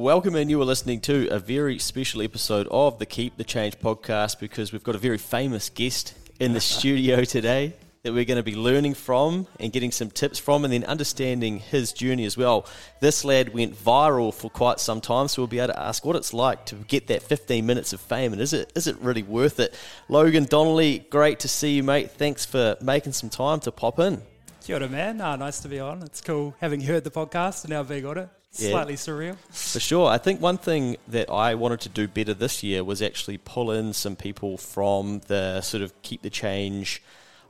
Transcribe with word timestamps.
Welcome 0.00 0.34
in. 0.34 0.48
You 0.48 0.62
are 0.62 0.64
listening 0.64 1.02
to 1.02 1.28
a 1.28 1.38
very 1.38 1.78
special 1.78 2.22
episode 2.22 2.66
of 2.70 2.98
the 2.98 3.04
Keep 3.04 3.36
the 3.36 3.44
Change 3.44 3.78
podcast 3.80 4.40
because 4.40 4.72
we've 4.72 4.82
got 4.82 4.94
a 4.94 4.98
very 4.98 5.18
famous 5.18 5.68
guest 5.68 6.14
in 6.40 6.54
the 6.54 6.60
studio 6.60 7.22
today 7.24 7.74
that 8.02 8.14
we're 8.14 8.24
going 8.24 8.38
to 8.38 8.42
be 8.42 8.56
learning 8.56 8.94
from 8.94 9.46
and 9.58 9.70
getting 9.74 9.90
some 9.90 10.10
tips 10.10 10.38
from 10.38 10.64
and 10.64 10.72
then 10.72 10.84
understanding 10.84 11.58
his 11.58 11.92
journey 11.92 12.24
as 12.24 12.38
well. 12.38 12.64
This 13.00 13.26
lad 13.26 13.52
went 13.52 13.74
viral 13.74 14.32
for 14.32 14.48
quite 14.48 14.80
some 14.80 15.02
time, 15.02 15.28
so 15.28 15.42
we'll 15.42 15.48
be 15.48 15.58
able 15.58 15.74
to 15.74 15.78
ask 15.78 16.02
what 16.02 16.16
it's 16.16 16.32
like 16.32 16.64
to 16.64 16.76
get 16.76 17.08
that 17.08 17.22
15 17.22 17.66
minutes 17.66 17.92
of 17.92 18.00
fame 18.00 18.32
and 18.32 18.40
is 18.40 18.54
it 18.54 18.72
is 18.74 18.86
it 18.86 18.96
really 19.00 19.22
worth 19.22 19.60
it? 19.60 19.74
Logan 20.08 20.46
Donnelly, 20.46 21.00
great 21.10 21.40
to 21.40 21.48
see 21.48 21.74
you, 21.74 21.82
mate. 21.82 22.10
Thanks 22.12 22.46
for 22.46 22.74
making 22.80 23.12
some 23.12 23.28
time 23.28 23.60
to 23.60 23.70
pop 23.70 23.98
in. 23.98 24.22
Kia 24.64 24.76
ora, 24.76 24.88
man. 24.88 25.20
Uh, 25.20 25.36
nice 25.36 25.60
to 25.60 25.68
be 25.68 25.78
on. 25.78 26.02
It's 26.04 26.22
cool 26.22 26.54
having 26.58 26.80
heard 26.80 27.04
the 27.04 27.10
podcast 27.10 27.64
and 27.64 27.72
now 27.72 27.82
being 27.82 28.06
on 28.06 28.16
it. 28.16 28.30
Yeah. 28.58 28.70
Slightly 28.70 28.94
surreal. 28.94 29.36
For 29.50 29.78
sure. 29.80 30.08
I 30.10 30.18
think 30.18 30.40
one 30.40 30.58
thing 30.58 30.96
that 31.08 31.30
I 31.30 31.54
wanted 31.54 31.80
to 31.82 31.88
do 31.88 32.08
better 32.08 32.34
this 32.34 32.62
year 32.62 32.82
was 32.82 33.00
actually 33.00 33.38
pull 33.38 33.70
in 33.70 33.92
some 33.92 34.16
people 34.16 34.56
from 34.58 35.20
the 35.28 35.60
sort 35.60 35.82
of 35.84 35.92
keep 36.02 36.22
the 36.22 36.30
change. 36.30 37.00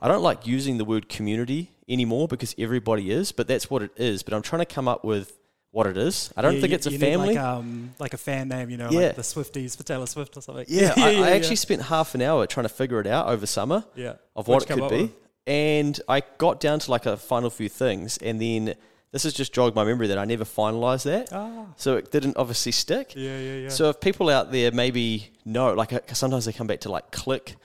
I 0.01 0.07
don't 0.07 0.21
like 0.21 0.45
using 0.45 0.77
the 0.77 0.85
word 0.85 1.09
community 1.09 1.71
anymore 1.89 2.27
because 2.27 2.53
everybody 2.57 3.09
is, 3.11 3.31
but 3.31 3.47
that's 3.47 3.69
what 3.69 3.81
it 3.81 3.91
is. 3.97 4.21
But 4.23 4.33
I'm 4.35 4.41
trying 4.43 4.59
to 4.61 4.65
come 4.65 4.87
up 4.87 5.03
with 5.03 5.37
what 5.71 5.87
it 5.87 5.97
is. 5.97 6.31
I 6.37 6.41
don't 6.43 6.55
Yeah, 6.55 6.61
think 6.61 6.69
you- 6.71 6.75
it's 6.75 6.85
a 6.87 6.91
family. 6.91 7.35
like, 7.35 7.37
um, 7.43 7.93
like 7.97 8.13
a 8.13 8.17
fan 8.17 8.49
name, 8.49 8.69
you 8.69 8.77
know, 8.77 8.89
Yeah. 8.91 9.07
like 9.07 9.15
the 9.15 9.21
Swifties 9.23 9.75
for 9.75 9.83
Taylor 9.83 10.05
Swift 10.05 10.37
or 10.37 10.41
something. 10.41 10.65
yeah, 10.67 10.93
I, 10.97 11.01
I 11.01 11.11
yeah, 11.11 11.25
actually 11.29 11.55
spent 11.55 11.81
half 11.83 12.13
an 12.13 12.21
hour 12.21 12.45
trying 12.45 12.65
to 12.65 12.69
figure 12.73 12.99
it 12.99 13.07
out 13.07 13.27
over 13.27 13.45
summer 13.47 13.85
Yeah. 13.95 14.13
of 14.35 14.47
what 14.47 14.67
you 14.69 14.75
it 14.75 14.79
could 14.79 14.89
be. 14.89 15.01
with? 15.03 15.11
And 15.47 15.99
I 16.07 16.21
got 16.37 16.59
down 16.59 16.79
to 16.79 16.91
like 16.91 17.05
a 17.07 17.17
final 17.17 17.49
few 17.49 17.69
things, 17.69 18.17
and 18.19 18.39
then 18.39 18.75
this 19.11 19.23
has 19.23 19.33
just 19.33 19.53
jogged 19.53 19.75
my 19.75 19.83
memory 19.83 20.07
that 20.07 20.17
I 20.17 20.25
never 20.25 20.43
finalised 20.45 21.03
that. 21.03 21.29
Ah. 21.33 21.65
So 21.75 21.97
it 21.97 22.11
didn't 22.11 22.37
obviously 22.37 22.71
stick. 22.71 23.13
Yeah, 23.15 23.37
yeah, 23.39 23.55
yeah. 23.63 23.69
So 23.69 23.89
if 23.89 23.99
people 23.99 24.29
out 24.29 24.51
there 24.51 24.71
maybe 24.71 25.31
know, 25.45 25.73
like 25.73 25.91
uh, 25.93 25.99
'cause 25.99 26.17
sometimes 26.17 26.45
they 26.45 26.53
come 26.53 26.67
back 26.67 26.81
to 26.81 26.91
like 26.91 27.11
click, 27.11 27.55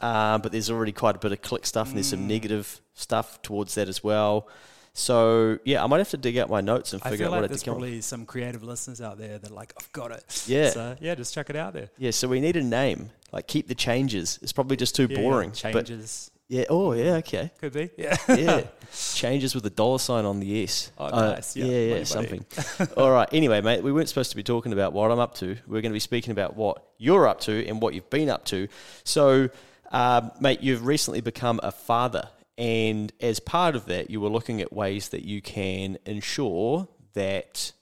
uh, 0.00 0.38
but 0.38 0.52
there's 0.52 0.70
already 0.70 0.92
quite 0.92 1.16
a 1.16 1.18
bit 1.18 1.32
of 1.32 1.42
click 1.42 1.64
stuff, 1.66 1.88
and 1.88 1.96
there's 1.96 2.08
Mm. 2.08 2.10
some 2.18 2.26
negative 2.26 2.80
stuff 2.94 3.40
towards 3.42 3.74
that 3.76 3.88
as 3.88 4.02
well. 4.02 4.48
So 4.94 5.58
yeah, 5.64 5.84
I 5.84 5.86
might 5.88 5.98
have 5.98 6.08
to 6.10 6.16
dig 6.16 6.38
out 6.38 6.48
my 6.48 6.62
notes 6.62 6.92
and 6.94 7.02
figure 7.02 7.26
out 7.26 7.32
like 7.32 7.40
what 7.42 7.50
there's 7.50 7.62
probably 7.62 8.00
some 8.00 8.24
creative 8.24 8.62
listeners 8.62 9.00
out 9.02 9.18
there 9.18 9.36
that 9.38 9.50
are 9.50 9.54
like, 9.54 9.74
I've 9.78 9.92
got 9.92 10.10
it. 10.10 10.24
Yeah. 10.46 10.70
So, 10.70 10.96
yeah, 11.00 11.14
just 11.14 11.34
chuck 11.34 11.50
it 11.50 11.56
out 11.56 11.74
there. 11.74 11.90
Yeah, 11.98 12.12
so 12.12 12.28
we 12.28 12.40
need 12.40 12.56
a 12.56 12.62
name. 12.62 13.10
Like 13.30 13.46
keep 13.46 13.68
the 13.68 13.74
changes. 13.74 14.38
It's 14.40 14.52
probably 14.52 14.76
just 14.78 14.96
too 14.96 15.06
Yeah, 15.10 15.20
boring. 15.20 15.52
Changes. 15.52 16.30
Yeah. 16.48 16.64
Oh 16.70 16.92
yeah. 16.92 17.14
Okay. 17.16 17.50
Could 17.60 17.72
be. 17.72 17.90
Yeah. 17.96 18.16
Yeah. 18.28 18.62
changes 19.14 19.54
with 19.54 19.66
a 19.66 19.70
dollar 19.70 19.98
sign 19.98 20.24
on 20.24 20.40
the 20.40 20.62
S. 20.64 20.90
Oh, 20.98 21.06
Uh, 21.06 21.30
nice. 21.34 21.56
Yeah, 21.56 21.64
Yeah. 21.66 21.94
Yeah. 21.96 22.04
something. 22.04 22.44
All 22.96 23.10
right. 23.10 23.28
Anyway, 23.32 23.60
mate, 23.60 23.82
we 23.82 23.92
weren't 23.92 24.08
supposed 24.08 24.30
to 24.30 24.36
be 24.36 24.42
talking 24.42 24.72
about 24.72 24.92
what 24.92 25.10
I'm 25.10 25.18
up 25.18 25.34
to. 25.36 25.56
We're 25.66 25.80
going 25.82 25.92
to 25.92 25.96
be 25.96 26.00
speaking 26.00 26.30
about 26.32 26.56
what 26.56 26.84
you're 26.98 27.26
up 27.26 27.40
to 27.42 27.66
and 27.66 27.82
what 27.82 27.94
you've 27.94 28.08
been 28.10 28.30
up 28.30 28.44
to. 28.46 28.68
So, 29.04 29.48
um, 29.90 30.30
mate, 30.40 30.60
you've 30.62 30.86
recently 30.86 31.20
become 31.20 31.60
a 31.62 31.72
father, 31.72 32.28
and 32.58 33.12
as 33.20 33.38
part 33.40 33.74
of 33.76 33.86
that, 33.86 34.08
you 34.10 34.20
were 34.20 34.28
looking 34.30 34.60
at 34.60 34.72
ways 34.72 35.10
that 35.10 35.24
you 35.24 35.42
can 35.42 35.98
ensure 36.06 36.88
that 37.14 37.72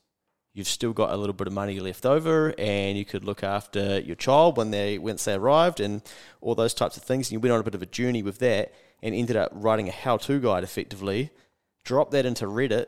you've 0.54 0.68
still 0.68 0.92
got 0.92 1.10
a 1.10 1.16
little 1.16 1.34
bit 1.34 1.46
of 1.48 1.52
money 1.52 1.78
left 1.80 2.06
over 2.06 2.54
and 2.58 2.96
you 2.96 3.04
could 3.04 3.24
look 3.24 3.42
after 3.44 3.98
your 4.00 4.16
child 4.16 4.56
when 4.56 4.70
they 4.70 4.98
once 4.98 5.24
they 5.24 5.34
arrived 5.34 5.80
and 5.80 6.00
all 6.40 6.54
those 6.54 6.72
types 6.72 6.96
of 6.96 7.02
things 7.02 7.26
and 7.28 7.32
you 7.32 7.40
went 7.40 7.52
on 7.52 7.60
a 7.60 7.64
bit 7.64 7.74
of 7.74 7.82
a 7.82 7.86
journey 7.86 8.22
with 8.22 8.38
that 8.38 8.72
and 9.02 9.14
ended 9.14 9.36
up 9.36 9.50
writing 9.52 9.88
a 9.88 9.92
how-to 9.92 10.38
guide 10.40 10.62
effectively 10.64 11.30
dropped 11.84 12.12
that 12.12 12.24
into 12.24 12.46
reddit 12.46 12.86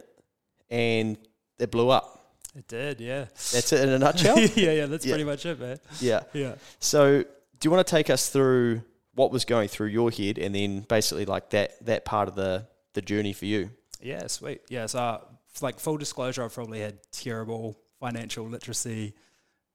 and 0.70 1.18
it 1.58 1.70
blew 1.70 1.90
up 1.90 2.34
It 2.54 2.68
did, 2.68 3.00
yeah. 3.00 3.24
that's 3.52 3.72
it 3.72 3.80
in 3.82 3.88
a 3.90 3.98
nutshell 3.98 4.38
yeah, 4.54 4.72
yeah, 4.72 4.86
that's 4.86 5.04
Yeah. 5.04 5.12
pretty 5.12 5.24
much 5.24 5.44
it, 5.46 5.58
man. 5.60 5.78
yeah 6.00 6.22
Yeah. 6.32 6.54
so 6.78 7.22
do 7.22 7.28
you 7.66 7.70
want 7.70 7.86
to 7.86 7.90
take 7.90 8.10
us 8.10 8.28
through 8.28 8.82
what 9.14 9.30
was 9.32 9.44
going 9.44 9.68
through 9.68 9.88
your 9.88 10.10
head 10.10 10.38
and 10.38 10.54
then 10.54 10.80
basically 10.88 11.24
like 11.24 11.50
that 11.50 11.84
that 11.84 12.04
part 12.04 12.28
of 12.28 12.34
the 12.36 12.66
the 12.94 13.02
journey 13.02 13.32
for 13.32 13.46
you 13.46 13.70
Yeah, 14.00 14.26
sweet. 14.28 14.60
Yeah, 14.68 14.86
so 14.86 15.20
like 15.62 15.78
full 15.78 15.96
disclosure, 15.96 16.44
I've 16.44 16.54
probably 16.54 16.80
had 16.80 16.98
terrible 17.12 17.78
financial 18.00 18.46
literacy 18.46 19.14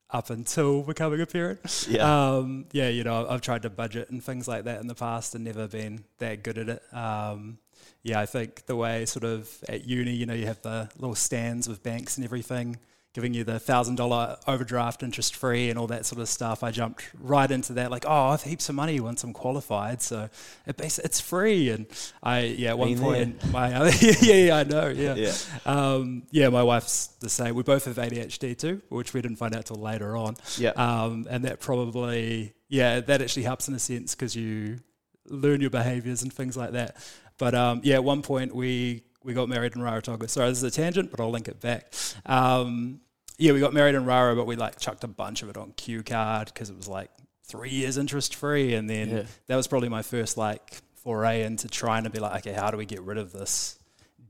up 0.09 0.29
until 0.29 0.83
becoming 0.83 1.21
a 1.21 1.25
parent. 1.25 1.87
Yeah. 1.89 2.35
Um, 2.35 2.65
yeah, 2.71 2.89
you 2.89 3.03
know, 3.03 3.27
I've 3.27 3.41
tried 3.41 3.61
to 3.63 3.69
budget 3.69 4.09
and 4.09 4.23
things 4.23 4.47
like 4.47 4.65
that 4.65 4.81
in 4.81 4.87
the 4.87 4.95
past 4.95 5.35
and 5.35 5.43
never 5.43 5.67
been 5.67 6.03
that 6.19 6.43
good 6.43 6.57
at 6.57 6.69
it. 6.69 6.93
Um, 6.93 7.59
yeah, 8.03 8.19
I 8.19 8.25
think 8.25 8.65
the 8.65 8.75
way 8.75 9.05
sort 9.05 9.23
of 9.23 9.49
at 9.69 9.85
uni, 9.85 10.11
you 10.11 10.25
know, 10.25 10.33
you 10.33 10.47
have 10.47 10.61
the 10.61 10.89
little 10.97 11.15
stands 11.15 11.67
with 11.67 11.81
banks 11.81 12.17
and 12.17 12.25
everything 12.25 12.77
giving 13.13 13.33
you 13.33 13.43
the 13.43 13.59
thousand 13.59 13.95
dollar 13.95 14.37
overdraft 14.47 15.03
interest 15.03 15.35
free 15.35 15.69
and 15.69 15.77
all 15.77 15.87
that 15.87 16.05
sort 16.05 16.21
of 16.21 16.29
stuff. 16.29 16.63
I 16.63 16.71
jumped 16.71 17.03
right 17.19 17.51
into 17.51 17.73
that, 17.73 17.91
like, 17.91 18.05
oh, 18.07 18.27
I 18.27 18.31
have 18.31 18.43
heaps 18.43 18.69
of 18.69 18.75
money 18.75 18.99
once 19.01 19.23
I'm 19.25 19.33
qualified, 19.33 20.01
so 20.01 20.29
it 20.65 20.79
it's 20.79 21.19
free. 21.19 21.69
And 21.71 21.87
I, 22.23 22.39
yeah, 22.41 22.69
at 22.69 22.77
one 22.77 22.89
Been 22.93 22.97
there. 23.01 23.07
point, 23.25 23.51
my 23.51 23.73
other, 23.73 23.91
yeah, 24.21 24.33
yeah, 24.35 24.55
I 24.57 24.63
know, 24.63 24.87
yeah, 24.87 25.15
Yeah. 25.15 25.33
um, 25.65 26.23
yeah, 26.31 26.47
my 26.49 26.63
wife's 26.63 27.07
the 27.19 27.29
same. 27.29 27.55
We 27.55 27.63
both 27.63 27.83
have 27.85 27.97
ADHD 27.97 28.57
too, 28.57 28.81
which 28.89 29.13
we 29.13 29.21
didn't 29.21 29.37
find 29.37 29.55
out 29.55 29.65
till 29.65 29.75
later 29.75 30.15
on. 30.15 30.37
Yeah. 30.57 30.69
Um, 30.69 31.27
and 31.29 31.43
that 31.43 31.59
probably, 31.59 32.53
yeah, 32.69 33.01
that 33.01 33.21
actually 33.21 33.43
helps 33.43 33.67
in 33.67 33.73
a 33.75 33.79
sense 33.79 34.15
because 34.15 34.35
you 34.37 34.79
learn 35.27 35.59
your 35.59 35.69
behaviors 35.69 36.23
and 36.23 36.31
things 36.31 36.55
like 36.55 36.71
that. 36.71 36.95
But 37.37 37.55
um, 37.55 37.81
yeah, 37.83 37.95
at 37.95 38.03
one 38.03 38.21
point 38.21 38.55
we 38.55 39.03
we 39.23 39.33
got 39.33 39.49
married 39.49 39.75
in 39.75 39.81
Rarotonga. 39.81 40.29
Sorry, 40.29 40.49
this 40.49 40.57
is 40.59 40.63
a 40.63 40.71
tangent, 40.71 41.11
but 41.11 41.19
I'll 41.19 41.29
link 41.31 41.47
it 41.47 41.59
back. 41.59 41.93
Um, 42.25 43.01
yeah, 43.37 43.53
we 43.53 43.59
got 43.59 43.73
married 43.73 43.95
in 43.95 44.05
Raro, 44.05 44.35
but 44.35 44.45
we 44.45 44.55
like 44.55 44.79
chucked 44.79 45.03
a 45.03 45.07
bunch 45.07 45.41
of 45.43 45.49
it 45.49 45.57
on 45.57 45.71
Q 45.73 46.03
card 46.03 46.47
because 46.53 46.69
it 46.69 46.75
was 46.77 46.87
like 46.87 47.09
three 47.43 47.69
years 47.71 47.97
interest 47.97 48.35
free, 48.35 48.75
and 48.75 48.89
then 48.89 49.09
Yeah. 49.09 49.23
that 49.47 49.55
was 49.55 49.67
probably 49.67 49.89
my 49.89 50.01
first 50.03 50.37
like 50.37 50.81
foray 50.95 51.43
into 51.43 51.67
trying 51.67 52.03
to 52.03 52.09
be 52.09 52.19
like, 52.19 52.45
okay, 52.45 52.55
how 52.55 52.69
do 52.71 52.77
we 52.77 52.85
get 52.85 53.01
rid 53.01 53.17
of 53.17 53.31
this 53.31 53.77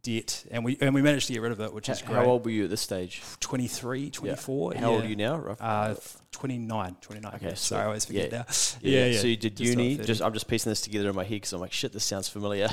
debt? 0.03 0.45
And 0.49 0.63
we 0.63 0.77
and 0.81 0.93
we 0.95 1.01
managed 1.01 1.27
to 1.27 1.33
get 1.33 1.41
rid 1.41 1.51
of 1.51 1.59
it, 1.59 1.73
which 1.73 1.89
is 1.89 2.01
great. 2.01 2.15
how 2.15 2.25
old 2.25 2.45
were 2.45 2.51
you 2.51 2.63
at 2.63 2.69
this 2.69 2.81
stage 2.81 3.21
23, 3.41 4.09
24. 4.11 4.73
how 4.75 4.91
old 4.91 5.03
are 5.03 5.07
you 5.07 5.15
now 5.17 5.37
rough 5.37 5.57
Uh, 5.61 5.95
29, 6.31 6.95
29. 7.01 7.33
Okay, 7.35 7.55
Sorry. 7.55 7.81
I 7.81 7.85
always 7.85 8.05
forget 8.05 8.31
Yeah. 8.31 8.37
now. 8.39 8.45
Yeah, 8.81 8.99
Yeah, 8.99 9.05
yeah. 9.07 9.19
So 9.19 9.27
you 9.27 9.35
did 9.37 9.57
Just 9.57 9.69
uni. 9.69 9.97
Just 9.97 10.21
I'm 10.21 10.33
just 10.33 10.47
piecing 10.47 10.71
this 10.71 10.81
together 10.81 11.09
in 11.09 11.15
my 11.15 11.23
head 11.23 11.31
because 11.35 11.53
I'm 11.53 11.59
like, 11.61 11.73
shit, 11.73 11.91
this 11.91 12.05
sounds 12.05 12.29
familiar. 12.29 12.67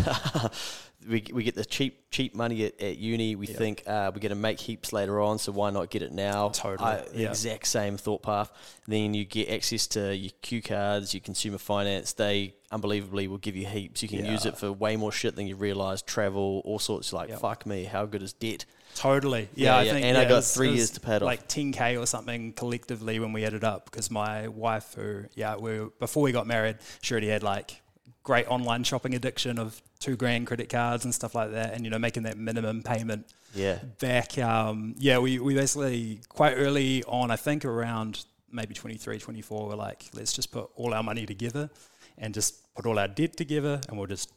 we 1.08 1.24
we 1.32 1.42
get 1.42 1.54
the 1.56 1.64
cheap 1.64 2.08
cheap 2.10 2.34
money 2.36 2.64
at, 2.66 2.80
at 2.80 2.98
uni. 2.98 3.34
We 3.34 3.48
Yeah. 3.48 3.56
think 3.56 3.82
uh, 3.86 4.10
we're 4.14 4.20
going 4.20 4.30
to 4.30 4.36
make 4.36 4.60
heaps 4.60 4.92
later 4.92 5.20
on, 5.20 5.38
so 5.38 5.50
why 5.52 5.70
not 5.70 5.90
get 5.90 6.02
it 6.02 6.12
now? 6.12 6.50
Totally, 6.50 6.88
I- 6.88 7.00
the 7.12 7.22
yeah. 7.22 7.28
exact 7.30 7.66
same 7.66 7.96
thought 7.96 8.22
path. 8.22 8.50
Then 8.86 9.12
you 9.12 9.24
get 9.24 9.48
access 9.50 9.86
to 9.88 10.14
your 10.16 10.32
Q 10.40 10.62
cards, 10.62 11.12
your 11.12 11.20
consumer 11.20 11.58
finance. 11.58 12.12
They 12.12 12.54
unbelievably 12.70 13.26
will 13.28 13.38
give 13.38 13.56
you 13.56 13.66
heaps. 13.66 14.02
You 14.02 14.08
can 14.08 14.24
use 14.24 14.46
it 14.46 14.56
for 14.56 14.70
way 14.72 14.96
more 14.96 15.10
shit 15.12 15.34
than 15.36 15.46
you 15.48 15.56
realize. 15.56 16.00
Travel, 16.02 16.62
all 16.64 16.78
sorts. 16.78 17.12
Like 17.12 17.30
Yep. 17.30 17.40
fuck 17.40 17.66
me, 17.66 17.84
how 17.84 18.06
good 18.06 18.22
is 18.22 18.32
debt? 18.32 18.64
Totally. 18.94 19.48
Yeah, 19.54 19.66
Yeah, 19.72 19.76
I 19.76 19.82
yeah, 19.84 19.92
think. 19.92 20.04
and 20.06 20.16
I 20.16 20.20
yeah, 20.22 20.26
it 20.26 20.28
got 20.30 20.36
was- 20.36 20.54
three 20.54 20.72
years 20.72 20.90
to 20.90 21.00
pay. 21.00 21.18
Like 21.18 21.48
10k 21.48 22.00
or 22.00 22.06
something 22.06 22.52
collectively 22.52 23.18
when 23.20 23.32
we 23.32 23.44
added 23.44 23.64
up 23.64 23.84
because 23.90 24.10
my 24.10 24.48
wife, 24.48 24.94
who 24.94 25.24
yeah, 25.34 25.56
we 25.56 25.78
were, 25.80 25.86
before 25.98 26.22
we 26.22 26.32
got 26.32 26.46
married, 26.46 26.78
she 27.02 27.14
already 27.14 27.28
had 27.28 27.42
like 27.42 27.80
great 28.24 28.46
online 28.50 28.84
shopping 28.84 29.14
addiction 29.14 29.58
of 29.58 29.80
two 30.00 30.16
grand 30.16 30.46
credit 30.46 30.68
cards 30.68 31.04
and 31.04 31.14
stuff 31.14 31.34
like 31.34 31.52
that, 31.52 31.74
and 31.74 31.84
you 31.84 31.90
know 31.90 31.98
making 31.98 32.24
that 32.24 32.36
minimum 32.36 32.82
payment 32.82 33.26
Yeah, 33.54 33.78
back. 34.00 34.36
Um, 34.38 34.94
yeah, 34.98 35.18
we 35.18 35.38
we 35.38 35.54
basically 35.54 36.20
quite 36.28 36.54
early 36.54 37.02
on, 37.04 37.30
I 37.30 37.36
think 37.36 37.64
around 37.64 38.24
maybe 38.50 38.74
23, 38.74 39.18
24, 39.18 39.68
we're 39.68 39.74
like, 39.74 40.06
let's 40.14 40.32
just 40.32 40.50
put 40.50 40.70
all 40.76 40.94
our 40.94 41.02
money 41.02 41.26
together 41.26 41.68
and 42.16 42.32
just 42.34 42.74
put 42.74 42.86
all 42.86 42.98
our 42.98 43.08
debt 43.08 43.36
together, 43.36 43.80
and 43.88 43.96
we'll 43.98 44.06
just 44.06 44.30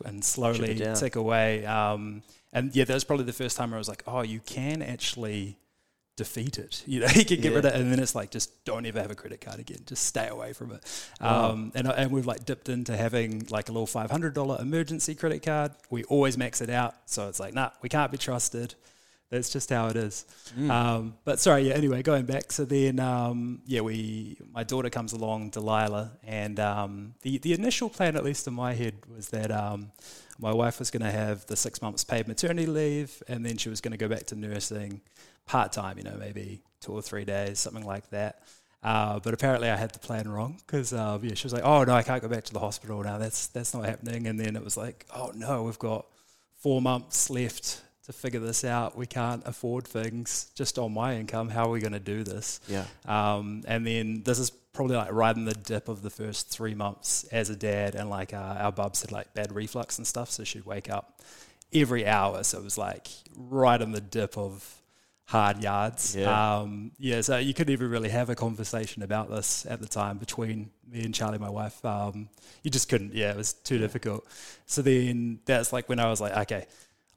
and 0.04 0.24
slowly 0.24 0.74
tick 0.94 1.16
away. 1.16 1.64
Um, 1.66 2.22
and 2.52 2.74
yeah, 2.74 2.84
that 2.84 2.94
was 2.94 3.04
probably 3.04 3.24
the 3.24 3.32
first 3.32 3.56
time 3.56 3.70
where 3.70 3.76
I 3.76 3.78
was 3.78 3.88
like, 3.88 4.02
oh, 4.06 4.22
you 4.22 4.40
can 4.40 4.82
actually 4.82 5.58
defeat 6.16 6.58
it. 6.58 6.82
You 6.86 7.00
know, 7.00 7.08
you 7.08 7.24
can 7.24 7.40
get 7.40 7.52
rid 7.52 7.64
of 7.64 7.74
it, 7.74 7.80
and 7.80 7.92
then 7.92 7.98
it's 8.00 8.14
like 8.14 8.30
just 8.30 8.64
don't 8.64 8.86
ever 8.86 9.00
have 9.00 9.10
a 9.10 9.14
credit 9.14 9.40
card 9.40 9.60
again. 9.60 9.80
Just 9.86 10.06
stay 10.06 10.28
away 10.28 10.52
from 10.52 10.72
it. 10.72 11.10
Wow. 11.20 11.50
Um, 11.50 11.72
and 11.74 11.88
and 11.88 12.10
we've 12.10 12.26
like 12.26 12.44
dipped 12.44 12.68
into 12.68 12.96
having 12.96 13.46
like 13.50 13.68
a 13.68 13.72
little 13.72 13.86
five 13.86 14.10
hundred 14.10 14.34
dollar 14.34 14.58
emergency 14.60 15.14
credit 15.14 15.42
card. 15.42 15.72
We 15.90 16.04
always 16.04 16.38
max 16.38 16.60
it 16.60 16.70
out, 16.70 16.94
so 17.06 17.28
it's 17.28 17.40
like 17.40 17.54
nah, 17.54 17.70
we 17.82 17.88
can't 17.88 18.10
be 18.10 18.18
trusted. 18.18 18.74
That's 19.30 19.50
just 19.50 19.70
how 19.70 19.88
it 19.88 19.96
is. 19.96 20.24
Mm. 20.56 20.70
Um, 20.70 21.14
but 21.24 21.40
sorry, 21.40 21.68
yeah. 21.68 21.74
Anyway, 21.74 22.00
going 22.02 22.26
back. 22.26 22.52
So 22.52 22.64
then, 22.64 23.00
um, 23.00 23.60
yeah, 23.66 23.80
we 23.80 24.36
my 24.52 24.62
daughter 24.62 24.88
comes 24.88 25.12
along, 25.12 25.50
Delilah, 25.50 26.12
and 26.22 26.60
um, 26.60 27.14
the 27.22 27.38
the 27.38 27.52
initial 27.52 27.90
plan, 27.90 28.16
at 28.16 28.24
least 28.24 28.46
in 28.46 28.54
my 28.54 28.72
head, 28.72 28.94
was 29.12 29.30
that 29.30 29.50
um, 29.50 29.90
my 30.38 30.52
wife 30.52 30.78
was 30.78 30.90
going 30.90 31.02
to 31.02 31.10
have 31.10 31.46
the 31.46 31.56
six 31.56 31.80
months 31.82 32.04
paid 32.04 32.28
maternity 32.28 32.66
leave, 32.66 33.22
and 33.28 33.44
then 33.44 33.56
she 33.56 33.68
was 33.68 33.80
going 33.80 33.92
to 33.92 33.98
go 33.98 34.08
back 34.08 34.26
to 34.26 34.34
nursing 34.34 35.00
part 35.46 35.72
time. 35.72 35.98
You 35.98 36.04
know, 36.04 36.16
maybe 36.18 36.60
two 36.80 36.92
or 36.92 37.02
three 37.02 37.24
days, 37.24 37.58
something 37.58 37.84
like 37.84 38.10
that. 38.10 38.42
Uh, 38.82 39.18
but 39.18 39.34
apparently, 39.34 39.68
I 39.68 39.76
had 39.76 39.92
the 39.92 39.98
plan 39.98 40.28
wrong 40.28 40.58
because 40.66 40.92
uh, 40.92 41.18
yeah, 41.22 41.34
she 41.34 41.44
was 41.44 41.52
like, 41.52 41.64
"Oh 41.64 41.84
no, 41.84 41.94
I 41.94 42.02
can't 42.02 42.22
go 42.22 42.28
back 42.28 42.44
to 42.44 42.52
the 42.52 42.60
hospital 42.60 43.02
now. 43.02 43.18
That's 43.18 43.48
that's 43.48 43.74
not 43.74 43.84
happening." 43.84 44.26
And 44.26 44.38
then 44.38 44.54
it 44.56 44.62
was 44.62 44.76
like, 44.76 45.06
"Oh 45.14 45.32
no, 45.34 45.62
we've 45.64 45.78
got 45.78 46.06
four 46.58 46.80
months 46.80 47.28
left 47.30 47.82
to 48.04 48.12
figure 48.12 48.38
this 48.38 48.64
out. 48.64 48.96
We 48.96 49.06
can't 49.06 49.42
afford 49.44 49.88
things 49.88 50.52
just 50.54 50.78
on 50.78 50.94
my 50.94 51.16
income. 51.16 51.48
How 51.48 51.64
are 51.64 51.70
we 51.70 51.80
going 51.80 51.94
to 51.94 51.98
do 51.98 52.22
this?" 52.22 52.60
Yeah. 52.68 52.84
Um, 53.06 53.64
and 53.66 53.86
then 53.86 54.22
this 54.24 54.38
is 54.38 54.50
probably 54.76 54.96
like 54.96 55.12
right 55.12 55.34
in 55.34 55.46
the 55.46 55.54
dip 55.54 55.88
of 55.88 56.02
the 56.02 56.10
first 56.10 56.50
three 56.50 56.74
months 56.74 57.24
as 57.32 57.50
a 57.50 57.56
dad, 57.56 57.94
and 57.94 58.10
like 58.10 58.32
uh, 58.32 58.56
our 58.60 58.72
bubs 58.72 59.00
had 59.00 59.10
like 59.10 59.32
bad 59.34 59.52
reflux 59.52 59.98
and 59.98 60.06
stuff, 60.06 60.30
so 60.30 60.44
she'd 60.44 60.66
wake 60.66 60.90
up 60.90 61.20
every 61.72 62.06
hour. 62.06 62.44
So 62.44 62.58
it 62.58 62.64
was 62.64 62.78
like 62.78 63.08
right 63.34 63.80
in 63.80 63.92
the 63.92 64.00
dip 64.00 64.36
of 64.36 64.82
hard 65.24 65.62
yards. 65.62 66.14
Yeah. 66.14 66.58
Um, 66.58 66.92
yeah, 66.98 67.20
so 67.22 67.38
you 67.38 67.54
couldn't 67.54 67.72
even 67.72 67.90
really 67.90 68.10
have 68.10 68.30
a 68.30 68.34
conversation 68.34 69.02
about 69.02 69.28
this 69.28 69.66
at 69.66 69.80
the 69.80 69.88
time 69.88 70.18
between 70.18 70.70
me 70.88 71.04
and 71.04 71.14
Charlie, 71.14 71.38
my 71.38 71.50
wife. 71.50 71.84
Um, 71.84 72.28
you 72.62 72.70
just 72.70 72.88
couldn't. 72.88 73.14
Yeah, 73.14 73.30
it 73.30 73.36
was 73.36 73.54
too 73.54 73.78
difficult. 73.78 74.24
So 74.66 74.82
then 74.82 75.40
that's 75.46 75.72
like 75.72 75.88
when 75.88 75.98
I 75.98 76.08
was 76.08 76.20
like, 76.20 76.36
okay, 76.36 76.66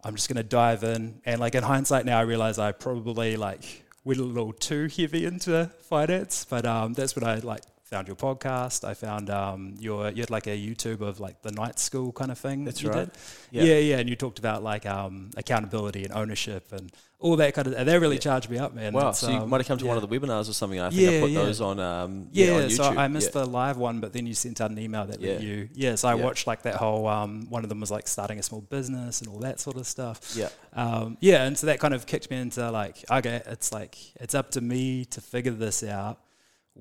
I'm 0.04 0.16
just 0.16 0.30
gonna 0.30 0.44
dive 0.44 0.84
in. 0.84 1.22
And 1.26 1.40
like 1.40 1.56
in 1.56 1.64
hindsight 1.64 2.06
now, 2.06 2.18
I 2.18 2.22
realize 2.22 2.58
I 2.58 2.72
probably 2.72 3.36
like 3.38 3.84
went 4.04 4.20
a 4.20 4.24
little 4.24 4.54
too 4.54 4.88
heavy 4.96 5.26
into 5.26 5.70
finance, 5.84 6.46
but 6.50 6.66
um, 6.66 6.94
that's 6.94 7.16
when 7.16 7.24
I 7.24 7.36
like 7.36 7.62
found 7.90 8.08
your 8.08 8.16
podcast. 8.16 8.88
I 8.88 8.94
found 8.94 9.30
um, 9.30 9.76
your 9.80 10.10
you 10.12 10.22
had 10.22 10.30
like 10.30 10.48
a 10.48 10.58
YouTube 10.58 11.02
of 11.02 11.20
like 11.20 11.42
the 11.42 11.52
night 11.52 11.80
school 11.80 12.12
kind 12.12 12.32
of 12.32 12.38
thing. 12.38 12.64
That's 12.66 12.82
you 12.82 12.90
right. 12.90 13.12
Did. 13.12 13.12
Yeah. 13.52 13.64
Yeah. 13.64 13.78
yeah, 13.80 13.98
And 13.98 14.08
you 14.10 14.16
talked 14.16 14.40
about 14.40 14.64
like 14.64 14.86
um, 14.86 15.32
accountability 15.36 16.04
and 16.06 16.14
ownership 16.14 16.72
and 16.72 16.92
all 17.20 17.36
that 17.38 17.54
kind 17.54 17.68
of. 17.68 17.74
And 17.74 17.88
that 17.88 18.00
really 18.00 18.20
charged 18.20 18.50
me 18.50 18.58
up, 18.60 18.74
man. 18.74 18.94
Wow. 18.94 19.10
It's, 19.10 19.20
So 19.20 19.30
you 19.30 19.38
um, 19.38 19.50
might 19.50 19.58
have 19.62 19.68
come 19.68 19.78
to 19.80 19.86
one 19.86 19.98
of 19.98 20.08
the 20.08 20.20
webinars 20.20 20.50
or 20.50 20.54
something. 20.54 20.80
I 20.80 20.90
think 20.92 21.10
I 21.10 21.20
put 21.20 21.32
yeah. 21.32 21.40
those 21.44 21.62
on. 21.62 21.80
Um, 21.80 22.28
Yeah, 22.32 22.52
on 22.54 22.62
YouTube. 22.64 22.78
so 22.78 22.84
I 22.84 23.08
missed 23.08 23.34
yeah. 23.36 23.42
the 23.42 23.50
live 23.50 23.78
one, 23.78 24.00
but 24.00 24.14
then 24.14 24.28
you 24.28 24.34
sent 24.36 24.62
out 24.62 24.70
an 24.72 24.80
email 24.80 25.06
that 25.06 25.20
Yeah. 25.20 25.40
you. 25.40 25.70
Yeah, 25.74 25.96
so 25.96 26.08
I 26.08 26.16
Yeah. 26.16 26.24
watched 26.24 26.48
like 26.48 26.62
that 26.64 26.76
whole. 26.76 27.08
Um, 27.08 27.48
one 27.50 27.64
of 27.64 27.70
them 27.70 27.80
was 27.80 27.92
like 27.92 28.08
starting 28.08 28.40
a 28.40 28.44
small 28.44 28.62
business 28.62 29.20
and 29.22 29.30
all 29.30 29.40
that 29.40 29.60
sort 29.60 29.78
of 29.78 29.88
stuff. 29.88 30.34
Yeah. 30.36 30.50
Um, 30.74 31.18
yeah, 31.20 31.44
and 31.46 31.58
so 31.58 31.68
that 31.68 31.80
kind 31.80 31.94
of 31.94 32.06
kicked 32.06 32.30
me 32.30 32.38
into 32.38 32.70
like, 32.72 33.04
okay, 33.10 33.42
it's 33.48 33.74
like 33.74 33.98
it's 34.22 34.36
up 34.36 34.52
to 34.52 34.62
me 34.62 35.06
to 35.06 35.22
figure 35.22 35.52
this 35.52 35.84
out. 35.84 36.20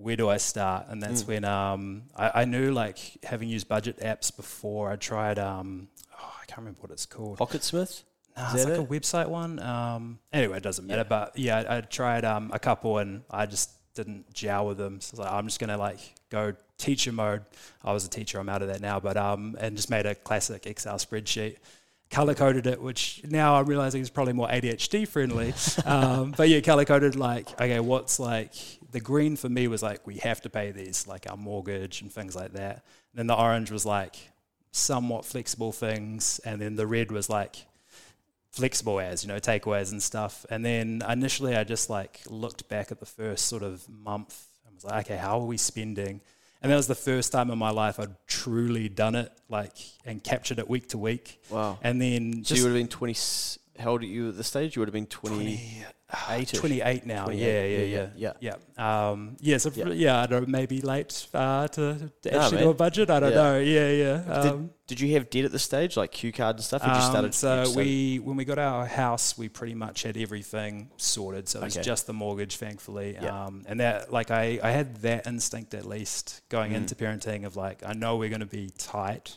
Where 0.01 0.17
do 0.17 0.29
I 0.29 0.37
start? 0.37 0.87
And 0.89 1.03
that's 1.03 1.25
Mm. 1.25 1.29
when 1.29 1.45
um, 1.45 2.03
I, 2.17 2.43
I 2.43 2.45
knew 2.45 2.73
like 2.73 2.99
having 3.25 3.49
used 3.49 3.69
budget 3.69 3.99
apps 4.01 4.35
before. 4.35 4.91
I 4.91 4.97
tried. 4.97 5.39
Um, 5.39 5.89
oh, 6.21 6.33
I 6.43 6.47
can't 6.47 6.59
remember 6.59 6.81
what 6.81 6.91
it's 6.93 7.07
called. 7.07 7.39
PocketSmith. 7.39 8.03
Nah, 8.37 8.55
Is 8.55 8.65
it's 8.65 8.71
like 8.79 8.79
a 8.79 8.87
website 8.87 9.29
one. 9.29 9.59
Um, 9.59 10.19
anyway, 10.33 10.59
it 10.59 10.63
doesn't 10.63 10.87
matter. 10.87 11.05
But 11.05 11.37
yeah, 11.37 11.65
I, 11.69 11.79
I 11.79 11.81
tried 11.81 12.25
um, 12.25 12.51
a 12.53 12.59
couple 12.59 12.99
and 12.99 13.23
I 13.31 13.47
just 13.47 13.71
didn't 13.95 14.33
gel 14.33 14.67
with 14.69 14.79
them. 14.79 15.01
So 15.01 15.15
I 15.17 15.19
was 15.19 15.27
like, 15.27 15.33
I'm 15.35 15.47
just 15.47 15.59
gonna 15.59 15.77
like 15.77 15.99
go 16.31 16.55
teacher 16.79 17.11
mode. 17.11 17.43
I 17.83 17.93
was 17.93 18.05
a 18.05 18.09
teacher. 18.09 18.39
I'm 18.39 18.49
out 18.49 18.63
of 18.63 18.69
that 18.69 18.81
now. 18.81 19.01
But 19.01 19.17
um, 19.17 19.57
and 19.59 19.77
just 19.77 19.91
made 19.91 20.07
a 20.07 20.15
classic 20.15 20.67
Excel 20.67 20.97
spreadsheet. 20.99 21.57
Color 22.11 22.35
coded 22.35 22.67
it, 22.67 22.81
which 22.81 23.21
now 23.29 23.57
I'm 23.57 23.67
realizing 23.67 24.01
is 24.01 24.09
probably 24.09 24.33
more 24.33 24.49
ADHD 24.49 25.07
friendly. 25.07 25.53
um, 25.85 26.33
but 26.37 26.49
yeah, 26.49 26.61
color 26.61 26.85
coded 26.87 27.17
like, 27.17 27.51
okay, 27.61 27.81
what's 27.81 28.19
like 28.21 28.53
the 28.91 29.01
green 29.01 29.37
for 29.37 29.49
me 29.49 29.69
was 29.69 29.83
like 29.83 30.07
we 30.07 30.17
have 30.19 30.41
to 30.43 30.51
pay 30.51 30.71
these, 30.73 31.07
like 31.07 31.27
our 31.31 31.37
mortgage 31.37 32.01
and 32.03 32.13
things 32.13 32.35
like 32.35 32.53
that. 32.55 32.77
And 33.13 33.17
then 33.17 33.27
the 33.27 33.37
orange 33.37 33.71
was 33.71 33.85
like 33.85 34.17
somewhat 34.71 35.25
flexible 35.25 35.73
things, 35.73 36.41
and 36.45 36.61
then 36.61 36.77
the 36.77 36.87
red 36.87 37.11
was 37.11 37.29
like 37.29 37.67
flexible 38.51 38.99
as 38.99 39.23
you 39.23 39.29
know 39.29 39.39
takeaways 39.39 39.93
and 39.93 40.03
stuff 40.03 40.45
and 40.51 40.65
then 40.65 41.01
initially 41.09 41.55
i 41.55 41.63
just 41.63 41.89
like 41.91 42.21
looked 42.29 42.67
back 42.69 42.91
at 42.91 42.99
the 42.99 43.07
first 43.07 43.45
sort 43.47 43.63
of 43.63 43.87
month 43.89 44.47
and 44.67 44.75
was 44.75 44.85
like 44.85 45.05
okay 45.07 45.17
how 45.19 45.39
are 45.39 45.45
we 45.47 45.57
spending 45.57 46.21
and 46.63 46.73
that 46.73 46.77
was 46.77 46.89
the 46.89 46.95
first 46.95 47.31
time 47.31 47.51
in 47.51 47.59
my 47.59 47.71
life 47.71 48.01
i'd 48.01 48.17
truly 48.27 48.89
done 48.89 49.15
it 49.15 49.31
like 49.49 49.77
and 50.07 50.25
captured 50.25 50.59
it 50.59 50.69
week 50.69 50.89
to 50.89 50.99
week 50.99 51.41
Wow. 51.51 51.79
and 51.83 52.01
then 52.03 52.43
So 52.43 52.55
you 52.57 52.63
would 52.65 52.71
have 52.71 52.79
been 52.79 52.89
20. 52.89 53.15
How 53.79 53.91
old 53.93 54.03
are 54.03 54.07
you 54.07 54.29
at 54.31 54.37
this 54.37 54.49
stage? 54.49 54.75
You 54.77 54.81
would 54.81 54.89
have 54.89 54.93
been 54.95 55.07
20. 55.07 55.85
28 56.11 56.49
28 56.55 57.05
now 57.07 57.25
28, 57.27 57.39
yeah 57.45 57.65
yeah 57.85 58.09
yeah, 58.17 58.33
yeah 58.41 58.55
yeah. 58.79 59.11
um 59.11 59.37
yeah 59.41 59.59
so 59.59 59.71
Yeah. 59.75 59.89
yeah, 59.89 60.23
i 60.23 60.27
don't 60.27 60.49
know 60.49 60.51
maybe 60.51 60.81
late 60.81 61.27
uh, 61.35 61.69
to, 61.69 62.11
to 62.23 62.31
No, 62.33 62.39
actually 62.41 62.63
do 62.63 62.71
a 62.71 62.75
budget 62.75 63.11
i 63.11 63.21
don't 63.21 63.33
Yeah. 63.33 63.37
know 63.43 63.59
yeah 63.61 63.91
yeah 63.91 64.33
um, 64.33 64.43
Did, 64.87 64.87
did 64.87 65.01
you 65.01 65.13
have 65.17 65.29
debt 65.29 65.45
at 65.45 65.53
the 65.53 65.59
stage, 65.59 65.99
like 65.99 66.13
Q 66.13 66.33
card 66.33 66.57
and 66.57 66.65
stuff? 66.65 66.83
Or 66.83 66.87
just 66.87 67.15
Um, 67.15 67.31
started. 67.31 67.35
so 67.35 67.65
you 67.73 67.77
we, 67.77 68.19
when 68.21 68.37
we 68.39 68.47
got 68.47 68.59
our 68.59 68.87
house, 68.87 69.37
we 69.37 69.51
pretty 69.51 69.75
much 69.75 70.03
had 70.05 70.17
everything 70.17 70.89
sorted. 70.97 71.47
So 71.47 71.61
it 71.61 71.65
was 71.65 71.77
Okay. 71.77 71.85
just 71.85 72.07
the 72.07 72.15
mortgage, 72.15 72.57
thankfully. 72.57 73.19
Yeah. 73.21 73.45
Um, 73.45 73.65
and 73.69 73.81
that, 73.81 74.11
like, 74.11 74.31
I, 74.31 74.59
I 74.63 74.71
had 74.71 74.97
that 75.03 75.27
instinct 75.27 75.75
at 75.75 75.85
least 75.85 76.41
going 76.49 76.73
Mm. 76.73 76.77
into 76.77 76.95
parenting 76.95 77.45
of 77.45 77.55
like, 77.55 77.83
I 77.85 77.93
know 77.93 78.17
we're 78.17 78.31
going 78.31 78.41
to 78.41 78.47
be 78.47 78.71
tight. 78.79 79.37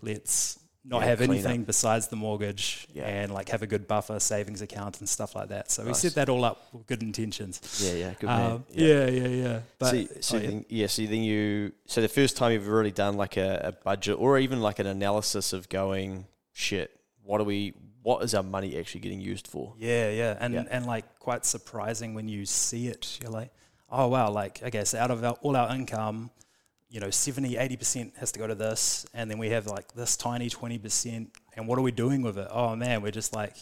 Let's 0.00 0.58
not 0.88 1.00
Yeah, 1.00 1.06
have 1.08 1.20
anything 1.20 1.62
up. 1.62 1.66
besides 1.66 2.06
the 2.08 2.16
mortgage 2.16 2.86
Yeah. 2.92 3.06
and 3.08 3.34
like 3.34 3.48
have 3.48 3.62
a 3.62 3.66
good 3.66 3.88
buffer 3.88 4.20
savings 4.20 4.62
account 4.62 5.00
and 5.00 5.08
stuff 5.08 5.34
like 5.34 5.48
that. 5.48 5.70
So 5.70 5.84
we 5.84 5.92
set 5.94 6.14
that 6.14 6.28
all 6.28 6.44
up 6.44 6.68
with 6.72 6.86
good 6.86 7.02
intentions. 7.02 7.60
yeah, 7.84 7.92
yeah, 7.94 8.14
good 8.20 8.26
man. 8.28 8.50
Um, 8.52 8.64
yeah, 8.72 9.06
yeah, 9.08 9.26
yeah. 9.28 9.60
But 9.78 9.90
so, 9.90 10.06
so 10.20 10.36
oh, 10.36 10.40
yeah. 10.40 10.46
then, 10.46 10.64
yeah, 10.68 10.86
so 10.86 11.02
then 11.02 11.22
you, 11.22 11.72
so 11.86 12.00
the 12.00 12.08
first 12.08 12.36
time 12.36 12.52
you've 12.52 12.68
really 12.68 12.92
done 12.92 13.16
like 13.16 13.36
a, 13.36 13.60
a 13.64 13.72
budget 13.72 14.16
or 14.18 14.38
even 14.38 14.60
like 14.60 14.78
an 14.78 14.86
analysis 14.86 15.52
of 15.52 15.68
going, 15.68 16.26
shit, 16.52 16.90
what 17.24 17.40
are 17.40 17.44
we, 17.44 17.74
what 18.02 18.22
is 18.22 18.34
our 18.34 18.44
money 18.44 18.78
actually 18.78 19.00
getting 19.00 19.20
used 19.20 19.48
for? 19.48 19.74
Yeah, 19.78 20.10
yeah. 20.10 20.36
And 20.38 20.54
Yeah. 20.54 20.64
and 20.70 20.86
like 20.86 21.18
quite 21.18 21.44
surprising 21.44 22.14
when 22.14 22.28
you 22.28 22.46
see 22.46 22.86
it. 22.86 23.18
You're 23.20 23.32
like, 23.32 23.50
oh 23.90 24.06
wow, 24.06 24.30
like 24.30 24.62
I 24.64 24.70
guess 24.70 24.94
out 24.94 25.10
of 25.10 25.24
our, 25.24 25.32
all 25.42 25.56
our 25.56 25.74
income, 25.74 26.30
you 26.96 27.00
know, 27.00 27.10
70, 27.10 27.56
80% 27.56 28.16
has 28.16 28.32
to 28.32 28.38
go 28.38 28.46
to 28.46 28.54
this. 28.54 29.04
And 29.12 29.30
then 29.30 29.36
we 29.36 29.50
have 29.50 29.66
like 29.66 29.92
this 29.92 30.16
tiny 30.16 30.48
20%. 30.48 31.26
And 31.54 31.68
what 31.68 31.78
are 31.78 31.82
we 31.82 31.92
doing 31.92 32.22
with 32.22 32.38
it? 32.38 32.48
Oh 32.50 32.74
man, 32.74 33.02
we're 33.02 33.10
just 33.10 33.34
like 33.34 33.54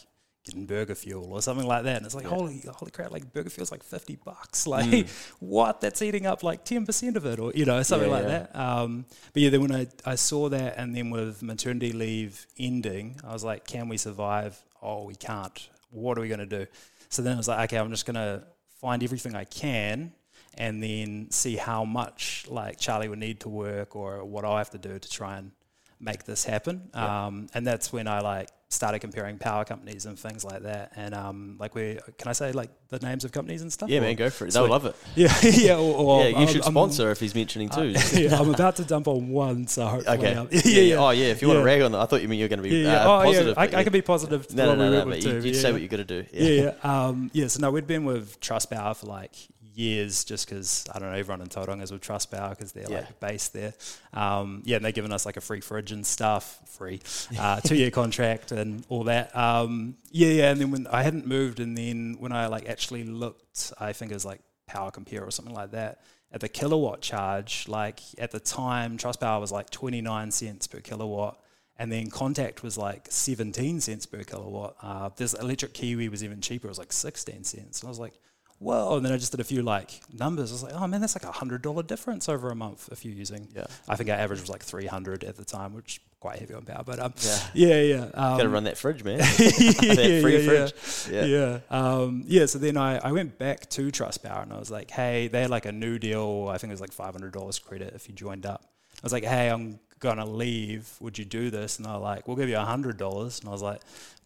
getting 0.45 0.69
BurgerFuel 0.69 1.29
or 1.31 1.43
something 1.43 1.67
like 1.67 1.83
that. 1.83 1.97
And 1.97 2.07
it's 2.07 2.15
like, 2.15 2.23
Yeah. 2.27 2.31
holy, 2.31 2.63
holy 2.69 2.93
crap, 2.93 3.11
like 3.11 3.33
BurgerFuel's 3.33 3.73
like 3.73 3.83
50 3.83 4.19
bucks. 4.25 4.69
Like 4.69 5.09
what? 5.41 5.81
That's 5.81 6.01
eating 6.01 6.27
up 6.27 6.45
like 6.45 6.65
10% 6.65 7.17
of 7.17 7.27
it 7.27 7.41
or, 7.41 7.51
you 7.57 7.65
know, 7.65 7.83
something 7.83 8.09
Yeah, 8.09 8.15
like 8.15 8.25
yeah. 8.25 8.39
that. 8.53 8.57
Um, 8.57 9.05
but 9.33 9.43
yeah, 9.43 9.51
then 9.51 9.63
when 9.63 9.73
I, 9.75 9.89
I 10.05 10.15
saw 10.15 10.49
that 10.51 10.75
and 10.79 10.95
then 10.95 11.11
with 11.11 11.43
maternity 11.43 11.93
leave 11.93 12.47
ending, 12.57 13.21
I 13.27 13.33
was 13.33 13.43
like, 13.43 13.67
can 13.67 13.89
we 13.89 13.97
survive? 13.97 14.63
Oh, 14.81 15.07
we 15.07 15.17
can't. 15.17 15.69
What 15.91 16.17
are 16.19 16.21
we 16.21 16.29
going 16.29 16.39
to 16.39 16.47
do? 16.47 16.69
So 17.09 17.21
then 17.23 17.35
I 17.35 17.37
was 17.37 17.49
like, 17.49 17.65
okay, 17.65 17.79
I'm 17.79 17.91
just 17.91 18.07
going 18.07 18.15
to 18.15 18.45
find 18.81 19.03
everything 19.03 19.35
I 19.35 19.43
can 19.43 20.13
and 20.59 20.83
then 20.83 21.31
see 21.31 21.57
how 21.57 21.85
much 21.85 22.47
like 22.49 22.79
Charlie 22.79 23.09
would 23.09 23.19
need 23.19 23.41
to 23.41 23.49
work 23.49 23.97
or 23.97 24.25
what 24.25 24.45
I 24.45 24.59
have 24.59 24.71
to 24.71 24.79
do 24.79 24.99
to 24.99 25.11
try 25.11 25.39
and 25.39 25.53
make 26.01 26.25
this 26.25 26.45
happen. 26.45 26.91
Yeah. 26.95 27.27
Um, 27.27 27.47
and 27.55 27.67
that's 27.67 27.93
when 27.93 28.07
I 28.09 28.21
like 28.21 28.49
started 28.69 28.99
comparing 28.99 29.39
power 29.39 29.65
companies 29.65 30.05
and 30.05 30.19
things 30.19 30.45
like 30.45 30.63
that. 30.65 30.93
And 30.97 31.15
um, 31.15 31.57
like 31.61 31.75
we, 31.75 31.99
can 32.19 32.29
I 32.29 32.33
say 32.33 32.51
like 32.53 32.71
the 32.89 32.99
names 32.99 33.25
of 33.25 33.31
companies 33.31 33.63
and 33.63 33.73
stuff? 33.73 33.89
Yeah, 33.89 33.99
Or- 33.99 34.03
man, 34.03 34.17
go 34.17 34.29
for 34.31 34.47
it. 34.47 34.53
They'll 34.53 34.69
love 34.69 34.85
it. 34.85 34.97
Yeah, 35.15 35.33
yeah. 35.43 35.77
Or, 35.77 35.95
or 35.95 36.23
yeah, 36.23 36.29
you 36.29 36.37
I'm- 36.37 36.49
should 36.49 36.63
I'm- 36.63 36.73
sponsor 36.73 37.11
if 37.13 37.21
he's 37.21 37.35
mentioning 37.35 37.69
too. 37.69 37.95
uh, 37.97 38.03
yeah, 38.13 38.39
I'm 38.39 38.53
about 38.53 38.77
to 38.77 38.85
dump 38.85 39.07
on 39.09 39.29
one, 39.29 39.67
so 39.69 39.87
hopefully, 39.87 40.19
okay. 40.19 40.33
yeah, 40.51 40.61
yeah, 40.65 40.81
yeah. 40.81 40.97
Oh, 40.97 41.11
yeah. 41.11 41.27
If 41.27 41.41
you 41.41 41.49
want 41.49 41.61
to 41.61 41.65
rag 41.65 41.83
on 41.83 41.93
that, 41.93 42.01
I 42.01 42.07
thought 42.07 42.21
you 42.23 42.29
mean 42.29 42.41
you 42.41 42.45
were 42.45 42.49
going 42.49 42.63
to 42.63 42.69
be 42.69 42.83
yeah, 42.83 43.05
uh, 43.05 43.21
oh, 43.21 43.25
positive. 43.25 43.57
yeah. 43.57 43.63
I, 43.63 43.81
I 43.81 43.85
can 43.85 43.93
be 43.93 44.03
positive. 44.03 44.53
No, 44.53 44.75
no, 44.75 44.91
no, 44.91 44.91
no. 44.91 45.05
But 45.07 45.23
you, 45.23 45.31
too, 45.31 45.37
you'd 45.47 45.55
yeah, 45.55 45.61
say 45.61 45.73
what 45.73 45.81
you 45.81 45.89
got 45.89 45.99
to 45.99 46.05
do. 46.05 46.27
Yeah, 46.33 46.73
yeah. 46.83 47.07
Um, 47.07 47.31
yeah, 47.33 47.47
so 47.47 47.61
no, 47.61 47.71
we'd 47.71 47.87
been 47.87 48.05
with 48.05 48.41
Trustpower 48.41 48.97
for 48.97 49.07
like 49.07 49.35
years 49.75 50.25
just 50.25 50.49
because, 50.49 50.87
I 50.95 50.99
don't 50.99 51.11
know, 51.11 51.17
everyone 51.17 51.41
in 51.41 51.49
Tauranga 51.49 51.83
is 51.83 51.93
with 51.93 52.03
Trustpower 52.03 52.51
because 52.51 52.73
they're 52.73 52.89
Yeah. 52.91 53.01
like 53.01 53.21
based 53.21 53.53
there. 53.53 53.75
Um, 54.13 54.63
yeah, 54.65 54.77
and 54.77 54.85
they're 54.85 54.93
giving 54.93 55.13
us 55.13 55.27
like 55.27 55.37
a 55.37 55.41
free 55.41 55.61
fridge 55.61 55.93
and 55.93 56.07
stuff, 56.07 56.61
free, 56.69 57.01
uh, 57.39 57.61
two 57.65 57.75
year 57.77 57.91
contract 57.91 58.53
and 58.53 58.85
all 58.89 59.05
that. 59.05 59.35
Um, 59.37 59.97
yeah, 60.11 60.29
yeah. 60.29 60.51
And 60.51 60.61
then 60.61 60.71
when 60.71 60.87
I 60.87 61.03
hadn't 61.03 61.27
moved, 61.27 61.61
and 61.61 61.77
then 61.77 62.17
when 62.19 62.33
I 62.33 62.47
like 62.47 62.69
actually 62.69 63.05
looked, 63.05 63.73
I 63.79 63.93
think 63.93 64.11
it 64.11 64.15
was 64.15 64.25
like 64.25 64.41
Power 64.67 64.91
Compare 64.91 65.25
or 65.25 65.31
something 65.31 65.55
like 65.55 65.73
that. 65.73 66.01
At 66.33 66.41
the 66.41 66.49
kilowatt 66.49 67.01
charge, 67.01 67.69
like 67.69 68.01
at 68.19 68.31
the 68.33 68.41
time, 68.41 68.99
Trustpower 68.99 69.41
was 69.41 69.53
like 69.53 69.71
29 69.71 70.31
cents 70.33 70.67
per 70.67 70.81
kilowatt 70.81 71.39
and 71.77 71.91
then 71.93 72.09
Contact 72.11 72.63
was 72.63 72.77
like 72.79 73.07
17 73.11 73.81
cents 73.81 74.07
per 74.07 74.23
kilowatt. 74.25 74.77
Uh, 74.81 75.11
this 75.17 75.35
electric 75.35 75.75
Kiwi 75.75 76.09
was 76.09 76.23
even 76.25 76.41
cheaper. 76.41 76.67
It 76.69 76.71
was 76.71 76.79
like 76.79 76.93
16 76.93 77.43
cents. 77.45 77.81
And 77.81 77.89
I 77.89 77.91
was 77.91 77.99
like, 77.99 78.15
whoa. 78.59 78.97
And 78.97 79.05
then 79.05 79.13
I 79.13 79.17
just 79.17 79.31
did 79.33 79.41
a 79.41 79.45
few 79.45 79.63
like 79.63 80.01
numbers. 80.13 80.51
I 80.51 80.55
was 80.55 80.63
like, 80.63 80.75
oh 80.75 80.87
man, 80.87 81.01
that's 81.01 81.15
like 81.15 81.25
a 81.25 81.33
hundred 81.33 81.63
dollar 81.63 81.83
difference 81.83 82.29
over 82.29 82.49
a 82.51 82.55
month 82.55 82.89
if 82.93 83.05
you're 83.05 83.15
using. 83.15 83.49
Yeah. 83.55 83.67
I 83.89 83.97
think 83.97 84.11
our 84.11 84.17
average 84.17 84.41
was 84.41 84.51
like 84.51 84.63
300 84.63 85.25
at 85.25 85.37
the 85.37 85.45
time, 85.45 85.75
which 85.75 85.97
is 85.97 86.01
quite 86.21 86.39
heavy 86.39 86.55
on 86.55 86.65
power. 86.65 86.83
But 86.85 86.99
um, 87.01 87.15
Yeah. 87.23 87.39
yeah, 87.55 87.81
yeah. 87.81 88.03
Um, 88.15 88.37
Got 88.39 88.43
to 88.43 88.49
run 88.49 88.65
that 88.65 88.79
fridge, 88.79 89.05
man. 89.05 89.19
yeah, 89.19 89.25
that 89.27 90.19
free 90.23 90.39
yeah, 90.39 90.47
fridge. 90.47 90.73
Yeah. 91.11 91.25
Yeah. 91.25 91.59
Yeah. 91.71 91.79
Um, 91.79 92.25
yeah. 92.27 92.47
So 92.47 92.59
then 92.59 92.77
I, 92.77 92.99
I 92.99 93.13
went 93.13 93.39
back 93.39 93.69
to 93.71 93.89
Trustpower 93.89 94.43
and 94.43 94.53
I 94.53 94.59
was 94.59 94.71
like, 94.71 94.91
hey, 94.91 95.29
they 95.29 95.43
had 95.43 95.51
like 95.51 95.67
a 95.67 95.73
new 95.73 95.99
deal. 95.99 96.49
I 96.51 96.59
think 96.59 96.71
it 96.71 96.79
was 96.79 96.81
like 96.81 96.95
$500 96.95 97.65
credit 97.65 97.95
if 97.95 98.09
you 98.09 98.15
joined 98.15 98.47
up. 98.47 98.63
I 98.65 99.01
was 99.03 99.13
like, 99.13 99.25
hey, 99.25 99.51
I'm 99.51 99.81
to 100.13 100.25
leave. 100.25 100.91
Would 101.01 101.19
you 101.19 101.25
do 101.25 101.51
this? 101.51 101.79
And 101.79 101.87
they're 101.87 101.97
like, 101.97 102.29
we'll 102.29 102.37
give 102.37 102.49
you 102.49 102.57
$100. 102.57 103.41
And 103.41 103.49
I 103.49 103.53
was 103.53 103.63
like, 103.63 103.81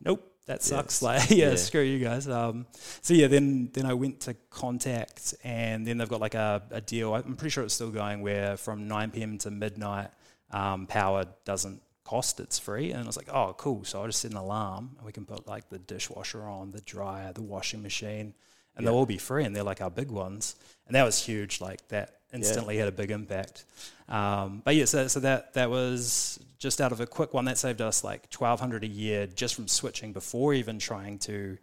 nope. 0.04 0.27
That 0.48 0.62
sucks. 0.62 1.00
Like, 1.08 1.30
yeah, 1.30 1.50
Yeah. 1.50 1.54
screw 1.56 1.82
you 1.82 1.98
guys. 2.00 2.26
Um, 2.28 2.66
so 3.02 3.14
yeah, 3.14 3.28
then 3.28 3.70
then 3.72 3.86
I 3.86 3.94
went 3.94 4.20
to 4.20 4.34
Contact, 4.50 5.34
and 5.44 5.86
then 5.86 5.98
they've 5.98 6.08
got 6.08 6.20
like 6.20 6.34
a, 6.34 6.62
a 6.70 6.80
deal. 6.80 7.14
I'm 7.14 7.36
pretty 7.36 7.50
sure 7.50 7.64
it's 7.64 7.74
still 7.74 7.90
going 7.90 8.20
where 8.22 8.56
from 8.56 8.88
9 8.88 9.10
p.m. 9.12 9.38
to 9.38 9.50
midnight, 9.50 10.08
um, 10.50 10.86
power 10.86 11.24
doesn't 11.44 11.80
cost; 12.04 12.40
it's 12.40 12.58
free. 12.58 12.90
And 12.92 13.04
I 13.04 13.06
was 13.06 13.16
like, 13.16 13.28
oh, 13.32 13.54
cool. 13.56 13.84
So 13.84 14.02
I 14.02 14.06
just 14.06 14.20
set 14.20 14.30
an 14.32 14.36
alarm, 14.36 14.90
and 14.96 15.06
we 15.06 15.12
can 15.12 15.24
put 15.26 15.46
like 15.46 15.68
the 15.70 15.78
dishwasher 15.78 16.42
on, 16.42 16.72
the 16.72 16.80
dryer, 16.80 17.32
the 17.32 17.42
washing 17.42 17.82
machine, 17.82 18.34
and 18.76 18.86
they'll 18.86 18.94
all 18.94 19.06
be 19.06 19.18
free. 19.18 19.44
And 19.44 19.54
they're 19.54 19.62
like 19.62 19.80
our 19.80 19.90
big 19.90 20.10
ones, 20.10 20.56
and 20.86 20.94
that 20.96 21.04
was 21.04 21.22
huge. 21.24 21.60
Like 21.60 21.86
that 21.88 22.16
instantly 22.32 22.76
had 22.78 22.88
a 22.88 22.92
big 22.92 23.10
impact. 23.10 23.64
Um, 24.08 24.62
but 24.64 24.74
yeah, 24.74 24.86
so, 24.86 25.06
so 25.08 25.20
that 25.20 25.54
that 25.54 25.70
was 25.70 26.38
just 26.58 26.80
out 26.80 26.92
of 26.92 27.00
a 27.00 27.06
quick 27.06 27.34
one 27.34 27.44
that 27.44 27.58
saved 27.58 27.80
us 27.80 28.02
like 28.02 28.30
twelve 28.30 28.58
hundred 28.60 28.82
a 28.84 28.88
year 28.88 29.26
just 29.26 29.54
from 29.54 29.68
switching 29.68 30.12
before 30.12 30.54
even 30.54 30.78
trying 30.78 31.18
to 31.20 31.58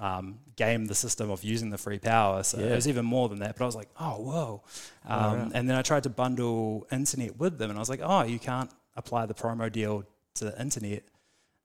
um, 0.00 0.38
game 0.56 0.86
the 0.86 0.94
system 0.94 1.30
of 1.30 1.44
using 1.44 1.70
the 1.70 1.78
free 1.78 1.98
power. 1.98 2.42
So 2.42 2.58
it 2.58 2.74
was 2.74 2.88
even 2.88 3.04
more 3.04 3.28
than 3.28 3.40
that. 3.40 3.56
But 3.56 3.64
I 3.64 3.66
was 3.66 3.76
like, 3.76 3.90
oh 3.98 4.16
whoa! 4.20 4.62
Um, 5.06 5.50
And 5.54 5.68
then 5.68 5.76
I 5.76 5.82
tried 5.82 6.04
to 6.04 6.10
bundle 6.10 6.86
internet 6.90 7.36
with 7.38 7.58
them, 7.58 7.70
and 7.70 7.78
I 7.78 7.80
was 7.80 7.90
like, 7.90 8.00
oh, 8.02 8.22
you 8.22 8.38
can't 8.38 8.70
apply 8.96 9.26
the 9.26 9.34
promo 9.34 9.70
deal 9.70 10.04
to 10.34 10.44
the 10.46 10.60
internet 10.60 11.02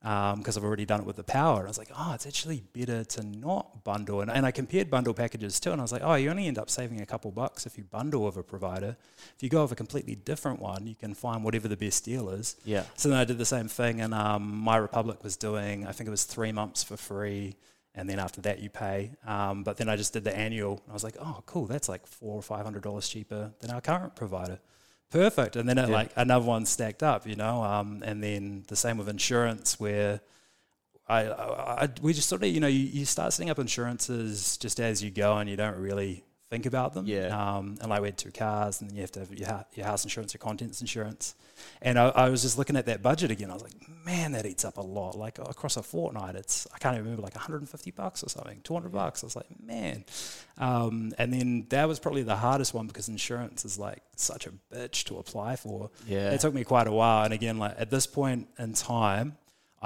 because 0.06 0.56
I've 0.56 0.64
already 0.64 0.86
done 0.86 1.00
it 1.00 1.06
with 1.08 1.16
the 1.16 1.24
power. 1.24 1.58
And 1.58 1.68
I 1.68 1.70
was 1.70 1.80
like, 1.80 1.90
oh, 1.98 2.14
it's 2.14 2.28
actually 2.28 2.62
better 2.74 3.04
to 3.04 3.24
not 3.26 3.84
bundle. 3.84 4.22
And, 4.22 4.30
and 4.30 4.46
I 4.46 4.52
compared 4.52 4.92
bundle 4.92 5.16
packages 5.16 5.60
too, 5.60 5.72
and 5.72 5.82
I 5.82 5.84
was 5.84 5.92
like, 5.92 6.04
oh, 6.04 6.14
you 6.14 6.30
only 6.30 6.46
end 6.48 6.60
up 6.60 6.70
saving 6.70 7.02
a 7.02 7.08
couple 7.08 7.32
bucks 7.32 7.66
if 7.66 7.76
you 7.76 7.86
bundle 7.86 8.24
with 8.24 8.38
a 8.38 8.44
provider. 8.44 8.98
If 9.36 9.42
you 9.42 9.50
go 9.50 9.64
with 9.64 9.72
a 9.72 9.76
completely 9.76 10.14
different 10.14 10.60
one, 10.60 10.86
you 10.86 10.94
can 10.94 11.16
find 11.16 11.44
whatever 11.44 11.68
the 11.68 11.76
best 11.76 12.06
deal 12.06 12.30
is. 12.30 12.56
Yeah. 12.66 12.84
So 12.96 13.10
then 13.10 13.18
I 13.18 13.26
did 13.26 13.40
the 13.40 13.46
same 13.46 13.68
thing, 13.68 14.00
and 14.00 14.14
um, 14.14 14.64
MyRepublic 14.64 15.24
was 15.24 15.38
doing, 15.38 15.88
I 15.88 15.92
think 15.92 16.08
it 16.08 16.12
was 16.12 16.26
three 16.26 16.52
months 16.52 16.84
for 16.84 16.98
free, 16.98 17.56
and 17.96 18.08
then 18.08 18.20
after 18.20 18.42
that 18.42 18.60
you 18.60 18.70
pay. 18.70 19.12
Um, 19.26 19.64
but 19.64 19.78
then 19.78 19.90
I 19.90 19.96
just 19.96 20.14
did 20.14 20.24
the 20.24 20.38
annual, 20.38 20.74
and 20.74 20.92
I 20.92 20.94
was 20.94 21.04
like, 21.04 21.18
oh, 21.20 21.42
cool, 21.48 21.66
that's 21.66 21.90
like 21.90 22.06
four 22.06 22.36
or 22.36 22.44
five 22.44 22.64
hundred 22.64 22.84
dollars 22.84 23.10
cheaper 23.10 23.54
than 23.60 23.72
our 23.72 23.82
current 23.82 24.16
provider. 24.16 24.60
Perfect. 25.12 25.56
And 25.56 25.68
then 25.70 25.78
it, 25.78 25.88
Yeah. 25.90 25.96
like 25.96 26.12
another 26.16 26.46
one 26.46 26.66
stacked 26.66 27.04
up, 27.04 27.26
you 27.28 27.36
know. 27.36 27.64
Um, 27.64 28.02
and 28.06 28.22
then 28.24 28.64
the 28.68 28.76
same 28.76 28.98
with 28.98 29.08
insurance, 29.08 29.80
where 29.80 30.20
I, 31.08 31.26
I, 31.26 31.84
I 31.84 31.90
we 32.02 32.14
just 32.14 32.28
sort 32.28 32.44
of, 32.44 32.50
you 32.50 32.60
know, 32.60 32.68
you, 32.68 32.80
you 32.80 33.06
start 33.06 33.32
setting 33.34 33.50
up 33.50 33.60
insurances 33.60 34.58
just 34.58 34.80
as 34.80 35.04
you 35.04 35.12
go, 35.12 35.38
and 35.38 35.50
you 35.50 35.56
don't 35.56 35.78
really 35.78 36.24
think 36.56 36.66
about 36.66 36.94
them. 36.94 37.06
Yeah. 37.06 37.28
Um, 37.28 37.78
and 37.82 37.90
like 37.90 38.02
we 38.02 38.08
had 38.08 38.18
two 38.18 38.32
cars, 38.32 38.82
and 38.82 38.90
then 38.90 38.96
you 38.96 39.02
have 39.02 39.12
to 39.14 39.20
have 39.20 39.34
your, 39.34 39.48
hou- 39.48 39.66
your 39.76 39.86
house 39.86 40.04
insurance, 40.04 40.34
your 40.34 40.40
contents 40.40 40.80
insurance. 40.82 41.36
And 41.82 42.00
I, 42.00 42.08
I 42.10 42.30
was 42.30 42.42
just 42.42 42.58
looking 42.58 42.76
at 42.76 42.86
that 42.86 43.02
budget 43.02 43.32
again. 43.32 43.50
I 43.50 43.54
was 43.54 43.64
like, 43.64 43.74
man, 44.06 44.32
that 44.34 44.46
eats 44.46 44.64
up 44.66 44.78
a 44.78 44.82
lot. 44.82 45.18
Like 45.18 45.38
across 45.40 45.78
a 45.78 45.84
fortnight, 45.84 46.36
it's 46.36 46.68
I 46.74 46.78
can't 46.78 46.96
even 46.96 47.06
remember 47.06 47.24
like 47.24 47.36
150 47.36 47.92
bucks 47.92 48.24
or 48.24 48.30
something, 48.30 48.62
200 48.64 48.92
bucks. 48.92 49.24
I 49.24 49.28
was 49.28 49.36
like, 49.36 49.48
man. 49.62 50.06
Um, 50.58 51.14
and 51.18 51.34
then 51.34 51.66
that 51.70 51.88
was 51.88 52.00
probably 52.00 52.24
the 52.24 52.36
hardest 52.38 52.74
one 52.74 52.88
because 52.88 53.10
insurance 53.10 53.66
is 53.66 53.78
like 53.78 54.02
such 54.16 54.48
a 54.48 54.52
bitch 54.74 55.04
to 55.06 55.18
apply 55.18 55.56
for. 55.58 55.92
Yeah. 56.08 56.32
It 56.32 56.40
took 56.40 56.54
me 56.54 56.64
quite 56.64 56.88
a 56.88 56.92
while. 56.92 57.26
And 57.26 57.34
again, 57.34 57.58
like 57.58 57.76
at 57.78 57.90
this 57.90 58.08
point 58.08 58.48
in 58.58 58.74
time, 58.74 59.38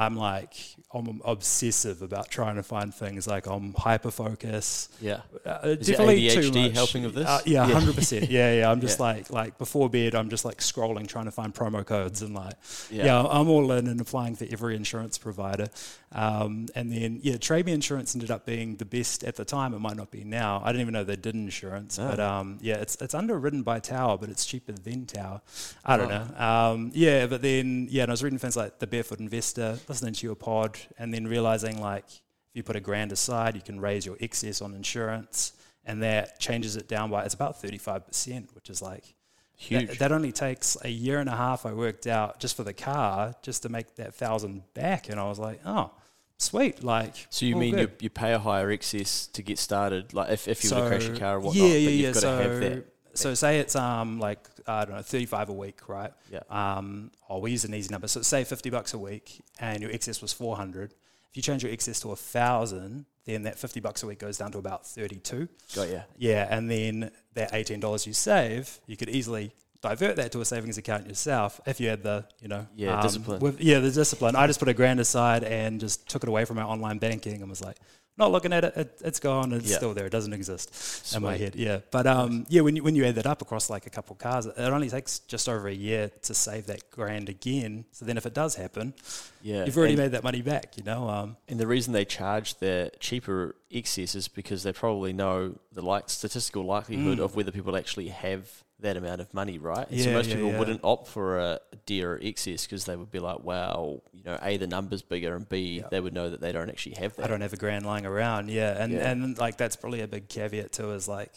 I'm 0.04 0.16
like 0.16 0.54
I'm 0.94 1.22
obsessive 1.26 2.02
about 2.02 2.30
trying 2.30 2.56
to 2.56 2.64
find 2.64 2.94
things. 2.94 3.28
Like 3.28 3.46
I'm 3.48 3.74
hyper 3.76 4.10
focus. 4.12 4.90
Yeah. 5.02 5.22
Uh, 5.46 5.76
definitely 5.76 6.28
too 6.30 6.40
ADHD 6.40 6.64
much. 6.64 6.72
helping 6.74 7.04
with 7.04 7.16
this? 7.16 7.28
Uh, 7.28 7.42
yeah, 7.46 7.68
Yeah. 7.68 7.74
hundred 7.74 7.96
percent. 7.96 8.30
Yeah, 8.38 8.54
yeah. 8.60 8.72
I'm 8.72 8.82
just 8.82 8.98
Yeah. 9.00 9.06
like 9.06 9.30
like 9.30 9.58
before 9.58 9.90
bed, 9.90 10.16
I'm 10.16 10.30
just 10.30 10.46
like 10.46 10.60
scrolling, 10.60 11.08
trying 11.08 11.26
to 11.26 11.32
find 11.32 11.54
promo 11.54 11.86
codes 11.86 12.22
and 12.22 12.34
like 12.34 12.54
Yeah. 12.90 13.06
yeah, 13.06 13.24
I'm 13.38 13.50
all 13.50 13.72
in 13.74 13.88
and 13.88 14.00
applying 14.02 14.36
for 14.36 14.46
every 14.50 14.76
insurance 14.76 15.18
provider. 15.18 15.68
Um, 16.12 16.68
and 16.76 16.92
then 16.92 17.20
yeah, 17.22 17.38
Trade 17.38 17.68
Insurance 17.70 18.16
ended 18.16 18.32
up 18.32 18.46
being 18.46 18.78
the 18.78 18.86
best 18.86 19.24
at 19.24 19.36
the 19.36 19.46
time. 19.46 19.74
It 19.76 19.80
might 19.80 19.96
not 19.98 20.10
be 20.12 20.24
now. 20.24 20.62
I 20.64 20.68
didn't 20.72 20.82
even 20.82 20.94
know 20.94 21.04
they 21.04 21.16
did 21.16 21.36
insurance, 21.36 22.00
No. 22.00 22.10
but 22.10 22.20
um, 22.20 22.58
yeah, 22.62 22.76
it's 22.78 22.96
it's 23.00 23.14
underwritten 23.14 23.62
by 23.64 23.80
Tower, 23.80 24.18
but 24.18 24.30
it's 24.30 24.46
cheaper 24.46 24.72
than 24.72 25.06
Tower. 25.06 25.42
I 25.86 25.98
don't 25.98 26.12
Oh. 26.12 26.18
know. 26.18 26.46
Um, 26.74 26.92
yeah, 26.96 27.28
but 27.28 27.42
then 27.44 27.88
yeah, 27.92 28.04
and 28.04 28.12
I 28.12 28.14
was 28.14 28.24
reading 28.24 28.40
things 28.40 28.56
like 28.58 28.80
the 28.80 28.88
Barefoot 28.88 29.20
Investor, 29.20 29.78
listening 29.90 30.14
to 30.14 30.26
your 30.26 30.36
pod, 30.36 30.78
and 30.98 31.14
then 31.14 31.28
realizing 31.28 31.82
like 31.82 32.06
if 32.06 32.56
you 32.56 32.64
put 32.64 32.76
a 32.76 32.80
grand 32.80 33.12
aside, 33.12 33.56
you 33.56 33.62
can 33.62 33.80
raise 33.80 34.06
your 34.06 34.18
excess 34.20 34.62
on 34.62 34.74
insurance, 34.74 35.54
and 35.86 36.02
that 36.04 36.40
changes 36.40 36.76
it 36.76 36.88
down 36.88 37.10
by 37.12 37.24
it's 37.26 37.34
about 37.34 37.60
thirty 37.60 37.78
five 37.78 38.08
percent, 38.08 38.50
which 38.56 38.70
is 38.70 38.82
like 38.82 39.16
Huge. 39.58 39.88
that, 39.90 40.00
that 40.00 40.12
only 40.12 40.32
takes 40.32 40.78
a 40.84 40.90
year 40.90 41.20
and 41.20 41.28
a 41.28 41.36
half. 41.36 41.66
I 41.66 41.74
worked 41.74 42.08
out 42.08 42.40
just 42.40 42.56
for 42.56 42.64
the 42.64 42.74
car, 42.74 43.36
just 43.42 43.64
to 43.64 43.70
make 43.70 43.96
that 43.96 44.16
thousand 44.16 44.64
back, 44.74 45.10
and 45.10 45.20
I 45.20 45.28
was 45.28 45.38
like, 45.40 45.60
oh, 45.66 45.92
sweet. 46.38 46.84
Like, 46.84 47.28
so 47.30 47.46
you 47.46 47.56
mean 47.58 47.76
good. 47.76 47.90
you, 47.90 47.96
you 48.02 48.10
pay 48.10 48.34
a 48.34 48.40
higher 48.40 48.72
excess 48.72 49.28
to 49.28 49.42
get 49.42 49.60
started, 49.60 50.14
like 50.14 50.32
if, 50.32 50.48
if 50.48 50.64
you 50.64 50.70
were 50.70 50.82
to 50.84 50.88
crash 50.88 51.08
your 51.08 51.18
car 51.18 51.36
or 51.36 51.40
whatnot, 51.42 51.68
yeah, 51.68 51.76
yeah, 51.76 51.86
but 51.88 51.94
you've 51.94 52.02
yeah. 52.02 52.12
got 52.14 52.22
So, 52.22 52.38
to 52.38 52.44
have 52.44 52.60
that. 52.62 52.86
So 53.14 53.34
say 53.34 53.60
it's 53.60 53.76
um 53.76 54.20
like 54.20 54.40
I 54.68 54.86
don't 54.86 54.96
know, 54.96 55.02
thirty 55.02 55.26
five 55.26 55.50
a 55.50 55.54
week, 55.54 55.88
right? 55.90 56.12
Yeah. 56.32 56.42
Um, 56.50 57.12
oh, 57.30 57.40
we 57.40 57.52
use 57.52 57.66
an 57.66 57.74
easy 57.74 57.90
number. 57.92 58.08
So 58.08 58.22
say 58.22 58.44
fifty 58.44 58.70
bucks 58.70 58.94
a 58.94 58.98
week, 58.98 59.42
and 59.60 59.82
your 59.82 59.92
excess 59.92 60.22
was 60.22 60.34
four 60.34 60.56
hundred. 60.56 60.94
If 61.30 61.38
you 61.38 61.44
change 61.44 61.64
your 61.64 61.72
excess 61.72 62.00
to 62.02 62.12
a 62.12 62.16
thousand, 62.16 63.06
then 63.26 63.44
that 63.44 63.60
fifty 63.60 63.80
bucks 63.80 64.04
a 64.04 64.08
week 64.08 64.20
goes 64.20 64.38
down 64.38 64.52
to 64.54 64.58
about 64.58 64.86
thirty 64.86 65.18
two. 65.18 65.48
Got 65.76 65.90
ya. 65.90 66.00
Yeah, 66.18 66.48
and 66.50 66.70
then 66.70 67.12
that 67.36 67.54
eighteen 67.54 67.80
dollars 67.80 68.08
you 68.08 68.14
save, 68.14 68.80
you 68.88 68.98
could 68.98 69.10
easily 69.10 69.54
divert 69.82 70.18
that 70.18 70.32
to 70.34 70.42
a 70.42 70.46
savings 70.46 70.78
account 70.78 71.08
yourself 71.08 71.62
if 71.66 71.80
you 71.80 71.88
had 71.88 72.04
the, 72.04 72.26
you 72.42 72.50
know, 72.50 72.68
Yeah, 72.76 73.02
discipline. 73.02 73.40
With, 73.40 73.62
yeah, 73.62 73.80
the 73.80 73.92
discipline. 73.92 74.36
I 74.36 74.46
just 74.46 74.60
put 74.60 74.68
a 74.68 74.74
grand 74.74 75.00
aside 75.00 75.44
and 75.46 75.80
just 75.80 76.06
took 76.10 76.22
it 76.24 76.28
away 76.28 76.44
from 76.44 76.58
my 76.58 76.64
online 76.64 76.98
banking 76.98 77.40
and 77.42 77.50
was 77.50 77.62
like, 77.62 77.78
not 78.20 78.32
looking 78.32 78.54
at 78.54 78.64
it, 78.66 78.74
it 78.78 79.02
it's 79.04 79.20
gone, 79.20 79.54
it's 79.54 79.70
Yeah. 79.70 79.78
still 79.78 79.94
there, 79.94 80.06
it 80.06 80.12
doesn't 80.12 80.34
exist 80.34 81.16
in 81.16 81.22
my 81.24 81.36
Sweet. 81.38 81.44
head. 81.44 81.56
Yeah, 81.56 81.80
but 81.90 82.06
um, 82.06 82.46
yeah, 82.50 82.62
when 82.62 82.76
you 82.76 82.84
when 82.84 82.96
you 82.96 83.06
add 83.06 83.16
that 83.16 83.26
up 83.26 83.42
across 83.42 83.70
like 83.70 83.88
a 83.88 83.90
couple 83.90 84.14
of 84.14 84.20
cars, 84.20 84.46
it 84.46 84.58
only 84.60 84.90
takes 84.90 85.20
just 85.20 85.48
over 85.50 85.68
a 85.68 85.74
year 85.74 86.12
to 86.24 86.34
save 86.34 86.68
that 86.68 86.92
grand 86.92 87.30
again. 87.30 87.86
So 87.92 88.06
then 88.06 88.18
if 88.18 88.26
it 88.26 88.34
does 88.34 88.56
happen, 88.56 88.94
Yeah. 89.42 89.66
you've 89.66 89.78
already 89.78 89.94
and, 89.94 90.02
made 90.04 90.12
that 90.12 90.24
money 90.24 90.42
back. 90.42 90.78
You 90.78 90.84
know, 90.84 91.10
um, 91.10 91.38
and 91.48 91.60
the 91.60 91.68
reason 91.68 91.94
they 91.94 92.06
charge 92.06 92.60
their 92.60 92.90
cheaper 93.00 93.56
excess 93.72 94.14
is 94.16 94.28
because 94.28 94.64
they 94.64 94.74
probably 94.74 95.14
know 95.14 95.56
the 95.72 95.82
like 95.82 96.10
statistical 96.10 96.64
likelihood 96.66 97.20
of 97.20 97.36
whether 97.36 97.52
people 97.52 97.76
actually 97.78 98.10
have 98.10 98.64
that 98.82 98.96
amount 98.98 99.22
of 99.22 99.34
money, 99.34 99.58
right? 99.58 99.90
And 99.90 100.02
so. 100.02 100.12
Most 100.14 100.30
yeah, 100.30 100.36
people 100.36 100.52
yeah. 100.52 100.60
wouldn't 100.60 100.82
opt 100.84 101.08
for 101.08 101.40
a 101.40 101.60
dearer 101.86 102.18
excess 102.22 102.66
because 102.66 102.86
they 102.86 102.96
would 102.96 103.12
be 103.12 103.20
like, 103.20 103.44
wow, 103.44 104.02
you 104.14 104.24
know, 104.24 104.38
A, 104.42 104.58
the 104.58 104.68
number's 104.68 105.02
bigger, 105.02 105.36
and 105.36 105.48
B, 105.48 105.84
they 105.92 106.00
would 106.00 106.14
know 106.14 106.30
that 106.30 106.40
they 106.42 106.52
don't 106.52 106.70
actually 106.70 106.96
have 106.96 107.16
that. 107.18 107.26
I 107.26 107.28
don't 107.28 107.42
have 107.42 107.54
a 107.54 107.58
grand 107.58 107.86
lying 107.86 108.06
around. 108.06 108.50
Yeah, 108.50 108.82
and 108.82 108.94
Yeah. 108.94 109.10
and 109.12 109.38
like 109.38 109.58
that's 109.58 109.76
probably 109.76 110.02
a 110.02 110.08
big 110.08 110.30
caveat 110.30 110.72
too. 110.72 110.92
Is 110.92 111.08
like 111.08 111.32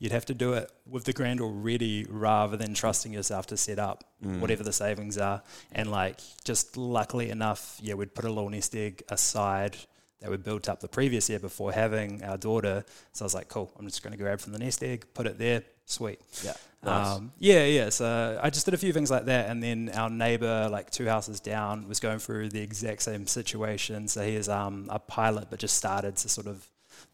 you'd 0.00 0.12
have 0.12 0.26
to 0.26 0.34
do 0.34 0.52
it 0.52 0.70
with 0.86 1.04
the 1.04 1.12
grand 1.12 1.40
already, 1.40 2.06
rather 2.08 2.56
than 2.56 2.72
trusting 2.74 3.12
yourself 3.12 3.46
to 3.48 3.56
set 3.56 3.78
up 3.78 4.04
Mm. 4.24 4.40
whatever 4.40 4.62
the 4.64 4.72
savings 4.72 5.16
are. 5.18 5.42
And 5.72 5.90
like 5.90 6.20
just 6.44 6.76
luckily 6.76 7.30
enough, 7.30 7.78
yeah, 7.80 7.94
we'd 7.94 8.14
put 8.14 8.24
a 8.24 8.28
little 8.28 8.48
nest 8.50 8.74
egg 8.74 9.02
aside 9.08 9.76
that 10.20 10.30
we 10.30 10.36
built 10.36 10.68
up 10.68 10.80
the 10.80 10.88
previous 10.88 11.28
year 11.30 11.38
before 11.38 11.70
having 11.72 12.24
our 12.24 12.36
daughter. 12.36 12.84
So 13.12 13.24
I 13.24 13.26
was 13.26 13.34
like, 13.34 13.48
cool, 13.48 13.72
I'm 13.78 13.86
just 13.86 14.02
going 14.02 14.10
to 14.12 14.16
grab 14.18 14.40
from 14.40 14.52
the 14.52 14.58
nest 14.58 14.82
egg, 14.82 15.06
put 15.14 15.26
it 15.28 15.38
there, 15.38 15.62
sweet. 15.88 16.20
Yeah. 16.44 16.54
Nice. 16.84 17.16
Um, 17.16 17.32
yeah, 17.38 17.64
yeah. 17.64 17.88
So 17.88 18.38
I 18.40 18.50
just 18.50 18.64
did 18.64 18.74
a 18.74 18.76
few 18.76 18.92
things 18.92 19.10
like 19.10 19.24
that, 19.24 19.50
and 19.50 19.60
then 19.62 19.90
our 19.94 20.08
neighbor, 20.08 20.68
like 20.70 20.90
two 20.90 21.06
houses 21.06 21.40
down, 21.40 21.88
was 21.88 21.98
going 21.98 22.20
through 22.20 22.50
the 22.50 22.60
exact 22.60 23.02
same 23.02 23.26
situation. 23.26 24.06
So 24.06 24.22
he 24.22 24.36
is 24.36 24.48
um, 24.48 24.86
a 24.88 25.00
pilot, 25.00 25.48
but 25.50 25.58
just 25.58 25.76
started 25.76 26.16
to 26.16 26.28
sort 26.28 26.46
of 26.46 26.64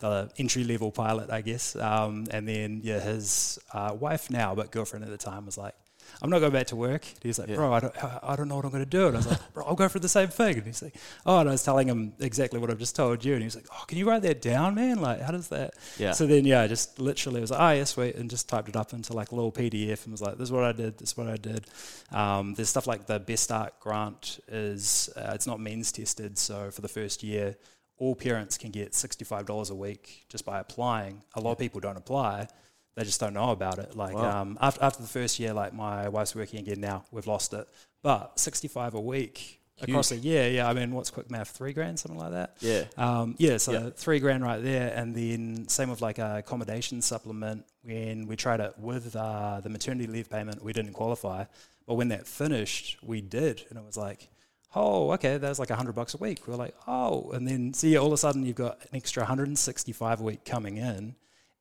the 0.01 0.31
entry 0.39 0.65
level 0.65 0.91
pilot, 0.91 1.31
I 1.31 1.41
guess. 1.41 1.77
Um, 1.77 2.27
and 2.31 2.47
then 2.47 2.81
yeah, 2.83 3.01
his 3.01 3.59
uh, 3.73 3.97
wife 3.99 4.31
now, 4.31 4.55
but 4.55 4.71
girlfriend 4.71 5.05
at 5.05 5.11
the 5.11 5.19
time, 5.19 5.47
was 5.47 5.57
like. 5.57 5.75
I'm 6.23 6.31
not 6.31 6.39
going 6.39 6.53
back 6.53 6.67
to 6.69 6.77
work. 6.77 7.05
He 7.23 7.29
was 7.29 7.39
like, 7.39 7.49
Yeah. 7.49 7.57
bro, 7.57 7.73
I 7.73 7.81
don't, 7.81 7.95
I 8.25 8.37
don't 8.37 8.49
know 8.49 8.57
what 8.57 8.65
I'm 8.65 8.71
going 8.71 8.85
to 8.85 8.89
do. 8.91 9.07
And 9.09 9.17
I 9.17 9.19
was 9.19 9.27
like, 9.27 9.53
bro, 9.53 9.65
I'll 9.65 9.75
go 9.75 9.89
for 9.89 9.99
the 9.99 10.09
same 10.09 10.29
thing. 10.29 10.57
And 10.59 10.67
he's 10.67 10.83
like, 10.83 10.95
oh, 11.27 11.39
and 11.39 11.49
I 11.49 11.53
was 11.53 11.63
telling 11.63 11.89
him 11.89 12.13
exactly 12.21 12.59
what 12.59 12.71
I've 12.71 12.79
just 12.79 12.97
told 12.97 13.25
you. 13.25 13.33
And 13.35 13.43
he 13.43 13.47
was 13.47 13.57
like, 13.57 13.67
oh, 13.73 13.85
can 13.87 13.99
you 13.99 14.09
write 14.09 14.23
that 14.23 14.41
down, 14.41 14.75
man? 14.75 15.01
Like, 15.01 15.21
how 15.21 15.33
does 15.33 15.49
that? 15.49 15.75
Yeah. 15.99 16.13
So 16.13 16.27
then, 16.27 16.45
yeah, 16.45 16.63
I 16.63 16.67
just 16.67 16.99
literally 16.99 17.41
was 17.41 17.51
like, 17.51 17.61
oh, 17.61 17.71
yes, 17.77 17.97
wait, 17.97 18.15
and 18.17 18.31
just 18.31 18.49
typed 18.49 18.69
it 18.69 18.77
up 18.77 18.93
into 18.93 19.13
like 19.13 19.33
a 19.33 19.35
little 19.35 19.53
PDF 19.53 20.05
and 20.05 20.13
was 20.13 20.23
like, 20.23 20.39
this 20.39 20.47
is 20.49 20.53
what 20.53 20.65
I 20.65 20.73
did, 20.73 20.99
this 20.99 21.11
is 21.11 21.17
what 21.17 21.29
I 21.29 21.37
did. 21.37 21.67
Um, 22.13 22.55
there's 22.55 22.69
stuff 22.69 22.87
like 22.87 23.07
the 23.07 23.19
Best 23.21 23.45
Start 23.45 23.79
grant 23.81 24.41
is, 24.49 25.11
uh, 25.17 25.33
it's 25.35 25.47
not 25.47 25.61
means 25.61 25.93
tested. 25.93 26.39
So 26.39 26.71
for 26.71 26.81
the 26.81 26.89
first 26.89 27.23
year, 27.23 27.57
all 27.97 28.15
parents 28.15 28.59
can 28.59 28.71
get 28.71 28.93
$65 28.93 29.71
a 29.71 29.75
week 29.75 30.25
just 30.29 30.45
by 30.45 30.59
applying. 30.59 31.23
A 31.35 31.41
lot 31.41 31.53
of 31.53 31.59
people 31.59 31.81
don't 31.81 31.97
apply. 31.97 32.49
They 32.97 33.05
just 33.05 33.19
don't 33.21 33.35
know 33.35 33.51
about 33.51 33.79
it. 33.79 33.97
Like 33.97 34.15
Wow. 34.15 34.43
um, 34.43 34.59
after, 34.61 34.85
after 34.85 35.03
the 35.03 35.09
first 35.09 35.39
year, 35.41 35.53
like 35.53 35.73
my 35.75 36.09
wife's 36.09 36.35
working 36.35 36.61
again 36.61 36.81
now, 36.81 37.05
we've 37.11 37.27
lost 37.27 37.53
it. 37.53 37.67
But 38.03 38.39
65 38.39 38.95
a 38.95 39.01
week 39.01 39.61
across 39.81 40.13
a 40.13 40.17
year, 40.17 40.49
yeah, 40.51 40.69
I 40.69 40.73
mean, 40.75 40.93
what's 40.93 41.11
quick 41.11 41.31
math? 41.31 41.49
Three 41.51 41.73
grand, 41.73 41.99
something 41.99 42.19
like 42.21 42.31
that? 42.31 42.57
yeah. 42.61 42.85
Um, 42.97 43.35
yeah, 43.39 43.57
so 43.57 43.73
Yeah. 43.73 43.91
three 43.97 44.21
grand 44.21 44.45
right 44.45 44.63
there, 44.63 44.93
and 44.95 45.15
then 45.17 45.67
same 45.69 45.91
with 45.91 46.01
like 46.01 46.19
a 46.19 46.37
accommodation 46.39 47.03
supplement. 47.03 47.65
When 47.83 48.27
we 48.29 48.37
tried 48.37 48.61
it 48.61 48.75
with 48.79 49.17
uh, 49.17 49.61
the 49.61 49.69
maternity 49.71 50.07
leave 50.07 50.31
payment, 50.31 50.63
we 50.63 50.73
didn't 50.73 50.93
qualify, 50.93 51.45
but 51.89 51.95
when 51.95 52.09
that 52.09 52.27
finished, 52.29 52.99
we 53.03 53.21
did, 53.21 53.65
and 53.69 53.79
it 53.79 53.85
was 53.85 53.97
like, 53.97 54.29
oh, 54.77 55.11
okay, 55.13 55.39
that's 55.39 55.59
like 55.59 55.71
100 55.71 55.93
bucks 55.95 56.15
a 56.15 56.19
week. 56.19 56.47
We're 56.47 56.55
like, 56.57 56.75
oh. 56.87 57.31
And 57.33 57.47
then 57.49 57.75
see, 57.75 57.97
all 57.97 58.07
of 58.09 58.13
a 58.13 58.17
sudden 58.17 58.45
you've 58.47 58.57
got 58.57 58.81
an 58.83 58.97
extra 58.97 59.23
165 59.23 60.21
a 60.21 60.23
week 60.23 60.45
coming 60.45 60.77
in. 60.77 61.15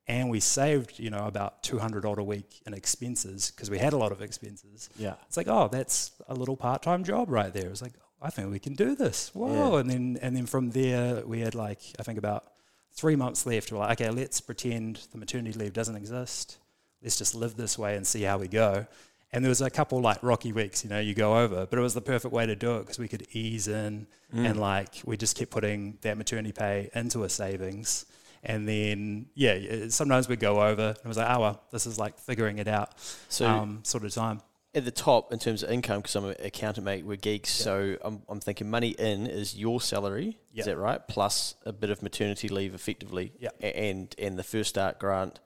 And 0.08 0.30
we 0.30 0.42
saved, 0.42 1.00
you 1.00 1.10
know, 1.10 1.28
about 1.28 1.64
200 1.64 2.06
odd 2.06 2.20
a 2.20 2.24
week 2.24 2.62
in 2.66 2.74
expenses 2.74 3.52
because 3.52 3.70
we 3.70 3.78
had 3.78 3.94
a 3.94 3.98
lot 3.98 4.12
of 4.12 4.22
expenses. 4.22 4.90
Yeah. 4.98 5.14
It's 5.28 5.38
like, 5.38 5.48
oh, 5.48 5.70
that's 5.72 6.12
a 6.28 6.36
little 6.36 6.58
part-time 6.58 7.06
job 7.06 7.30
right 7.30 7.54
there. 7.54 7.70
It's 7.70 7.82
like, 7.82 7.94
I 8.24 8.30
think 8.30 8.52
we 8.52 8.60
can 8.60 8.74
do 8.74 8.96
this. 8.96 9.32
Whoa! 9.34 9.74
Yeah. 9.74 9.80
And 9.82 9.90
then 9.90 10.20
and 10.22 10.36
then 10.36 10.46
from 10.46 10.72
there, 10.72 11.26
we 11.26 11.42
had 11.42 11.56
like 11.56 11.82
I 12.00 12.04
think 12.04 12.18
about 12.18 12.46
three 12.94 13.18
months 13.18 13.46
left. 13.46 13.72
We're 13.72 13.80
like, 13.80 14.02
okay, 14.02 14.10
let's 14.10 14.40
pretend 14.40 15.08
the 15.12 15.18
maternity 15.18 15.60
leave 15.60 15.74
doesn't 15.74 15.96
exist. 15.96 16.58
Let's 17.02 17.18
just 17.18 17.36
live 17.36 17.58
this 17.58 17.78
way 17.78 17.98
and 17.98 18.08
see 18.08 18.22
how 18.22 18.38
we 18.38 18.48
go. 18.48 18.88
And 19.34 19.44
there 19.44 19.50
was 19.50 19.62
a 19.62 19.70
couple 19.70 20.00
like 20.00 20.22
rocky 20.22 20.54
weeks, 20.54 20.84
you 20.84 20.92
know, 20.92 21.00
you 21.00 21.16
go 21.16 21.40
over, 21.40 21.66
but 21.66 21.78
it 21.78 21.82
was 21.82 21.96
the 21.96 22.02
perfect 22.02 22.34
way 22.34 22.46
to 22.46 22.56
do 22.56 22.78
it 22.78 22.82
because 22.82 23.00
we 23.00 23.08
could 23.08 23.28
ease 23.32 23.68
in 23.68 24.06
mm. 24.34 24.48
and 24.48 24.60
like 24.60 25.02
we 25.06 25.18
just 25.18 25.36
kept 25.36 25.50
putting 25.52 25.98
that 26.02 26.18
maternity 26.18 26.52
pay 26.52 26.90
into 26.94 27.24
a 27.24 27.30
savings. 27.30 28.06
And 28.46 28.68
then, 28.68 29.28
yeah, 29.36 29.88
sometimes 29.90 30.28
we 30.28 30.36
go 30.36 30.62
over 30.62 30.88
and 30.90 30.98
it 30.98 31.08
was 31.08 31.18
like, 31.18 31.30
oh, 31.30 31.40
well, 31.40 31.64
this 31.72 31.86
is 31.86 31.98
like 31.98 32.20
figuring 32.20 32.58
it 32.60 32.68
out 32.68 32.92
So 33.30 33.48
um, 33.48 33.80
sort 33.84 34.04
of 34.04 34.14
time. 34.14 34.42
at 34.76 34.84
the 34.84 34.92
top 34.92 35.32
in 35.32 35.40
terms 35.40 35.64
of 35.64 35.72
income, 35.72 36.02
because 36.02 36.16
I'm 36.18 36.26
an 36.26 36.36
accountant, 36.44 36.84
mate, 36.84 37.06
we're 37.06 37.16
geeks. 37.16 37.52
So 37.52 37.96
I'm, 38.04 38.22
I'm 38.28 38.42
thinking 38.42 38.70
money 38.70 38.90
in 38.90 39.28
is 39.28 39.56
your 39.58 39.80
salary, 39.80 40.38
Yeah. 40.52 40.60
is 40.62 40.66
that 40.66 40.78
right? 40.78 41.06
Plus 41.08 41.56
a 41.66 41.72
bit 41.72 41.90
of 41.90 42.04
maternity 42.04 42.50
leave, 42.50 42.76
effectively, 42.76 43.32
Yeah. 43.40 43.52
and 43.62 44.14
and 44.18 44.38
the 44.38 44.44
first 44.44 44.70
start 44.72 45.00
grant, 45.00 45.40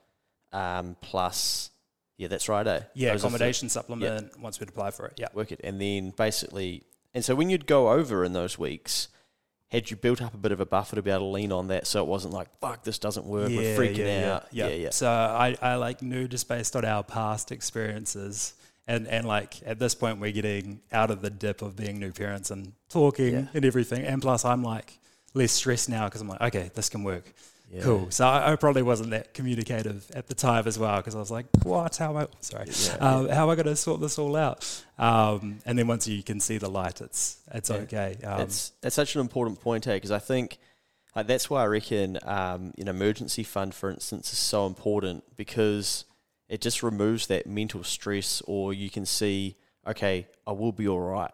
um, 0.51 0.95
plus 1.01 1.69
yeah, 2.17 2.29
that's 2.29 2.49
right, 2.49 2.65
eh? 2.65 2.79
Yeah, 2.95 3.11
Those 3.11 3.19
are 3.25 3.29
the- 3.29 3.35
accommodation 3.35 3.69
supplement 3.69 4.39
once 4.39 4.59
we'd 4.59 4.69
apply 4.69 4.89
for 4.89 5.05
it. 5.05 5.13
Yeah. 5.17 5.27
work 5.35 5.51
it, 5.51 5.61
and 5.63 5.79
then 5.79 6.09
basically, 6.17 6.81
and 7.13 7.23
so 7.23 7.35
when 7.35 7.51
you'd 7.51 7.67
go 7.67 7.89
over 7.91 8.23
in 8.25 8.33
those 8.33 8.57
weeks. 8.57 9.09
Had 9.69 9.91
you 9.91 9.97
built 9.97 10.21
up 10.21 10.33
a 10.33 10.37
bit 10.37 10.53
of 10.53 10.61
a 10.61 10.65
buffer 10.65 10.95
to 10.95 11.01
be 11.01 11.11
able 11.11 11.21
to 11.21 11.25
lean 11.25 11.51
on 11.51 11.67
that, 11.67 11.87
so 11.87 12.01
it 12.01 12.07
wasn't 12.07 12.33
like 12.33 12.47
"fuck, 12.59 12.83
this 12.83 12.97
doesn't 12.99 13.25
work"? 13.25 13.49
we're 13.49 13.77
freaking 13.77 13.97
yeah, 13.97 14.35
out. 14.35 14.45
Yeah, 14.51 14.67
yeah, 14.67 14.75
yeah. 14.75 14.89
So 14.91 15.09
I, 15.09 15.55
I 15.61 15.75
like 15.75 16.01
knew 16.01 16.27
just 16.27 16.47
based 16.47 16.75
on 16.75 16.85
our 16.85 17.03
past 17.03 17.51
experiences, 17.51 18.53
and 18.87 19.07
and 19.07 19.27
like 19.27 19.55
at 19.65 19.77
this 19.77 19.93
point 19.93 20.19
we're 20.19 20.31
getting 20.31 20.79
out 20.93 21.11
of 21.11 21.21
the 21.21 21.29
dip 21.29 21.61
of 21.61 21.75
being 21.75 21.99
new 21.99 22.11
parents 22.13 22.49
and 22.49 22.73
talking 22.89 23.33
Yeah. 23.33 23.45
and 23.53 23.65
everything, 23.65 24.05
and 24.05 24.21
plus 24.21 24.45
I'm 24.45 24.63
like 24.63 24.99
less 25.33 25.51
stressed 25.51 25.89
now 25.89 26.05
because 26.05 26.21
I'm 26.21 26.29
like, 26.29 26.41
okay, 26.41 26.71
this 26.73 26.87
can 26.89 27.03
work. 27.03 27.33
Yeah. 27.69 27.81
Cool. 27.81 28.11
So 28.11 28.25
I, 28.25 28.53
I 28.53 28.55
probably 28.55 28.81
wasn't 28.81 29.09
that 29.09 29.33
communicative 29.33 30.09
at 30.13 30.27
the 30.27 30.35
time 30.35 30.67
as 30.67 30.79
well 30.79 30.97
because 30.97 31.15
I 31.15 31.19
was 31.19 31.31
like, 31.31 31.47
"What? 31.63 31.97
How 31.97 32.11
am 32.11 32.17
I? 32.17 32.27
Sorry, 32.39 32.65
Yeah, 32.67 32.93
um, 32.95 33.27
how 33.27 33.43
am 33.43 33.49
I 33.49 33.55
going 33.55 33.65
to 33.65 33.75
sort 33.75 33.99
this 33.99 34.17
all 34.17 34.35
out?" 34.37 34.83
Um, 34.97 35.59
and 35.65 35.77
then 35.77 35.87
once 35.87 36.07
you 36.07 36.23
can 36.23 36.39
see 36.39 36.57
the 36.57 36.69
light, 36.69 37.01
it's 37.01 37.37
it's 37.53 37.69
okay. 37.69 38.17
Um, 38.23 38.37
That's 38.37 38.71
that's 38.81 38.95
such 38.95 39.15
an 39.15 39.21
important 39.21 39.59
point, 39.59 39.85
eh? 39.85 39.95
Because 39.95 40.11
I 40.11 40.19
think 40.19 40.59
like 41.15 41.27
that's 41.27 41.49
why 41.49 41.63
I 41.63 41.65
reckon 41.65 42.17
um, 42.23 42.73
an 42.77 42.87
emergency 42.87 43.43
fund, 43.43 43.73
for 43.75 43.89
instance, 43.89 44.31
is 44.31 44.39
so 44.39 44.65
important 44.65 45.23
because 45.35 46.05
it 46.47 46.61
just 46.61 46.83
removes 46.83 47.27
that 47.27 47.47
mental 47.47 47.83
stress, 47.83 48.41
or 48.45 48.73
you 48.73 48.89
can 48.89 49.05
see, 49.05 49.57
okay, 49.85 50.27
I 50.45 50.53
will 50.53 50.71
be 50.71 50.87
all 50.87 51.01
right. 51.01 51.33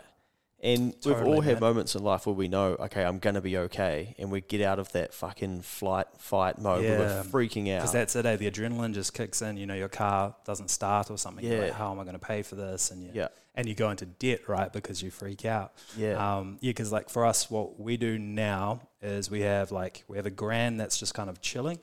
And 0.64 0.96
we've 1.06 1.22
all 1.22 1.42
had 1.42 1.56
man. 1.56 1.60
moments 1.60 1.94
in 1.94 2.04
life 2.04 2.26
where 2.26 2.34
we 2.34 2.48
know, 2.48 2.78
okay, 2.80 3.04
I'm 3.04 3.20
gonna 3.20 3.42
be 3.42 3.58
okay, 3.58 4.16
and 4.18 4.32
we 4.32 4.40
get 4.40 4.62
out 4.62 4.80
of 4.80 4.90
that 4.94 5.14
fucking 5.14 5.62
flight 5.62 6.08
fight 6.18 6.58
mode 6.58 6.84
Yeah. 6.86 7.00
we're 7.00 7.24
freaking 7.24 7.70
out. 7.74 7.80
Because 7.80 7.92
that's 7.92 8.16
it, 8.16 8.26
eh? 8.26 8.38
The 8.38 8.50
adrenaline 8.50 8.94
just 8.94 9.14
kicks 9.14 9.42
in. 9.42 9.58
You 9.58 9.66
know, 9.66 9.76
your 9.76 9.90
car 9.90 10.36
doesn't 10.46 10.70
start 10.70 11.12
or 11.12 11.18
something. 11.18 11.44
You're 11.46 11.60
like, 11.60 11.68
Yeah. 11.72 11.74
how 11.78 11.92
am 11.92 12.00
I 12.00 12.04
going 12.04 12.18
to 12.18 12.26
pay 12.26 12.44
for 12.44 12.56
this? 12.56 12.92
And 12.92 13.04
you, 13.04 13.10
Yeah. 13.14 13.28
and 13.56 13.68
you 13.68 13.76
go 13.76 13.90
into 13.90 14.06
debt, 14.06 14.48
right? 14.48 14.72
Because 14.72 15.04
you 15.04 15.12
freak 15.12 15.44
out. 15.44 15.74
Yeah. 15.98 16.14
Um, 16.38 16.58
yeah. 16.62 16.70
Because 16.70 16.94
like 16.94 17.10
for 17.10 17.26
us, 17.26 17.52
what 17.52 17.78
we 17.78 17.98
do 17.98 18.18
now 18.18 18.88
is 19.02 19.30
we 19.30 19.42
have 19.42 19.70
like 19.74 20.06
we 20.08 20.16
have 20.16 20.26
a 20.26 20.32
grand 20.32 20.80
that's 20.80 20.98
just 20.98 21.14
kind 21.14 21.30
of 21.30 21.42
chilling 21.42 21.80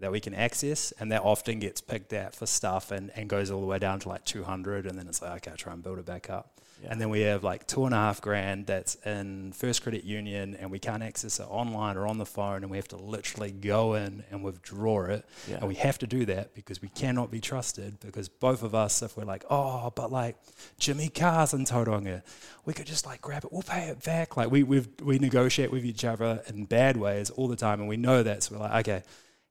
that 0.00 0.10
we 0.10 0.20
can 0.20 0.32
access, 0.34 0.90
and 0.98 1.12
that 1.12 1.22
often 1.22 1.58
gets 1.60 1.82
picked 1.82 2.14
out 2.14 2.34
for 2.34 2.46
stuff 2.46 2.90
and, 2.90 3.10
and 3.14 3.28
goes 3.28 3.50
all 3.50 3.60
the 3.60 3.66
way 3.66 3.78
down 3.78 4.00
to 4.00 4.08
like 4.08 4.24
200, 4.24 4.86
and 4.86 4.98
then 4.98 5.06
it's 5.06 5.20
like 5.20 5.32
okay, 5.32 5.50
I'll 5.50 5.56
try 5.58 5.74
and 5.74 5.82
build 5.82 5.98
it 5.98 6.06
back 6.06 6.30
up. 6.30 6.58
Yeah. 6.82 6.88
And 6.90 7.00
then 7.00 7.10
we 7.10 7.20
have 7.20 7.44
like 7.44 7.66
two 7.66 7.84
and 7.84 7.94
a 7.94 7.98
half 7.98 8.20
grand 8.20 8.66
that's 8.66 8.96
in 9.06 9.52
First 9.52 9.82
Credit 9.82 10.04
Union, 10.04 10.56
and 10.58 10.70
we 10.70 10.78
can't 10.78 11.02
access 11.02 11.38
it 11.38 11.46
online 11.48 11.96
or 11.96 12.06
on 12.06 12.18
the 12.18 12.26
phone, 12.26 12.62
and 12.62 12.70
we 12.70 12.76
have 12.76 12.88
to 12.88 12.96
literally 12.96 13.52
go 13.52 13.94
in 13.94 14.24
and 14.30 14.42
withdraw 14.42 15.04
it. 15.04 15.24
Yeah. 15.48 15.58
And 15.58 15.68
we 15.68 15.76
have 15.76 15.98
to 15.98 16.06
do 16.06 16.24
that 16.26 16.54
because 16.54 16.82
we 16.82 16.88
cannot 16.88 17.30
be 17.30 17.40
trusted. 17.40 18.00
Because 18.00 18.28
both 18.28 18.62
of 18.62 18.74
us, 18.74 19.02
if 19.02 19.16
we're 19.16 19.24
like, 19.24 19.44
oh, 19.48 19.92
but 19.94 20.10
like 20.10 20.36
Jimmy 20.78 21.08
Carr's 21.08 21.54
in 21.54 21.64
Tauranga, 21.64 22.22
we 22.64 22.72
could 22.74 22.86
just 22.86 23.06
like 23.06 23.20
grab 23.20 23.44
it, 23.44 23.52
we'll 23.52 23.62
pay 23.62 23.88
it 23.88 24.02
back. 24.02 24.36
Like 24.36 24.50
we 24.50 24.62
we 24.62 24.84
we 25.02 25.18
negotiate 25.18 25.70
with 25.70 25.84
each 25.84 26.04
other 26.04 26.42
in 26.48 26.64
bad 26.64 26.96
ways 26.96 27.30
all 27.30 27.48
the 27.48 27.56
time, 27.56 27.80
and 27.80 27.88
we 27.88 27.96
know 27.96 28.22
that. 28.22 28.42
So 28.42 28.56
we're 28.56 28.62
like, 28.62 28.86
okay. 28.86 29.02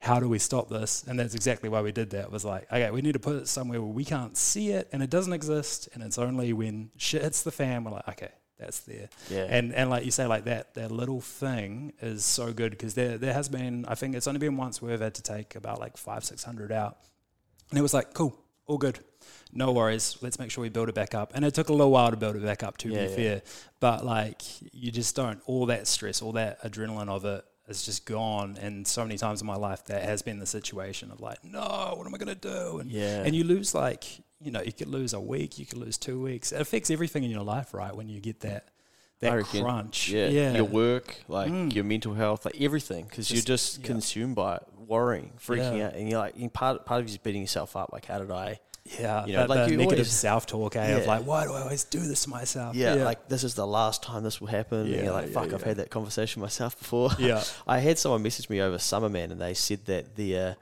How 0.02 0.20
do 0.20 0.28
we 0.28 0.40
stop 0.40 0.68
this? 0.68 1.04
And 1.08 1.20
that's 1.20 1.36
exactly 1.36 1.70
why 1.70 1.82
we 1.82 1.92
did 1.92 2.10
that. 2.10 2.26
It 2.26 2.32
was 2.32 2.44
like, 2.44 2.64
okay, 2.72 2.90
we 2.90 3.02
need 3.04 3.14
to 3.14 3.20
put 3.20 3.36
it 3.36 3.48
somewhere 3.48 3.80
where 3.80 3.92
we 3.94 4.04
can't 4.04 4.36
see 4.36 4.70
it 4.72 4.90
and 4.92 5.04
it 5.04 5.12
doesn't 5.12 5.32
exist. 5.32 5.90
And 5.94 6.02
it's 6.02 6.18
only 6.18 6.54
when 6.54 6.90
shit 6.98 7.22
hits 7.22 7.44
the 7.44 7.52
fan, 7.52 7.84
we're 7.84 7.92
like, 7.92 8.08
okay, 8.10 8.32
that's 8.58 8.80
there. 8.80 9.10
Yeah. 9.30 9.46
And 9.48 9.74
and 9.76 9.92
like 9.92 10.04
you 10.04 10.10
say, 10.10 10.26
like 10.26 10.46
that 10.46 10.74
that 10.74 10.92
little 10.92 11.22
thing 11.22 11.94
is 12.02 12.26
so 12.26 12.52
good 12.52 12.72
because 12.72 12.96
there 12.96 13.20
there 13.20 13.34
has 13.34 13.48
been 13.48 13.86
I 13.88 13.94
think 13.94 14.16
it's 14.16 14.26
only 14.28 14.40
been 14.40 14.58
once 14.58 14.82
we've 14.82 15.00
had 15.00 15.14
to 15.16 15.22
take 15.22 15.56
about 15.56 15.80
like 15.80 15.98
five 15.98 16.24
six 16.24 16.44
hundred 16.44 16.72
out, 16.72 16.98
and 17.70 17.78
it 17.78 17.84
was 17.84 17.94
like 17.94 18.14
cool, 18.16 18.36
all 18.66 18.80
good, 18.80 19.00
no 19.54 19.72
worries. 19.72 20.18
Let's 20.22 20.40
make 20.40 20.50
sure 20.50 20.64
we 20.64 20.70
build 20.70 20.90
it 20.90 20.96
back 20.96 21.14
up. 21.14 21.32
And 21.36 21.46
it 21.46 21.54
took 21.54 21.70
a 21.70 21.74
little 21.74 21.92
while 21.92 22.10
to 22.10 22.18
build 22.18 22.36
it 22.36 22.44
back 22.44 22.64
up. 22.64 22.78
To 22.78 22.90
Yeah, 22.90 23.06
be 23.06 23.10
yeah. 23.12 23.16
fair, 23.16 23.42
but 23.80 24.04
like 24.04 24.42
you 24.74 24.92
just 24.92 25.16
don't 25.16 25.42
all 25.46 25.68
that 25.68 25.88
stress, 25.88 26.22
all 26.24 26.32
that 26.34 26.62
adrenaline 26.64 27.10
of 27.10 27.24
it 27.26 27.46
is 27.68 27.84
just 27.84 28.06
gone. 28.06 28.58
And 28.62 28.86
so 28.88 29.04
many 29.04 29.18
times 29.18 29.42
in 29.42 29.48
my 29.48 29.56
life 29.56 29.86
that 29.86 30.04
has 30.04 30.22
been 30.22 30.40
the 30.40 30.46
situation 30.46 31.12
of 31.12 31.22
like, 31.22 31.44
no, 31.44 31.94
what 31.96 32.06
am 32.08 32.14
I 32.14 32.18
gonna 32.18 32.36
do? 32.36 32.80
And 32.80 32.92
Yeah. 32.92 33.24
and 33.24 33.36
you 33.36 33.44
lose 33.44 33.74
like 33.76 34.06
you 34.40 34.52
know 34.52 34.62
you 34.62 34.74
could 34.74 34.88
lose 34.88 35.14
a 35.14 35.20
week, 35.22 35.60
you 35.60 35.66
could 35.66 35.78
lose 35.78 35.98
two 35.98 36.20
weeks. 36.22 36.52
It 36.52 36.60
affects 36.62 36.90
everything 36.90 37.24
in 37.24 37.30
your 37.32 37.44
life, 37.44 37.74
right? 37.74 37.96
When 37.96 38.10
you 38.10 38.20
get 38.20 38.40
that 38.42 38.70
that 39.20 39.34
reckon. 39.34 39.62
crunch. 39.64 40.10
Yeah, 40.10 40.28
yeah. 40.30 40.54
your 40.56 40.64
work, 40.66 41.16
like 41.28 41.52
Mm. 41.52 41.74
your 41.76 41.84
mental 41.84 42.16
health, 42.16 42.44
like 42.46 42.60
everything, 42.60 43.06
because 43.06 43.30
you're 43.32 43.44
Just- 43.44 43.78
yeah. 43.82 43.86
consumed 43.86 44.34
by 44.36 44.56
it, 44.56 44.64
worrying, 44.88 45.34
freaking 45.40 45.78
Yeah. 45.78 45.88
out, 45.88 45.94
and 45.94 46.10
you're 46.10 46.18
like, 46.18 46.54
part 46.54 46.86
part 46.86 47.02
of 47.02 47.08
you's 47.08 47.18
beating 47.20 47.42
yourself 47.42 47.76
up, 47.76 47.92
like, 47.94 48.06
how 48.06 48.18
did 48.18 48.32
I? 48.32 48.60
Yeah, 48.84 49.26
You 49.26 49.34
know, 49.34 49.44
the, 49.44 49.48
like 49.50 49.70
you 49.70 49.78
negative 49.78 50.00
always- 50.00 50.12
self-talk, 50.12 50.76
eh, 50.76 50.88
of 50.98 51.04
Yeah. 51.04 51.08
like, 51.08 51.26
why 51.26 51.46
do 51.46 51.54
I 51.54 51.62
always 51.62 51.84
do 51.84 52.00
this 52.00 52.24
to 52.24 52.30
myself? 52.32 52.76
Yeah, 52.76 52.96
like 52.96 53.28
this 53.30 53.44
is 53.44 53.54
the 53.54 53.68
last 53.68 54.02
time 54.02 54.24
this 54.24 54.42
will 54.42 54.48
happen. 54.48 54.88
Yeah, 54.88 55.04
you're 55.04 55.14
like, 55.14 55.28
yeah, 55.28 55.34
fuck, 55.34 55.54
I've 55.54 55.62
yeah. 55.62 55.68
had 55.68 55.78
that 55.78 55.90
conversation 55.92 56.42
myself 56.42 56.78
before. 56.78 57.12
Yeah. 57.20 57.44
I 57.68 57.80
had 57.80 58.00
someone 58.00 58.24
message 58.24 58.50
me 58.50 58.60
over 58.60 58.78
summer, 58.80 59.08
man, 59.10 59.32
and 59.32 59.40
they 59.40 59.54
said 59.54 59.86
that 59.86 60.16
the 60.16 60.38
uh, 60.38 60.54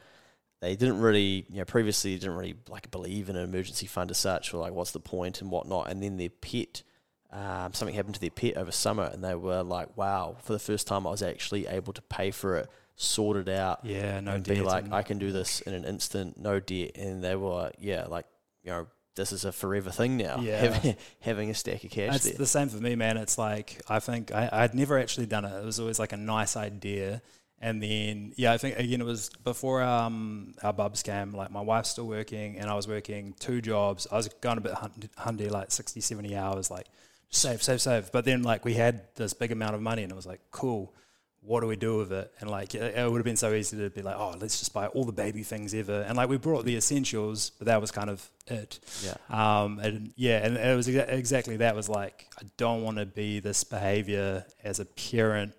they 0.61 0.75
didn't 0.75 0.99
really, 0.99 1.45
you 1.49 1.59
know, 1.59 1.65
previously 1.65 2.15
didn't 2.15 2.35
really 2.35 2.55
like 2.67 2.91
believe 2.91 3.29
in 3.29 3.37
an 3.37 3.43
emergency 3.45 3.87
fund 3.87 4.11
as 4.11 4.17
such, 4.17 4.53
or 4.53 4.57
like 4.57 4.73
what's 4.73 4.91
the 4.91 4.99
point 4.99 5.41
and 5.41 5.49
whatnot. 5.49 5.89
And 5.89 6.03
then 6.03 6.17
their 6.17 6.29
pet, 6.29 6.83
um, 7.31 7.73
something 7.73 7.95
happened 7.95 8.15
to 8.15 8.21
their 8.21 8.29
pet 8.29 8.57
over 8.57 8.71
summer, 8.71 9.09
and 9.13 9.23
they 9.23 9.35
were 9.35 9.63
like, 9.63 9.95
wow, 9.95 10.35
for 10.43 10.51
the 10.51 10.59
first 10.59 10.85
time, 10.87 11.07
I 11.07 11.11
was 11.11 11.23
actually 11.23 11.67
able 11.67 11.93
to 11.93 12.01
pay 12.01 12.31
for 12.31 12.57
it, 12.57 12.69
sort 13.01 13.37
it 13.37 13.47
out, 13.47 13.79
yeah, 13.83 14.19
no 14.19 14.33
and 14.33 14.43
be 14.43 14.61
like, 14.61 14.91
I 14.91 15.03
can 15.03 15.19
do 15.19 15.31
this 15.31 15.61
in 15.61 15.73
an 15.73 15.85
instant, 15.85 16.37
no 16.37 16.59
debt. 16.59 16.97
And 16.97 17.23
they 17.23 17.35
were, 17.35 17.71
yeah, 17.79 18.05
like, 18.07 18.25
you 18.61 18.71
know, 18.71 18.87
this 19.15 19.31
is 19.31 19.45
a 19.45 19.53
forever 19.53 19.89
thing 19.89 20.17
now. 20.17 20.39
Yeah. 20.41 20.57
Having, 20.73 20.95
having 21.21 21.49
a 21.49 21.53
stack 21.53 21.83
of 21.85 21.91
cash 21.91 22.15
It's 22.17 22.25
there. 22.25 22.33
the 22.33 22.45
same 22.45 22.67
for 22.67 22.77
me, 22.77 22.95
man. 22.95 23.15
It's 23.17 23.37
like 23.37 23.81
I 23.87 23.99
think 23.99 24.33
I, 24.33 24.49
I'd 24.51 24.73
never 24.75 24.99
actually 24.99 25.27
done 25.27 25.45
it. 25.45 25.53
It 25.57 25.65
was 25.65 25.79
always 25.79 25.97
like 25.97 26.11
a 26.13 26.17
nice 26.17 26.55
idea, 26.57 27.21
and 27.59 27.81
then 27.81 28.33
yeah, 28.35 28.51
I 28.53 28.57
think 28.57 28.77
again 28.77 28.99
it 29.01 29.05
was 29.05 29.29
before 29.43 29.81
um, 29.81 30.53
our 30.61 30.73
bubs 30.73 31.01
came. 31.01 31.33
Like 31.33 31.51
my 31.51 31.61
wife's 31.61 31.89
still 31.89 32.07
working, 32.07 32.57
and 32.59 32.69
I 32.69 32.75
was 32.75 32.87
working 32.87 33.33
two 33.39 33.61
jobs. 33.61 34.07
I 34.11 34.17
was 34.17 34.27
going 34.41 34.57
a 34.57 34.61
bit 34.61 34.73
hun- 34.73 35.09
hundy, 35.17 35.49
like 35.49 35.71
60, 35.71 35.99
70 36.01 36.35
hours, 36.35 36.69
like 36.69 36.87
save, 37.29 37.61
save, 37.63 37.81
save. 37.81 38.11
But 38.11 38.25
then 38.25 38.43
like 38.43 38.63
we 38.63 38.73
had 38.75 39.03
this 39.15 39.33
big 39.33 39.51
amount 39.51 39.75
of 39.75 39.81
money, 39.81 40.03
and 40.03 40.11
it 40.11 40.15
was 40.15 40.25
like 40.27 40.41
cool. 40.51 40.93
What 41.41 41.61
do 41.61 41.67
we 41.67 41.75
do 41.77 41.97
with 41.97 42.11
it? 42.11 42.31
And 42.41 42.49
like 42.49 42.75
it, 42.75 42.95
it 42.97 43.09
would 43.09 43.17
have 43.17 43.25
been 43.25 43.37
so 43.37 43.53
easy 43.53 43.77
to 43.77 43.89
be 43.89 44.01
like, 44.01 44.15
oh, 44.17 44.35
let's 44.39 44.59
just 44.59 44.73
buy 44.73 44.87
all 44.87 45.05
the 45.05 45.11
baby 45.13 45.41
things 45.43 45.73
ever. 45.73 46.01
And 46.01 46.17
like 46.17 46.29
we 46.29 46.37
brought 46.37 46.65
the 46.65 46.75
essentials, 46.75 47.51
but 47.57 47.65
that 47.67 47.79
was 47.81 47.91
kind 47.91 48.09
of 48.09 48.29
it. 48.47 48.79
yeah. 49.03 49.15
Um, 49.29 49.79
and 49.79 50.13
yeah, 50.15 50.45
and 50.45 50.57
it 50.57 50.75
was 50.75 50.87
exa- 50.87 51.11
exactly 51.11 51.57
that 51.57 51.75
was 51.75 51.87
like, 51.89 52.27
I 52.37 52.43
don't 52.57 52.83
want 52.83 52.97
to 52.97 53.05
be 53.05 53.39
this 53.39 53.63
behavior 53.63 54.45
as 54.63 54.79
a 54.79 54.85
parent. 54.85 55.53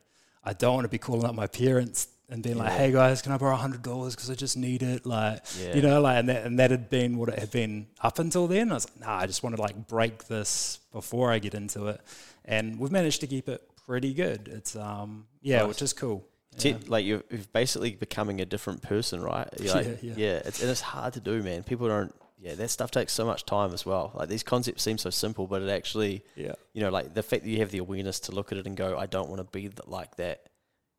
I 0.45 0.53
don't 0.53 0.75
want 0.75 0.85
to 0.85 0.88
be 0.90 0.99
calling 0.99 1.25
up 1.25 1.35
my 1.35 1.47
parents 1.47 2.09
and 2.29 2.43
being 2.43 2.57
like, 2.59 2.73
hey 2.73 2.93
guys, 2.93 3.23
can 3.23 3.33
I 3.33 3.38
borrow 3.38 3.57
hundred 3.57 3.83
dollars 3.83 4.14
because 4.14 4.31
I 4.31 4.35
just 4.35 4.57
need 4.57 4.83
it? 4.83 5.05
Like, 5.05 5.40
Yeah. 5.59 5.75
you 5.75 5.83
know, 5.83 6.01
like, 6.01 6.19
and 6.19 6.29
that, 6.29 6.45
and 6.47 6.59
that 6.61 6.71
had 6.71 6.88
been 6.88 7.19
what 7.19 7.29
it 7.31 7.38
had 7.38 7.51
been 7.51 7.88
up 8.03 8.19
until 8.21 8.47
then. 8.47 8.71
I 8.71 8.75
was 8.75 8.87
like, 8.88 9.01
nah, 9.01 9.16
I 9.19 9.27
just 9.27 9.43
want 9.43 9.57
to 9.57 9.62
like 9.62 9.88
break 9.88 10.25
this 10.29 10.79
before 10.93 11.33
I 11.33 11.38
get 11.40 11.55
into 11.55 11.87
it. 11.88 12.01
And 12.45 12.79
we've 12.79 12.93
managed 12.93 13.21
to 13.23 13.27
keep 13.27 13.49
it 13.49 13.62
pretty 13.87 14.14
good. 14.14 14.49
It's, 14.49 14.77
um, 14.77 15.27
yeah, 15.43 15.59
Nice. 15.61 15.69
which 15.69 15.83
is 15.83 15.93
cool. 15.93 16.25
Yeah. 16.59 16.77
like 16.88 17.05
you're, 17.07 17.23
you're 17.31 17.40
basically 17.53 17.93
becoming 17.93 18.40
a 18.40 18.45
different 18.45 18.83
person, 18.83 19.23
right? 19.23 19.49
Like, 19.61 19.87
Yeah, 19.87 19.95
yeah, 20.03 20.12
yeah. 20.16 20.43
It's 20.45 20.61
and 20.61 20.69
it's 20.71 20.81
hard 20.81 21.12
to 21.14 21.21
do, 21.21 21.43
man. 21.43 21.62
People 21.62 21.87
don't 21.88 22.14
yeah, 22.43 22.55
that 22.55 22.71
stuff 22.71 22.90
takes 22.90 23.12
so 23.12 23.25
much 23.27 23.45
time 23.45 23.73
as 23.75 23.85
well. 23.87 24.12
Like 24.14 24.29
these 24.31 24.43
concepts 24.43 24.83
seem 24.83 24.97
so 24.99 25.11
simple, 25.11 25.47
but 25.47 25.61
it 25.62 25.69
actually, 25.69 26.25
Yeah. 26.37 26.55
you 26.73 26.81
know, 26.83 26.88
like 26.90 27.12
the 27.14 27.23
fact 27.23 27.43
that 27.45 27.51
you 27.51 27.59
have 27.59 27.71
the 27.71 27.79
awareness 27.79 28.19
to 28.21 28.33
look 28.33 28.51
at 28.51 28.59
it 28.59 28.66
and 28.66 28.77
go, 28.77 28.97
I 28.99 29.07
don't 29.07 29.29
want 29.29 29.40
to 29.40 29.45
be 29.53 29.62
th- 29.69 29.79
like 29.87 30.16
that 30.16 30.40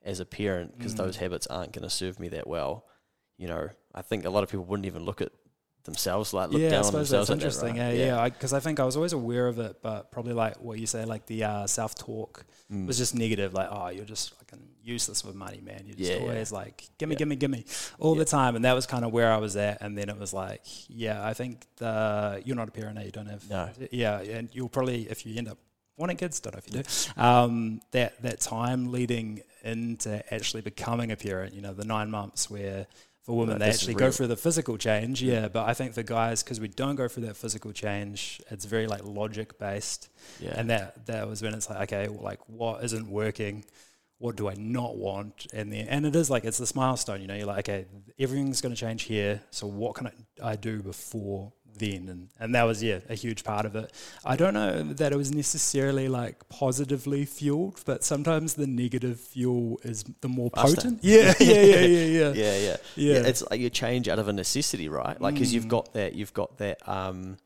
as 0.04 0.20
a 0.20 0.26
parent 0.26 0.78
because 0.78 0.94
Mm. 0.94 0.98
those 0.98 1.17
habits 1.17 1.48
aren't 1.48 1.74
going 1.74 1.84
to 1.84 1.89
serve 1.89 2.20
me 2.20 2.30
that 2.30 2.46
well. 2.48 2.86
You 3.38 3.48
know, 3.48 3.70
I 3.94 4.04
think 4.04 4.24
a 4.26 4.30
lot 4.30 4.44
of 4.44 4.50
people 4.50 4.65
wouldn't 4.65 4.86
even 4.86 5.04
look 5.04 5.20
at 5.22 5.32
themselves 5.84 6.34
like 6.34 6.52
look 6.52 6.62
yeah, 6.62 6.67
I 6.67 6.72
down 6.72 6.80
on 6.80 6.84
suppose 6.86 7.10
themselves. 7.10 7.28
that's 7.30 7.39
that, 7.62 7.67
interesting. 7.67 7.78
right? 7.78 8.00
eh? 8.00 8.06
Yeah, 8.06 8.30
because 8.30 8.54
I, 8.54 8.60
think 8.60 8.80
I 8.80 8.84
was 8.86 8.96
always 8.96 9.13
aware 9.13 9.48
of 9.48 9.60
it, 9.60 9.78
but 9.82 10.12
probably 10.12 10.34
like 10.34 10.58
what 10.62 10.78
you 10.80 10.86
say, 10.88 11.06
like 11.06 11.26
the 11.26 11.44
uh, 11.44 11.67
self 11.67 11.96
talk 11.96 12.46
Mm. 12.72 12.88
was 12.88 12.98
just 12.98 13.13
negative. 13.13 13.54
Like, 13.54 13.67
oh, 13.70 13.89
you're 13.89 14.06
just 14.06 14.34
fucking 14.36 14.65
useless 14.82 15.26
with 15.26 15.36
money, 15.36 15.60
man. 15.60 15.82
You're 15.86 15.98
just 15.98 16.10
Yeah, 16.10 16.15
yeah. 16.20 16.22
always 16.22 16.54
like, 16.54 16.88
gimme, 16.98 17.15
Yeah. 17.15 17.17
gimme, 17.20 17.36
gimme, 17.36 17.65
all 18.00 18.13
Yeah. 18.15 18.20
the 18.20 18.26
time. 18.26 18.56
And 18.56 18.63
that 18.63 18.72
was 18.72 18.86
kind 18.86 19.04
of 19.04 19.12
where 19.12 19.30
I 19.30 19.36
was 19.39 19.58
at. 19.58 19.82
And 19.82 19.98
then 19.98 20.08
it 20.08 20.17
was 20.17 20.32
like, 20.32 20.62
yeah, 20.88 21.22
I 21.22 21.34
think 21.34 21.65
the 21.76 22.41
you're 22.46 22.56
not 22.56 22.70
a 22.70 22.72
parent, 22.72 22.98
you 23.04 23.12
don't 23.12 23.26
have. 23.28 23.50
No. 23.50 23.70
Yeah, 23.91 24.22
and 24.22 24.48
you'll 24.54 24.70
probably 24.70 25.10
if 25.10 25.26
you 25.26 25.36
end 25.38 25.50
up 25.50 25.58
wanting 25.98 26.15
kids, 26.15 26.39
don't 26.39 26.54
know 26.56 26.62
if 26.65 26.74
you 26.74 26.82
do. 26.82 27.22
Um, 27.22 27.82
that 27.91 28.22
that 28.22 28.39
time 28.39 28.89
leading 28.94 29.41
into 29.65 30.24
actually 30.34 30.62
becoming 30.62 31.12
a 31.12 31.17
parent, 31.17 31.54
you 31.54 31.62
know, 31.62 31.74
the 31.74 31.84
nine 31.84 32.10
months 32.10 32.50
where 32.50 32.88
for 33.23 33.38
women 33.38 33.60
No, 33.60 33.65
they 33.65 33.71
actually 33.71 33.93
go 33.93 34.12
through 34.12 34.27
the 34.27 34.38
physical 34.38 34.77
change, 34.77 35.21
yeah. 35.21 35.47
But 35.47 35.67
I 35.67 35.73
think 35.73 35.93
for 35.93 36.03
guys, 36.03 36.41
because 36.43 36.60
we 36.60 36.67
don't 36.67 36.95
go 36.95 37.07
through 37.07 37.27
that 37.27 37.38
physical 37.38 37.71
change, 37.71 38.41
it's 38.49 38.65
very 38.65 38.88
like 38.88 39.03
logic 39.03 39.60
based, 39.60 40.10
yeah. 40.39 40.53
and 40.55 40.69
that 40.69 41.05
that 41.05 41.27
was 41.27 41.41
when 41.41 41.53
it's 41.53 41.69
like, 41.69 41.91
okay, 41.91 42.07
like 42.07 42.39
what 42.47 42.84
isn't 42.84 43.10
working. 43.10 43.65
What 44.17 44.36
do 44.36 44.47
I 44.47 44.53
not 44.53 44.97
want? 44.97 45.47
And 45.51 45.73
then, 45.73 45.88
and 45.88 46.05
it 46.05 46.15
is 46.15 46.29
like 46.29 46.45
it's 46.45 46.60
this 46.60 46.75
milestone. 46.75 47.21
You 47.21 47.27
know, 47.27 47.34
you're 47.34 47.47
like, 47.47 47.67
okay, 47.67 47.86
everything's 48.19 48.62
going 48.62 48.73
to 48.73 48.79
change 48.79 49.03
here. 49.03 49.41
So 49.49 49.65
what 49.65 49.95
can 49.95 50.07
I, 50.07 50.51
I 50.51 50.55
do 50.57 50.84
before 50.84 51.51
then? 51.82 52.08
And 52.10 52.30
and 52.39 52.56
that 52.56 52.63
was 52.63 52.82
yeah 52.84 53.00
a 53.10 53.15
huge 53.15 53.44
part 53.44 53.65
of 53.65 53.76
it. 53.76 53.91
I 54.24 54.36
don't 54.36 54.54
know 54.54 54.84
that 54.94 55.12
it 55.12 55.17
was 55.17 55.32
necessarily 55.32 56.08
like 56.08 56.48
positively 56.50 57.26
fueled, 57.26 57.82
but 57.86 58.04
sometimes 58.04 58.54
the 58.54 58.67
negative 58.67 59.20
fuel 59.20 59.80
is 59.84 60.04
the 60.22 60.30
more 60.30 60.50
potent. 60.52 61.00
Yeah, 61.04 61.34
yeah, 61.39 61.62
yeah, 61.62 61.62
yeah, 61.62 62.06
yeah. 62.06 62.32
yeah, 62.44 62.58
yeah, 62.58 62.78
Yeah. 62.96 63.28
It's 63.30 63.44
like 63.50 63.60
you 63.60 63.70
change 63.70 64.08
out 64.08 64.20
of 64.20 64.28
a 64.28 64.34
necessity, 64.34 64.88
right? 64.89 65.20
Like 65.20 65.34
because 65.36 65.54
you've 65.54 65.65
Mm. 65.65 65.78
got 65.78 65.94
that, 65.94 66.13
you've 66.15 66.34
got 66.34 66.58
that, 66.58 66.78
um, 66.88 67.38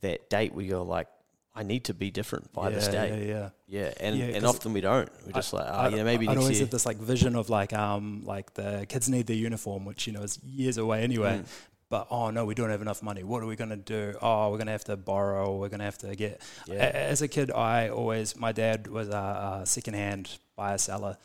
that 0.00 0.28
date 0.30 0.54
where 0.54 0.64
you're 0.64 0.84
like, 0.84 1.08
I 1.54 1.62
need 1.64 1.84
to 1.84 1.94
be 1.94 2.10
different 2.10 2.50
by 2.54 2.70
this 2.70 2.88
yeah. 2.90 3.04
Yeah, 3.04 3.14
yeah. 3.16 3.48
Yeah, 3.68 3.92
and 4.00 4.16
Yeah, 4.16 4.24
and 4.36 4.46
often 4.46 4.72
we 4.72 4.80
don't. 4.80 5.10
We're 5.26 5.32
just 5.32 5.52
like, 5.52 5.66
oh, 5.68 5.88
you 5.88 5.96
know, 5.98 6.04
maybe 6.04 6.26
next 6.26 6.38
always 6.40 6.56
year. 6.58 6.66
had 6.66 6.70
this 6.72 6.86
like 6.86 6.96
vision 6.96 7.36
of 7.36 7.50
like 7.50 7.72
um 7.74 8.22
like 8.24 8.54
the 8.54 8.86
kids 8.88 9.08
need 9.10 9.26
their 9.26 9.36
uniform, 9.36 9.84
which 9.84 10.06
you 10.06 10.14
know 10.14 10.22
is 10.22 10.38
years 10.42 10.78
away 10.78 11.02
anyway. 11.02 11.40
Mm. 11.42 11.46
But 11.92 12.06
oh 12.10 12.30
no, 12.30 12.46
we 12.46 12.54
don't 12.54 12.70
have 12.70 12.80
enough 12.80 13.02
money. 13.02 13.22
What 13.22 13.42
are 13.42 13.46
we 13.46 13.54
gonna 13.54 13.76
do? 13.76 14.14
Oh, 14.22 14.50
we're 14.50 14.56
gonna 14.56 14.70
have 14.78 14.84
to 14.84 14.96
borrow. 14.96 15.54
We're 15.58 15.68
gonna 15.68 15.84
have 15.84 15.98
to 15.98 16.16
get. 16.16 16.40
Yeah. 16.66 16.76
A- 16.86 17.10
As 17.12 17.20
a 17.20 17.28
kid, 17.28 17.50
I 17.50 17.90
always 17.90 18.34
my 18.34 18.50
dad 18.52 18.86
was 18.88 19.08
a, 19.10 19.60
a 19.60 19.66
secondhand 19.66 20.38
buyer 20.56 20.78
seller. 20.78 21.18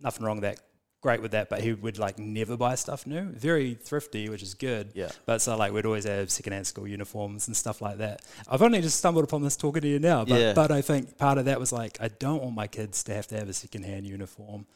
Nothing 0.00 0.24
wrong 0.24 0.36
with 0.36 0.44
that. 0.44 0.60
Great 1.00 1.20
with 1.20 1.32
that, 1.32 1.48
but 1.50 1.60
he 1.60 1.72
would 1.72 1.98
like 1.98 2.20
never 2.20 2.56
buy 2.56 2.76
stuff 2.76 3.04
new. 3.04 3.22
Very 3.32 3.74
thrifty, 3.74 4.28
which 4.28 4.44
is 4.44 4.54
good. 4.54 4.92
Yeah. 4.94 5.10
But 5.26 5.42
so 5.42 5.56
like 5.56 5.72
we'd 5.72 5.86
always 5.86 6.04
have 6.04 6.30
secondhand 6.30 6.68
school 6.68 6.86
uniforms 6.86 7.48
and 7.48 7.56
stuff 7.56 7.82
like 7.82 7.98
that. 7.98 8.22
I've 8.48 8.62
only 8.62 8.80
just 8.80 8.98
stumbled 8.98 9.24
upon 9.24 9.42
this 9.42 9.56
talking 9.56 9.82
to 9.82 9.88
you 9.88 9.98
now, 9.98 10.24
but 10.24 10.40
Yeah. 10.40 10.52
but 10.52 10.70
I 10.70 10.82
think 10.82 11.18
part 11.18 11.38
of 11.38 11.46
that 11.46 11.58
was 11.58 11.72
like 11.72 11.98
I 12.00 12.06
don't 12.06 12.40
want 12.44 12.54
my 12.54 12.68
kids 12.68 13.02
to 13.06 13.14
have 13.14 13.26
to 13.26 13.36
have 13.36 13.48
a 13.48 13.52
secondhand 13.52 14.06
uniform. 14.06 14.66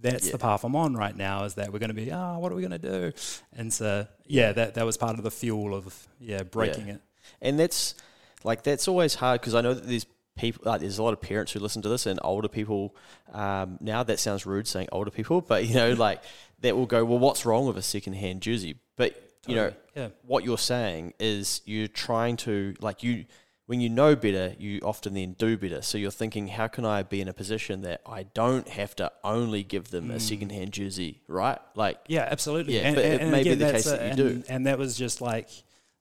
That's 0.00 0.26
Yeah. 0.26 0.32
the 0.32 0.38
path 0.38 0.64
I'm 0.64 0.74
on 0.76 0.94
right 0.94 1.16
now. 1.16 1.44
Is 1.44 1.54
that 1.54 1.72
we're 1.72 1.78
going 1.78 1.88
to 1.88 1.94
be 1.94 2.10
ah, 2.10 2.38
what 2.38 2.50
are 2.52 2.54
we 2.54 2.62
going 2.62 2.78
to 2.80 2.90
do? 2.90 3.12
And 3.54 3.72
so 3.72 4.06
yeah, 4.26 4.52
that 4.52 4.74
that 4.74 4.86
was 4.86 4.96
part 4.96 5.18
of 5.18 5.24
the 5.24 5.30
fuel 5.30 5.74
of 5.74 6.08
yeah 6.18 6.42
breaking 6.42 6.88
it. 6.88 7.00
and 7.42 7.58
that's 7.58 7.94
like 8.44 8.62
that's 8.62 8.88
always 8.88 9.14
hard 9.16 9.40
because 9.40 9.54
I 9.54 9.60
know 9.60 9.74
that 9.74 9.86
there's 9.86 10.06
people 10.36 10.62
like 10.64 10.80
there's 10.80 10.98
a 10.98 11.02
lot 11.02 11.12
of 11.12 11.20
parents 11.20 11.52
who 11.52 11.60
listen 11.60 11.82
to 11.82 11.88
this 11.88 12.06
and 12.06 12.18
older 12.22 12.48
people 12.48 12.94
um, 13.32 13.76
now 13.80 14.02
that 14.02 14.18
sounds 14.18 14.46
rude 14.46 14.66
saying 14.66 14.88
older 14.90 15.10
people 15.10 15.40
but 15.52 15.66
you 15.66 15.74
know 15.74 15.92
like 15.92 16.22
that 16.60 16.74
will 16.76 16.86
go 16.86 17.04
well 17.04 17.18
what's 17.18 17.44
wrong 17.44 17.66
with 17.66 17.76
a 17.76 17.82
second 17.82 18.14
hand 18.14 18.40
jersey 18.40 18.76
but 18.96 19.12
you 19.46 19.54
know 19.56 19.72
yeah. 19.94 20.08
what 20.26 20.44
you're 20.44 20.56
saying 20.56 21.12
is 21.18 21.60
you're 21.66 21.88
trying 21.88 22.36
to 22.38 22.74
like 22.80 23.02
you 23.02 23.24
when 23.70 23.80
you 23.80 23.88
know 23.88 24.16
better 24.16 24.52
you 24.58 24.80
often 24.82 25.14
then 25.14 25.36
do 25.38 25.56
better 25.56 25.80
so 25.80 25.96
you're 25.96 26.10
thinking 26.10 26.48
how 26.48 26.66
can 26.66 26.84
I 26.84 27.04
be 27.04 27.20
in 27.20 27.28
a 27.28 27.32
position 27.32 27.82
that 27.82 28.00
I 28.04 28.24
don't 28.24 28.68
have 28.68 28.96
to 28.96 29.12
only 29.22 29.62
give 29.62 29.92
them 29.92 30.10
a 30.10 30.14
hmm. 30.14 30.18
second 30.18 30.50
hand 30.50 30.72
jersey 30.72 31.22
right 31.28 31.60
like 31.76 32.00
Yeah, 32.10 32.26
absolutely. 32.28 32.76
Yeah, 32.76 32.94
but 32.94 33.04
it 33.04 33.30
may 33.30 33.44
be 33.44 33.54
the 33.54 33.70
case 33.70 33.84
that 33.84 34.00
you 34.00 34.06
and, 34.08 34.16
do. 34.16 34.42
And 34.48 34.66
that 34.66 34.78
was 34.78 34.96
just 34.96 35.20
like 35.20 35.48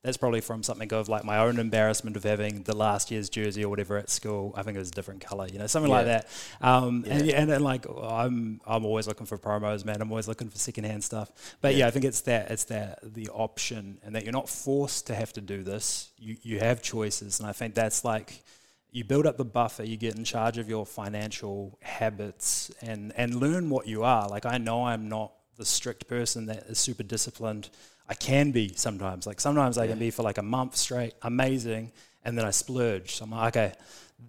that's 0.03 0.15
probably 0.17 0.39
from 0.39 0.63
something 0.63 0.91
of 0.93 1.09
like 1.09 1.25
my 1.25 1.39
own 1.39 1.59
embarrassment 1.59 2.15
of 2.15 2.23
having 2.23 2.63
the 2.63 2.75
last 2.75 3.11
year's 3.11 3.29
jersey 3.29 3.65
or 3.65 3.69
whatever 3.69 3.97
at 3.97 4.09
school. 4.09 4.53
I 4.55 4.63
think 4.63 4.75
it 4.77 4.79
was 4.79 4.89
a 4.89 4.93
different 4.93 5.21
color, 5.21 5.47
you 5.47 5.59
know, 5.59 5.67
something 5.67 5.91
like 5.91 6.05
that. 6.05 6.27
Um, 6.61 7.03
And 7.09 7.25
Yeah. 7.25 7.33
yeah, 7.33 7.41
and 7.41 7.49
then 7.49 7.61
like 7.61 7.85
I'm 8.01 8.61
I'm 8.65 8.85
always 8.85 9.07
looking 9.07 9.25
for 9.25 9.37
promos, 9.37 9.83
man. 9.83 10.01
I'm 10.01 10.09
always 10.11 10.27
looking 10.27 10.49
for 10.49 10.57
secondhand 10.57 11.03
stuff. 11.03 11.29
But 11.61 11.73
yeah. 11.73 11.79
Yeah. 11.79 11.87
I 11.87 11.91
think 11.91 12.05
it's 12.05 12.21
that 12.21 12.49
it's 12.51 12.63
that 12.65 12.99
the 13.03 13.27
option 13.29 13.99
and 14.03 14.15
that 14.15 14.23
you're 14.23 14.31
not 14.33 14.47
forced 14.49 15.07
to 15.07 15.15
have 15.15 15.33
to 15.33 15.41
do 15.41 15.63
this. 15.63 16.11
You 16.17 16.37
you 16.41 16.59
have 16.59 16.81
choices, 16.81 17.39
and 17.39 17.49
I 17.49 17.51
think 17.51 17.75
that's 17.75 18.05
like 18.05 18.43
you 18.91 19.03
build 19.03 19.27
up 19.27 19.37
the 19.37 19.45
buffer, 19.45 19.83
you 19.83 19.97
get 19.97 20.15
in 20.15 20.23
charge 20.23 20.57
of 20.57 20.67
your 20.67 20.83
financial 20.85 21.77
habits 21.81 22.71
and, 22.81 23.13
and 23.15 23.35
learn 23.35 23.69
what 23.69 23.85
you 23.85 24.03
are. 24.03 24.27
Like, 24.27 24.47
I 24.47 24.57
know 24.57 24.85
I'm 24.85 25.07
not 25.07 25.31
the 25.57 25.65
strict 25.65 26.07
person 26.07 26.47
that 26.47 26.63
is 26.63 26.79
super 26.79 27.03
disciplined. 27.03 27.69
I 28.09 28.15
can 28.15 28.51
be 28.51 28.73
sometimes. 28.75 29.27
Like, 29.27 29.39
sometimes 29.39 29.77
I 29.77 29.87
can 29.87 29.99
be 29.99 30.09
for 30.09 30.23
like 30.23 30.39
a 30.39 30.43
month 30.43 30.75
straight, 30.75 31.13
amazing, 31.21 31.91
and 32.25 32.37
then 32.37 32.43
I 32.45 32.49
splurge. 32.51 33.15
So 33.15 33.23
I'm 33.25 33.31
like, 33.31 33.55
okay, 33.55 33.73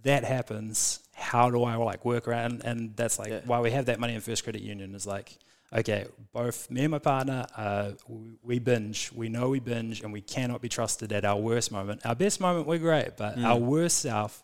that 0.02 0.22
happens. 0.24 1.00
How 1.14 1.50
do 1.50 1.64
I 1.64 1.74
like 1.76 2.04
work 2.04 2.28
around? 2.28 2.62
And 2.64 2.94
that's 2.94 3.18
like 3.18 3.30
Yeah. 3.30 3.40
why 3.46 3.60
we 3.60 3.70
have 3.70 3.86
that 3.86 3.98
money 3.98 4.14
in 4.14 4.20
First 4.20 4.44
Credit 4.44 4.62
Union 4.62 4.94
is 4.94 5.06
like, 5.06 5.36
okay, 5.72 6.06
both 6.32 6.70
me 6.70 6.82
and 6.82 6.90
my 6.90 6.98
partner, 6.98 7.46
uh, 7.56 7.92
we, 8.06 8.30
we 8.42 8.58
binge. 8.58 9.10
We 9.14 9.28
know 9.28 9.48
we 9.48 9.60
binge, 9.60 10.02
and 10.02 10.12
we 10.12 10.20
cannot 10.20 10.60
be 10.60 10.68
trusted 10.68 11.12
at 11.12 11.24
our 11.24 11.38
worst 11.38 11.72
moment. 11.72 12.04
Our 12.04 12.14
best 12.14 12.40
moment, 12.40 12.66
we're 12.66 12.78
great, 12.78 13.16
but 13.16 13.38
our 13.38 13.56
worst 13.56 13.98
self 13.98 14.42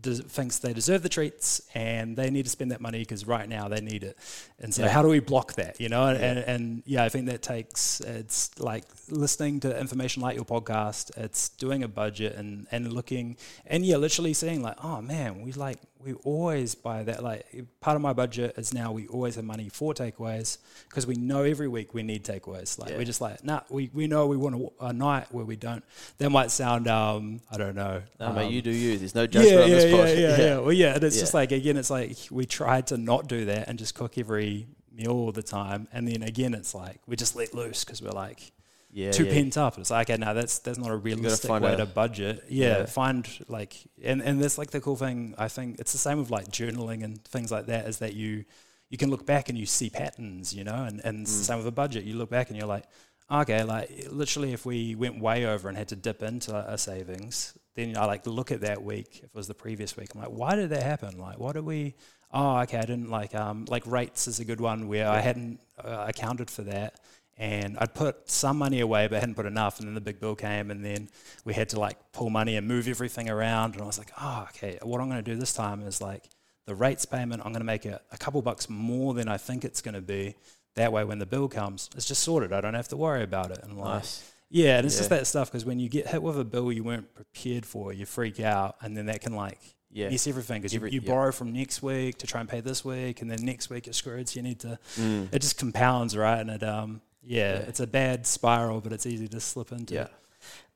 des- 0.00 0.22
thinks 0.22 0.58
they 0.58 0.72
deserve 0.72 1.02
the 1.02 1.08
treats 1.08 1.60
and 1.74 2.16
they 2.16 2.30
need 2.30 2.44
to 2.44 2.50
spend 2.50 2.70
that 2.72 2.80
money 2.80 2.98
because 3.00 3.26
right 3.26 3.48
now 3.48 3.68
they 3.68 3.80
need 3.80 4.02
it. 4.04 4.16
And 4.58 4.74
so, 4.74 4.82
Yeah. 4.82 4.88
how 4.88 5.02
do 5.02 5.08
we 5.08 5.20
block 5.20 5.54
that? 5.54 5.80
You 5.80 5.88
know, 5.88 6.06
and, 6.06 6.18
and, 6.18 6.38
and 6.38 6.82
yeah, 6.86 7.04
I 7.04 7.08
think 7.08 7.26
that 7.26 7.42
takes 7.42 8.00
it's 8.00 8.58
like 8.58 8.84
listening 9.10 9.60
to 9.60 9.78
information 9.78 10.22
like 10.22 10.36
your 10.36 10.44
podcast. 10.44 11.16
It's 11.16 11.48
doing 11.50 11.82
a 11.82 11.88
budget 11.88 12.34
and 12.36 12.66
and 12.72 12.92
looking 12.92 13.36
and 13.66 13.84
yeah, 13.84 13.96
literally 13.96 14.32
saying 14.34 14.62
like, 14.62 14.76
oh 14.84 15.00
man, 15.02 15.42
we 15.42 15.52
like 15.52 15.78
we 16.04 16.12
always 16.24 16.74
buy 16.74 17.02
that. 17.02 17.22
Like 17.24 17.46
part 17.80 17.96
of 17.96 18.02
my 18.02 18.12
budget 18.12 18.54
is 18.56 18.72
now 18.72 18.92
we 18.92 19.08
always 19.08 19.34
have 19.34 19.44
money 19.44 19.68
for 19.68 19.92
takeaways 19.92 20.58
because 20.88 21.06
we 21.06 21.14
know 21.16 21.42
every 21.42 21.66
week 21.68 21.94
we 21.94 22.02
need 22.02 22.24
takeaways. 22.24 22.78
Like 22.78 22.90
Yeah. 22.90 22.98
we're 22.98 23.04
just 23.04 23.20
like, 23.20 23.42
nah, 23.42 23.60
we, 23.70 23.90
we 23.92 24.06
know 24.06 24.26
we 24.26 24.36
want 24.36 24.54
a, 24.80 24.86
a 24.86 24.92
night 24.92 25.26
where 25.32 25.44
we 25.44 25.56
don't. 25.56 25.82
That 26.18 26.30
might 26.30 26.50
sound 26.50 26.86
um 26.86 27.40
I 27.50 27.56
don't 27.56 27.74
know. 27.74 28.02
no 28.20 28.32
mate 28.32 28.46
um, 28.46 28.52
you 28.52 28.62
do 28.62 28.70
you 28.70 28.98
there's 28.98 29.14
no 29.14 29.26
judgment 29.26 29.56
yeah, 29.68 29.74
on 29.75 29.75
yeah, 29.76 29.82
this 29.82 29.90
yeah, 29.90 29.96
pod 29.96 30.18
yeah, 30.40 30.46
yeah, 30.54 30.58
Well, 30.58 30.72
yeah, 30.72 30.94
and 30.94 31.04
it's 31.04 31.18
just 31.18 31.34
like 31.34 31.52
again, 31.52 31.76
it's 31.76 31.90
like 31.90 32.16
we 32.30 32.46
tried 32.46 32.88
to 32.88 32.96
not 32.96 33.28
do 33.28 33.44
that 33.46 33.68
and 33.68 33.78
just 33.78 33.94
cook 33.94 34.18
every 34.18 34.66
meal 34.92 35.12
all 35.12 35.32
the 35.32 35.42
time, 35.42 35.88
and 35.92 36.08
then 36.08 36.22
again, 36.22 36.54
it's 36.54 36.74
like 36.74 37.00
we 37.06 37.16
just 37.16 37.36
let 37.36 37.54
loose 37.54 37.84
because 37.84 38.00
we're 38.02 38.10
like 38.10 38.52
yeah 38.92 39.10
too 39.12 39.24
yeah. 39.24 39.32
pent 39.32 39.58
up. 39.58 39.78
It's 39.78 39.90
like, 39.90 40.08
okay, 40.08 40.18
no, 40.18 40.32
that's 40.32 40.58
that's 40.60 40.78
not 40.78 40.90
a 40.90 40.96
realistic 40.96 41.50
way 41.50 41.74
a- 41.74 41.76
to 41.76 41.86
budget. 41.86 42.44
Yeah, 42.48 42.78
Yeah. 42.78 42.86
find 42.86 43.28
like, 43.48 43.76
and 44.02 44.22
and 44.22 44.40
that's 44.42 44.56
like 44.58 44.70
the 44.70 44.80
cool 44.80 44.96
thing. 44.96 45.34
I 45.36 45.48
think 45.48 45.78
it's 45.80 45.92
the 45.92 45.98
same 45.98 46.18
with 46.18 46.30
like 46.30 46.48
journaling 46.48 47.04
and 47.04 47.22
things 47.24 47.50
like 47.52 47.66
that. 47.66 47.86
Is 47.86 47.98
that 47.98 48.14
you 48.14 48.44
you 48.88 48.96
can 48.96 49.10
look 49.10 49.26
back 49.26 49.48
and 49.48 49.58
you 49.58 49.66
see 49.66 49.90
patterns, 49.90 50.54
you 50.54 50.64
know, 50.64 50.84
and 50.84 51.00
and 51.04 51.22
it's 51.22 51.36
the 51.36 51.42
Mm. 51.42 51.46
same 51.46 51.58
with 51.58 51.66
a 51.66 51.72
budget. 51.72 52.04
You 52.04 52.14
look 52.16 52.30
back 52.30 52.48
and 52.48 52.56
you're 52.56 52.68
like, 52.68 52.84
okay, 53.30 53.64
like 53.64 54.06
literally, 54.10 54.52
if 54.54 54.64
we 54.64 54.94
went 54.94 55.20
way 55.20 55.44
over 55.44 55.68
and 55.68 55.76
had 55.76 55.88
to 55.88 55.96
dip 55.96 56.22
into 56.22 56.54
our 56.54 56.78
savings, 56.78 57.52
then 57.76 57.96
I 57.96 58.06
like 58.06 58.26
look 58.26 58.50
at 58.50 58.62
that 58.62 58.82
week. 58.82 59.18
If 59.18 59.24
it 59.24 59.34
was 59.34 59.46
the 59.46 59.54
previous 59.54 59.96
week, 59.96 60.08
I'm 60.14 60.20
like, 60.20 60.30
why 60.30 60.56
did 60.56 60.70
that 60.70 60.82
happen? 60.82 61.18
Like, 61.18 61.38
what 61.38 61.52
did 61.52 61.64
we? 61.64 61.94
Oh, 62.32 62.58
okay, 62.60 62.78
I 62.78 62.84
didn't 62.84 63.10
like 63.10 63.34
um 63.34 63.66
like 63.68 63.86
rates 63.86 64.26
is 64.26 64.40
a 64.40 64.44
good 64.44 64.60
one 64.60 64.88
where 64.88 65.08
I 65.08 65.20
hadn't 65.20 65.60
uh, 65.82 66.06
accounted 66.08 66.50
for 66.50 66.62
that 66.62 66.98
and 67.38 67.76
I'd 67.78 67.94
put 67.94 68.30
some 68.30 68.56
money 68.56 68.80
away, 68.80 69.08
but 69.08 69.20
hadn't 69.20 69.34
put 69.34 69.46
enough. 69.46 69.78
And 69.78 69.86
then 69.86 69.94
the 69.94 70.00
big 70.00 70.20
bill 70.20 70.34
came, 70.34 70.70
and 70.70 70.84
then 70.84 71.08
we 71.44 71.52
had 71.52 71.68
to 71.70 71.80
like 71.80 71.98
pull 72.12 72.30
money 72.30 72.56
and 72.56 72.66
move 72.66 72.88
everything 72.88 73.28
around. 73.28 73.74
And 73.74 73.82
I 73.82 73.86
was 73.86 73.98
like, 73.98 74.10
oh, 74.20 74.46
okay. 74.50 74.78
What 74.82 75.00
I'm 75.00 75.08
going 75.10 75.22
to 75.22 75.30
do 75.30 75.38
this 75.38 75.52
time 75.52 75.82
is 75.82 76.00
like 76.00 76.30
the 76.64 76.74
rates 76.74 77.04
payment. 77.04 77.42
I'm 77.44 77.52
going 77.52 77.60
to 77.60 77.66
make 77.66 77.84
it 77.84 78.00
a 78.10 78.16
couple 78.16 78.40
bucks 78.40 78.70
more 78.70 79.12
than 79.12 79.28
I 79.28 79.36
think 79.36 79.64
it's 79.64 79.82
going 79.82 79.94
to 79.94 80.00
be. 80.00 80.36
That 80.76 80.92
way, 80.92 81.04
when 81.04 81.18
the 81.18 81.26
bill 81.26 81.48
comes, 81.48 81.88
it's 81.96 82.06
just 82.06 82.22
sorted. 82.22 82.52
I 82.52 82.60
don't 82.60 82.74
have 82.74 82.88
to 82.88 82.96
worry 82.96 83.22
about 83.22 83.50
it. 83.50 83.60
And 83.62 83.78
like, 83.78 84.02
nice 84.02 84.32
yeah, 84.50 84.76
and 84.78 84.86
it's 84.86 84.96
just 84.96 85.10
that 85.10 85.26
stuff 85.26 85.50
because 85.50 85.64
when 85.64 85.78
you 85.78 85.88
get 85.88 86.06
hit 86.08 86.22
with 86.22 86.38
a 86.38 86.44
bill 86.44 86.70
you 86.72 86.84
weren't 86.84 87.12
prepared 87.14 87.66
for, 87.66 87.92
you 87.92 88.06
freak 88.06 88.40
out, 88.40 88.76
and 88.80 88.96
then 88.96 89.06
that 89.06 89.20
can 89.20 89.34
like 89.34 89.58
yeah 89.90 90.08
mess 90.10 90.26
everything 90.26 90.60
because 90.60 90.72
you, 90.74 90.78
Every- 90.78 90.90
you 90.92 91.00
yeah. 91.02 91.08
borrow 91.10 91.32
from 91.32 91.52
next 91.52 91.82
week 91.82 92.18
to 92.18 92.26
try 92.26 92.40
and 92.40 92.48
pay 92.48 92.60
this 92.60 92.84
week, 92.84 93.22
and 93.22 93.30
then 93.30 93.44
next 93.44 93.70
week 93.70 93.86
you're 93.86 93.92
screwed. 93.92 94.28
So 94.28 94.38
you 94.38 94.42
need 94.42 94.60
to 94.60 94.78
Mm. 94.98 95.28
it 95.32 95.40
just 95.40 95.58
compounds, 95.58 96.16
right? 96.16 96.38
And 96.40 96.50
it, 96.50 96.62
um, 96.62 97.00
yeah, 97.22 97.54
Yeah. 97.54 97.58
it's 97.60 97.80
a 97.80 97.86
bad 97.86 98.26
spiral, 98.26 98.80
but 98.80 98.92
it's 98.92 99.06
easy 99.06 99.26
to 99.28 99.40
slip 99.40 99.72
into. 99.72 99.94
Yeah. 99.94 100.08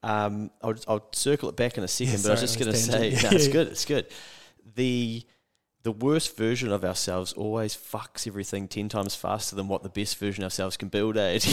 Um, 0.03 0.51
I'll, 0.63 0.75
I'll 0.89 1.09
circle 1.13 1.49
it 1.51 1.57
back 1.57 1.77
in 1.79 1.85
a 1.85 1.89
second, 1.89 2.15
Yeah, 2.15 2.21
but 2.23 2.29
I 2.29 2.33
was 2.33 2.41
just 2.41 2.59
going 2.59 2.73
to 2.73 2.77
say, 2.79 3.11
no, 3.23 3.29
it's 3.37 3.49
good. 3.49 3.69
It's 3.69 3.85
good. 3.85 4.07
The 4.75 5.23
the 5.83 5.93
worst 5.93 6.37
version 6.37 6.71
of 6.71 6.85
ourselves 6.85 7.33
always 7.33 7.75
fucks 7.75 8.27
everything 8.27 8.69
ten 8.69 8.89
times 8.89 9.15
faster 9.15 9.57
than 9.57 9.67
what 9.69 9.83
the 9.83 9.89
best 9.89 10.19
version 10.19 10.45
of 10.45 10.49
ourselves 10.49 10.77
can 10.77 10.89
build. 10.89 11.17
Eh? 11.17 11.39
Do 11.39 11.49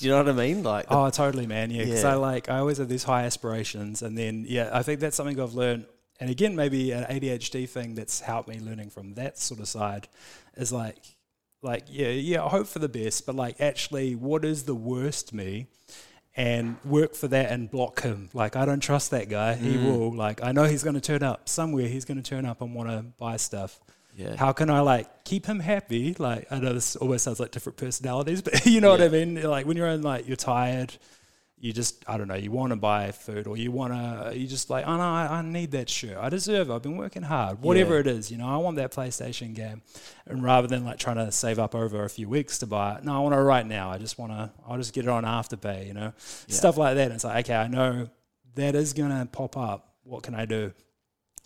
you 0.00 0.10
know 0.10 0.18
what 0.18 0.28
I 0.28 0.32
mean? 0.32 0.62
Like, 0.62 0.86
Oh, 0.90 1.08
totally, 1.10 1.46
man. 1.46 1.70
Yeah, 1.70 1.84
because 1.84 2.02
Yeah. 2.02 2.12
I 2.12 2.14
like 2.14 2.48
I 2.50 2.58
always 2.58 2.78
have 2.78 2.88
these 2.88 3.04
high 3.04 3.24
aspirations, 3.24 4.02
and 4.02 4.16
then 4.18 4.44
yeah, 4.48 4.70
I 4.72 4.82
think 4.82 5.00
that's 5.00 5.16
something 5.16 5.40
I've 5.40 5.54
learned. 5.54 5.86
And 6.20 6.28
again, 6.28 6.54
maybe 6.54 6.92
an 6.92 7.04
ADHD 7.04 7.66
thing 7.66 7.94
that's 7.94 8.20
helped 8.20 8.48
me 8.48 8.60
learning 8.60 8.90
from 8.90 9.14
that 9.14 9.38
sort 9.38 9.60
of 9.60 9.68
side 9.68 10.06
is 10.54 10.70
like, 10.70 10.98
like 11.62 11.84
yeah, 11.88 12.08
yeah, 12.08 12.44
I 12.44 12.48
hope 12.50 12.66
for 12.66 12.78
the 12.80 12.88
best, 12.90 13.24
but 13.24 13.34
like 13.34 13.60
actually, 13.60 14.14
what 14.14 14.44
is 14.44 14.64
the 14.64 14.74
worst 14.74 15.32
me? 15.32 15.68
And 16.36 16.76
work 16.84 17.14
for 17.16 17.26
that 17.28 17.50
and 17.50 17.68
block 17.70 18.02
him. 18.02 18.30
Like 18.32 18.54
I 18.56 18.64
don't 18.64 18.80
trust 18.80 19.10
that 19.10 19.28
guy. 19.28 19.54
He 19.54 19.76
Mm. 19.76 19.84
will. 19.84 20.14
Like 20.14 20.42
I 20.42 20.52
know 20.52 20.64
he's 20.64 20.82
going 20.84 20.94
to 20.94 21.00
turn 21.00 21.22
up 21.22 21.48
somewhere. 21.48 21.88
He's 21.88 22.04
going 22.04 22.22
to 22.22 22.28
turn 22.28 22.46
up 22.46 22.60
and 22.62 22.72
want 22.74 22.88
to 22.88 23.04
buy 23.18 23.36
stuff. 23.36 23.80
yeah, 24.16 24.36
How 24.36 24.52
can 24.52 24.70
I 24.70 24.80
like 24.80 25.24
keep 25.24 25.44
him 25.46 25.58
happy? 25.60 26.14
Like 26.18 26.46
I 26.50 26.58
know 26.60 26.72
this 26.72 26.94
always 26.96 27.22
sounds 27.22 27.40
like 27.40 27.50
different 27.50 27.76
personalities, 27.78 28.42
but 28.46 28.64
you 28.64 28.80
know 28.80 28.90
what 28.90 29.02
I 29.02 29.08
mean. 29.08 29.42
Like 29.42 29.66
when 29.66 29.76
you're 29.76 29.88
in 29.88 30.02
like 30.02 30.28
you're 30.28 30.36
tired, 30.36 30.94
you 31.60 31.72
just 31.74 32.02
I 32.08 32.16
don't 32.16 32.26
know. 32.28 32.34
You 32.34 32.50
want 32.50 32.70
to 32.70 32.76
buy 32.76 33.12
food, 33.12 33.46
or 33.46 33.56
you 33.56 33.70
want 33.70 33.92
to 33.92 34.36
you 34.36 34.46
just 34.46 34.70
like 34.70 34.86
oh 34.86 34.96
no, 34.96 35.02
I, 35.02 35.26
I 35.38 35.42
need 35.42 35.72
that 35.72 35.88
shirt. 35.90 36.16
I 36.18 36.28
deserve. 36.30 36.70
it. 36.70 36.74
I've 36.74 36.82
been 36.82 36.96
working 36.96 37.22
hard. 37.22 37.60
Whatever 37.62 37.94
Yeah. 37.94 38.00
it 38.00 38.06
is, 38.06 38.30
you 38.30 38.38
know, 38.38 38.48
I 38.48 38.56
want 38.56 38.76
that 38.76 38.92
PlayStation 38.92 39.54
game, 39.54 39.82
and 40.26 40.42
rather 40.42 40.66
than 40.66 40.84
like 40.84 40.98
trying 40.98 41.16
to 41.16 41.30
save 41.30 41.58
up 41.58 41.74
over 41.74 42.02
a 42.04 42.08
few 42.08 42.28
weeks 42.28 42.58
to 42.60 42.66
buy 42.66 42.96
it, 42.96 43.04
no, 43.04 43.14
I 43.14 43.18
want 43.20 43.34
it 43.34 43.38
right 43.38 43.66
now. 43.66 43.90
I 43.90 43.98
just 43.98 44.18
want 44.18 44.32
to. 44.32 44.50
I'll 44.66 44.78
just 44.78 44.94
get 44.94 45.04
it 45.04 45.10
on 45.10 45.24
afterpay. 45.24 45.86
You 45.86 45.92
know, 45.94 46.12
Yeah. 46.48 46.54
stuff 46.54 46.76
like 46.78 46.96
that. 46.96 47.04
And 47.06 47.14
it's 47.14 47.24
like 47.24 47.44
okay, 47.46 47.54
I 47.56 47.68
know 47.68 48.08
that 48.54 48.74
is 48.74 48.92
gonna 48.94 49.28
pop 49.30 49.56
up. 49.56 49.94
What 50.04 50.22
can 50.22 50.34
I 50.34 50.46
do? 50.46 50.72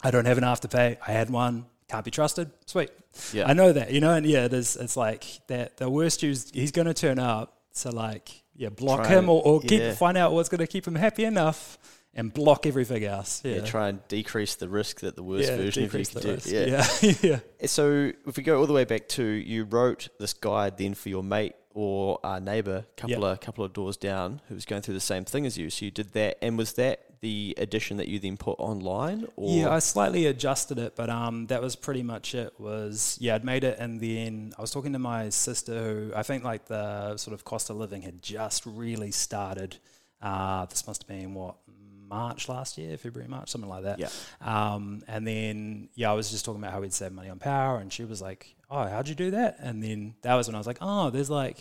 I 0.03 0.11
don't 0.11 0.27
have 0.27 0.39
an 0.39 0.45
afterpay. 0.45 0.99
I 1.07 1.11
had 1.13 1.29
one. 1.31 1.67
Can't 1.89 2.05
be 2.05 2.11
trusted. 2.11 2.51
Sweet. 2.67 2.91
yeah, 3.33 3.47
I 3.49 3.53
know 3.53 3.73
that, 3.73 3.91
you 3.91 4.01
know, 4.01 4.15
and 4.15 4.25
yeah, 4.27 4.45
it 4.47 4.53
is. 4.55 4.77
It's 4.77 4.97
like 4.97 5.25
that. 5.49 5.77
The 5.77 5.91
worst 5.91 6.23
is 6.25 6.51
he's 6.55 6.73
going 6.73 6.87
to 6.87 6.95
turn 6.95 7.19
up. 7.19 7.59
So 7.73 7.91
like, 7.91 8.43
yeah, 8.57 8.69
block 8.69 9.07
him 9.07 9.29
or, 9.29 9.43
or 9.43 9.61
keep 9.61 9.81
yeah. 9.81 9.95
find 9.95 10.17
out 10.17 10.33
what's 10.33 10.49
going 10.49 10.59
to 10.61 10.67
keep 10.67 10.87
him 10.87 10.95
happy 10.95 11.25
enough, 11.25 11.79
and 12.15 12.33
block 12.33 12.67
everything 12.67 13.05
else. 13.05 13.43
Yeah, 13.45 13.57
yeah. 13.57 13.61
Try 13.63 13.89
and 13.89 14.07
decrease 14.09 14.55
the 14.57 14.69
risk 14.69 15.01
that 15.01 15.17
the 15.17 15.23
worst 15.23 15.51
Yeah, 15.51 15.57
version 15.57 15.85
of 15.85 15.95
you 15.95 16.05
the 16.05 16.21
do. 16.21 16.31
risk. 16.33 16.51
Yeah. 16.51 16.87
yeah, 17.03 17.41
yeah. 17.61 17.67
So 17.67 18.13
if 18.27 18.37
we 18.37 18.43
go 18.43 18.59
all 18.61 18.67
the 18.67 18.73
way 18.73 18.85
back 18.85 19.09
to 19.09 19.25
you 19.25 19.65
wrote 19.65 20.09
this 20.19 20.33
guide 20.33 20.79
then 20.79 20.95
for 20.95 21.09
your 21.09 21.23
mate 21.25 21.55
or 21.75 22.19
uh, 22.25 22.39
neighbor, 22.39 22.87
couple 22.97 23.11
Yep. 23.11 23.23
of 23.23 23.41
couple 23.41 23.65
of 23.65 23.73
doors 23.73 23.97
down, 23.97 24.41
who 24.49 24.55
was 24.55 24.65
going 24.65 24.81
through 24.81 24.95
the 24.95 25.01
same 25.01 25.25
thing 25.25 25.45
as 25.45 25.59
you. 25.59 25.69
So 25.71 25.85
you 25.85 25.91
did 25.91 26.13
that, 26.13 26.39
and 26.43 26.57
was 26.57 26.73
that 26.75 27.01
the 27.21 27.55
edition 27.59 27.97
that 27.97 28.07
you 28.09 28.19
then 28.19 28.37
put 28.37 28.59
online? 28.61 29.27
Or 29.37 29.57
Yeah, 29.57 29.71
I 29.71 29.79
slightly 29.81 30.27
adjusted 30.27 30.79
it, 30.79 30.95
but 30.95 31.11
um, 31.11 31.47
that 31.49 31.61
was 31.61 31.75
pretty 31.75 32.03
much 32.03 32.35
it. 32.35 32.53
Was 32.61 33.19
yeah, 33.21 33.35
I'd 33.35 33.45
made 33.45 33.65
it, 33.65 33.79
and 33.79 34.01
then 34.01 34.53
I 34.57 34.61
was 34.61 34.71
talking 34.71 34.93
to 34.93 34.99
my 34.99 35.29
sister, 35.31 35.83
who 35.83 36.13
I 36.15 36.23
think 36.23 36.45
like 36.45 36.67
the 36.67 37.17
sort 37.17 37.35
of 37.35 37.45
cost 37.45 37.71
of 37.71 37.77
living 37.77 38.03
had 38.03 38.23
just 38.23 38.65
really 38.67 39.11
started. 39.11 39.77
Uh, 40.23 40.65
this 40.67 40.87
must 40.87 41.03
have 41.03 41.09
been 41.09 41.35
what 41.35 41.57
March 42.09 42.49
last 42.49 42.79
year, 42.79 42.97
February, 42.97 43.29
March, 43.29 43.49
something 43.51 43.69
like 43.69 43.83
that. 43.83 43.99
Yeah. 43.99 44.09
Um, 44.41 45.03
and 45.09 45.27
then 45.27 45.89
yeah, 45.95 46.11
I 46.11 46.15
was 46.15 46.31
just 46.31 46.45
talking 46.45 46.61
about 46.63 46.73
how 46.73 46.81
we'd 46.81 46.93
save 46.93 47.11
money 47.13 47.31
on 47.31 47.39
power, 47.41 47.79
and 47.79 47.93
she 47.93 48.05
was 48.05 48.23
like, 48.23 48.55
"Oh, 48.75 48.89
how'd 48.89 49.09
you 49.09 49.15
do 49.15 49.31
that?" 49.31 49.57
And 49.61 49.83
then 49.83 50.15
that 50.23 50.35
was 50.35 50.49
when 50.49 50.55
I 50.55 50.59
was 50.59 50.67
like, 50.67 50.79
"Oh, 50.81 51.11
there's 51.11 51.31
like." 51.31 51.59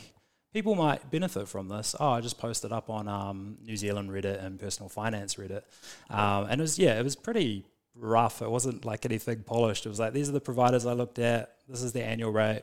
People 0.54 0.76
might 0.76 1.10
benefit 1.10 1.48
from 1.48 1.68
this. 1.68 1.96
Oh, 2.00 2.10
I 2.10 2.22
just 2.22 2.38
posted 2.38 2.72
up 2.72 2.88
on 2.88 3.08
um, 3.08 3.58
New 3.66 3.76
Zealand 3.76 4.12
Reddit 4.12 4.44
and 4.44 4.60
personal 4.60 4.88
finance 4.88 5.34
Reddit, 5.34 5.64
um, 6.12 6.46
and 6.48 6.62
it 6.62 6.64
was 6.64 6.78
yeah, 6.78 7.00
it 7.00 7.04
was 7.04 7.16
pretty 7.16 7.66
rough. 7.96 8.42
It 8.42 8.52
wasn't 8.52 8.86
like 8.86 9.04
anything 9.06 9.42
polished. 9.44 9.88
It 9.88 9.90
was 9.90 10.00
like 10.00 10.14
these 10.14 10.30
are 10.30 10.34
the 10.34 10.40
providers 10.40 10.86
I 10.86 10.94
looked 10.94 11.18
at. 11.18 11.56
This 11.68 11.82
is 11.82 11.92
the 11.92 12.04
annual 12.04 12.32
rate. 12.32 12.62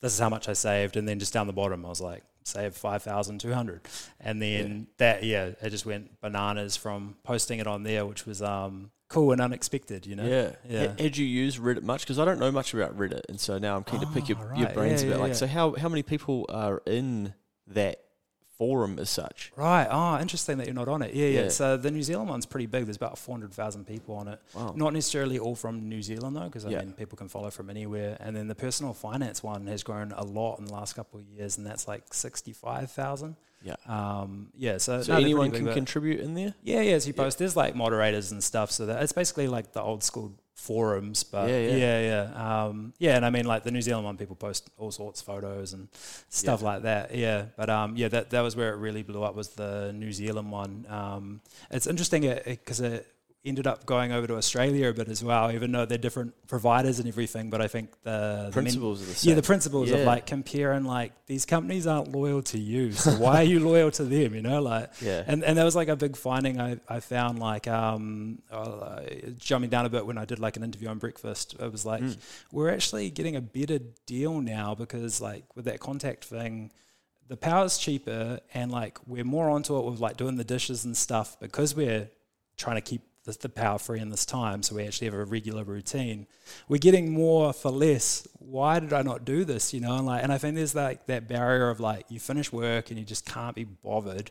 This 0.00 0.14
is 0.14 0.20
how 0.20 0.30
much 0.30 0.48
I 0.48 0.54
saved, 0.54 0.96
and 0.96 1.06
then 1.06 1.18
just 1.18 1.34
down 1.34 1.46
the 1.46 1.52
bottom, 1.52 1.84
I 1.84 1.88
was 1.90 2.00
like, 2.00 2.22
save 2.44 2.74
five 2.74 3.02
thousand 3.02 3.40
two 3.40 3.52
hundred, 3.52 3.82
and 4.18 4.40
then 4.40 4.86
that 4.96 5.22
yeah, 5.22 5.50
it 5.60 5.70
just 5.70 5.86
went 5.86 6.20
bananas 6.20 6.76
from 6.76 7.16
posting 7.24 7.58
it 7.58 7.66
on 7.66 7.82
there, 7.82 8.06
which 8.06 8.26
was 8.26 8.42
um, 8.42 8.90
cool 9.12 9.32
and 9.32 9.40
unexpected. 9.40 10.06
You 10.06 10.16
know, 10.16 10.26
Yeah. 10.26 10.52
yeah. 10.68 10.86
Ha- 10.88 10.94
Had 11.02 11.16
you 11.16 11.26
used 11.26 11.58
Reddit 11.58 11.82
much? 11.82 12.02
Because 12.02 12.18
I 12.18 12.24
don't 12.24 12.38
know 12.38 12.50
much 12.50 12.74
about 12.74 12.96
Reddit, 12.98 13.22
and 13.28 13.38
so 13.38 13.58
now 13.58 13.76
I'm 13.76 13.84
keen 13.84 14.00
to 14.00 14.06
pick 14.06 14.24
ah, 14.24 14.28
your, 14.28 14.38
Oh, 14.38 14.56
your 14.58 14.66
right. 14.66 14.74
brains 14.74 15.02
Yeah, 15.02 15.08
about 15.10 15.18
yeah, 15.18 15.24
like. 15.24 15.34
So 15.34 15.46
how 15.46 15.74
how 15.74 15.88
many 15.88 16.02
people 16.02 16.46
are 16.48 16.82
in 16.86 17.34
that 17.68 18.02
forum 18.62 18.98
as 19.00 19.10
such? 19.10 19.52
Right. 19.56 19.88
Oh, 19.90 20.20
interesting 20.20 20.58
that 20.58 20.66
you're 20.68 20.74
not 20.74 20.86
on 20.86 21.02
it. 21.02 21.14
Yeah, 21.14 21.26
yeah. 21.26 21.40
Yeah. 21.42 21.48
So 21.48 21.76
the 21.76 21.90
New 21.90 22.02
Zealand 22.04 22.28
one's 22.28 22.46
pretty 22.46 22.66
big. 22.66 22.84
There's 22.84 22.96
about 22.96 23.18
400,000 23.18 23.84
people 23.86 24.14
on 24.14 24.28
it. 24.28 24.38
Wow. 24.54 24.72
Not 24.76 24.92
necessarily 24.92 25.38
all 25.40 25.56
from 25.56 25.88
New 25.88 26.00
Zealand 26.02 26.36
though, 26.36 26.44
because 26.44 26.64
I 26.64 26.70
Yeah. 26.70 26.78
mean 26.82 26.92
people 26.92 27.18
can 27.18 27.28
follow 27.28 27.50
from 27.50 27.70
anywhere. 27.70 28.16
And 28.20 28.36
then 28.36 28.46
the 28.46 28.54
personal 28.54 28.92
finance 28.94 29.42
one 29.42 29.66
has 29.66 29.82
grown 29.82 30.12
a 30.12 30.24
lot 30.24 30.60
in 30.60 30.66
the 30.66 30.72
last 30.72 30.94
couple 30.94 31.18
of 31.18 31.26
years, 31.26 31.58
and 31.58 31.66
that's 31.66 31.88
like 31.88 32.14
65,000. 32.14 33.34
Yeah. 33.64 33.74
Um, 33.86 34.48
yeah. 34.56 34.78
So, 34.78 35.02
So 35.02 35.12
no, 35.14 35.18
anyone 35.20 35.50
can 35.50 35.72
contribute 35.72 36.20
in 36.20 36.34
there. 36.34 36.54
Yeah, 36.62 36.80
yeah. 36.82 36.98
So 36.98 37.08
you 37.08 37.14
post. 37.14 37.38
There's 37.38 37.56
like 37.56 37.74
moderators 37.74 38.32
and 38.32 38.42
stuff. 38.42 38.70
So 38.70 38.86
that 38.86 39.02
it's 39.02 39.12
basically 39.12 39.48
like 39.48 39.72
the 39.72 39.82
old 39.82 40.02
school 40.02 40.32
forums. 40.54 41.24
But 41.24 41.48
Yeah, 41.48 41.58
yeah, 41.60 41.76
yeah. 41.76 42.00
yeah. 42.34 42.64
Um, 42.66 42.92
yeah, 42.98 43.16
and 43.16 43.24
I 43.26 43.30
mean 43.30 43.44
like 43.44 43.62
the 43.64 43.70
New 43.70 43.82
Zealand 43.82 44.04
one, 44.04 44.16
people 44.16 44.36
post 44.36 44.70
all 44.78 44.90
sorts 44.90 45.20
of 45.20 45.26
photos 45.26 45.72
and 45.72 45.88
stuff 46.28 46.60
Yeah. 46.60 46.66
like 46.66 46.82
that. 46.82 47.14
Yeah, 47.14 47.46
but 47.56 47.68
um, 47.70 47.96
yeah, 47.96 48.08
that 48.08 48.30
that 48.30 48.40
was 48.42 48.54
where 48.56 48.72
it 48.72 48.76
really 48.76 49.02
blew 49.02 49.22
up. 49.22 49.34
Was 49.34 49.50
the 49.50 49.92
New 49.94 50.12
Zealand 50.12 50.50
one. 50.52 50.86
Um, 50.88 51.40
it's 51.70 51.86
interesting 51.86 52.22
because 52.44 52.80
it, 52.80 53.06
ended 53.44 53.66
up 53.66 53.84
going 53.86 54.12
over 54.12 54.26
to 54.28 54.36
Australia 54.36 54.88
a 54.88 54.92
bit 54.92 55.08
as 55.08 55.24
well, 55.24 55.50
even 55.50 55.72
though 55.72 55.84
they're 55.84 55.98
different 55.98 56.32
providers 56.46 57.00
and 57.00 57.08
everything. 57.08 57.50
But 57.50 57.60
I 57.60 57.66
think 57.66 57.90
the 58.02 58.10
the 58.10 58.42
men- 58.44 58.52
Principles 58.52 59.02
are 59.02 59.06
the 59.06 59.14
same. 59.14 59.30
yeah, 59.30 59.34
the 59.34 59.42
principles 59.42 59.90
of 59.90 60.00
like 60.00 60.26
comparing 60.26 60.84
like 60.84 61.12
these 61.26 61.44
companies 61.44 61.86
aren't 61.86 62.12
loyal 62.12 62.42
to 62.42 62.58
you, 62.58 62.92
so 62.92 63.10
why 63.12 63.36
are 63.38 63.42
you 63.42 63.58
loyal 63.70 63.90
to 63.92 64.04
them? 64.04 64.34
You 64.34 64.42
know, 64.42 64.62
like 64.62 64.90
Yeah. 65.00 65.24
and 65.26 65.42
and 65.42 65.58
that 65.58 65.64
was 65.64 65.74
like 65.74 65.88
a 65.88 65.96
big 65.96 66.16
finding 66.16 66.60
I, 66.60 66.78
I 66.88 67.00
found 67.00 67.40
like 67.40 67.66
um 67.66 68.42
uh, 68.50 69.00
jumping 69.38 69.70
down 69.70 69.86
a 69.86 69.90
bit 69.90 70.06
when 70.06 70.18
I 70.18 70.24
did 70.24 70.38
like 70.38 70.56
an 70.56 70.62
interview 70.62 70.88
on 70.88 70.98
breakfast. 70.98 71.56
It 71.58 71.72
was 71.72 71.84
like 71.84 72.02
Mm. 72.02 72.16
we're 72.52 72.70
actually 72.70 73.10
getting 73.10 73.34
a 73.36 73.40
better 73.40 73.80
deal 74.06 74.40
now 74.40 74.74
because 74.74 75.20
like 75.20 75.44
with 75.56 75.64
that 75.66 75.80
contact 75.80 76.24
thing. 76.24 76.70
The 77.28 77.36
power's 77.36 77.78
cheaper, 77.78 78.40
and 78.52 78.70
like 78.70 78.98
we're 79.06 79.24
more 79.24 79.48
onto 79.48 79.78
it 79.78 79.84
with 79.84 80.00
like 80.00 80.16
doing 80.18 80.36
the 80.36 80.44
dishes 80.44 80.84
and 80.84 80.94
stuff 80.94 81.40
because 81.40 81.74
we're 81.74 82.10
trying 82.58 82.76
to 82.76 82.82
keep 82.82 83.00
the, 83.24 83.36
the 83.40 83.48
power 83.48 83.78
free 83.78 84.00
in 84.00 84.08
this 84.10 84.26
time. 84.26 84.62
So 84.62 84.74
we 84.74 84.84
actually 84.84 85.06
have 85.06 85.14
a 85.14 85.24
regular 85.24 85.62
routine. 85.64 86.26
We're 86.68 86.78
getting 86.78 87.12
more 87.12 87.52
for 87.52 87.70
less. 87.70 88.26
Why 88.38 88.80
did 88.80 88.92
I 88.92 89.02
not 89.02 89.24
do 89.24 89.44
this? 89.44 89.72
You 89.72 89.80
know, 89.80 89.96
and 89.96 90.06
like, 90.06 90.22
and 90.22 90.32
I 90.32 90.38
think 90.38 90.56
there's 90.56 90.74
like 90.74 91.06
that 91.06 91.28
barrier 91.28 91.70
of 91.70 91.78
like 91.80 92.06
you 92.10 92.18
finish 92.18 92.52
work 92.52 92.90
and 92.90 92.98
you 92.98 93.04
just 93.04 93.24
can't 93.24 93.54
be 93.54 93.64
bothered, 93.64 94.30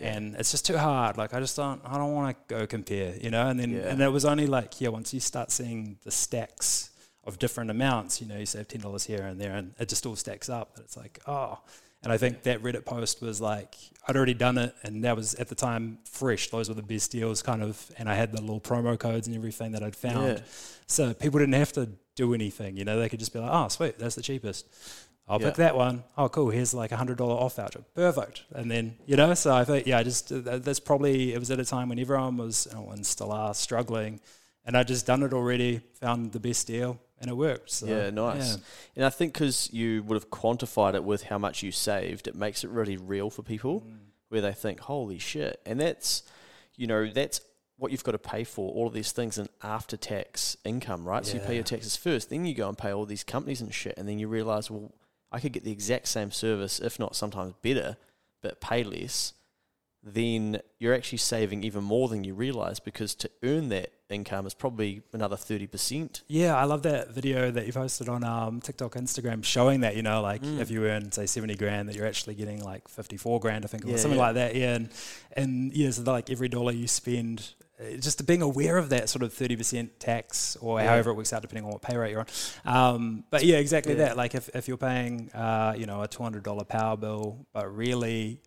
and 0.00 0.34
it's 0.36 0.50
just 0.50 0.66
too 0.66 0.78
hard. 0.78 1.16
Like 1.18 1.34
I 1.34 1.40
just 1.40 1.56
don't, 1.56 1.80
I 1.84 1.98
don't 1.98 2.14
want 2.14 2.36
to 2.48 2.54
go 2.54 2.66
compare. 2.66 3.14
You 3.20 3.30
know, 3.30 3.48
and 3.48 3.60
then 3.60 3.70
Yeah. 3.72 3.88
and 3.90 4.00
it 4.00 4.08
was 4.08 4.24
only 4.24 4.46
like 4.46 4.80
yeah, 4.80 4.88
once 4.88 5.12
you 5.12 5.20
start 5.20 5.50
seeing 5.50 5.98
the 6.04 6.10
stacks 6.10 6.90
of 7.24 7.38
different 7.38 7.70
amounts, 7.70 8.20
you 8.20 8.26
know, 8.26 8.38
you 8.38 8.46
save 8.46 8.68
ten 8.68 8.80
dollars 8.80 9.04
here 9.04 9.22
and 9.22 9.38
there, 9.40 9.54
and 9.54 9.74
it 9.78 9.88
just 9.88 10.06
all 10.06 10.16
stacks 10.16 10.48
up. 10.48 10.74
That 10.76 10.82
it's 10.84 10.96
like 10.96 11.20
oh. 11.26 11.58
And 12.02 12.10
I 12.12 12.16
think 12.16 12.44
that 12.44 12.62
Reddit 12.62 12.84
post 12.86 13.20
was 13.20 13.40
like 13.40 13.74
I'd 14.08 14.16
already 14.16 14.34
done 14.34 14.56
it, 14.58 14.74
and 14.82 15.04
that 15.04 15.14
was 15.16 15.34
at 15.34 15.48
the 15.48 15.54
time 15.54 15.98
fresh. 16.04 16.48
Those 16.48 16.68
were 16.68 16.74
the 16.74 16.82
best 16.82 17.10
deals, 17.12 17.42
kind 17.42 17.62
of. 17.62 17.90
And 17.98 18.08
I 18.08 18.14
had 18.14 18.32
the 18.32 18.40
little 18.40 18.60
promo 18.60 18.98
codes 18.98 19.26
and 19.26 19.36
everything 19.36 19.72
that 19.72 19.82
I'd 19.82 19.94
found, 19.94 20.38
Yeah. 20.38 20.40
so 20.86 21.12
people 21.14 21.38
didn't 21.38 21.54
have 21.54 21.72
to 21.74 21.90
do 22.16 22.32
anything. 22.34 22.76
You 22.76 22.84
know, 22.84 22.98
they 22.98 23.08
could 23.10 23.18
just 23.20 23.32
be 23.32 23.38
like, 23.38 23.50
"Oh, 23.52 23.68
sweet, 23.68 23.98
that's 23.98 24.14
the 24.14 24.22
cheapest. 24.22 24.66
I'll 25.28 25.38
pick 25.38 25.54
that 25.56 25.76
one. 25.76 26.02
Oh, 26.18 26.28
cool. 26.28 26.50
Here's 26.50 26.74
like 26.74 26.90
a 26.90 26.96
hundred 26.96 27.18
dollar 27.18 27.34
off 27.34 27.56
voucher. 27.56 27.84
Perfect." 27.94 28.44
And 28.52 28.70
then 28.70 28.96
you 29.06 29.16
know, 29.16 29.34
so 29.34 29.54
I 29.54 29.64
think 29.64 29.86
yeah, 29.86 29.98
I 29.98 30.02
just 30.02 30.32
uh, 30.32 30.58
that's 30.58 30.80
probably 30.80 31.34
it 31.34 31.38
was 31.38 31.50
at 31.50 31.60
a 31.60 31.64
time 31.64 31.90
when 31.90 31.98
everyone 31.98 32.36
was 32.38 32.66
oh, 32.74 32.90
and 32.90 33.04
still 33.06 33.30
are 33.30 33.54
struggling, 33.54 34.20
and 34.64 34.76
I 34.76 34.82
just 34.82 35.06
done 35.06 35.22
it 35.22 35.32
already, 35.32 35.80
found 35.94 36.32
the 36.32 36.40
best 36.40 36.66
deal, 36.66 36.98
and 37.20 37.30
it 37.30 37.34
worked. 37.36 37.70
So, 37.70 37.86
yeah, 37.86 38.10
nice. 38.10 38.56
yeah. 38.56 38.62
And 38.96 39.04
I 39.04 39.10
think 39.10 39.32
because 39.34 39.68
you 39.72 40.02
would 40.04 40.14
have 40.14 40.30
quantified 40.30 40.94
it 40.94 41.04
with 41.04 41.24
how 41.24 41.38
much 41.38 41.62
you 41.62 41.72
saved, 41.72 42.28
it 42.28 42.34
makes 42.34 42.64
it 42.64 42.70
really 42.70 42.96
real 42.96 43.30
for 43.30 43.42
people, 43.42 43.80
Mm. 43.82 43.98
where 44.28 44.40
they 44.40 44.52
think, 44.52 44.80
"Holy 44.80 45.18
shit!" 45.18 45.60
And 45.66 45.80
that's, 45.80 46.22
you 46.76 46.86
know, 46.86 47.10
that's 47.10 47.40
what 47.76 47.90
you've 47.92 48.04
got 48.04 48.12
to 48.12 48.18
pay 48.18 48.44
for 48.44 48.72
all 48.74 48.86
of 48.86 48.92
these 48.92 49.10
things 49.12 49.38
in 49.38 49.48
after 49.62 49.96
tax 49.96 50.56
income, 50.64 51.04
right? 51.08 51.24
So 51.24 51.34
you 51.34 51.40
pay 51.40 51.54
your 51.54 51.64
taxes 51.64 51.96
first, 51.96 52.28
then 52.28 52.44
you 52.44 52.54
go 52.54 52.68
and 52.68 52.76
pay 52.76 52.90
all 52.92 53.06
these 53.06 53.24
companies 53.24 53.62
and 53.62 53.72
shit, 53.74 53.94
and 53.96 54.06
then 54.06 54.18
you 54.18 54.28
realize, 54.28 54.70
well, 54.70 54.92
I 55.32 55.40
could 55.40 55.52
get 55.52 55.64
the 55.64 55.72
exact 55.72 56.08
same 56.08 56.30
service, 56.30 56.78
if 56.80 56.98
not 56.98 57.16
sometimes 57.16 57.54
better, 57.62 57.96
but 58.42 58.60
pay 58.60 58.84
less. 58.84 59.32
Then 60.02 60.60
you're 60.78 60.94
actually 60.94 61.18
saving 61.18 61.62
even 61.64 61.84
more 61.84 62.08
than 62.08 62.24
you 62.24 62.34
realize 62.34 62.80
because 62.80 63.14
to 63.16 63.30
earn 63.42 63.68
that 63.70 63.92
income 64.12 64.46
is 64.46 64.54
probably 64.54 65.02
another 65.12 65.36
thirty 65.36 65.66
percent. 65.66 66.22
Yeah, 66.28 66.56
I 66.56 66.64
love 66.64 66.82
that 66.82 67.10
video 67.12 67.50
that 67.50 67.66
you 67.66 67.72
posted 67.72 68.08
on 68.08 68.24
um, 68.24 68.60
TikTok, 68.60 68.94
Instagram, 68.94 69.44
showing 69.44 69.80
that 69.80 69.96
you 69.96 70.02
know, 70.02 70.20
like 70.22 70.42
Mm. 70.42 70.60
if 70.60 70.70
you 70.70 70.84
earn 70.86 71.12
say 71.12 71.26
seventy 71.26 71.54
grand, 71.54 71.88
that 71.88 71.96
you're 71.96 72.06
actually 72.06 72.34
getting 72.34 72.62
like 72.64 72.88
fifty 72.88 73.16
four 73.16 73.40
grand, 73.40 73.64
I 73.64 73.68
think, 73.68 73.84
Yeah, 73.86 73.94
or 73.94 73.98
something 73.98 74.18
yeah. 74.18 74.26
like 74.26 74.34
that. 74.34 74.54
Yeah, 74.54 74.74
and 74.74 74.88
and 75.36 75.72
yeah, 75.72 75.90
so 75.90 76.02
like 76.02 76.30
every 76.30 76.48
dollar 76.48 76.72
you 76.72 76.86
spend. 76.88 77.54
uh, 77.80 77.96
Just 77.96 78.26
being 78.26 78.42
aware 78.42 78.76
of 78.76 78.88
that 78.90 79.08
sort 79.08 79.22
of 79.22 79.32
thirty 79.32 79.56
percent 79.56 79.98
tax, 80.00 80.56
or 80.60 80.80
Yeah. 80.80 80.88
however 80.88 81.10
it 81.10 81.14
works 81.14 81.32
out, 81.32 81.42
depending 81.42 81.64
on 81.64 81.70
what 81.72 81.82
pay 81.82 81.96
rate 81.96 82.10
you're 82.10 82.20
on. 82.20 82.26
Um, 82.94 83.24
but 83.30 83.44
yeah, 83.44 83.56
exactly 83.56 83.94
that. 83.94 84.16
Like 84.16 84.34
if, 84.34 84.48
if 84.54 84.68
you're 84.68 84.76
paying, 84.76 85.30
uh, 85.32 85.74
you 85.76 85.86
know, 85.86 86.02
a 86.02 86.08
two 86.08 86.22
hundred 86.22 86.42
dollar 86.42 86.64
power 86.64 86.96
bill, 86.96 87.46
but 87.54 87.74
really 87.74 88.40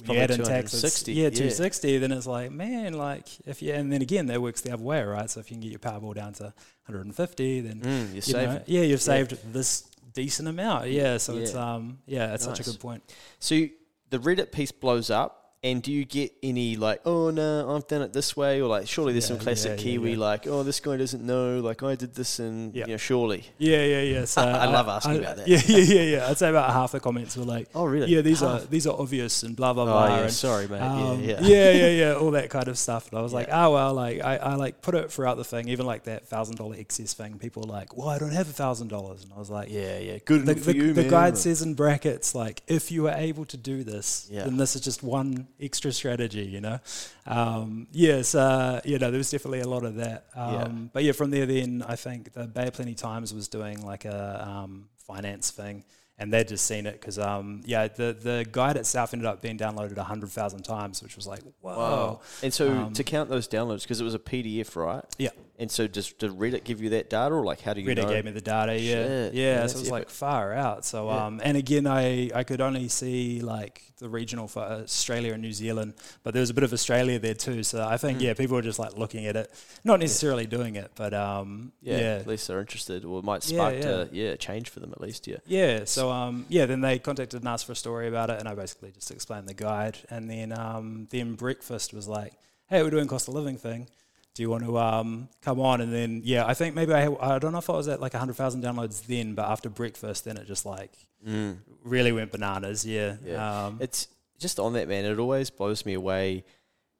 It's 0.00 0.08
when 0.08 0.16
add 0.18 0.30
probably 0.30 0.34
in 0.34 0.40
hundred 0.46 0.62
taxes, 0.62 0.80
yeah, 1.12 1.30
two 1.30 1.50
sixty. 1.50 1.98
Then 1.98 2.12
it's 2.12 2.26
like, 2.26 2.50
man, 2.50 2.92
like 2.94 3.26
if 3.46 3.62
you, 3.62 3.72
and 3.72 3.92
then 3.92 4.02
again, 4.02 4.26
that 4.26 4.40
works 4.40 4.60
the 4.60 4.72
other 4.72 4.82
way, 4.82 5.02
right? 5.02 5.28
So 5.30 5.40
if 5.40 5.50
you 5.50 5.54
can 5.56 5.62
get 5.62 5.70
your 5.70 5.78
power 5.78 6.00
bill 6.00 6.12
down 6.12 6.32
to 6.34 6.52
150, 6.86 7.60
then 7.60 7.80
Mm, 7.80 8.14
you're 8.14 8.22
you 8.26 8.32
know, 8.32 8.62
yeah, 8.66 8.82
you've 8.82 9.02
saved 9.02 9.52
this 9.52 9.82
decent 10.14 10.48
amount. 10.48 10.88
Yeah, 10.90 11.16
so 11.18 11.36
it's 11.36 11.54
um, 11.54 11.98
yeah, 12.06 12.34
it's 12.34 12.44
such 12.44 12.60
a 12.60 12.62
good 12.72 12.80
point. 12.80 13.02
So 13.38 13.54
you- 13.54 13.70
the 14.10 14.18
Reddit 14.18 14.52
piece 14.52 14.72
blows 14.72 15.10
up, 15.10 15.47
and 15.64 15.82
do 15.82 15.90
you 15.92 16.04
get 16.04 16.32
any 16.42 16.76
like, 16.76 17.00
oh 17.04 17.30
no, 17.30 17.74
I've 17.74 17.86
done 17.88 18.02
it 18.02 18.12
this 18.12 18.36
way, 18.36 18.60
or 18.62 18.68
like, 18.68 18.86
surely 18.86 19.12
there's 19.12 19.26
some 19.26 19.38
classic 19.40 19.70
yeah, 19.70 19.76
yeah, 19.76 19.82
Kiwi 19.82 20.12
yeah. 20.12 20.18
like, 20.18 20.46
oh, 20.46 20.62
this 20.62 20.78
guy 20.78 20.96
doesn't 20.96 21.24
know, 21.24 21.58
like 21.58 21.82
I 21.82 21.96
did 21.96 22.14
this, 22.14 22.38
and 22.38 22.72
Yeah. 22.74 22.84
you 22.86 22.92
know, 22.92 22.96
surely. 22.96 23.44
Yeah, 23.58 23.84
yeah, 23.84 24.02
yeah. 24.02 24.24
So 24.24 24.40
I 24.42 24.66
love 24.66 24.86
asking 24.88 25.18
about 25.18 25.36
that. 25.38 25.48
Yeah, 25.48 25.60
yeah, 25.66 25.78
yeah, 25.78 26.02
yeah. 26.02 26.28
I'd 26.28 26.38
say 26.38 26.48
about 26.50 26.70
half 26.72 26.92
the 26.92 27.00
comments 27.00 27.36
were 27.36 27.44
like, 27.44 27.68
Oh 27.74 27.84
really? 27.86 28.06
yeah, 28.08 28.20
these 28.20 28.40
are 28.42 28.60
these 28.60 28.86
are 28.86 28.96
obvious 29.00 29.42
and 29.42 29.56
blah 29.56 29.72
blah 29.72 29.82
Oh 29.82 29.86
blah. 29.86 30.06
yeah, 30.06 30.22
and, 30.22 30.32
sorry, 30.32 30.68
mate. 30.68 30.80
Um, 30.80 31.24
yeah, 31.24 31.40
yeah. 31.40 31.48
yeah, 31.48 31.70
yeah, 31.72 31.88
yeah, 31.88 32.14
all 32.14 32.30
that 32.30 32.50
kind 32.50 32.68
of 32.68 32.78
stuff. 32.78 33.10
And 33.10 33.18
I 33.18 33.22
was 33.22 33.32
like, 33.32 33.48
Yeah. 33.48 33.66
oh 33.66 33.72
well, 33.72 33.94
like 33.94 34.22
I, 34.22 34.36
I 34.36 34.54
like 34.54 34.80
put 34.80 34.94
it 34.94 35.10
throughout 35.10 35.38
the 35.38 35.44
thing, 35.44 35.68
even 35.70 35.86
like 35.86 36.04
that 36.04 36.28
thousand 36.28 36.54
dollar 36.56 36.76
excess 36.78 37.14
thing. 37.14 37.36
People 37.38 37.62
were 37.64 37.72
like, 37.72 37.96
well, 37.96 38.08
I 38.08 38.18
don't 38.18 38.30
have 38.30 38.48
a 38.48 38.52
thousand 38.52 38.88
dollars, 38.88 39.24
and 39.24 39.32
I 39.34 39.38
was 39.40 39.50
like, 39.50 39.70
Yeah, 39.70 39.98
yeah. 39.98 40.18
Good 40.24 40.46
The, 40.46 40.54
for 40.54 40.72
the, 40.72 40.76
you, 40.76 40.92
the 40.92 41.02
guide 41.04 41.36
says 41.36 41.62
in 41.62 41.74
brackets 41.74 42.32
like 42.32 42.62
if 42.68 42.92
you 42.92 43.08
are 43.08 43.14
able 43.16 43.44
to 43.46 43.56
do 43.56 43.82
this, 43.82 44.28
Yeah. 44.30 44.44
then 44.44 44.56
this 44.56 44.76
is 44.76 44.82
just 44.82 45.02
one 45.02 45.47
extra 45.60 45.92
strategy, 45.92 46.42
you 46.44 46.60
know. 46.60 46.78
Um, 47.26 47.86
yes, 47.92 48.34
uh, 48.34 48.80
you 48.84 48.98
know, 48.98 49.10
there 49.10 49.18
was 49.18 49.30
definitely 49.30 49.60
a 49.60 49.68
lot 49.68 49.84
of 49.84 49.96
that. 49.96 50.26
Um, 50.34 50.52
Yeah. 50.54 50.68
But 50.92 51.04
yeah, 51.04 51.12
from 51.12 51.30
there, 51.30 51.46
then 51.46 51.84
I 51.86 51.96
think 51.96 52.32
the 52.32 52.46
Bay 52.46 52.66
of 52.68 52.74
Plenty 52.74 52.94
Times 52.94 53.32
was 53.34 53.48
doing 53.48 53.82
like 53.84 54.04
a 54.04 54.46
um, 54.48 54.88
finance 55.06 55.50
thing, 55.50 55.84
and 56.18 56.32
they'd 56.32 56.48
just 56.48 56.64
seen 56.66 56.86
it 56.86 57.00
because 57.00 57.18
um, 57.18 57.62
yeah, 57.64 57.88
the 57.88 58.16
the 58.20 58.46
guide 58.50 58.76
itself 58.76 59.12
ended 59.14 59.26
up 59.26 59.40
being 59.42 59.58
downloaded 59.58 59.96
hundred 59.98 60.30
thousand 60.30 60.62
times, 60.62 61.02
which 61.02 61.16
was 61.16 61.26
like 61.26 61.40
whoa. 61.60 61.76
Wow. 61.76 62.20
And 62.42 62.52
so 62.52 62.70
Um, 62.70 62.92
to 62.94 63.04
count 63.04 63.28
those 63.30 63.48
downloads, 63.48 63.82
because 63.82 64.00
it 64.00 64.04
was 64.04 64.14
a 64.14 64.18
PDF, 64.18 64.74
right? 64.76 65.04
Yeah. 65.18 65.30
And 65.60 65.68
so 65.68 65.88
does 65.88 66.12
did 66.12 66.30
Reddit 66.30 66.62
give 66.62 66.80
you 66.80 66.90
that 66.90 67.10
data, 67.10 67.34
or 67.34 67.42
like 67.44 67.60
how 67.60 67.74
do 67.74 67.80
you 67.80 67.88
Reddit 67.88 68.04
know? 68.04 68.08
gave 68.08 68.24
me 68.24 68.30
the 68.30 68.40
data, 68.40 68.78
yeah, 68.78 68.94
Shit. 68.94 69.34
yeah. 69.34 69.42
Yeah, 69.42 69.56
so 69.66 69.76
it 69.78 69.80
was 69.80 69.88
epic. 69.88 69.90
like 69.90 70.10
far 70.10 70.52
out. 70.52 70.84
So, 70.84 71.08
Yeah. 71.08 71.26
um, 71.26 71.40
and 71.42 71.56
again, 71.56 71.86
I 71.88 72.30
I 72.32 72.44
could 72.44 72.60
only 72.60 72.86
see 72.88 73.40
like 73.40 73.82
the 73.98 74.08
regional 74.08 74.46
for 74.46 74.62
Australia 74.62 75.32
and 75.32 75.42
New 75.42 75.52
Zealand, 75.52 75.94
but 76.22 76.32
there 76.32 76.38
was 76.40 76.50
a 76.50 76.54
bit 76.54 76.62
of 76.62 76.72
Australia 76.72 77.18
there 77.18 77.34
too. 77.34 77.64
So 77.64 77.84
I 77.84 77.96
think 77.96 78.18
Mm. 78.18 78.22
yeah, 78.22 78.34
people 78.34 78.54
were 78.54 78.62
just 78.62 78.78
like 78.78 78.96
looking 78.96 79.26
at 79.26 79.34
it, 79.34 79.50
not 79.82 79.98
necessarily 79.98 80.46
doing 80.46 80.76
it, 80.76 80.92
but 80.94 81.12
um, 81.12 81.72
yeah, 81.82 81.98
yeah. 81.98 82.14
At 82.20 82.28
least 82.28 82.46
they're 82.46 82.60
interested, 82.60 83.04
or 83.04 83.18
it 83.18 83.24
might 83.24 83.42
spark 83.42 83.74
yeah. 83.74 83.80
to 83.82 84.08
yeah 84.12 84.36
change 84.36 84.68
for 84.70 84.78
them 84.78 84.92
at 84.92 85.00
least. 85.00 85.26
Yeah. 85.26 85.38
Yeah, 85.46 85.84
so 85.86 86.12
um, 86.12 86.46
yeah, 86.48 86.66
then 86.66 86.82
they 86.82 87.00
contacted 87.00 87.40
and 87.40 87.48
asked 87.48 87.66
for 87.66 87.72
a 87.72 87.76
story 87.76 88.06
about 88.06 88.30
it, 88.30 88.38
and 88.38 88.48
I 88.48 88.54
basically 88.54 88.92
just 88.92 89.10
explained 89.10 89.48
the 89.48 89.54
guide, 89.54 89.98
and 90.08 90.30
then 90.30 90.56
um, 90.56 91.08
then 91.10 91.34
breakfast 91.34 91.92
was 91.92 92.06
like, 92.06 92.34
"Hey, 92.68 92.80
we're 92.84 92.90
doing 92.90 93.08
cost 93.08 93.26
of 93.26 93.34
living 93.34 93.56
thing. 93.58 93.88
Do 94.34 94.42
you 94.42 94.50
want 94.50 94.64
to 94.64 94.78
um, 94.78 95.28
come 95.42 95.60
on?" 95.60 95.80
And 95.80 95.92
then 95.92 96.22
yeah, 96.24 96.46
I 96.46 96.54
think 96.54 96.74
maybe 96.74 96.92
I 96.94 97.08
I 97.20 97.38
don't 97.38 97.52
know 97.52 97.58
if 97.58 97.68
I 97.70 97.72
was 97.74 97.88
at 97.88 98.00
like 98.00 98.12
hundred 98.14 98.36
thousand 98.36 98.62
downloads 98.62 99.06
then, 99.06 99.34
but 99.34 99.48
after 99.50 99.68
breakfast, 99.68 100.24
then 100.24 100.36
it 100.36 100.46
just 100.46 100.64
like 100.66 100.92
Mm. 101.26 101.58
really 101.82 102.12
went 102.12 102.30
bananas. 102.30 102.86
Yeah, 102.86 103.16
Yeah. 103.24 103.66
Um, 103.66 103.78
It's 103.80 104.06
just 104.38 104.60
on 104.60 104.74
that 104.74 104.86
man. 104.86 105.04
It 105.04 105.18
always 105.18 105.50
blows 105.50 105.84
me 105.84 105.94
away 105.94 106.44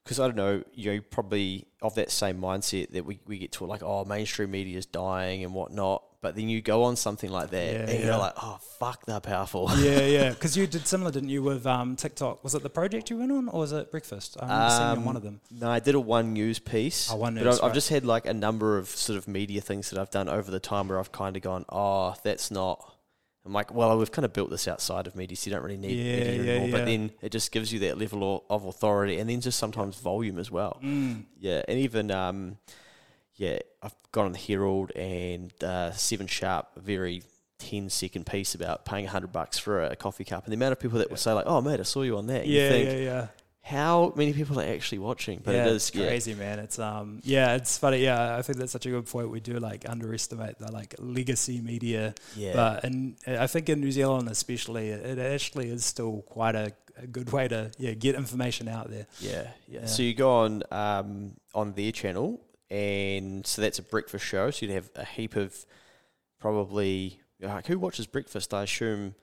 because 0.02 0.18
I 0.18 0.26
don't 0.26 0.34
know. 0.36 0.64
You 0.74 0.94
know, 0.94 1.00
probably 1.10 1.66
of 1.80 1.94
that 1.94 2.10
same 2.10 2.40
mindset 2.40 2.90
that 2.90 3.04
we, 3.04 3.20
we 3.26 3.38
get 3.38 3.52
to 3.52 3.64
like, 3.66 3.82
oh, 3.84 4.04
mainstream 4.04 4.50
media 4.50 4.76
is 4.76 4.86
dying 4.86 5.44
and 5.44 5.54
whatnot. 5.54 6.02
But 6.20 6.34
then 6.34 6.48
you 6.48 6.60
go 6.60 6.82
on 6.82 6.96
something 6.96 7.30
like 7.30 7.50
that, 7.50 7.72
Yeah, 7.72 7.78
and 7.82 7.90
yeah. 8.00 8.06
you're 8.06 8.18
like, 8.18 8.32
oh, 8.42 8.58
fuck, 8.80 9.06
they're 9.06 9.20
powerful. 9.20 9.70
yeah, 9.78 10.00
yeah. 10.00 10.30
Because 10.34 10.56
you 10.56 10.66
did 10.66 10.84
similar, 10.86 11.12
didn't 11.12 11.28
you, 11.28 11.44
with 11.44 11.64
um, 11.64 11.94
TikTok? 11.94 12.42
Was 12.42 12.56
it 12.56 12.64
the 12.64 12.70
project 12.70 13.08
you 13.10 13.18
went 13.18 13.30
on, 13.30 13.48
or 13.48 13.60
was 13.60 13.70
it 13.72 13.92
breakfast? 13.92 14.36
I 14.40 14.44
remember 14.46 14.70
seeing 14.70 14.82
on 14.82 14.98
Um, 14.98 15.04
one 15.04 15.16
of 15.16 15.22
them. 15.22 15.40
No, 15.50 15.70
I 15.70 15.78
did 15.78 15.94
a 15.94 16.00
one 16.00 16.32
news 16.32 16.58
piece. 16.58 17.08
Oh, 17.12 17.16
one 17.16 17.34
but 17.36 17.44
news, 17.44 17.60
I've, 17.60 17.66
I've 17.66 17.74
just 17.74 17.88
had 17.90 18.04
like 18.04 18.26
a 18.26 18.34
number 18.34 18.78
of 18.78 18.88
sort 18.88 19.16
of 19.16 19.28
media 19.28 19.60
things 19.60 19.90
that 19.90 19.98
I've 20.00 20.10
done 20.10 20.28
over 20.28 20.50
the 20.50 20.58
time 20.58 20.88
where 20.88 20.98
I've 20.98 21.12
kind 21.12 21.36
of 21.36 21.42
gone, 21.42 21.64
oh, 21.68 22.16
that's 22.24 22.50
not. 22.50 22.94
I'm 23.46 23.52
like, 23.52 23.72
well, 23.72 23.96
we've 23.96 24.10
kind 24.12 24.26
of 24.26 24.32
built 24.32 24.50
this 24.50 24.66
outside 24.66 25.06
of 25.06 25.14
media, 25.14 25.36
so 25.36 25.48
you 25.48 25.54
don't 25.54 25.62
really 25.64 25.78
need 25.78 25.96
Yeah, 25.96 26.16
media 26.16 26.42
yeah, 26.42 26.50
anymore. 26.50 26.68
But 26.80 26.84
then 26.84 27.12
it 27.22 27.30
just 27.30 27.52
gives 27.52 27.72
you 27.72 27.78
that 27.80 27.96
level 27.96 28.44
of, 28.50 28.62
of 28.64 28.68
authority, 28.68 29.18
and 29.20 29.30
then 29.30 29.40
just 29.40 29.58
sometimes 29.58 29.98
volume 30.00 30.38
as 30.40 30.50
well. 30.50 30.80
Mm. 30.82 31.24
Yeah, 31.38 31.62
and 31.68 31.78
even 31.78 32.10
um, 32.10 32.58
yeah, 33.38 33.58
I've 33.82 33.94
got 34.12 34.26
on 34.26 34.32
the 34.32 34.38
Herald 34.38 34.90
and 34.94 35.50
uh, 35.64 35.92
Seven 35.92 36.26
Sharp, 36.26 36.66
a 36.76 36.80
very 36.80 37.22
10 37.60 37.88
second 37.90 38.26
piece 38.26 38.54
about 38.54 38.84
paying 38.84 39.06
hundred 39.06 39.32
bucks 39.32 39.58
for 39.58 39.82
a 39.82 39.96
coffee 39.96 40.24
cup, 40.24 40.44
and 40.44 40.52
the 40.52 40.56
amount 40.56 40.72
of 40.72 40.80
people 40.80 40.98
that 40.98 41.08
will 41.10 41.16
say 41.16 41.32
like, 41.32 41.46
"Oh, 41.46 41.60
mate, 41.60 41.80
I 41.80 41.84
saw 41.84 42.02
you 42.02 42.16
on 42.18 42.26
that." 42.26 42.42
And 42.42 42.50
you 42.50 42.60
Yeah, 42.60 42.68
think, 42.68 42.88
yeah, 42.90 42.96
yeah. 42.98 43.26
how 43.62 44.12
many 44.16 44.32
people 44.32 44.60
are 44.60 44.64
actually 44.66 44.98
watching? 45.00 45.40
But 45.44 45.54
yeah, 45.54 45.66
it 45.66 45.70
is 45.70 45.88
it's 45.88 45.90
crazy, 45.90 46.34
man. 46.34 46.58
It's 46.60 46.78
um, 46.78 47.20
yeah, 47.24 47.54
it's 47.56 47.76
funny. 47.78 47.98
Yeah, 47.98 48.36
I 48.36 48.42
think 48.42 48.58
that's 48.58 48.72
such 48.72 48.86
a 48.86 48.90
good 48.90 49.06
point. 49.06 49.30
We 49.30 49.40
do 49.40 49.58
like 49.58 49.88
underestimate 49.88 50.58
the 50.58 50.70
like 50.70 50.94
legacy 50.98 51.60
media, 51.60 52.14
Yeah, 52.36 52.52
but 52.54 52.84
and 52.84 53.16
I 53.26 53.46
think 53.48 53.68
in 53.68 53.80
New 53.80 53.90
Zealand 53.92 54.28
especially, 54.28 54.88
it 54.90 55.18
actually 55.18 55.70
is 55.70 55.84
still 55.84 56.22
quite 56.22 56.54
a, 56.54 56.72
a 56.96 57.06
good 57.06 57.30
way 57.32 57.48
to 57.48 57.70
yeah 57.78 57.92
get 57.94 58.14
information 58.14 58.68
out 58.68 58.88
there. 58.90 59.06
yeah, 59.20 59.48
yeah, 59.68 59.80
Yeah. 59.80 59.86
So 59.86 60.02
you 60.04 60.14
go 60.14 60.30
on 60.44 60.62
um, 60.70 61.32
on 61.54 61.72
their 61.72 61.90
channel, 61.92 62.40
and 62.70 63.46
so 63.46 63.62
that's 63.62 63.78
a 63.78 63.82
breakfast 63.82 64.24
show. 64.24 64.50
So 64.50 64.66
you'd 64.66 64.72
have 64.74 64.90
a 64.96 65.04
heap 65.04 65.36
of 65.36 65.64
probably 66.40 67.20
like, 67.40 67.66
who 67.66 67.78
watches 67.78 68.06
breakfast? 68.06 68.52
I 68.54 68.64
assume. 68.64 69.14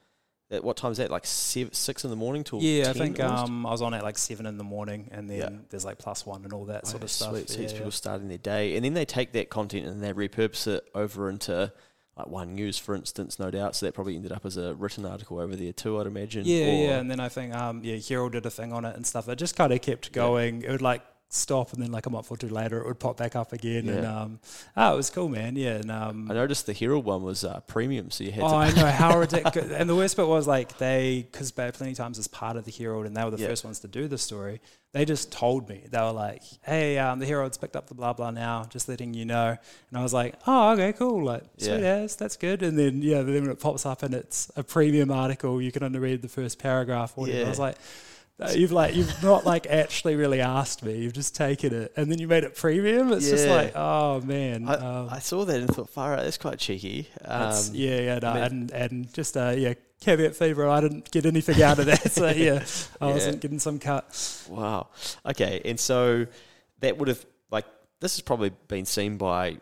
At 0.51 0.63
what 0.63 0.77
time 0.77 0.91
is 0.91 0.99
that? 0.99 1.10
Like 1.10 1.25
seven, 1.25 1.73
six 1.73 2.03
in 2.03 2.12
the 2.12 2.15
morning 2.15 2.43
till 2.43 2.62
Yeah, 2.62 2.91
I 2.91 2.93
think 2.93 3.19
um, 3.19 3.65
I 3.65 3.71
was 3.71 3.81
on 3.81 3.95
at 3.95 4.03
like 4.03 4.15
seven 4.15 4.45
in 4.45 4.60
the 4.60 4.63
morning, 4.63 5.10
and 5.12 5.27
then 5.27 5.38
Yeah. 5.39 5.49
there's 5.71 5.84
like 5.86 5.97
plus 5.97 6.23
one 6.23 6.43
and 6.43 6.53
all 6.53 6.65
that 6.65 6.81
Oh, 6.86 6.89
sort 6.89 6.97
of 7.03 7.10
yeah, 7.10 7.13
stuff. 7.13 7.31
Sweet. 7.31 7.49
So 7.49 7.58
Yeah, 7.58 7.63
it's 7.63 7.73
yeah. 7.73 7.79
people 7.79 7.91
starting 7.91 8.27
their 8.27 8.38
day, 8.38 8.75
and 8.75 8.86
then 8.86 8.93
they 8.93 9.05
take 9.05 9.31
that 9.31 9.49
content 9.49 9.88
and 9.88 10.03
they 10.03 10.13
repurpose 10.13 10.67
it 10.67 10.88
over 10.93 11.31
into 11.31 11.73
like 12.15 12.27
One 12.27 12.53
News, 12.53 12.77
for 12.77 12.93
instance, 12.93 13.39
no 13.39 13.49
doubt. 13.49 13.75
So 13.75 13.88
that 13.88 13.93
probably 13.93 14.15
ended 14.15 14.31
up 14.31 14.45
as 14.45 14.55
a 14.55 14.75
written 14.75 15.03
article 15.03 15.39
over 15.39 15.55
there 15.55 15.73
too, 15.73 15.99
I'd 15.99 16.05
imagine. 16.05 16.43
Yeah, 16.45 16.65
or- 16.65 16.84
yeah, 16.89 16.99
and 16.99 17.10
then 17.10 17.19
I 17.19 17.27
think 17.27 17.55
um, 17.55 17.81
yeah, 17.84 17.97
Herald 17.97 18.34
did 18.34 18.45
a 18.45 18.51
thing 18.51 18.71
on 18.71 18.86
it 18.86 18.95
and 18.95 19.05
stuff. 19.05 19.27
It 19.27 19.38
just 19.38 19.55
kind 19.55 19.73
of 19.73 19.81
kept 19.81 20.12
going. 20.12 20.62
It 20.62 20.69
would 20.69 20.81
like 20.84 21.01
stop, 21.29 21.73
and 21.73 21.81
then 21.83 21.91
like 21.91 22.05
a 22.05 22.09
month 22.09 22.31
or 22.31 22.38
two 22.38 22.47
later, 22.47 22.79
it 22.79 22.85
would 22.88 22.99
pop 22.99 23.17
back 23.17 23.35
up 23.35 23.51
again. 23.51 23.89
And 23.89 24.05
um, 24.05 24.39
oh, 24.77 24.93
it 24.93 24.97
was 24.97 25.09
cool, 25.09 25.27
man. 25.29 25.55
Yeah, 25.55 25.75
and 25.75 25.91
um, 25.91 26.31
I 26.31 26.33
noticed 26.33 26.65
the 26.65 26.73
Herald 26.73 27.05
one 27.05 27.23
was 27.23 27.43
uh, 27.43 27.59
premium, 27.61 28.11
so 28.11 28.23
you 28.23 28.31
had 28.31 28.43
Oh, 28.43 28.49
to. 28.49 28.55
I 28.55 28.71
know 28.71 28.85
how 28.85 29.19
ridiculous. 29.19 29.71
and 29.75 29.89
the 29.89 29.95
worst 29.95 30.15
bit 30.17 30.27
was 30.27 30.47
like 30.47 30.77
they, 30.77 31.27
because 31.31 31.51
Plenty 31.51 31.93
Times 31.95 32.17
is 32.17 32.27
part 32.27 32.55
of 32.57 32.65
the 32.65 32.71
Herald, 32.71 33.05
and 33.05 33.15
they 33.17 33.23
were 33.23 33.31
the 33.31 33.38
Yeah. 33.41 33.47
first 33.47 33.65
ones 33.65 33.79
to 33.81 33.88
do 33.88 34.07
the 34.07 34.17
story. 34.17 34.61
They 34.93 35.03
just 35.03 35.29
told 35.29 35.67
me 35.67 35.83
they 35.91 35.99
were 35.99 36.11
like, 36.11 36.41
"Hey, 36.63 36.97
um, 36.97 37.19
the 37.19 37.25
Herald's 37.25 37.57
picked 37.57 37.75
up 37.75 37.88
the 37.88 37.95
blah 37.95 38.13
blah 38.13 38.31
now, 38.31 38.63
just 38.69 38.88
letting 38.88 39.13
you 39.13 39.25
know." 39.25 39.57
And 39.89 39.97
I 39.99 40.01
was 40.01 40.13
like, 40.13 40.35
"Oh, 40.47 40.71
okay, 40.71 40.93
cool. 40.93 41.25
Like, 41.25 41.43
sweet 41.57 41.81
Yeah. 41.81 41.95
as, 42.03 42.15
that's 42.15 42.38
good." 42.38 42.63
And 42.63 42.79
then 42.79 43.01
yeah, 43.01 43.21
then 43.23 43.41
when 43.41 43.51
it 43.51 43.59
pops 43.59 43.85
up 43.85 44.03
and 44.03 44.13
it's 44.13 44.49
a 44.55 44.63
premium 44.63 45.11
article, 45.11 45.61
you 45.61 45.73
can 45.73 45.83
only 45.83 45.99
read 45.99 46.21
the 46.21 46.29
first 46.29 46.59
paragraph. 46.59 47.13
Or 47.17 47.21
whatever. 47.25 47.45
I 47.45 47.49
was 47.49 47.59
like. 47.59 47.75
"No, 48.39 48.49
You've 48.49 48.71
like 48.71 48.95
you've 48.95 49.23
not 49.23 49.45
like 49.45 49.65
actually 49.67 50.15
really 50.15 50.41
asked 50.41 50.83
me. 50.83 50.97
You've 50.97 51.13
just 51.13 51.35
taken 51.35 51.73
it, 51.73 51.93
and 51.95 52.11
then 52.11 52.19
you 52.19 52.27
made 52.27 52.43
it 52.43 52.55
premium. 52.55 53.11
It's 53.13 53.29
just 53.29 53.47
like, 53.47 53.73
oh 53.75 54.21
man. 54.21 54.67
I, 54.67 54.73
um, 54.75 55.09
I 55.09 55.19
saw 55.19 55.45
that 55.45 55.59
and 55.59 55.73
thought, 55.73 55.89
far 55.89 56.13
out, 56.13 56.23
that's 56.23 56.38
quite 56.38 56.59
cheeky. 56.59 57.07
Um, 57.23 57.53
yeah, 57.71 57.99
yeah, 58.01 58.19
no, 58.19 58.29
I 58.29 58.33
mean- 58.33 58.43
and 58.43 58.71
and 58.71 59.13
just 59.13 59.38
uh, 59.38 59.53
yeah, 59.57 59.73
caveat 60.01 60.36
fever. 60.36 60.67
I 60.67 60.81
didn't 60.81 61.09
get 61.11 61.25
anything 61.25 61.61
out 61.63 61.79
of 61.79 61.86
that, 61.86 62.11
so 62.11 62.27
yeah, 62.29 62.63
I 62.99 63.07
Yeah. 63.07 63.13
wasn't 63.13 63.41
getting 63.41 63.59
some 63.59 63.79
cut. 63.79 64.45
Wow. 64.49 64.88
Okay, 65.25 65.61
and 65.63 65.79
so 65.79 66.27
that 66.81 66.97
would 66.97 67.07
have 67.07 67.25
like 67.51 67.65
this 68.01 68.15
has 68.17 68.21
probably 68.21 68.51
been 68.67 68.86
seen 68.86 69.17
by, 69.17 69.57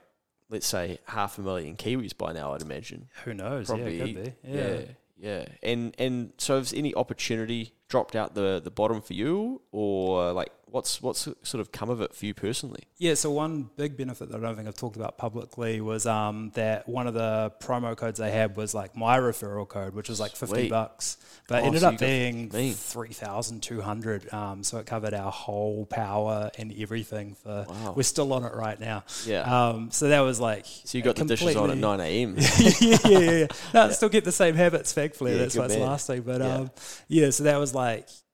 let's 0.49 0.65
say, 0.65 0.97
half 1.05 1.37
a 1.37 1.41
million 1.41 1.75
Kiwis 1.75 2.17
by 2.17 2.33
now. 2.33 2.53
I'd 2.53 2.63
imagine. 2.63 3.07
Who 3.23 3.35
knows? 3.35 3.67
Probably. 3.67 3.97
yeah, 3.97 4.05
could 4.05 4.15
be. 4.15 4.33
Yeah. 4.49 4.67
Yeah. 4.67 4.81
yeah. 5.17 5.45
And 5.61 5.95
and 5.99 6.33
so, 6.39 6.57
is 6.57 6.73
any 6.73 6.95
opportunity 6.95 7.73
dropped 7.93 8.15
out 8.15 8.33
the 8.33 8.59
the 8.63 8.71
bottom 8.71 9.01
for 9.01 9.13
you, 9.13 9.61
or 9.71 10.33
like 10.33 10.51
what's 10.65 10.99
what's 11.03 11.27
sort 11.43 11.61
of 11.61 11.71
come 11.71 11.91
of 11.91 12.01
it 12.01 12.15
for 12.15 12.25
you 12.25 12.33
personally? 12.33 12.81
Yeah, 12.97 13.13
so 13.13 13.29
one 13.29 13.69
big 13.75 13.95
benefit 13.95 14.31
that 14.31 14.37
I 14.37 14.41
don't 14.41 14.55
think 14.55 14.67
I've 14.67 14.73
talked 14.75 14.95
about 14.95 15.17
publicly 15.19 15.79
was 15.81 16.07
um, 16.07 16.51
that 16.55 16.89
one 16.89 17.05
of 17.05 17.13
the 17.13 17.51
promo 17.59 17.95
codes 17.95 18.17
they 18.17 18.31
had 18.31 18.55
was 18.57 18.73
like 18.73 18.95
my 18.97 19.19
referral 19.19 19.67
code, 19.67 19.93
which 19.93 20.09
was 20.09 20.19
like 20.19 20.31
fifty 20.35 20.55
Sweet. 20.61 20.69
bucks, 20.71 21.17
but 21.47 21.61
Oh, 21.61 21.67
ended 21.67 21.81
so 21.81 21.89
up 21.89 21.99
being 21.99 22.49
three 22.73 23.13
thousand 23.13 23.61
two 23.61 23.81
hundred. 23.81 24.33
Um, 24.33 24.63
so 24.63 24.79
it 24.79 24.87
covered 24.87 25.13
our 25.13 25.31
whole 25.31 25.85
power 25.85 26.49
and 26.57 26.73
everything. 26.79 27.35
For 27.43 27.65
Wow. 27.69 27.93
we're 27.95 28.01
still 28.15 28.33
on 28.33 28.43
it 28.43 28.55
right 28.55 28.79
now. 28.79 29.03
Yeah. 29.27 29.41
Um, 29.69 29.91
so 29.91 30.07
that 30.09 30.21
was 30.21 30.39
like 30.39 30.65
So 30.65 30.97
you 30.97 31.03
got 31.03 31.15
the 31.17 31.25
dishes 31.25 31.55
on 31.55 31.69
at 31.69 31.77
nine 31.77 31.99
a.m. 31.99 32.35
yeah, 32.59 32.71
yeah, 32.81 32.97
yeah, 33.05 33.19
yeah. 33.41 33.47
No, 33.75 33.81
I 33.83 33.91
still 33.91 34.09
get 34.09 34.23
the 34.25 34.31
same 34.31 34.55
habits, 34.55 34.91
thankfully. 34.93 35.33
Yeah, 35.33 35.37
That's 35.43 35.55
why 35.55 35.65
it's 35.65 35.75
man. 35.75 35.87
lasting. 35.87 36.21
But 36.23 36.41
Yeah. 36.41 36.55
um, 36.55 36.71
yeah, 37.09 37.29
so 37.29 37.43
that 37.43 37.57
was 37.59 37.75
like 37.75 37.82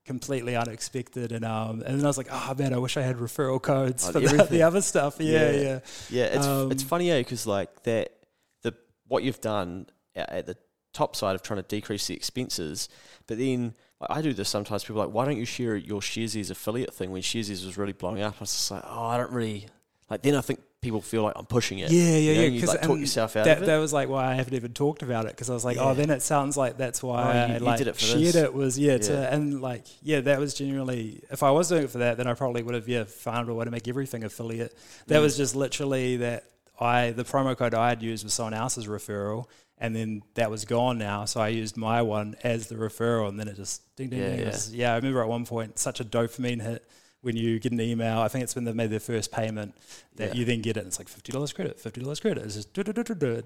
completely 0.06 0.56
unexpected, 0.56 1.32
and 1.32 1.46
um, 1.46 1.82
and 1.86 1.98
then 1.98 2.04
I 2.04 2.08
was 2.08 2.18
like, 2.18 2.30
oh 2.32 2.56
man, 2.58 2.74
I 2.74 2.78
wish 2.78 2.98
I 2.98 3.02
had 3.02 3.18
referral 3.18 3.62
codes 3.62 4.06
On 4.08 4.14
for 4.14 4.20
the, 4.20 4.48
the 4.50 4.64
other 4.64 4.82
stuff. 4.82 5.18
Yeah, 5.20 5.52
Yeah. 5.52 5.62
yeah, 5.62 5.80
Yeah, 6.10 6.24
it's 6.26 6.48
it's 6.74 6.84
Um, 6.84 6.90
funny, 6.90 7.12
eh? 7.12 7.20
Because 7.20 7.46
like 7.46 7.84
that, 7.84 8.10
the 8.64 8.74
what 9.08 9.24
you've 9.24 9.42
done 9.42 9.88
at, 10.16 10.46
the 10.48 10.58
top 10.94 11.16
side 11.16 11.36
of 11.36 11.44
trying 11.44 11.62
to 11.62 11.68
decrease 11.68 12.08
the 12.08 12.16
expenses, 12.16 12.90
but 13.28 13.38
then 13.38 13.76
like, 14.02 14.10
I 14.18 14.22
do 14.22 14.34
this 14.34 14.50
sometimes. 14.50 14.84
People 14.84 15.02
are 15.02 15.06
like, 15.06 15.14
why 15.14 15.26
don't 15.26 15.38
you 15.38 15.46
share 15.46 15.76
your 15.76 16.02
Sharesies 16.02 16.50
affiliate 16.50 16.94
thing 16.94 17.12
when 17.12 17.22
Sharesies 17.22 17.64
was 17.66 17.78
really 17.78 17.94
blowing 17.94 18.22
up? 18.24 18.36
I 18.38 18.40
was 18.40 18.52
just 18.52 18.72
like, 18.72 18.84
oh, 18.88 19.06
I 19.06 19.18
don't 19.18 19.32
really 19.32 19.68
like. 20.10 20.24
Then 20.24 20.36
I 20.36 20.42
think 20.42 20.62
people 20.82 21.02
feel 21.02 21.24
like 21.24 21.34
I'm 21.36 21.46
pushing 21.46 21.80
it. 21.80 21.92
Yeah, 21.92 22.04
yeah, 22.04 22.18
you 22.18 22.36
know, 22.36 22.42
yeah. 22.42 22.48
You 22.48 22.66
like 22.68 22.82
talk 22.82 22.98
yourself 23.00 23.36
out 23.36 23.46
that, 23.46 23.58
of 23.58 23.64
it. 23.64 23.66
that 23.66 23.78
was 23.78 23.92
like 23.92 24.08
why 24.08 24.26
I 24.32 24.34
haven't 24.36 24.54
even 24.54 24.74
talked 24.74 25.04
about 25.04 25.26
it 25.26 25.32
because 25.32 25.50
I 25.50 25.54
was 25.54 25.66
like, 25.66 25.76
Yeah. 25.76 25.84
oh, 25.90 25.94
then 25.94 26.10
it 26.10 26.22
sounds 26.22 26.56
like 26.56 26.78
that's 26.78 27.04
why 27.04 27.22
Oh, 27.22 27.34
you- 27.48 27.54
I 27.54 27.58
you 27.58 27.60
like 27.60 27.78
did 27.80 27.88
it 27.88 27.96
for 27.96 28.02
shared 28.02 28.22
this. 28.22 28.36
it 28.36 28.54
was 28.54 28.80
yeah, 28.80 28.98
to 28.98 29.34
and 29.34 29.62
like 29.62 29.86
yeah, 30.02 30.22
that 30.22 30.40
was 30.40 30.54
genuinely 30.54 31.22
if 31.30 31.44
I 31.44 31.52
was 31.52 31.68
doing 31.70 31.84
it 31.84 31.90
for 31.90 31.98
that, 32.00 32.18
then 32.18 32.28
I 32.28 32.34
probably 32.34 32.64
would 32.64 32.76
have 32.76 32.88
yeah 32.88 33.04
found 33.04 33.50
a 33.50 33.54
way 33.54 33.66
to 33.66 33.72
make 33.72 33.88
everything 33.88 34.24
affiliate. 34.24 34.74
That 35.08 35.20
Mm. 35.20 35.24
was 35.24 35.36
just 35.38 35.56
literally 35.56 36.18
that 36.18 36.46
I 36.80 37.12
the 37.12 37.24
promo 37.26 37.58
code 37.58 37.74
I 37.74 37.90
had 37.90 38.02
used 38.02 38.24
was 38.24 38.34
someone 38.34 38.54
else's 38.54 38.88
referral. 38.88 39.46
And 39.82 39.96
then 39.96 40.24
that 40.34 40.52
was 40.52 40.66
gone 40.66 40.98
now, 40.98 41.24
so 41.24 41.40
I 41.40 41.48
used 41.48 41.78
my 41.78 42.02
one 42.02 42.36
as 42.44 42.68
the 42.68 42.76
referral, 42.76 43.30
and 43.30 43.40
then 43.40 43.48
it 43.48 43.56
just 43.56 43.82
ding 43.96 44.10
ding 44.10 44.20
Yeah, 44.20 44.30
ding. 44.32 44.40
Yeah. 44.40 44.46
was- 44.48 44.74
yeah, 44.76 44.92
I 44.92 44.98
remember 44.98 45.22
at 45.22 45.30
one 45.30 45.46
point 45.46 45.80
such 45.80 46.02
a 46.02 46.04
dopamine 46.04 46.62
hit 46.62 46.86
when 47.22 47.36
you 47.36 47.60
get 47.60 47.72
an 47.74 47.82
email. 47.82 48.20
I 48.20 48.28
think 48.30 48.44
it's 48.44 48.56
when 48.56 48.64
they've 48.64 48.76
made 48.76 48.90
their 48.92 49.00
first 49.00 49.32
payment 49.32 49.76
that 50.16 50.30
Yeah. 50.30 50.40
you 50.40 50.46
then 50.46 50.62
get 50.62 50.78
it. 50.78 50.82
And 50.82 50.88
it's 50.88 51.00
like 51.00 51.10
fifty 51.10 51.32
dollars 51.32 51.52
credit, 51.54 51.80
fifty 51.80 52.02
dollars 52.02 52.20
credit. 52.20 52.44
It's 52.46 52.56
just. 52.56 52.70
Yeah, 52.78 52.84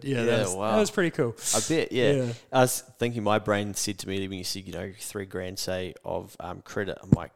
Yeah, 0.03 0.23
that, 0.25 0.39
was, 0.45 0.55
wow. 0.55 0.71
that 0.71 0.79
was 0.79 0.91
pretty 0.91 1.11
cool. 1.11 1.35
I 1.55 1.59
bet, 1.67 1.91
yeah. 1.91 2.11
Yeah. 2.11 2.33
I 2.51 2.59
was 2.61 2.81
thinking, 2.99 3.23
my 3.23 3.39
brain 3.39 3.73
said 3.73 3.97
to 3.99 4.07
me 4.07 4.27
when 4.27 4.37
you 4.37 4.43
said, 4.43 4.65
you 4.67 4.73
know, 4.73 4.91
three 4.99 5.25
grand, 5.25 5.57
say, 5.59 5.95
of 6.05 6.35
um, 6.39 6.61
credit. 6.61 6.97
I'm 7.01 7.09
like, 7.11 7.31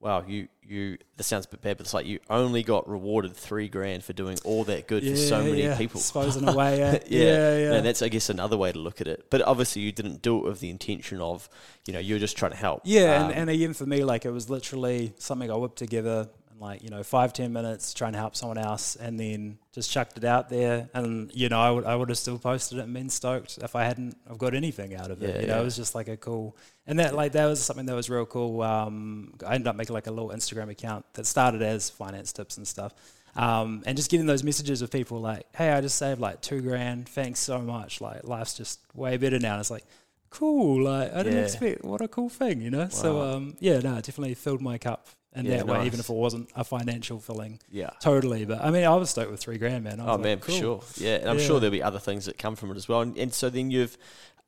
wow, 0.00 0.24
you, 0.26 0.48
you. 0.62 0.98
This 1.16 1.26
sounds 1.26 1.46
a 1.46 1.48
bit 1.48 1.62
bad, 1.62 1.76
but 1.76 1.86
it's 1.86 1.94
like 1.94 2.06
you 2.06 2.20
only 2.28 2.62
got 2.62 2.88
rewarded 2.88 3.34
three 3.34 3.68
grand 3.68 4.04
for 4.04 4.12
doing 4.12 4.38
all 4.44 4.64
that 4.64 4.86
good 4.86 5.04
for 5.04 5.16
so 5.16 5.42
many 5.42 5.62
yeah. 5.62 5.76
people. 5.76 6.00
Suppose 6.00 6.36
in 6.36 6.48
a 6.48 6.54
way, 6.54 6.78
yeah, 6.78 6.92
yeah, 7.06 7.20
yeah, 7.20 7.58
yeah. 7.58 7.70
No, 7.70 7.80
that's 7.80 8.02
I 8.02 8.08
guess 8.08 8.28
another 8.30 8.56
way 8.56 8.72
to 8.72 8.78
look 8.78 9.00
at 9.00 9.08
it. 9.08 9.26
But 9.30 9.42
obviously, 9.42 9.82
you 9.82 9.92
didn't 9.92 10.22
do 10.22 10.38
it 10.38 10.44
with 10.44 10.60
the 10.60 10.70
intention 10.70 11.20
of, 11.20 11.48
you 11.86 11.92
know, 11.92 11.98
you're 11.98 12.18
just 12.18 12.36
trying 12.36 12.52
to 12.52 12.58
help. 12.58 12.82
Yeah, 12.84 13.16
Um, 13.16 13.30
and, 13.30 13.40
and 13.40 13.50
again 13.50 13.72
for 13.72 13.86
me, 13.86 14.04
like 14.04 14.24
it 14.24 14.30
was 14.30 14.50
literally 14.50 15.14
something 15.18 15.50
I 15.50 15.54
whipped 15.54 15.78
together 15.78 16.28
in 16.56 16.60
like 16.66 16.82
you 16.82 16.90
know 16.90 17.02
five 17.02 17.32
ten 17.32 17.52
minutes, 17.52 17.94
trying 17.94 18.12
to 18.12 18.18
help 18.18 18.34
someone 18.36 18.58
else, 18.58 18.96
and 18.96 19.18
then 19.18 19.58
just 19.72 19.90
chucked 19.90 20.16
it 20.16 20.24
out 20.24 20.48
there. 20.48 20.88
And 20.94 21.30
you 21.34 21.48
know, 21.48 21.60
I 21.60 21.70
would 21.70 21.84
I 21.84 21.94
would 21.96 22.08
have 22.08 22.18
still 22.18 22.38
posted 22.38 22.78
it 22.78 22.82
and 22.82 22.94
been 22.94 23.08
stoked 23.08 23.58
if 23.58 23.76
I 23.76 23.84
hadn't 23.84 24.16
I've 24.28 24.38
got 24.38 24.54
anything 24.54 24.94
out 24.94 25.10
of 25.10 25.22
it. 25.22 25.34
Yeah, 25.34 25.40
you 25.40 25.46
know, 25.46 25.54
yeah. 25.56 25.60
it 25.60 25.64
was 25.64 25.76
just 25.76 25.94
like 25.94 26.08
a 26.08 26.16
cool, 26.16 26.56
and 26.86 26.98
that 26.98 27.14
like 27.14 27.32
that 27.32 27.46
was 27.46 27.62
something 27.62 27.86
that 27.86 27.94
was 27.94 28.10
real 28.10 28.26
cool. 28.26 28.62
Um, 28.62 29.34
I 29.46 29.54
ended 29.54 29.68
up 29.68 29.76
making 29.76 29.94
like 29.94 30.06
a 30.06 30.12
little 30.12 30.30
Instagram 30.30 30.70
account 30.70 31.04
that 31.14 31.26
started 31.26 31.62
as 31.62 31.90
finance 31.90 32.32
tips 32.32 32.56
and 32.56 32.66
stuff. 32.66 32.92
Um, 33.34 33.82
and 33.84 33.98
just 33.98 34.10
getting 34.10 34.26
those 34.26 34.42
messages 34.42 34.80
of 34.80 34.90
people 34.90 35.20
like, 35.20 35.44
"Hey, 35.54 35.70
I 35.70 35.80
just 35.82 35.98
saved 35.98 36.20
like 36.20 36.40
two 36.40 36.62
grand. 36.62 37.06
Thanks 37.08 37.38
so 37.40 37.60
much. 37.60 38.00
Like, 38.00 38.24
life's 38.24 38.54
just 38.54 38.80
way 38.94 39.18
better 39.18 39.38
now." 39.38 39.52
And 39.52 39.60
it's 39.60 39.70
like, 39.70 39.84
cool. 40.30 40.84
Like 40.84 41.12
I 41.12 41.22
didn't 41.22 41.38
Yeah. 41.38 41.44
expect. 41.44 41.84
What 41.84 42.00
a 42.00 42.08
cool 42.08 42.30
thing, 42.30 42.62
you 42.62 42.70
know. 42.70 42.88
So 42.88 43.20
um, 43.20 43.56
yeah, 43.60 43.78
no, 43.80 43.96
definitely 43.96 44.34
filled 44.34 44.62
my 44.62 44.78
cup 44.78 45.08
in 45.36 45.46
Yeah, 45.46 45.58
that 45.58 45.66
way, 45.66 45.86
even 45.86 46.00
if 46.00 46.08
it 46.08 46.12
wasn't 46.14 46.50
a 46.56 46.64
financial 46.64 47.20
filling. 47.20 47.60
yeah. 47.70 47.90
Totally, 48.00 48.44
but 48.44 48.60
I 48.62 48.70
mean, 48.70 48.84
I 48.84 48.94
was 48.96 49.10
stoked 49.10 49.30
with 49.30 49.40
three 49.40 49.58
grand, 49.58 49.84
man. 49.84 50.00
Oh 50.00 50.12
like, 50.12 50.20
man, 50.20 50.38
cool. 50.40 50.54
for 50.54 50.60
sure. 50.60 51.06
Yeah, 51.06 51.16
and 51.16 51.30
I'm 51.30 51.38
Yeah. 51.38 51.44
sure 51.44 51.60
there'll 51.60 51.70
be 51.72 51.82
other 51.82 51.98
things 51.98 52.24
that 52.26 52.38
come 52.38 52.56
from 52.56 52.70
it 52.70 52.76
as 52.76 52.88
well. 52.88 53.00
And, 53.02 53.16
and 53.18 53.32
so 53.32 53.50
then 53.50 53.70
you've, 53.70 53.96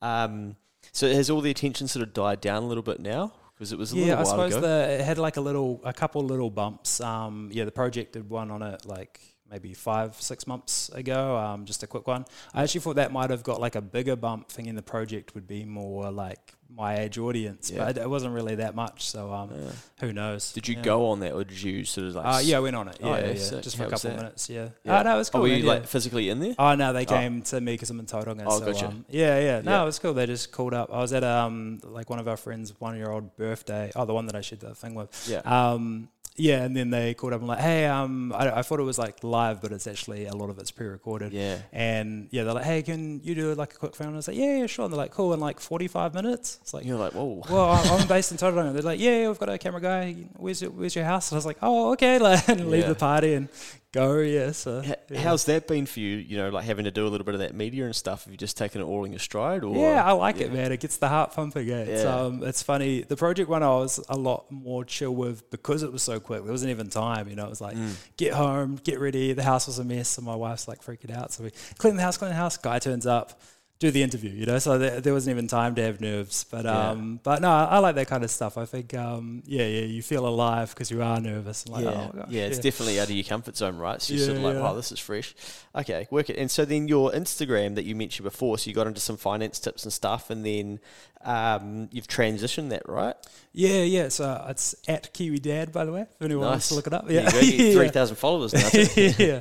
um, 0.03 0.57
so 0.93 1.09
has 1.12 1.28
all 1.30 1.41
the 1.41 1.51
attention 1.51 1.89
sort 1.89 2.03
of 2.03 2.12
died 2.14 2.41
down 2.41 2.62
a 2.62 2.66
little 2.66 2.82
bit 2.82 3.01
now? 3.01 3.32
Because 3.55 3.72
it 3.72 3.78
was 3.78 3.93
a 3.93 3.97
Yeah, 3.97 4.12
I 4.14 4.16
while 4.16 4.26
suppose 4.26 4.57
ago. 4.57 4.61
the 4.66 4.93
it 4.95 5.01
had 5.01 5.18
like 5.18 5.36
a 5.36 5.41
little, 5.41 5.80
a 5.84 5.93
couple 5.93 6.22
little 6.22 6.49
bumps. 6.51 7.01
Um, 7.01 7.51
yeah, 7.53 7.64
the 7.64 7.72
project 7.72 8.12
did 8.12 8.30
one 8.30 8.51
on 8.53 8.62
it 8.62 8.86
like 8.86 9.20
maybe 9.51 9.74
five, 9.74 10.14
six 10.20 10.47
months 10.47 10.91
ago. 10.91 11.36
Um, 11.36 11.64
just 11.64 11.82
a 11.82 11.86
quick 11.86 12.07
one. 12.07 12.24
I 12.55 12.62
actually 12.62 12.82
thought 12.82 12.97
that 12.97 13.12
might 13.12 13.30
have 13.30 13.43
got 13.43 13.61
like 13.61 13.74
a 13.74 13.80
bigger 13.80 14.14
bump. 14.14 14.49
Thinking 14.51 14.74
the 14.76 14.82
project 14.82 15.34
would 15.34 15.47
be 15.49 15.64
more 15.64 16.11
like 16.12 16.55
my 16.71 16.99
age 17.01 17.16
audience, 17.19 17.71
Yeah. 17.71 17.85
but 17.87 17.97
it, 17.99 18.09
wasn't 18.09 18.35
really 18.35 18.57
that 18.57 18.75
much. 18.75 19.07
So 19.07 19.33
um, 19.33 19.51
Yeah. 19.53 19.71
who 20.01 20.12
knows? 20.12 20.53
Did 20.53 20.69
you 20.69 20.77
Yeah. 20.77 20.83
go 20.83 21.09
on 21.09 21.21
that, 21.21 21.33
or 21.33 21.43
did 21.45 21.61
you 21.62 21.85
sort 21.85 22.09
of 22.09 22.14
like? 22.16 22.27
Uh, 22.27 22.39
yeah, 22.43 22.59
I 22.59 22.61
went 22.61 22.77
on 22.77 22.89
it. 22.89 22.99
Oh, 23.03 23.09
Yeah, 23.09 23.19
yeah, 23.21 23.27
yeah, 23.33 23.35
sick. 23.43 23.62
just 23.62 23.77
for 23.77 23.85
a 23.85 23.91
couple 23.91 24.11
that? 24.11 24.16
minutes. 24.16 24.51
Yeah. 24.51 24.69
Yeah. 24.85 25.01
Oh, 25.01 25.03
no, 25.03 25.14
it 25.14 25.19
was 25.19 25.29
Oh, 25.31 25.33
cool. 25.33 25.41
were 25.43 25.49
man, 25.49 25.59
you 25.59 25.64
yeah. 25.64 25.71
like 25.73 25.87
physically 25.87 26.29
in 26.29 26.41
there? 26.41 26.55
Oh 26.59 26.75
no, 26.75 26.93
they 26.93 27.03
Oh. 27.07 27.09
came 27.09 27.43
to 27.43 27.61
me 27.61 27.73
because 27.73 27.91
I'm 27.91 27.99
in 28.01 28.07
Tauranga. 28.07 28.45
Oh, 28.47 28.59
so, 28.59 28.66
gotcha. 28.66 28.87
um, 28.89 29.05
yeah, 29.09 29.39
yeah. 29.41 29.61
No, 29.62 29.83
it 29.83 29.87
was 29.87 29.99
cool. 29.99 30.12
They 30.14 30.27
just 30.27 30.53
called 30.53 30.75
up. 30.75 30.91
I 30.93 30.99
was 30.99 31.12
at 31.12 31.25
um 31.25 31.81
like 31.85 32.11
one 32.11 32.19
of 32.19 32.29
our 32.29 32.37
friends' 32.37 32.73
one 32.79 32.97
year 32.97 33.11
old 33.11 33.35
birthday. 33.37 33.91
Oh, 33.97 34.05
the 34.05 34.14
one 34.14 34.27
that 34.27 34.37
I 34.37 34.41
shared 34.43 34.61
the 34.61 34.75
thing 34.75 34.95
with. 34.95 35.11
Yeah. 35.29 35.39
Um, 35.45 36.11
yeah, 36.39 36.62
and 36.62 36.76
then 36.76 36.91
they 36.91 37.14
called 37.14 37.32
up 37.32 37.41
and 37.41 37.49
like, 37.49 37.59
hey, 37.59 37.84
um, 37.86 38.32
I, 38.32 38.59
I 38.59 38.62
thought 38.62 38.80
it 38.80 38.84
was 38.84 38.99
like 38.99 39.22
live, 39.24 39.61
but 39.61 39.72
it's 39.72 39.86
actually 39.86 40.26
a 40.26 40.34
lot 40.34 40.49
of 40.51 40.59
it's 40.59 40.70
pre-recorded. 40.70 41.32
Yeah. 41.32 41.59
And 41.72 42.28
yeah, 42.30 42.45
they're 42.45 42.55
like, 42.55 42.64
hey, 42.64 42.82
can 42.82 43.20
you 43.22 43.34
do 43.34 43.55
like 43.55 43.74
a 43.74 43.76
quick 43.76 43.95
phone? 43.97 44.12
I 44.12 44.16
was 44.16 44.28
like, 44.28 44.36
yeah, 44.36 44.59
yeah, 44.59 44.66
sure. 44.66 44.84
And 44.84 44.93
they're 44.95 44.99
like, 44.99 45.11
cool, 45.11 45.34
in 45.34 45.41
like 45.41 45.61
45 45.61 46.14
minutes. 46.14 46.59
It's 46.62 46.72
like, 46.72 46.84
You're 46.86 46.99
like, 46.99 47.12
whoa. 47.12 47.43
well, 47.51 47.70
I'm 47.72 48.01
I'm 48.01 48.09
based 48.09 48.30
in 48.32 48.39
Tauranga. 48.39 48.72
They're 48.72 48.82
like, 48.82 49.01
yeah, 49.01 49.22
yeah, 49.22 49.28
we've 49.28 49.39
got 49.39 49.49
a 49.51 49.59
camera 49.59 49.80
guy. 49.80 50.12
Where's 50.36 50.62
your, 50.62 50.70
where's 50.70 50.95
your 50.95 51.05
house? 51.05 51.30
And 51.30 51.36
I 51.36 51.39
was 51.39 51.47
like, 51.47 51.59
oh, 51.62 51.93
okay. 51.93 52.18
Like, 52.28 52.49
and 52.49 52.70
leave 52.70 52.82
Yeah. 52.82 52.89
the 52.89 52.95
party 52.95 53.34
and 53.34 53.49
go. 53.93 54.18
Yeah. 54.18 54.53
So 54.53 54.82
H- 54.84 54.95
yeah. 55.11 55.20
How's 55.20 55.45
that 55.47 55.66
been 55.66 55.86
for 55.86 56.01
you? 56.01 56.16
You 56.16 56.36
know, 56.36 56.49
like 56.51 56.64
having 56.64 56.84
to 56.84 56.91
do 56.91 57.07
a 57.07 57.09
little 57.09 57.24
bit 57.24 57.34
of 57.34 57.41
that 57.41 57.55
media 57.55 57.84
and 57.86 57.95
stuff. 57.97 58.24
Have 58.24 58.32
you 58.32 58.36
just 58.39 58.57
taken 58.57 58.80
it 58.80 58.84
all 58.84 59.05
in 59.05 59.12
your 59.12 59.18
stride, 59.18 59.64
or 59.64 59.76
Yeah, 59.76 60.05
I 60.05 60.12
like 60.12 60.39
yeah. 60.39 60.47
it, 60.47 60.53
man. 60.53 60.72
It 60.72 60.80
gets 60.80 60.97
the 60.99 61.09
heart 61.09 61.32
pumping. 61.34 61.70
Eh? 61.70 61.74
It's, 61.82 62.03
Yeah. 62.05 62.16
um, 62.20 62.43
it's 62.43 62.62
funny. 62.62 63.03
The 63.03 63.16
project 63.16 63.49
one 63.49 63.62
I 63.62 63.68
was 63.70 64.01
a 64.09 64.16
lot 64.16 64.51
more 64.51 64.84
chill 64.84 65.14
with 65.14 65.51
because 65.51 65.82
it 65.82 65.93
was 65.93 66.03
so 66.03 66.20
quick. 66.20 66.43
There 66.43 66.53
wasn't 66.53 66.70
even 66.70 66.89
time, 66.89 67.28
you 67.28 67.36
know. 67.36 67.47
It 67.47 67.51
was 67.51 67.61
like 67.61 67.76
Mm. 67.76 67.95
get 68.16 68.34
home, 68.34 68.78
get 68.82 69.01
ready. 69.01 69.32
The 69.32 69.43
house 69.43 69.66
was 69.66 69.78
a 69.78 69.84
mess, 69.84 70.18
and 70.18 70.26
my 70.26 70.36
wife's 70.36 70.68
like 70.68 70.82
freaking 70.84 71.14
out. 71.16 71.32
So 71.32 71.45
we 71.45 71.51
clean 71.78 71.97
the 71.97 72.03
house, 72.03 72.16
clean 72.16 72.30
the 72.30 72.36
house. 72.36 72.57
Guy 72.57 72.78
turns 72.78 73.07
up, 73.07 73.41
do 73.79 73.91
the 73.93 74.03
interview, 74.03 74.31
you 74.31 74.45
know. 74.45 74.59
So 74.59 74.76
there, 74.76 75.01
there 75.01 75.12
wasn't 75.12 75.35
even 75.37 75.47
time 75.47 75.74
to 75.76 75.83
have 75.83 76.01
nerves. 76.01 76.45
But 76.51 76.64
Yeah. 76.64 76.91
um, 76.91 77.20
but 77.22 77.41
no, 77.41 77.49
I 77.49 77.79
like 77.79 77.95
that 77.95 78.09
kind 78.09 78.24
of 78.24 78.31
stuff. 78.31 78.59
I 78.59 78.64
think 78.64 78.93
um, 78.95 79.43
yeah, 79.47 79.66
yeah, 79.66 79.85
you 79.85 80.03
feel 80.03 80.26
alive 80.26 80.70
because 80.70 80.91
you 80.91 81.03
are 81.03 81.20
nervous. 81.20 81.64
And 81.64 81.74
like, 81.74 81.85
yeah, 81.85 81.91
oh 82.12 82.16
gosh, 82.16 82.26
yeah, 82.29 82.43
it's 82.43 82.59
definitely 82.59 82.99
out 82.99 83.05
of 83.09 83.12
your 83.14 83.24
comfort 83.24 83.57
zone, 83.57 83.76
right? 83.76 84.03
So 84.03 84.14
you're 84.14 84.24
sort 84.24 84.39
of 84.39 84.43
like, 84.43 84.55
yeah. 84.55 84.62
wow, 84.62 84.74
this 84.74 84.91
is 84.91 84.99
fresh. 84.99 85.35
Okay, 85.76 86.09
work 86.11 86.29
it. 86.29 86.37
And 86.37 86.51
so 86.51 86.64
then 86.64 86.89
your 86.89 87.12
Instagram 87.12 87.76
that 87.76 87.85
you 87.85 87.95
mentioned 87.95 88.24
before, 88.24 88.59
so 88.59 88.68
you 88.68 88.74
got 88.74 88.87
into 88.89 89.01
some 89.01 89.16
finance 89.16 89.61
tips 89.61 89.85
and 89.85 89.93
stuff, 89.93 90.29
and 90.31 90.45
then 90.45 90.81
um, 91.25 91.89
you've 91.93 92.07
transitioned 92.09 92.71
that, 92.71 92.89
right? 92.89 93.14
yeah, 93.53 93.83
yeah. 93.83 94.09
So 94.09 94.47
it's 94.49 94.75
at 94.87 95.12
Kiwi 95.12 95.39
Dad, 95.41 95.73
by 95.73 95.85
the 95.85 95.93
way. 95.93 96.03
If 96.03 96.23
anyone 96.23 96.47
wants 96.47 96.64
Nice. 96.64 96.69
to 96.69 96.75
look 96.75 96.87
it 96.87 96.93
up, 96.95 97.11
yeah, 97.11 97.29
Yeah. 97.43 97.73
3,000 97.73 98.16
followers 98.16 98.53
now. 98.55 98.69
yeah. 99.19 99.41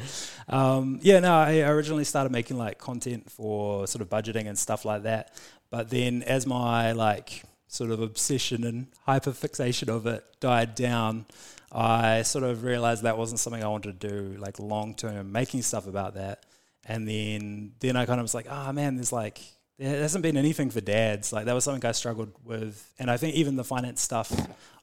Um, 0.49 0.99
yeah, 1.01 1.19
no, 1.19 1.33
I 1.33 1.59
originally 1.61 2.03
started 2.03 2.31
making 2.31 2.57
like 2.57 2.77
content 2.79 3.29
for 3.29 3.85
sort 3.87 4.01
of 4.01 4.09
budgeting 4.09 4.47
and 4.47 4.57
stuff 4.57 4.85
like 4.85 5.03
that. 5.03 5.33
But 5.69 5.89
then 5.89 6.23
as 6.23 6.47
my 6.47 6.93
like 6.93 7.43
sort 7.67 7.91
of 7.91 7.99
obsession 8.01 8.63
and 8.63 8.87
hyperfixation 9.07 9.89
of 9.89 10.07
it 10.07 10.23
died 10.39 10.73
down, 10.75 11.25
I 11.71 12.21
sort 12.21 12.45
of 12.45 12.63
realized 12.63 13.03
that 13.03 13.17
wasn't 13.17 13.39
something 13.41 13.61
I 13.63 13.67
wanted 13.67 13.99
to 13.99 14.07
do 14.07 14.37
like 14.39 14.57
long 14.59 14.95
term, 14.95 15.31
making 15.31 15.61
stuff 15.63 15.85
about 15.85 16.15
that. 16.15 16.45
And 16.85 17.07
then 17.07 17.73
then 17.81 17.97
I 17.97 18.05
kind 18.05 18.19
of 18.21 18.23
was 18.23 18.33
like, 18.33 18.47
oh 18.49 18.71
man, 18.71 18.95
there's 18.95 19.11
like 19.11 19.41
there 19.77 20.01
hasn't 20.01 20.23
been 20.23 20.37
anything 20.37 20.69
for 20.69 20.81
dads. 20.81 21.31
Like 21.31 21.45
that 21.45 21.53
was 21.53 21.63
something 21.63 21.87
I 21.87 21.91
struggled 21.91 22.33
with. 22.43 22.91
And 22.99 23.11
I 23.11 23.17
think 23.17 23.35
even 23.35 23.55
the 23.55 23.63
finance 23.63 24.01
stuff 24.01 24.31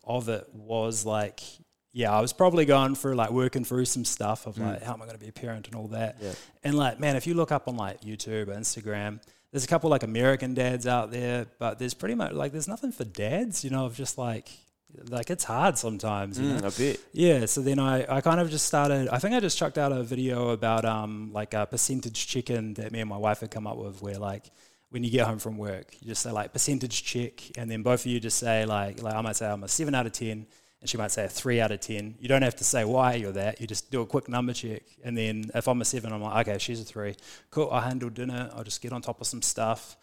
of 0.04 0.28
it 0.28 0.48
was 0.52 1.04
like 1.04 1.40
yeah, 1.94 2.12
I 2.12 2.20
was 2.20 2.32
probably 2.32 2.64
going 2.64 2.96
through 2.96 3.14
like 3.14 3.30
working 3.30 3.64
through 3.64 3.84
some 3.84 4.04
stuff 4.04 4.48
of 4.48 4.58
like 4.58 4.82
how 4.82 4.94
am 4.94 5.00
I 5.00 5.04
going 5.04 5.16
to 5.16 5.24
be 5.24 5.28
a 5.28 5.32
parent 5.32 5.68
and 5.68 5.76
all 5.76 5.86
that. 5.88 6.16
Yeah. 6.20 6.32
And 6.64 6.76
like, 6.76 6.98
man, 6.98 7.14
if 7.14 7.24
you 7.24 7.34
look 7.34 7.52
up 7.52 7.68
on 7.68 7.76
like 7.76 8.00
YouTube 8.00 8.48
or 8.48 8.54
Instagram, 8.54 9.20
there's 9.52 9.62
a 9.62 9.68
couple 9.68 9.90
like 9.90 10.02
American 10.02 10.54
dads 10.54 10.88
out 10.88 11.12
there, 11.12 11.46
but 11.60 11.78
there's 11.78 11.94
pretty 11.94 12.16
much 12.16 12.32
like 12.32 12.50
there's 12.50 12.66
nothing 12.66 12.90
for 12.90 13.04
dads, 13.04 13.62
you 13.62 13.70
know, 13.70 13.86
of 13.86 13.94
just 13.94 14.18
like 14.18 14.48
like 15.08 15.30
it's 15.30 15.44
hard 15.44 15.78
sometimes, 15.78 16.38
you 16.38 16.48
know. 16.48 16.60
Mm, 16.60 16.64
I 16.64 16.78
bet. 16.78 17.00
Yeah, 17.12 17.46
so 17.46 17.60
then 17.60 17.78
I, 17.78 18.16
I 18.16 18.20
kind 18.20 18.40
of 18.40 18.50
just 18.50 18.66
started. 18.66 19.08
I 19.08 19.18
think 19.20 19.32
I 19.34 19.38
just 19.38 19.56
chucked 19.56 19.78
out 19.78 19.92
a 19.92 20.02
video 20.02 20.48
about 20.48 20.84
um 20.84 21.30
like 21.32 21.54
a 21.54 21.64
percentage 21.64 22.26
check-in 22.26 22.74
that 22.74 22.90
me 22.90 23.00
and 23.00 23.08
my 23.08 23.16
wife 23.16 23.38
had 23.38 23.52
come 23.52 23.68
up 23.68 23.76
with, 23.76 24.02
where 24.02 24.18
like 24.18 24.50
when 24.94 25.02
you 25.02 25.10
get 25.10 25.26
home 25.26 25.40
from 25.40 25.58
work, 25.58 25.96
you 26.00 26.06
just 26.06 26.22
say 26.22 26.30
like 26.30 26.52
percentage 26.52 27.02
check, 27.02 27.42
and 27.58 27.68
then 27.68 27.82
both 27.82 28.00
of 28.00 28.06
you 28.06 28.20
just 28.20 28.38
say 28.38 28.64
like, 28.64 29.02
like 29.02 29.14
I 29.14 29.20
might 29.20 29.34
say 29.34 29.46
I'm 29.46 29.64
a 29.64 29.68
seven 29.68 29.92
out 29.92 30.06
of 30.06 30.12
ten, 30.12 30.46
and 30.80 30.88
she 30.88 30.96
might 30.96 31.10
say 31.10 31.24
a 31.24 31.28
three 31.28 31.60
out 31.60 31.72
of 31.72 31.80
ten. 31.80 32.14
You 32.20 32.28
don't 32.28 32.42
have 32.42 32.54
to 32.56 32.64
say 32.64 32.84
why 32.84 33.14
you're 33.14 33.32
that. 33.32 33.60
You 33.60 33.66
just 33.66 33.90
do 33.90 34.02
a 34.02 34.06
quick 34.06 34.28
number 34.28 34.52
check, 34.52 34.82
and 35.02 35.18
then 35.18 35.50
if 35.52 35.66
I'm 35.66 35.80
a 35.80 35.84
seven, 35.84 36.12
I'm 36.12 36.22
like, 36.22 36.46
okay, 36.46 36.58
she's 36.58 36.80
a 36.80 36.84
three. 36.84 37.16
Cool. 37.50 37.70
I 37.72 37.80
handle 37.82 38.08
dinner. 38.08 38.50
I'll 38.54 38.62
just 38.62 38.80
get 38.80 38.92
on 38.92 39.02
top 39.02 39.20
of 39.20 39.26
some 39.26 39.42
stuff, 39.42 39.96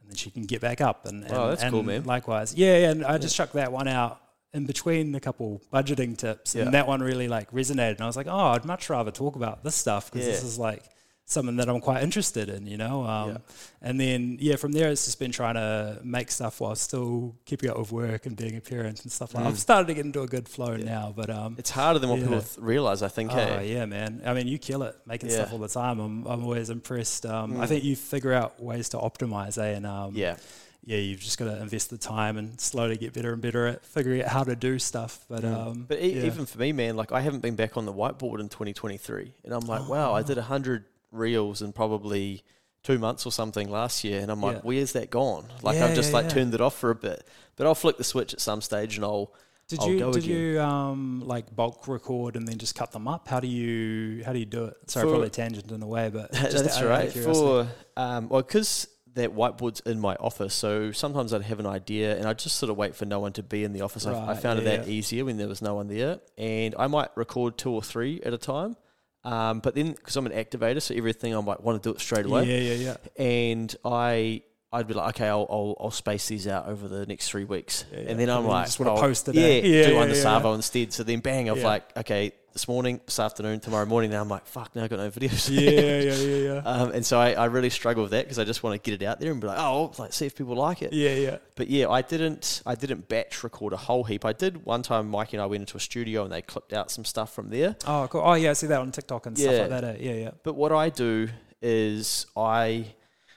and 0.00 0.10
then 0.10 0.16
she 0.16 0.28
can 0.32 0.42
get 0.42 0.60
back 0.60 0.80
up. 0.80 1.06
And, 1.06 1.22
and 1.22 1.32
Oh, 1.32 1.48
that's 1.50 1.62
cool, 1.70 1.84
man. 1.84 2.02
Likewise, 2.04 2.52
yeah, 2.56 2.78
yeah. 2.78 2.90
And 2.90 3.04
I 3.04 3.18
just 3.18 3.36
chucked 3.36 3.52
that 3.52 3.70
one 3.70 3.86
out 3.86 4.20
in 4.52 4.66
between 4.66 5.14
a 5.14 5.20
couple 5.20 5.62
budgeting 5.72 6.18
tips, 6.18 6.56
Yeah. 6.56 6.62
and 6.64 6.74
that 6.74 6.88
one 6.88 7.00
really 7.00 7.28
like 7.28 7.50
resonated. 7.52 7.92
And 7.92 8.00
I 8.02 8.06
was 8.06 8.16
like, 8.16 8.26
oh, 8.28 8.48
I'd 8.48 8.64
much 8.64 8.90
rather 8.90 9.12
talk 9.12 9.36
about 9.36 9.62
this 9.62 9.76
stuff 9.76 10.10
because 10.10 10.26
this 10.26 10.42
is 10.42 10.58
like 10.58 10.82
something 11.24 11.56
that 11.56 11.68
I'm 11.68 11.80
quite 11.80 12.02
interested 12.02 12.48
in, 12.48 12.66
you 12.66 12.76
know. 12.76 13.04
Um, 13.04 13.28
Yeah. 13.30 13.38
And 13.80 13.98
then 13.98 14.36
yeah, 14.40 14.56
from 14.56 14.72
there 14.72 14.90
it's 14.90 15.04
just 15.06 15.18
been 15.18 15.32
trying 15.32 15.54
to 15.54 15.98
make 16.04 16.30
stuff 16.30 16.60
while 16.60 16.74
still 16.76 17.34
keeping 17.46 17.70
up 17.70 17.78
with 17.78 17.90
work 17.92 18.26
and 18.26 18.36
being 18.36 18.56
a 18.56 18.60
parent 18.60 19.02
and 19.02 19.10
stuff 19.10 19.34
like. 19.34 19.42
That. 19.44 19.48
I've 19.50 19.58
started 19.58 19.86
to 19.88 19.94
get 19.94 20.04
into 20.04 20.22
a 20.22 20.26
good 20.26 20.48
flow 20.48 20.76
now, 20.76 21.12
but 21.16 21.30
um, 21.30 21.56
It's 21.58 21.70
harder 21.70 21.98
than 21.98 22.10
what 22.10 22.18
Yeah. 22.20 22.26
people 22.26 22.42
th- 22.42 22.58
realize, 22.58 23.02
I 23.02 23.08
think. 23.08 23.32
Oh 23.32 23.36
hey? 23.36 23.72
yeah, 23.72 23.86
man! 23.86 24.20
I 24.24 24.34
mean, 24.34 24.46
you 24.46 24.58
kill 24.58 24.82
it 24.82 24.96
making 25.06 25.30
Yeah. 25.30 25.36
stuff 25.36 25.52
all 25.52 25.58
the 25.58 25.68
time. 25.68 25.98
I'm, 26.00 26.26
I'm 26.26 26.44
always 26.44 26.70
impressed. 26.70 27.24
Um, 27.26 27.60
I 27.60 27.66
think 27.66 27.82
you 27.84 27.96
figure 27.96 28.32
out 28.32 28.62
ways 28.62 28.88
to 28.90 28.98
optimize, 28.98 29.58
eh? 29.58 29.70
And 29.76 29.86
um, 29.86 30.14
Yeah. 30.14 30.36
yeah, 30.84 30.98
you've 30.98 31.20
just 31.20 31.38
got 31.38 31.46
to 31.46 31.60
invest 31.60 31.90
the 31.90 31.98
time 31.98 32.36
and 32.36 32.60
slowly 32.60 32.96
get 32.96 33.12
better 33.14 33.32
and 33.32 33.40
better 33.42 33.66
at 33.66 33.84
figuring 33.84 34.22
out 34.22 34.28
how 34.28 34.44
to 34.44 34.54
do 34.54 34.78
stuff. 34.78 35.24
But 35.28 35.44
um, 35.44 35.86
But 35.88 36.00
e- 36.02 36.14
yeah. 36.20 36.26
even 36.26 36.46
for 36.46 36.58
me, 36.58 36.72
man, 36.72 36.94
like 36.96 37.10
I 37.10 37.20
haven't 37.20 37.40
been 37.40 37.56
back 37.56 37.76
on 37.76 37.84
the 37.86 37.92
whiteboard 37.92 38.38
in 38.40 38.48
2023, 38.48 39.32
and 39.44 39.54
I'm 39.54 39.66
like, 39.66 39.88
wow, 39.88 40.10
Oh. 40.12 40.14
I 40.14 40.22
did 40.22 40.36
hundred 40.38 40.84
reels 41.12 41.62
in 41.62 41.72
probably 41.72 42.42
two 42.82 42.98
months 42.98 43.26
or 43.26 43.32
something 43.32 43.70
last 43.70 44.02
year, 44.04 44.20
and 44.20 44.30
I'm 44.30 44.40
like, 44.40 44.56
Yeah. 44.56 44.60
where's 44.62 44.92
that 44.94 45.10
gone? 45.10 45.46
Like 45.62 45.76
Yeah, 45.76 45.86
I've 45.86 45.94
just 45.94 46.12
yeah, 46.12 46.16
like 46.16 46.28
turned 46.28 46.54
it 46.54 46.60
off 46.60 46.76
for 46.78 46.90
a 46.90 46.94
bit, 46.96 47.26
but 47.56 47.66
I'll 47.66 47.74
flick 47.76 47.96
the 47.98 48.04
switch 48.04 48.32
at 48.34 48.40
some 48.40 48.60
stage, 48.60 48.96
and 48.96 49.04
I'll 49.04 49.32
did 49.68 49.80
I'll 49.80 49.88
you 49.88 49.96
did 50.10 50.16
again. 50.24 50.30
you 50.30 50.60
um, 50.60 51.22
like 51.24 51.54
bulk 51.54 51.86
record 51.88 52.36
and 52.36 52.46
then 52.46 52.58
just 52.58 52.74
cut 52.74 52.92
them 52.92 53.08
up? 53.08 53.28
How 53.28 53.40
do 53.40 53.46
you 53.48 54.24
how 54.24 54.32
do 54.32 54.38
you 54.38 54.44
do 54.46 54.64
it? 54.66 54.90
Sorry, 54.90 55.06
For- 55.06 55.10
probably 55.10 55.30
tangent 55.30 55.70
in 55.70 55.82
a 55.82 55.86
way, 55.86 56.10
but 56.10 56.32
just 56.50 56.64
That's 56.64 56.80
right. 56.82 57.12
For 57.12 57.68
um, 57.96 58.28
well, 58.28 58.42
because 58.42 58.88
that 59.14 59.30
whiteboard's 59.34 59.80
in 59.80 60.00
my 60.00 60.14
office, 60.16 60.54
so 60.54 60.90
sometimes 60.90 61.32
I'd 61.34 61.42
have 61.42 61.60
an 61.60 61.66
idea 61.66 62.16
and 62.16 62.26
I'd 62.26 62.38
just 62.38 62.56
sort 62.56 62.70
of 62.70 62.76
wait 62.78 62.94
for 62.96 63.04
no 63.04 63.20
one 63.20 63.32
to 63.34 63.42
be 63.42 63.62
in 63.62 63.72
the 63.72 63.82
office. 63.82 64.06
I, 64.06 64.12
I 64.26 64.34
Right, 64.34 64.36
found 64.36 64.58
it 64.58 64.62
that 64.62 64.88
easier 64.88 65.24
when 65.26 65.36
there 65.36 65.48
was 65.48 65.62
no 65.62 65.74
one 65.74 65.88
there, 65.88 66.20
and 66.38 66.74
I 66.78 66.86
might 66.86 67.10
record 67.14 67.56
two 67.58 67.70
or 67.72 67.82
three 67.82 68.20
at 68.22 68.32
a 68.32 68.38
time. 68.38 68.76
Um, 69.24 69.60
but 69.60 69.74
then 69.74 69.92
because 69.92 70.16
I'm 70.16 70.26
an 70.26 70.32
activator, 70.32 70.82
so 70.82 70.94
everything 70.94 71.34
I 71.36 71.40
might 71.40 71.62
want 71.62 71.82
to 71.82 71.88
do 71.88 71.94
it 71.94 72.00
straight 72.00 72.26
away, 72.26 72.44
yeah, 72.44 72.74
yeah, 72.74 72.96
yeah. 73.18 73.24
and 73.24 73.74
I. 73.84 74.42
I'd 74.74 74.88
be 74.88 74.94
like, 74.94 75.16
okay, 75.16 75.28
I'll, 75.28 75.46
I'll, 75.50 75.76
I'll 75.78 75.90
space 75.90 76.28
these 76.28 76.48
out 76.48 76.66
over 76.66 76.88
the 76.88 77.04
next 77.04 77.28
three 77.28 77.44
weeks, 77.44 77.84
Yeah, 77.92 78.04
and 78.08 78.18
then 78.18 78.30
I'm 78.30 78.38
And 78.38 78.46
like, 78.48 78.64
just 78.64 78.80
wanna 78.80 78.98
post 78.98 79.28
it, 79.28 79.34
yeah? 79.34 79.46
Yeah, 79.46 79.86
do 79.86 79.92
yeah, 79.92 80.00
under 80.00 80.14
yeah, 80.14 80.22
Savo 80.22 80.54
instead. 80.54 80.94
So 80.94 81.02
then, 81.02 81.20
bang, 81.20 81.50
I'm 81.50 81.60
like, 81.60 81.94
okay, 81.94 82.32
this 82.52 82.68
morning, 82.68 83.00
this 83.06 83.18
afternoon, 83.18 83.60
tomorrow 83.60 83.86
morning. 83.86 84.10
Now 84.10 84.20
I'm 84.20 84.28
like, 84.28 84.46
fuck, 84.46 84.74
now 84.76 84.84
I 84.84 84.88
got 84.88 84.98
no 84.98 85.10
videos. 85.10 85.48
yeah, 85.50 85.70
yeah, 85.70 86.14
yeah, 86.14 86.54
yeah. 86.54 86.62
Um, 86.64 86.92
and 86.92 87.04
so 87.04 87.18
I, 87.18 87.32
I 87.32 87.44
really 87.46 87.70
struggle 87.70 88.02
with 88.02 88.12
that 88.12 88.24
because 88.24 88.38
I 88.38 88.44
just 88.44 88.62
want 88.62 88.74
to 88.82 88.90
get 88.90 89.00
it 89.00 89.04
out 89.04 89.20
there 89.20 89.32
and 89.32 89.40
be 89.40 89.46
like, 89.46 89.58
oh, 89.58 89.92
like 89.98 90.12
see 90.12 90.26
if 90.26 90.36
people 90.36 90.54
like 90.54 90.82
it. 90.82 90.92
Yeah, 90.92 91.14
yeah. 91.14 91.38
But 91.56 91.68
yeah, 91.68 91.88
I 91.88 92.02
didn't 92.02 92.62
I 92.66 92.74
didn't 92.74 93.08
batch 93.08 93.42
record 93.42 93.72
a 93.72 93.76
whole 93.76 94.04
heap. 94.04 94.24
I 94.24 94.32
did 94.32 94.64
one 94.64 94.82
time. 94.82 95.08
Mikey 95.08 95.36
and 95.36 95.42
I 95.42 95.46
went 95.46 95.62
into 95.62 95.76
a 95.76 95.80
studio 95.80 96.24
and 96.24 96.32
they 96.32 96.42
clipped 96.42 96.72
out 96.72 96.90
some 96.90 97.04
stuff 97.04 97.32
from 97.34 97.50
there. 97.50 97.76
Oh, 97.86 98.06
cool. 98.10 98.22
Oh, 98.24 98.34
yeah, 98.34 98.50
I 98.50 98.52
see 98.54 98.66
that 98.68 98.80
on 98.80 98.92
TikTok 98.92 99.26
and 99.26 99.36
stuff 99.38 99.58
like 99.58 99.68
that. 99.70 99.84
eh? 99.84 99.96
Yeah, 100.00 100.12
yeah. 100.14 100.30
But 100.42 100.54
what 100.54 100.72
I 100.72 100.88
do 100.90 101.28
is 101.60 102.26
I 102.36 102.86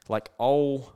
like 0.09 0.29
I'll 0.39 0.93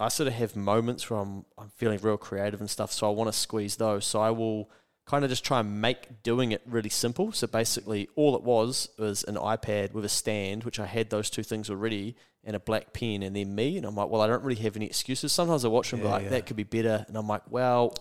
I 0.00 0.08
sort 0.08 0.28
of 0.28 0.34
have 0.34 0.54
moments 0.56 1.10
where 1.10 1.18
I'm 1.20 1.44
I'm 1.58 1.70
feeling 1.76 1.98
real 2.02 2.16
creative 2.16 2.60
and 2.60 2.70
stuff. 2.70 2.92
So 2.92 3.08
I 3.08 3.10
want 3.12 3.32
to 3.32 3.38
squeeze 3.38 3.76
those. 3.76 4.04
So 4.04 4.20
I 4.20 4.30
will 4.30 4.70
kind 5.08 5.24
of 5.24 5.30
just 5.30 5.44
try 5.44 5.60
and 5.60 5.80
make 5.80 6.22
doing 6.22 6.52
it 6.52 6.60
really 6.66 6.90
simple. 6.90 7.32
So 7.32 7.46
basically, 7.46 8.08
all 8.14 8.36
it 8.36 8.42
was 8.42 8.90
was 8.98 9.24
an 9.24 9.36
iPad 9.36 9.94
with 9.94 10.04
a 10.04 10.08
stand, 10.08 10.64
which 10.64 10.78
I 10.78 10.86
had 10.86 11.08
those 11.08 11.30
two 11.30 11.42
things 11.42 11.70
already, 11.70 12.14
and 12.44 12.54
a 12.54 12.60
black 12.60 12.92
pen, 12.92 13.22
and 13.22 13.34
then 13.34 13.54
me. 13.54 13.78
And 13.78 13.86
I'm 13.86 13.96
like, 13.96 14.10
well, 14.10 14.20
I 14.20 14.26
don't 14.26 14.44
really 14.44 14.60
have 14.62 14.76
any 14.76 14.86
excuses. 14.86 15.32
Sometimes 15.32 15.64
I 15.64 15.68
watch 15.68 15.90
them 15.90 16.00
Yeah, 16.00 16.10
like, 16.10 16.24
yeah. 16.24 16.28
that 16.30 16.46
could 16.46 16.56
be 16.56 16.64
better, 16.64 17.06
and 17.08 17.16
I'm 17.16 17.26
like, 17.26 17.42
well, 17.50 17.94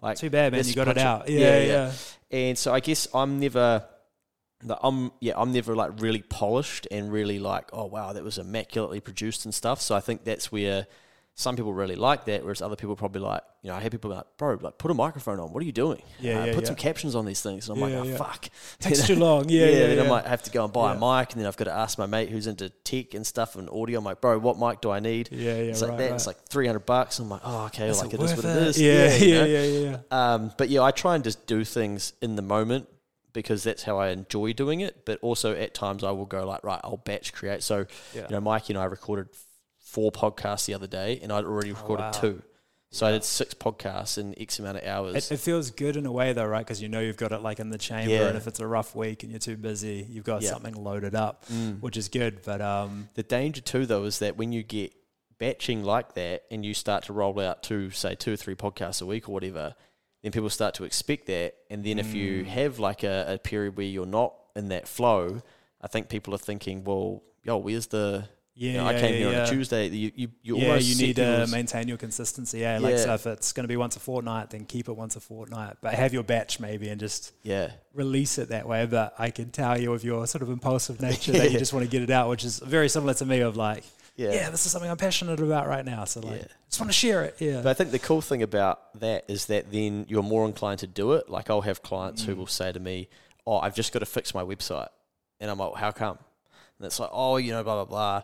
like 0.00 0.16
Too 0.16 0.30
bad, 0.30 0.52
man. 0.52 0.64
You 0.66 0.74
got 0.74 0.88
it 0.88 0.98
out. 0.98 1.28
Yeah, 1.28 1.38
yeah. 1.38 1.64
yeah, 1.64 1.92
and 2.30 2.58
so 2.58 2.72
I 2.72 2.80
guess 2.80 3.08
I'm 3.14 3.40
never, 3.40 3.84
I'm 4.82 5.12
yeah, 5.20 5.34
I'm 5.36 5.52
never 5.52 5.76
like 5.76 6.00
really 6.00 6.22
polished 6.22 6.88
and 6.90 7.12
really 7.12 7.38
like, 7.38 7.68
oh 7.74 7.86
wow, 7.86 8.14
that 8.14 8.24
was 8.24 8.38
immaculately 8.38 9.00
produced 9.00 9.44
and 9.44 9.54
stuff. 9.54 9.82
So 9.82 9.94
I 9.94 10.00
think 10.00 10.24
that's 10.24 10.50
where 10.50 10.86
some 11.36 11.56
people 11.56 11.72
really 11.74 11.96
like 11.96 12.26
that, 12.26 12.44
whereas 12.44 12.62
other 12.62 12.76
people 12.76 12.94
probably 12.94 13.20
like, 13.20 13.42
you 13.62 13.68
know, 13.68 13.76
I 13.76 13.80
hear 13.80 13.90
people 13.90 14.10
like, 14.12 14.24
bro, 14.38 14.56
like 14.60 14.78
put 14.78 14.92
a 14.92 14.94
microphone 14.94 15.40
on. 15.40 15.52
What 15.52 15.62
are 15.62 15.66
you 15.66 15.72
doing? 15.72 16.00
Yeah, 16.20 16.42
Uh, 16.42 16.44
yeah, 16.44 16.54
put 16.54 16.62
yeah. 16.62 16.66
some 16.68 16.76
captions 16.76 17.16
on 17.16 17.24
these 17.24 17.42
things. 17.42 17.68
And 17.68 17.82
I'm 17.82 17.90
Yeah, 17.90 17.98
like, 18.02 18.08
oh 18.10 18.16
fuck, 18.16 18.48
Takes 18.78 19.04
too 19.08 19.16
long. 19.16 19.48
Yeah, 19.48 19.66
yeah. 19.66 19.86
then. 19.96 20.06
I 20.06 20.08
might 20.08 20.26
have 20.26 20.44
to 20.44 20.50
go 20.52 20.62
and 20.62 20.72
buy 20.72 20.92
a 20.92 20.94
mic, 20.94 21.32
and 21.32 21.40
then 21.40 21.46
I've 21.48 21.56
got 21.56 21.64
to 21.64 21.72
ask 21.72 21.98
my 21.98 22.06
mate 22.06 22.28
who's 22.28 22.46
into 22.46 22.70
tech 22.70 23.14
and 23.14 23.26
stuff 23.26 23.56
and 23.56 23.68
audio. 23.68 23.98
I'm 23.98 24.04
like, 24.04 24.20
bro, 24.20 24.38
what 24.38 24.60
mic 24.60 24.80
do 24.80 24.90
I 24.90 25.00
need? 25.00 25.28
Yeah, 25.32 25.54
yeah, 25.54 25.70
it's 25.70 25.80
like 25.82 25.90
right, 25.90 25.98
that. 25.98 26.04
right. 26.10 26.14
It's 26.14 26.26
like 26.28 26.40
300 26.48 26.78
bucks. 26.86 27.18
I'm 27.18 27.28
like, 27.28 27.40
oh, 27.42 27.64
okay, 27.66 27.88
Is 27.88 28.00
like 28.00 28.14
it 28.14 28.20
it 28.20 28.22
is 28.22 28.36
what 28.36 28.44
it 28.44 28.56
is. 28.68 28.80
Yeah, 28.80 29.16
you 29.16 29.34
yeah, 29.34 29.40
know? 29.40 29.46
yeah, 29.46 29.62
yeah, 29.64 29.90
yeah. 30.12 30.34
Um, 30.34 30.52
but 30.56 30.68
yeah, 30.68 30.82
I 30.82 30.92
try 30.92 31.16
and 31.16 31.24
just 31.24 31.46
do 31.48 31.64
things 31.64 32.12
in 32.22 32.36
the 32.36 32.42
moment 32.42 32.86
because 33.32 33.64
that's 33.64 33.82
how 33.82 33.98
I 33.98 34.10
enjoy 34.10 34.52
doing 34.52 34.78
it. 34.80 35.04
But 35.04 35.18
also 35.20 35.52
at 35.56 35.74
times 35.74 36.04
I 36.04 36.12
will 36.12 36.26
go 36.26 36.46
like, 36.46 36.62
right, 36.62 36.80
I'll 36.84 36.98
batch 36.98 37.32
create. 37.32 37.64
So, 37.64 37.86
Yeah. 38.14 38.22
you 38.22 38.28
know, 38.36 38.40
Mikey 38.40 38.74
and 38.74 38.80
I 38.80 38.84
recorded 38.84 39.26
four 39.94 40.10
podcasts 40.12 40.66
the 40.66 40.74
other 40.74 40.86
day 40.86 41.18
and 41.22 41.32
I'd 41.32 41.44
already 41.44 41.70
recorded 41.72 42.02
wow. 42.04 42.10
two. 42.10 42.42
So 42.90 43.06
I 43.06 43.10
did 43.10 43.24
six 43.24 43.54
podcasts 43.54 44.18
in 44.18 44.34
X 44.40 44.60
amount 44.60 44.76
of 44.78 44.84
hours. 44.84 45.16
It, 45.16 45.34
it 45.34 45.40
feels 45.40 45.70
good 45.72 45.96
in 45.96 46.06
a 46.06 46.12
way 46.12 46.32
though, 46.32 46.46
right? 46.46 46.64
Because 46.64 46.80
you 46.80 46.88
know 46.88 47.00
you've 47.00 47.16
got 47.16 47.32
it 47.32 47.42
like 47.42 47.58
in 47.58 47.70
the 47.70 47.78
chamber, 47.78 48.12
Yeah. 48.14 48.28
and 48.28 48.36
if 48.36 48.46
it's 48.46 48.60
a 48.60 48.66
rough 48.66 48.94
week 48.94 49.22
and 49.24 49.32
you're 49.32 49.40
too 49.50 49.56
busy, 49.56 50.06
you've 50.08 50.24
got 50.24 50.42
Yeah. 50.42 50.50
something 50.50 50.74
loaded 50.74 51.14
up, 51.16 51.44
which 51.80 51.96
is 51.96 52.08
good. 52.08 52.42
But 52.44 52.60
um, 52.60 53.08
the 53.14 53.24
danger 53.24 53.60
too, 53.60 53.84
though, 53.86 54.04
is 54.04 54.20
that 54.20 54.36
when 54.36 54.52
you 54.52 54.62
get 54.62 54.92
batching 55.38 55.82
like 55.82 56.14
that 56.14 56.44
and 56.52 56.64
you 56.64 56.72
start 56.74 57.02
to 57.04 57.12
roll 57.12 57.38
out 57.40 57.64
two, 57.64 57.90
say, 57.90 58.14
two 58.14 58.34
or 58.34 58.36
three 58.36 58.54
podcasts 58.54 59.02
a 59.02 59.06
week 59.06 59.28
or 59.28 59.32
whatever, 59.32 59.74
then 60.22 60.30
people 60.30 60.48
start 60.50 60.74
to 60.74 60.84
expect 60.84 61.26
that. 61.26 61.54
And 61.70 61.82
then 61.84 61.98
if 61.98 62.08
Mm. 62.12 62.14
you 62.14 62.44
have 62.44 62.78
like 62.78 63.02
a, 63.02 63.34
a 63.34 63.38
period 63.38 63.76
where 63.76 63.86
you're 63.86 64.06
not 64.06 64.34
in 64.54 64.68
that 64.68 64.86
flow, 64.86 65.42
I 65.80 65.88
think 65.88 66.08
people 66.08 66.32
are 66.32 66.38
thinking, 66.50 66.84
well, 66.84 67.24
yo, 67.42 67.56
where's 67.56 67.88
the. 67.88 68.28
Yeah, 68.56 68.70
you 68.72 68.78
know, 68.78 68.86
I 68.86 68.92
came 68.94 69.12
yeah, 69.14 69.18
here 69.18 69.28
on 69.28 69.34
a 69.34 69.46
Tuesday. 69.50 69.88
You, 69.88 70.12
you, 70.14 70.28
you 70.42 70.56
yeah, 70.58 70.76
you 70.76 70.94
need 71.06 71.16
to 71.16 71.46
maintain 71.50 71.88
your 71.88 71.96
consistency. 71.96 72.60
Yeah, 72.60 72.78
like 72.78 72.92
Yeah. 72.92 73.04
so 73.04 73.14
if 73.14 73.26
it's 73.26 73.52
going 73.52 73.64
to 73.64 73.68
be 73.68 73.76
once 73.76 73.96
a 73.96 74.00
fortnight, 74.00 74.50
then 74.50 74.64
keep 74.64 74.88
it 74.88 74.92
once 74.96 75.16
a 75.16 75.20
fortnight. 75.20 75.76
But 75.80 75.94
have 75.94 76.12
your 76.14 76.22
batch 76.22 76.60
maybe 76.60 76.88
and 76.88 77.00
just 77.00 77.32
Yeah. 77.42 77.72
release 77.92 78.38
it 78.38 78.50
that 78.50 78.68
way. 78.68 78.86
But 78.86 79.14
I 79.18 79.30
can 79.30 79.50
tell 79.50 79.80
you 79.80 79.90
with 79.90 80.04
your 80.04 80.26
sort 80.26 80.42
of 80.42 80.50
impulsive 80.50 81.00
nature 81.08 81.32
that 81.32 81.50
you 81.50 81.58
just 81.58 81.72
want 81.72 81.84
to 81.84 81.90
get 81.90 82.02
it 82.02 82.10
out, 82.10 82.28
which 82.28 82.44
is 82.44 82.60
very 82.60 82.88
similar 82.88 83.14
to 83.14 83.24
me. 83.26 83.40
Of 83.40 83.56
like, 83.56 83.82
Yeah. 84.16 84.32
yeah, 84.32 84.50
this 84.50 84.64
is 84.66 84.70
something 84.72 84.88
I'm 84.90 84.96
passionate 84.98 85.40
about 85.40 85.66
right 85.66 85.84
now. 85.84 86.04
So 86.04 86.20
like, 86.20 86.42
Yeah. 86.42 86.46
just 86.68 86.80
want 86.80 86.90
to 86.92 86.96
share 86.96 87.24
it. 87.24 87.34
Yeah, 87.40 87.60
But 87.60 87.70
I 87.70 87.74
think 87.74 87.90
the 87.90 87.98
cool 87.98 88.20
thing 88.20 88.42
about 88.44 88.98
that 89.00 89.24
is 89.26 89.46
that 89.46 89.72
then 89.72 90.06
you're 90.08 90.22
more 90.22 90.46
inclined 90.46 90.78
to 90.80 90.86
do 90.86 91.14
it. 91.14 91.28
Like 91.28 91.50
I'll 91.50 91.62
have 91.62 91.82
clients 91.82 92.22
Mm. 92.22 92.26
who 92.26 92.36
will 92.36 92.46
say 92.46 92.70
to 92.70 92.78
me, 92.78 93.08
"Oh, 93.44 93.58
I've 93.58 93.74
just 93.74 93.92
got 93.92 93.98
to 93.98 94.06
fix 94.06 94.32
my 94.32 94.44
website," 94.44 94.90
and 95.40 95.50
I'm 95.50 95.58
like, 95.58 95.74
"How 95.74 95.90
come?" 95.90 96.18
And 96.78 96.86
it's 96.86 96.98
like, 97.00 97.10
"Oh, 97.12 97.36
you 97.36 97.50
know, 97.52 97.62
blah 97.64 97.84
blah 97.84 97.84
blah," 97.84 98.22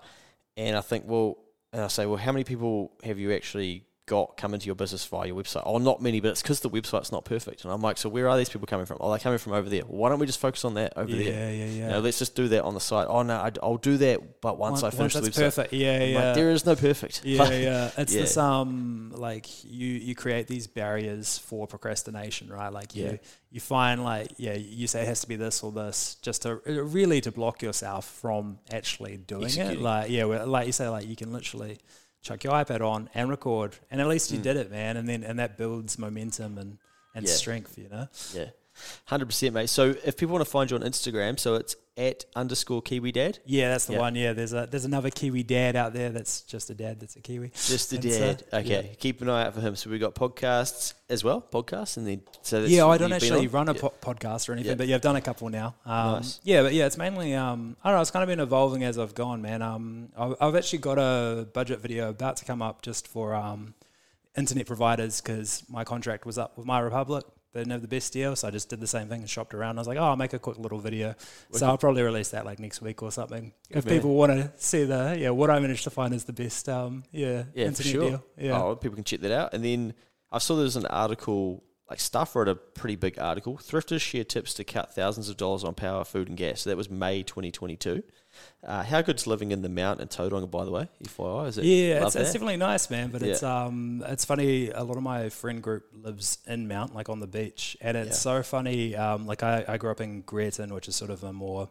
and 0.61 0.76
I 0.76 0.80
think, 0.80 1.04
well, 1.06 1.38
and 1.72 1.82
I 1.82 1.88
say, 1.88 2.06
"Well, 2.06 2.16
how 2.16 2.32
many 2.32 2.44
people 2.44 2.92
have 3.02 3.18
you 3.18 3.32
actually 3.32 3.86
got 4.11 4.36
come 4.36 4.52
into 4.54 4.66
your 4.66 4.74
business 4.74 5.06
via 5.06 5.28
your 5.28 5.36
website?" 5.36 5.62
Oh, 5.64 5.78
not 5.78 6.02
many, 6.02 6.20
but 6.20 6.32
it's 6.32 6.42
because 6.42 6.61
the 6.61 6.68
website's 6.68 7.12
not 7.12 7.24
perfect. 7.24 7.64
And 7.64 7.72
I'm 7.72 7.80
like, 7.80 7.96
"So 7.96 8.08
where 8.08 8.28
are 8.28 8.36
these 8.36 8.48
people 8.48 8.66
coming 8.66 8.86
from? 8.86 8.98
Oh, 9.00 9.11
they're 9.11 9.18
coming 9.18 9.38
from 9.38 9.52
over 9.52 9.68
there. 9.68 9.82
Why 9.82 10.08
don't 10.08 10.18
we 10.18 10.26
just 10.26 10.40
focus 10.40 10.64
on 10.64 10.74
that 10.74 10.92
over 10.96 11.11
yeah, 11.11 11.30
there?" 11.30 11.52
yeah, 11.52 11.64
yeah. 11.64 11.84
You 11.86 11.92
know, 11.92 12.00
let's 12.00 12.18
just 12.18 12.34
do 12.34 12.48
that 12.48 12.64
on 12.64 12.74
the 12.74 12.80
site. 12.80 13.06
Oh 13.08 13.22
no, 13.22 13.36
I, 13.36 13.52
will 13.62 13.78
do 13.78 13.96
that, 13.98 14.40
but 14.40 14.58
once, 14.58 14.82
I 14.82 14.90
finish 14.90 15.14
that's 15.14 15.26
the 15.26 15.32
website, 15.32 15.44
perfect. 15.56 15.72
Yeah, 15.72 16.04
yeah. 16.04 16.24
like, 16.24 16.34
there 16.34 16.50
is 16.50 16.66
no 16.66 16.74
perfect. 16.76 17.24
Yeah, 17.24 17.42
Like, 17.42 17.52
yeah. 17.52 17.90
It's 17.96 18.14
Yeah. 18.14 18.20
this 18.22 18.36
um 18.36 19.12
like 19.14 19.64
you 19.64 19.88
you 19.88 20.14
create 20.14 20.46
these 20.46 20.66
barriers 20.66 21.38
for 21.38 21.66
procrastination, 21.66 22.48
right? 22.50 22.72
Like 22.72 22.94
Yeah. 22.94 23.12
you 23.12 23.18
you 23.52 23.61
find 23.61 24.04
like 24.04 24.32
yeah, 24.36 24.54
you 24.54 24.86
say 24.86 25.02
it 25.02 25.06
has 25.08 25.20
to 25.22 25.28
be 25.28 25.36
this 25.36 25.62
or 25.62 25.72
this 25.72 26.16
just 26.22 26.42
to 26.42 26.56
really 26.64 27.20
to 27.20 27.32
block 27.32 27.62
yourself 27.62 28.04
from 28.04 28.58
actually 28.72 29.16
doing 29.16 29.54
it. 29.56 29.80
Like 29.80 30.11
yeah, 30.11 30.24
like 30.24 30.66
you 30.66 30.72
say 30.72 30.88
like 30.88 31.06
you 31.06 31.16
can 31.16 31.32
literally 31.32 31.78
chuck 32.22 32.44
your 32.44 32.52
iPad 32.52 32.80
on 32.86 33.08
and 33.14 33.30
record 33.30 33.76
and 33.90 34.00
at 34.00 34.06
least 34.08 34.30
you 34.30 34.38
Mm. 34.38 34.42
did 34.42 34.56
it, 34.56 34.70
man, 34.70 34.96
and 34.96 35.08
then 35.08 35.22
and 35.24 35.38
that 35.38 35.56
builds 35.56 35.98
momentum 35.98 36.58
and 36.58 36.78
and 37.14 37.26
Yeah. 37.26 37.32
strength, 37.34 37.76
you 37.76 37.88
know. 37.88 38.06
Yeah. 38.34 38.50
Hundred 39.06 39.26
percent, 39.26 39.54
mate. 39.54 39.68
So 39.70 39.94
if 40.04 40.16
people 40.16 40.32
want 40.34 40.44
to 40.44 40.50
find 40.50 40.70
you 40.70 40.76
on 40.76 40.82
Instagram, 40.82 41.38
so 41.38 41.54
it's 41.56 41.76
at 41.96 42.24
underscore 42.34 42.80
Kiwi 42.80 43.12
Dad. 43.12 43.40
Yeah, 43.44 43.68
that's 43.70 43.84
the 43.86 43.94
Yeah. 43.94 43.98
one. 43.98 44.14
Yeah, 44.14 44.32
there's 44.32 44.52
a 44.54 44.66
there's 44.70 44.84
another 44.86 45.10
Kiwi 45.10 45.42
dad 45.42 45.76
out 45.76 45.92
there 45.92 46.08
that's 46.10 46.40
just 46.42 46.70
a 46.70 46.74
dad 46.74 46.98
that's 47.00 47.16
a 47.16 47.20
Kiwi. 47.20 47.50
Just 47.66 47.92
a 47.92 47.96
And 47.96 48.04
so- 48.04 48.18
dad. 48.20 48.44
okay, 48.52 48.86
yeah. 48.88 48.94
keep 48.98 49.20
an 49.20 49.28
eye 49.28 49.44
out 49.46 49.54
for 49.54 49.60
him. 49.60 49.76
So 49.76 49.90
we 49.90 49.98
got 49.98 50.14
podcasts 50.14 50.94
as 51.10 51.22
well, 51.24 51.42
podcasts, 51.52 51.96
and 51.98 52.06
then 52.06 52.22
so 52.42 52.60
that's 52.60 52.72
Yeah, 52.72 52.86
I 52.86 52.96
don't 52.96 53.12
actually 53.12 53.48
run 53.48 53.68
a 53.68 53.74
Yeah. 53.74 53.80
po- 53.80 53.92
podcast 54.00 54.48
or 54.48 54.52
anything, 54.52 54.76
but 54.78 54.86
yeah, 54.86 54.94
I've 54.94 55.02
done 55.02 55.16
a 55.16 55.20
couple 55.20 55.48
now. 55.50 55.74
Um, 55.84 56.12
Nice. 56.14 56.40
Yeah, 56.42 56.62
but 56.62 56.72
yeah, 56.72 56.86
it's 56.86 56.96
mainly 56.96 57.34
um, 57.34 57.76
I 57.84 57.90
don't 57.90 57.98
know. 57.98 58.02
It's 58.02 58.10
kind 58.12 58.22
of 58.22 58.28
been 58.28 58.40
evolving 58.40 58.82
as 58.84 58.96
I've 58.96 59.14
gone, 59.14 59.42
man. 59.42 59.60
Um, 59.60 60.08
I've, 60.16 60.36
I've 60.40 60.56
actually 60.56 60.78
got 60.78 60.98
a 60.98 61.48
budget 61.52 61.80
video 61.80 62.08
about 62.10 62.36
to 62.38 62.44
come 62.46 62.62
up 62.62 62.80
just 62.82 63.06
for 63.08 63.34
um, 63.34 63.74
internet 64.38 64.66
providers 64.66 65.20
because 65.20 65.64
my 65.68 65.84
contract 65.84 66.24
was 66.24 66.38
up 66.38 66.56
with 66.56 66.66
MyRepublic. 66.66 67.24
They 67.53 67.61
didn't 67.61 67.72
have 67.72 67.82
the 67.82 67.88
best 67.88 68.12
deal, 68.12 68.36
so 68.36 68.46
I 68.46 68.53
just 68.53 68.68
did 68.68 68.78
the 68.80 68.86
same 68.86 69.09
thing 69.09 69.20
and 69.20 69.28
shopped 69.28 69.55
around. 69.55 69.76
I 69.76 69.80
was 69.80 69.88
like, 69.88 69.98
oh, 69.98 70.05
I'll 70.05 70.16
make 70.16 70.32
a 70.32 70.38
quick 70.38 70.57
little 70.59 70.78
video. 70.78 71.16
So 71.53 71.66
I'll 71.66 71.78
probably 71.78 72.03
release 72.03 72.30
that 72.30 72.44
like 72.44 72.61
next 72.61 72.80
week 72.80 73.03
or 73.03 73.11
something. 73.11 73.53
if 73.68 73.84
man. 73.84 73.94
people 73.94 74.14
want 74.14 74.32
to 74.32 74.53
see 74.57 74.84
the 74.84 75.16
yeah, 75.18 75.30
what 75.30 75.51
I 75.51 75.59
managed 75.59 75.84
to 75.84 75.90
find 75.90 76.14
is 76.14 76.24
the 76.24 76.32
best 76.32 76.68
um, 76.68 77.03
yeah, 77.11 77.44
Yeah, 77.55 77.66
internet 77.66 77.92
sure. 77.92 78.11
deal. 78.11 78.24
Yeah. 78.38 78.62
Oh, 78.62 78.76
people 78.76 78.94
can 78.94 79.05
check 79.05 79.20
that 79.20 79.32
out. 79.32 79.53
And 79.53 79.64
then 79.64 79.94
I 80.30 80.38
saw 80.38 80.55
there 80.55 80.62
was 80.62 80.76
an 80.76 80.86
article, 80.86 81.64
like 81.88 81.98
Stuff 81.98 82.36
wrote 82.36 82.46
a 82.46 82.55
pretty 82.55 82.94
big 82.94 83.18
article. 83.18 83.57
Thrifters 83.59 84.01
share 84.01 84.22
tips 84.22 84.55
to 84.55 84.64
cut 84.64 84.94
thousands 84.94 85.28
of 85.28 85.36
dollars 85.36 85.64
on 85.64 85.74
power, 85.74 86.05
food, 86.05 86.28
and 86.28 86.36
gas. 86.38 86.61
So 86.62 86.70
that 86.70 86.76
was 86.76 86.88
May 86.88 87.24
2022. 87.24 88.05
Uh, 88.62 88.82
how 88.82 89.01
good's 89.03 89.26
living 89.26 89.53
in 89.53 89.62
the 89.62 89.68
Mount 89.68 90.01
and 90.01 90.11
Tauranga, 90.11 90.51
by 90.51 90.64
the 90.64 90.70
way? 90.70 90.88
FYI, 91.05 91.49
is 91.49 91.59
it? 91.59 91.64
Yeah, 91.64 92.07
it's, 92.07 92.14
it's 92.16 92.32
definitely 92.32 92.59
nice, 92.59 92.91
man. 92.91 93.11
But 93.11 93.22
Yeah. 93.22 93.32
it's 93.32 93.43
um, 93.43 94.05
it's 94.07 94.24
funny. 94.24 94.70
A 94.70 94.82
lot 94.84 94.97
of 94.97 95.03
my 95.03 95.28
friend 95.30 95.62
group 95.62 95.84
lives 95.95 96.38
in 96.47 96.68
Mount, 96.68 96.95
like 96.95 97.09
on 97.09 97.20
the 97.20 97.26
beach, 97.26 97.76
and 97.80 97.97
it's 97.97 98.11
Yeah. 98.11 98.14
so 98.38 98.43
funny. 98.43 98.95
Um, 98.97 99.26
like 99.26 99.43
I, 99.43 99.64
I 99.66 99.76
grew 99.78 99.91
up 99.91 100.01
in 100.01 100.22
Greerton, 100.24 100.72
which 100.72 100.88
is 100.88 100.97
sort 100.97 101.11
of 101.11 101.24
a 101.24 101.32
more 101.32 101.70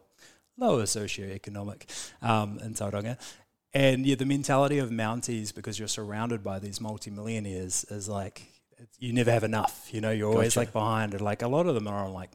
lower 0.56 0.82
socioeconomic 0.82 1.82
um, 2.22 2.58
in 2.58 2.74
Tauranga. 2.74 3.18
And 3.72 4.04
yeah, 4.04 4.16
the 4.16 4.26
mentality 4.26 4.78
of 4.78 4.90
Mounties, 4.90 5.54
because 5.54 5.78
you're 5.78 5.86
surrounded 5.88 6.42
by 6.42 6.58
these 6.58 6.80
multimillionaires, 6.80 7.84
is 7.90 8.08
like 8.08 8.42
you 8.98 9.12
never 9.12 9.30
have 9.30 9.44
enough. 9.44 9.88
You 9.92 10.00
know, 10.00 10.10
you're 10.10 10.28
always 10.30 10.54
Gotcha. 10.54 10.60
like 10.60 10.72
behind. 10.72 11.12
And 11.14 11.20
like 11.22 11.42
a 11.42 11.48
lot 11.48 11.66
of 11.66 11.74
them 11.74 11.86
are 11.86 12.04
on 12.04 12.12
like 12.12 12.30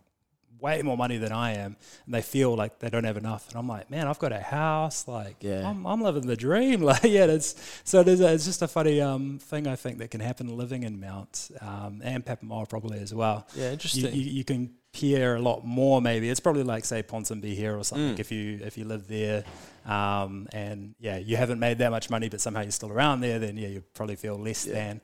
way 0.60 0.82
more 0.82 0.97
money 0.97 1.18
than 1.18 1.32
I 1.32 1.53
am, 1.56 1.76
and 2.06 2.14
they 2.16 2.22
feel 2.22 2.56
like 2.56 2.80
they 2.80 2.89
don't 2.89 3.03
have 3.03 3.18
enough. 3.18 3.49
And 3.49 3.58
I'm 3.58 3.68
like, 3.68 3.89
man, 3.91 4.08
I've 4.08 4.20
got 4.20 4.32
a 4.32 4.39
house. 4.39 5.08
Like, 5.08 5.38
Yeah. 5.41 5.68
I'm, 5.70 5.86
I'm 5.86 6.01
living 6.01 6.28
the 6.28 6.36
dream. 6.36 6.82
Like, 6.86 7.03
yeah, 7.03 7.26
it's 7.26 7.56
so 7.84 7.99
it 8.01 8.08
is, 8.08 8.22
it's 8.22 8.45
just 8.45 8.62
a 8.62 8.68
funny 8.68 9.01
um, 9.01 9.39
thing 9.39 9.68
I 9.68 9.76
think 9.76 9.97
that 9.99 10.12
can 10.12 10.22
happen 10.22 10.56
living 10.58 10.84
in 10.84 10.99
Mount 10.99 11.51
um, 11.62 12.01
and 12.03 12.26
Papamoa 12.26 12.68
probably 12.70 12.99
as 12.99 13.14
well. 13.14 13.47
Yeah, 13.56 13.66
You, 13.68 13.72
interesting. 13.74 14.14
you, 14.14 14.22
you 14.22 14.43
can 14.43 14.72
peer 14.93 15.36
a 15.36 15.41
lot 15.41 15.66
more. 15.66 16.01
Maybe 16.01 16.30
it's 16.30 16.39
probably 16.39 16.64
like 16.64 16.86
say 16.86 17.03
Ponsonby 17.03 17.53
here 17.53 17.78
or 17.78 17.84
something. 17.84 18.16
Mm. 18.16 18.20
If 18.20 18.32
you 18.32 18.60
if 18.64 18.78
you 18.78 18.86
live 18.86 19.08
there, 19.08 19.43
um, 19.86 20.47
and 20.53 20.95
yeah, 20.99 21.18
you 21.18 21.36
haven't 21.38 21.60
made 21.60 21.78
that 21.80 21.91
much 21.91 22.10
money, 22.10 22.30
but 22.30 22.39
somehow 22.41 22.62
you're 22.62 22.72
still 22.72 22.91
around 22.91 23.22
there, 23.22 23.39
then 23.39 23.58
yeah, 23.58 23.68
you 23.68 23.84
probably 23.93 24.16
feel 24.16 24.36
less 24.38 24.66
Yeah. 24.66 24.74
than. 24.74 25.01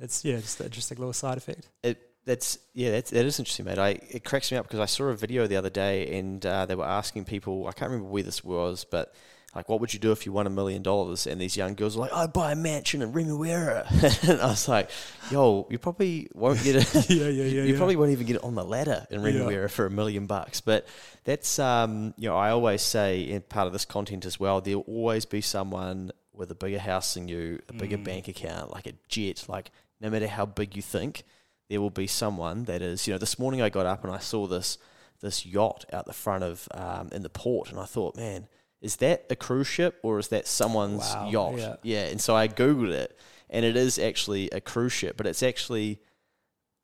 It's 0.00 0.24
yeah, 0.24 0.36
just 0.38 0.60
a, 0.60 0.68
just 0.68 0.90
a 0.90 0.94
little 0.94 1.12
side 1.12 1.38
effect. 1.38 1.68
it 1.82 2.00
that's 2.26 2.58
yeah 2.72 2.90
that's, 2.92 3.10
that 3.10 3.24
is 3.24 3.38
interesting 3.38 3.66
mate 3.66 3.78
I 3.78 3.90
it 4.10 4.24
cracks 4.24 4.50
me 4.50 4.58
up 4.58 4.66
because 4.66 4.80
I 4.80 4.86
saw 4.86 5.04
a 5.04 5.14
video 5.16 5.46
the 5.46 5.56
other 5.56 5.70
day 5.70 6.18
and 6.18 6.44
uh, 6.44 6.66
they 6.66 6.74
were 6.74 6.84
asking 6.86 7.24
people 7.26 7.66
I 7.66 7.72
can't 7.72 7.90
remember 7.90 8.10
where 8.10 8.22
this 8.22 8.42
was 8.42 8.84
but 8.84 9.14
like 9.54 9.68
what 9.68 9.78
would 9.80 9.92
you 9.94 10.00
do 10.00 10.10
if 10.10 10.26
you 10.26 10.32
won 10.32 10.46
a 10.48 10.50
million 10.50 10.82
dollars 10.82 11.26
and 11.28 11.40
these 11.40 11.56
young 11.56 11.74
girls 11.74 11.96
were 11.96 12.02
like 12.04 12.12
I'd 12.12 12.32
buy 12.32 12.52
a 12.52 12.56
mansion 12.56 13.02
in 13.02 13.12
Remuera 13.12 13.86
and 14.28 14.40
I 14.40 14.46
was 14.46 14.66
like 14.68 14.90
yo 15.30 15.66
you 15.70 15.78
probably 15.78 16.28
won't 16.34 16.62
get 16.64 16.76
it 16.76 16.94
yeah, 17.10 17.26
yeah, 17.26 17.28
yeah. 17.44 17.44
you 17.44 17.72
yeah. 17.72 17.76
probably 17.76 17.96
won't 17.96 18.10
even 18.10 18.26
get 18.26 18.36
it 18.36 18.44
on 18.44 18.54
the 18.54 18.64
ladder 18.64 19.06
in 19.10 19.20
Yeah. 19.22 19.28
Remuera 19.28 19.70
for 19.70 19.86
a 19.86 19.90
million 19.90 20.26
bucks. 20.26 20.60
But 20.60 20.86
that's 21.24 21.58
um, 21.58 22.14
you 22.16 22.28
know, 22.28 22.36
I 22.36 22.50
always 22.50 22.82
say 22.82 23.20
in 23.20 23.42
part 23.42 23.66
of 23.66 23.72
this 23.72 23.84
content 23.84 24.24
as 24.26 24.40
well, 24.40 24.60
there'll 24.60 24.80
always 24.82 25.24
be 25.24 25.40
someone 25.40 26.10
with 26.32 26.50
a 26.50 26.54
bigger 26.56 26.80
house 26.80 27.14
than 27.14 27.28
you, 27.28 27.60
a 27.68 27.72
bigger 27.74 27.96
Mm. 27.96 28.04
bank 28.04 28.28
account, 28.28 28.72
like 28.72 28.86
a 28.88 28.92
jet, 29.08 29.44
like 29.48 29.70
no 30.00 30.10
matter 30.10 30.26
how 30.26 30.44
big 30.46 30.74
you 30.74 30.82
think, 30.82 31.22
there 31.68 31.80
will 31.80 31.90
be 31.90 32.06
someone 32.06 32.64
that 32.64 32.82
is, 32.82 33.06
you 33.06 33.14
know, 33.14 33.18
this 33.18 33.38
morning 33.38 33.62
I 33.62 33.68
got 33.68 33.86
up 33.86 34.04
and 34.04 34.12
I 34.12 34.18
saw 34.18 34.46
this 34.46 34.78
this 35.20 35.46
yacht 35.46 35.86
out 35.92 36.04
the 36.06 36.12
front 36.12 36.44
of 36.44 36.68
um, 36.72 37.08
in 37.12 37.22
the 37.22 37.30
port 37.30 37.70
and 37.70 37.80
I 37.80 37.84
thought, 37.84 38.16
man, 38.16 38.46
is 38.82 38.96
that 38.96 39.24
a 39.30 39.36
cruise 39.36 39.66
ship 39.66 39.98
or 40.02 40.18
is 40.18 40.28
that 40.28 40.46
someone's 40.46 41.14
Wow, 41.14 41.30
yacht? 41.30 41.58
yeah. 41.58 41.76
yeah. 41.82 42.04
And 42.06 42.20
so 42.20 42.36
I 42.36 42.48
Googled 42.48 42.92
it 42.92 43.18
and 43.48 43.64
it 43.64 43.76
is 43.76 43.98
actually 43.98 44.50
a 44.50 44.60
cruise 44.60 44.92
ship, 44.92 45.16
but 45.16 45.26
it's 45.26 45.42
actually 45.42 46.00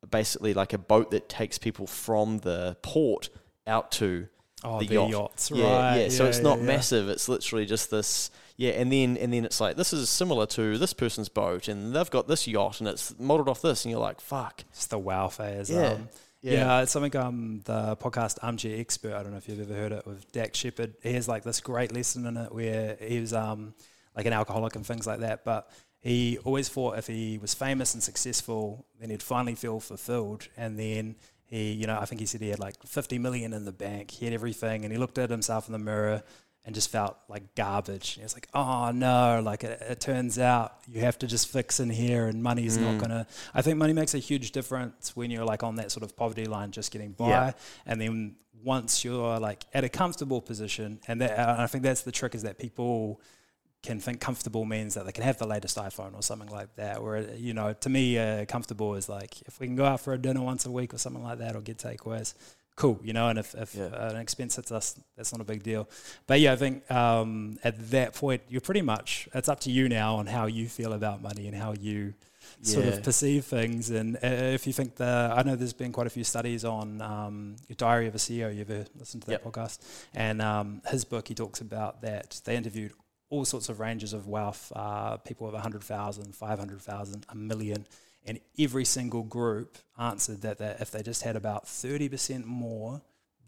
basically 0.09 0.53
like 0.53 0.73
a 0.73 0.77
boat 0.77 1.11
that 1.11 1.29
takes 1.29 1.57
people 1.57 1.85
from 1.85 2.39
the 2.39 2.77
port 2.81 3.29
out 3.67 3.91
to 3.91 4.27
oh, 4.63 4.79
the 4.79 4.87
the 4.87 4.93
yacht. 4.95 5.09
yachts, 5.09 5.51
yeah, 5.51 5.65
right? 5.65 5.97
yeah. 6.03 6.09
So 6.09 6.25
it's 6.25 6.39
not 6.39 6.57
yeah. 6.59 6.65
massive. 6.65 7.09
It's 7.09 7.29
literally 7.29 7.65
just 7.65 7.91
this. 7.91 8.31
Yeah, 8.61 8.73
and 8.73 8.91
then 8.91 9.17
and 9.17 9.33
then 9.33 9.43
it's 9.43 9.59
like 9.59 9.75
this 9.75 9.91
is 9.91 10.07
similar 10.07 10.45
to 10.45 10.77
this 10.77 10.93
person's 10.93 11.29
boat, 11.29 11.67
and 11.67 11.95
they've 11.95 12.11
got 12.11 12.27
this 12.27 12.47
yacht, 12.47 12.79
and 12.79 12.87
it's 12.87 13.17
modelled 13.17 13.49
off 13.49 13.63
this, 13.63 13.85
and 13.85 13.91
you're 13.91 13.99
like, 13.99 14.21
fuck. 14.21 14.63
It's 14.69 14.85
the 14.85 14.99
wow 14.99 15.29
phase. 15.29 15.67
Yeah, 15.71 15.93
Um, 15.93 16.09
yeah. 16.43 16.53
yeah. 16.53 16.81
it's 16.83 16.91
something 16.91 17.15
um 17.15 17.61
the 17.65 17.97
podcast 17.97 18.37
Armchair 18.43 18.79
Expert. 18.79 19.15
I 19.15 19.23
don't 19.23 19.31
know 19.31 19.39
if 19.39 19.49
you've 19.49 19.61
ever 19.61 19.73
heard 19.73 19.91
it 19.93 20.05
with 20.05 20.31
Dax 20.31 20.59
Shepard. 20.59 20.93
He 21.01 21.13
has 21.13 21.27
like 21.27 21.41
this 21.43 21.59
great 21.59 21.91
lesson 21.91 22.27
in 22.27 22.37
it 22.37 22.53
where 22.53 22.97
he 23.01 23.19
was 23.19 23.33
um 23.33 23.73
like 24.15 24.27
an 24.27 24.33
alcoholic 24.33 24.75
and 24.75 24.85
things 24.85 25.07
like 25.07 25.21
that, 25.21 25.43
but 25.43 25.67
he 25.99 26.37
always 26.43 26.69
thought 26.69 26.99
if 26.99 27.07
he 27.07 27.39
was 27.39 27.55
famous 27.55 27.95
and 27.95 28.03
successful, 28.03 28.85
then 28.99 29.09
he'd 29.09 29.23
finally 29.23 29.55
feel 29.55 29.79
fulfilled, 29.79 30.49
and 30.55 30.77
then. 30.77 31.15
He, 31.45 31.73
you 31.73 31.85
know, 31.85 31.99
I 31.99 32.05
think 32.05 32.21
he 32.21 32.25
said 32.27 32.39
he 32.39 32.47
had 32.47 32.59
like 32.59 32.81
50 32.87 33.19
million 33.19 33.51
in 33.51 33.65
the 33.65 33.73
bank. 33.73 34.09
He 34.11 34.23
had 34.23 34.33
everything, 34.33 34.85
and 34.85 34.93
he 34.93 34.97
looked 34.97 35.17
at 35.17 35.29
himself 35.29 35.67
in 35.67 35.73
the 35.73 35.79
mirror 35.79 36.23
and 36.65 36.75
just 36.75 36.89
felt 36.91 37.17
like 37.27 37.55
garbage. 37.55 38.19
It's 38.21 38.33
like, 38.35 38.47
"Oh 38.53 38.91
no!" 38.91 39.41
Like 39.43 39.63
it, 39.63 39.81
it 39.81 39.99
turns 39.99 40.37
out 40.37 40.75
you 40.87 41.01
have 41.01 41.17
to 41.19 41.27
just 41.27 41.47
fix 41.47 41.79
in 41.79 41.89
here, 41.89 42.27
and 42.27 42.43
money's 42.43 42.77
Mm. 42.77 42.81
not 42.83 43.01
gonna. 43.01 43.27
I 43.53 43.61
think 43.61 43.77
money 43.77 43.93
makes 43.93 44.13
a 44.13 44.19
huge 44.19 44.51
difference 44.51 45.15
when 45.15 45.31
you're 45.31 45.45
like 45.45 45.63
on 45.63 45.75
that 45.77 45.91
sort 45.91 46.03
of 46.03 46.15
poverty 46.15 46.45
line, 46.45 46.71
just 46.71 46.91
getting 46.91 47.11
by, 47.13 47.29
Yeah. 47.29 47.51
and 47.85 47.99
then 47.99 48.35
once 48.63 49.03
you're 49.03 49.39
like 49.39 49.65
at 49.73 49.83
a 49.83 49.89
comfortable 49.89 50.39
position, 50.39 50.99
and 51.07 51.19
that, 51.21 51.39
I 51.59 51.65
think 51.67 51.83
that's 51.83 52.01
the 52.03 52.11
trick 52.11 52.35
is 52.35 52.43
that 52.43 52.59
people 52.59 53.19
can 53.81 53.99
think 53.99 54.19
comfortable 54.21 54.63
means 54.63 54.93
that 54.93 55.07
they 55.07 55.11
can 55.11 55.23
have 55.23 55.39
the 55.39 55.47
latest 55.47 55.75
iPhone 55.77 56.13
or 56.13 56.21
something 56.21 56.49
like 56.49 56.75
that. 56.75 57.01
Where 57.01 57.33
you 57.33 57.55
know, 57.55 57.73
to 57.73 57.89
me, 57.89 58.19
uh, 58.19 58.45
comfortable 58.45 58.93
is 58.93 59.09
like 59.09 59.41
if 59.47 59.59
we 59.59 59.65
can 59.65 59.75
go 59.75 59.85
out 59.85 60.01
for 60.01 60.13
a 60.13 60.19
dinner 60.19 60.41
once 60.41 60.67
a 60.67 60.71
week 60.71 60.93
or 60.93 60.99
something 60.99 61.23
like 61.23 61.39
that, 61.39 61.55
or 61.55 61.61
get 61.61 61.79
takeaways. 61.79 62.35
Cool, 62.75 62.99
you 63.03 63.13
know, 63.13 63.27
and 63.27 63.37
if, 63.37 63.53
if 63.55 63.75
Yeah. 63.75 63.85
uh, 63.85 64.09
an 64.11 64.17
expense 64.17 64.55
hits 64.55 64.71
us, 64.71 64.99
that's 65.15 65.31
not 65.31 65.41
a 65.41 65.43
big 65.43 65.61
deal. 65.61 65.87
But 66.25 66.39
yeah, 66.39 66.53
I 66.53 66.55
think 66.55 66.89
um, 66.89 67.59
at 67.63 67.91
that 67.91 68.15
point, 68.15 68.41
you're 68.49 68.61
pretty 68.61 68.81
much, 68.81 69.27
it's 69.33 69.49
up 69.49 69.59
to 69.61 69.71
you 69.71 69.87
now 69.89 70.15
on 70.15 70.25
how 70.27 70.45
you 70.47 70.67
feel 70.67 70.93
about 70.93 71.21
money 71.21 71.47
and 71.47 71.55
how 71.55 71.73
you 71.73 72.13
sort 72.63 72.85
of 72.85 73.03
perceive 73.03 73.45
things. 73.45 73.89
And 73.89 74.15
uh, 74.17 74.19
if 74.27 74.65
you 74.65 74.73
think 74.73 74.95
the, 74.95 75.33
I 75.35 75.43
know 75.43 75.55
there's 75.55 75.73
been 75.73 75.91
quite 75.91 76.07
a 76.07 76.11
few 76.11 76.23
studies 76.23 76.63
on 76.65 77.01
um, 77.01 77.55
your 77.67 77.75
Diary 77.75 78.07
of 78.07 78.15
a 78.15 78.19
CEO. 78.19 78.53
You 78.53 78.61
ever 78.61 78.85
listened 78.97 79.23
to 79.23 79.27
that 79.31 79.43
Yep. 79.43 79.53
podcast? 79.53 79.79
And 80.15 80.41
um, 80.41 80.81
his 80.87 81.03
book, 81.05 81.27
he 81.27 81.35
talks 81.35 81.61
about 81.61 82.01
that. 82.01 82.39
They 82.45 82.55
interviewed 82.55 82.93
all 83.29 83.45
sorts 83.45 83.69
of 83.69 83.79
ranges 83.79 84.13
of 84.13 84.27
wealth, 84.27 84.71
uh, 84.75 85.17
people 85.17 85.45
with 85.45 85.53
100,000, 85.53 86.35
500,000, 86.35 87.25
a 87.29 87.35
million. 87.35 87.85
And 88.25 88.39
every 88.59 88.85
single 88.85 89.23
group 89.23 89.77
answered 89.97 90.41
that, 90.41 90.59
that 90.59 90.79
if 90.81 90.91
they 90.91 91.01
just 91.01 91.23
had 91.23 91.35
about 91.35 91.65
30% 91.65 92.45
more, 92.45 93.01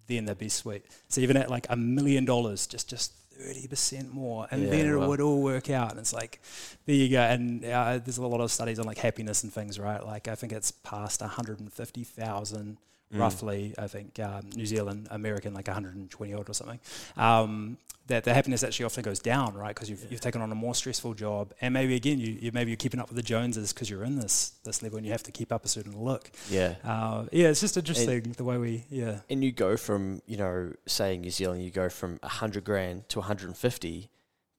then 0.07 0.25
they'd 0.25 0.37
be 0.37 0.49
sweet. 0.49 0.85
So 1.09 1.21
even 1.21 1.37
at 1.37 1.49
like 1.49 1.67
a 1.69 1.75
million 1.75 2.25
dollars, 2.25 2.67
just 2.67 2.89
just 2.89 3.13
30% 3.39 4.11
more, 4.13 4.47
and 4.51 4.63
Yeah, 4.63 4.69
then 4.69 4.87
it 4.89 4.95
wow. 4.95 5.07
would 5.07 5.21
all 5.21 5.41
work 5.41 5.69
out. 5.69 5.91
And 5.91 5.99
it's 5.99 6.13
like, 6.13 6.39
there 6.85 6.95
you 6.95 7.09
go. 7.09 7.21
And 7.21 7.65
uh, 7.65 7.97
there's 7.99 8.17
a 8.17 8.25
lot 8.27 8.41
of 8.41 8.51
studies 8.51 8.79
on 8.79 8.85
like 8.85 8.97
happiness 8.99 9.43
and 9.43 9.51
things, 9.53 9.79
right? 9.79 10.05
Like 10.05 10.27
I 10.27 10.35
think 10.35 10.53
it's 10.53 10.71
past 10.71 11.21
150,000 11.21 12.77
Mm. 13.13 13.19
roughly. 13.19 13.75
I 13.77 13.87
think 13.87 14.19
um, 14.19 14.49
New 14.55 14.65
Zealand, 14.65 15.07
American, 15.11 15.53
like 15.53 15.67
120 15.67 16.33
odd 16.33 16.49
or 16.49 16.53
something. 16.53 16.79
Um, 17.15 17.77
that 18.07 18.25
the 18.25 18.33
happiness 18.33 18.63
actually 18.63 18.85
often 18.85 19.01
goes 19.01 19.19
down, 19.19 19.53
right? 19.53 19.73
Because 19.73 19.89
you've, 19.89 20.11
you've 20.11 20.19
taken 20.19 20.41
on 20.41 20.51
a 20.51 20.55
more 20.55 20.75
stressful 20.75 21.13
job, 21.13 21.53
and 21.61 21.73
maybe 21.73 21.95
again, 21.95 22.19
you, 22.19 22.33
you 22.33 22.51
maybe 22.51 22.71
you're 22.71 22.77
keeping 22.77 22.99
up 22.99 23.07
with 23.07 23.15
the 23.15 23.23
Joneses 23.23 23.71
because 23.71 23.89
you're 23.89 24.03
in 24.03 24.19
this 24.19 24.53
this 24.65 24.83
level, 24.83 24.97
and 24.97 25.05
you 25.05 25.11
have 25.13 25.23
to 25.23 25.31
keep 25.31 25.53
up 25.53 25.63
a 25.63 25.69
certain 25.69 25.97
look. 25.97 26.29
Yeah. 26.49 26.75
Uh, 26.83 27.25
yeah, 27.31 27.47
it's 27.47 27.61
just 27.61 27.77
interesting 27.77 28.33
the 28.35 28.43
way 28.43 28.57
we, 28.57 28.83
yeah, 28.89 29.19
And 29.29 29.43
you 29.43 29.51
go 29.53 29.77
from, 29.77 30.21
you 30.27 30.35
know, 30.35 30.73
say 30.85 31.15
in 31.15 31.21
New 31.21 31.29
Zealand, 31.29 31.63
you 31.63 31.71
go 31.71 31.87
from 31.87 32.19
100 32.23 32.63
grand 32.65 33.07
to 33.09 33.19
150, 33.19 34.09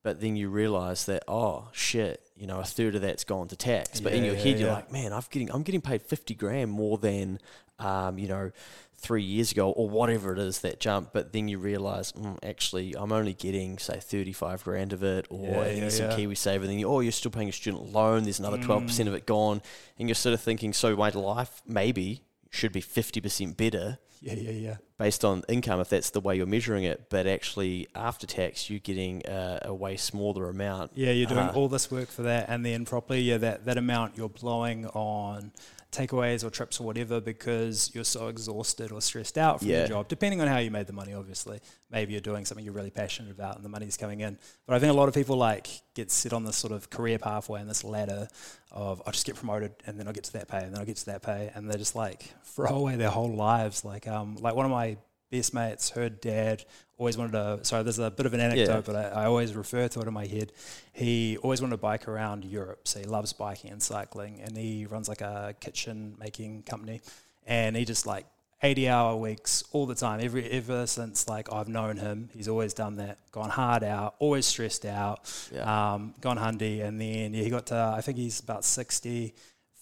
but 0.05 0.21
then 0.21 0.37
you 0.37 0.51
realize 0.51 1.07
that, 1.07 1.25
oh, 1.27 1.69
shit, 1.73 2.21
you 2.37 2.47
know, 2.47 2.61
a 2.61 2.65
third 2.65 2.95
of 2.95 3.01
that's 3.03 3.25
gone 3.25 3.49
to 3.49 3.57
tax. 3.57 4.01
But 4.01 4.13
in 4.13 4.23
your 4.23 4.35
yeah, 4.35 4.41
head, 4.43 4.59
you're 4.61 4.69
yeah. 4.69 4.75
like, 4.75 4.93
man, 4.93 5.13
I'm 5.13 5.23
getting, 5.31 5.51
I'm 5.51 5.63
getting 5.63 5.81
paid 5.81 6.03
50 6.03 6.35
grand 6.35 6.71
more 6.71 6.99
than, 6.99 7.41
um, 7.79 8.19
you 8.19 8.29
know, 8.29 8.53
three 8.99 9.23
years 9.23 9.51
ago 9.53 9.71
or 9.71 9.89
whatever 9.89 10.33
it 10.33 10.39
is 10.39 10.61
that 10.61 10.79
jump. 10.79 11.11
But 11.15 11.33
then 11.33 11.49
you 11.49 11.59
realize, 11.59 12.13
mm, 12.13 12.39
actually, 12.43 12.95
I'm 12.97 13.13
only 13.13 13.33
getting, 13.33 13.79
say, 13.79 13.99
35 13.99 14.63
grand 14.63 14.93
of 14.93 15.03
it 15.03 15.27
or 15.31 15.49
Yeah, 15.49 15.63
and 15.63 15.79
yeah, 15.79 15.89
some 15.89 16.11
yeah. 16.11 16.17
KiwiSaver. 16.17 16.67
Then 16.67 16.79
you, 16.79 16.87
oh, 16.87 17.01
you're 17.01 17.11
still 17.11 17.31
paying 17.31 17.49
a 17.49 17.53
student 17.53 17.93
loan. 17.93 18.25
There's 18.25 18.39
another 18.39 18.59
12% 18.59 18.85
Mm. 18.85 19.09
of 19.09 19.15
it 19.15 19.25
gone. 19.27 19.63
And 19.99 20.09
you're 20.09 20.15
sort 20.15 20.35
of 20.35 20.41
thinking, 20.41 20.73
so 20.75 20.95
my 20.97 21.09
life 21.11 21.63
maybe 21.67 22.21
should 22.55 22.73
be 22.73 22.81
50% 22.83 23.57
better 23.57 23.99
Yeah, 24.21 24.35
yeah, 24.35 24.51
yeah. 24.53 24.77
based 24.99 25.25
on 25.25 25.43
income 25.49 25.81
if 25.81 25.89
that's 25.89 26.11
the 26.11 26.21
way 26.21 26.37
you're 26.37 26.47
measuring 26.47 26.85
it. 26.85 27.11
But 27.11 27.27
actually, 27.27 27.89
after 27.95 28.27
tax, 28.27 28.71
you're 28.71 28.79
getting 28.79 29.23
a, 29.27 29.59
a 29.63 29.75
way 29.75 29.97
smaller 29.97 30.49
amount. 30.49 30.93
Yeah, 30.95 31.11
you're 31.11 31.27
doing 31.29 31.49
Uh, 31.49 31.53
all 31.55 31.69
this 31.69 31.91
work 31.91 32.09
for 32.09 32.23
that, 32.23 32.47
and 32.49 32.65
then 32.65 32.85
properly, 32.85 33.21
yeah, 33.21 33.39
that, 33.39 33.65
that 33.67 33.77
amount 33.77 34.17
you're 34.17 34.29
blowing 34.29 34.87
on 34.89 35.53
takeaways 35.95 36.43
or 36.45 36.51
trips 36.51 36.81
or 36.81 36.85
whatever 36.85 37.21
because 37.21 37.91
you're 37.95 38.05
so 38.05 38.29
exhausted 38.29 38.91
or 38.93 39.01
stressed 39.01 39.39
out 39.39 39.61
from 39.61 39.69
Yeah. 39.69 39.79
your 39.81 39.89
job, 39.89 40.09
depending 40.09 40.41
on 40.41 40.49
how 40.49 40.59
you 40.59 40.71
made 40.71 40.87
the 40.87 40.93
money, 40.93 41.15
obviously. 41.15 41.61
Maybe 41.91 42.13
you're 42.13 42.21
doing 42.21 42.45
something 42.45 42.65
you're 42.65 42.75
really 42.75 42.91
passionate 42.91 43.31
about 43.31 43.57
and 43.57 43.65
the 43.65 43.69
money's 43.69 43.97
coming 43.97 44.21
in. 44.21 44.39
But 44.67 44.75
I 44.75 44.79
think 44.81 44.91
a 44.91 44.97
lot 44.97 45.09
of 45.09 45.15
people 45.15 45.37
like 45.37 45.69
get 45.95 46.11
set 46.11 46.33
on 46.33 46.45
this 46.45 46.57
sort 46.57 46.73
of 46.73 46.91
career 46.91 47.19
pathway 47.19 47.61
and 47.61 47.71
this 47.71 47.85
ladder 47.85 48.29
of 48.73 49.01
I'll 49.07 49.13
just 49.13 49.27
get 49.27 49.37
promoted 49.37 49.73
and 49.87 49.99
then 49.99 50.07
I'll 50.09 50.13
get 50.13 50.25
to 50.25 50.33
that 50.35 50.49
pay 50.49 50.59
and 50.65 50.73
then 50.73 50.81
I'll 50.81 50.87
get 50.87 50.97
to 50.97 51.07
that 51.07 51.23
pay 51.23 51.51
and 51.55 51.71
they 51.71 51.77
just 51.79 51.95
like 51.95 52.35
throw 52.45 52.71
away 52.77 52.97
their 52.97 53.11
whole 53.11 53.33
lives. 53.35 53.85
Like 53.85 54.09
um 54.09 54.37
like 54.41 54.55
one 54.57 54.65
of 54.67 54.73
my 54.73 54.97
best 55.31 55.55
mates, 55.55 55.91
her 55.91 56.09
dad 56.09 56.64
always 56.97 57.16
wanted 57.18 57.33
to 57.33 57.64
sorry, 57.64 57.83
there's 57.83 57.99
a 57.99 58.11
bit 58.11 58.25
of 58.27 58.35
an 58.35 58.41
anecdote, 58.41 58.72
Yeah. 58.75 58.81
but 58.85 58.97
I, 58.97 59.22
I 59.22 59.25
always 59.27 59.55
refer 59.55 59.89
to 59.89 60.01
it 60.01 60.07
in 60.07 60.14
my 60.14 60.27
head. 60.27 60.53
He 60.93 61.37
always 61.39 61.61
wanted 61.61 61.72
to 61.72 61.79
bike 61.79 62.07
around 62.09 62.45
Europe, 62.45 62.87
so 62.87 63.01
he 63.01 63.05
loves 63.07 63.33
biking 63.33 63.70
and 63.70 63.83
cycling, 63.83 64.41
and 64.41 64.57
he 64.57 64.87
runs 64.87 65.09
like 65.09 65.20
a 65.20 65.55
kitchen 65.61 66.16
making 66.18 66.62
company, 66.62 67.01
and 67.47 67.77
he 67.77 67.85
just 67.85 68.07
like 68.07 68.27
80 68.62 68.89
hour 68.89 69.16
weeks 69.16 69.62
all 69.72 69.85
the 69.87 69.95
time. 69.97 70.20
Every 70.22 70.49
ever 70.51 70.87
since 70.87 71.29
like 71.29 71.53
I've 71.53 71.68
known 71.68 71.97
him, 71.99 72.31
he's 72.33 72.49
always 72.49 72.72
done 72.72 72.97
that. 72.97 73.18
Gone 73.33 73.51
hard 73.51 73.83
out, 73.83 74.14
always 74.20 74.47
stressed 74.47 74.87
out. 74.87 75.31
Yeah. 75.53 75.95
Um, 75.95 76.14
gone 76.20 76.39
hundy, 76.39 76.83
and 76.83 76.99
then 77.01 77.35
yeah, 77.35 77.43
he 77.43 77.51
got 77.51 77.66
to 77.66 77.95
I 77.97 78.01
think 78.01 78.16
he's 78.18 78.41
about 78.41 78.64
60. 78.64 79.35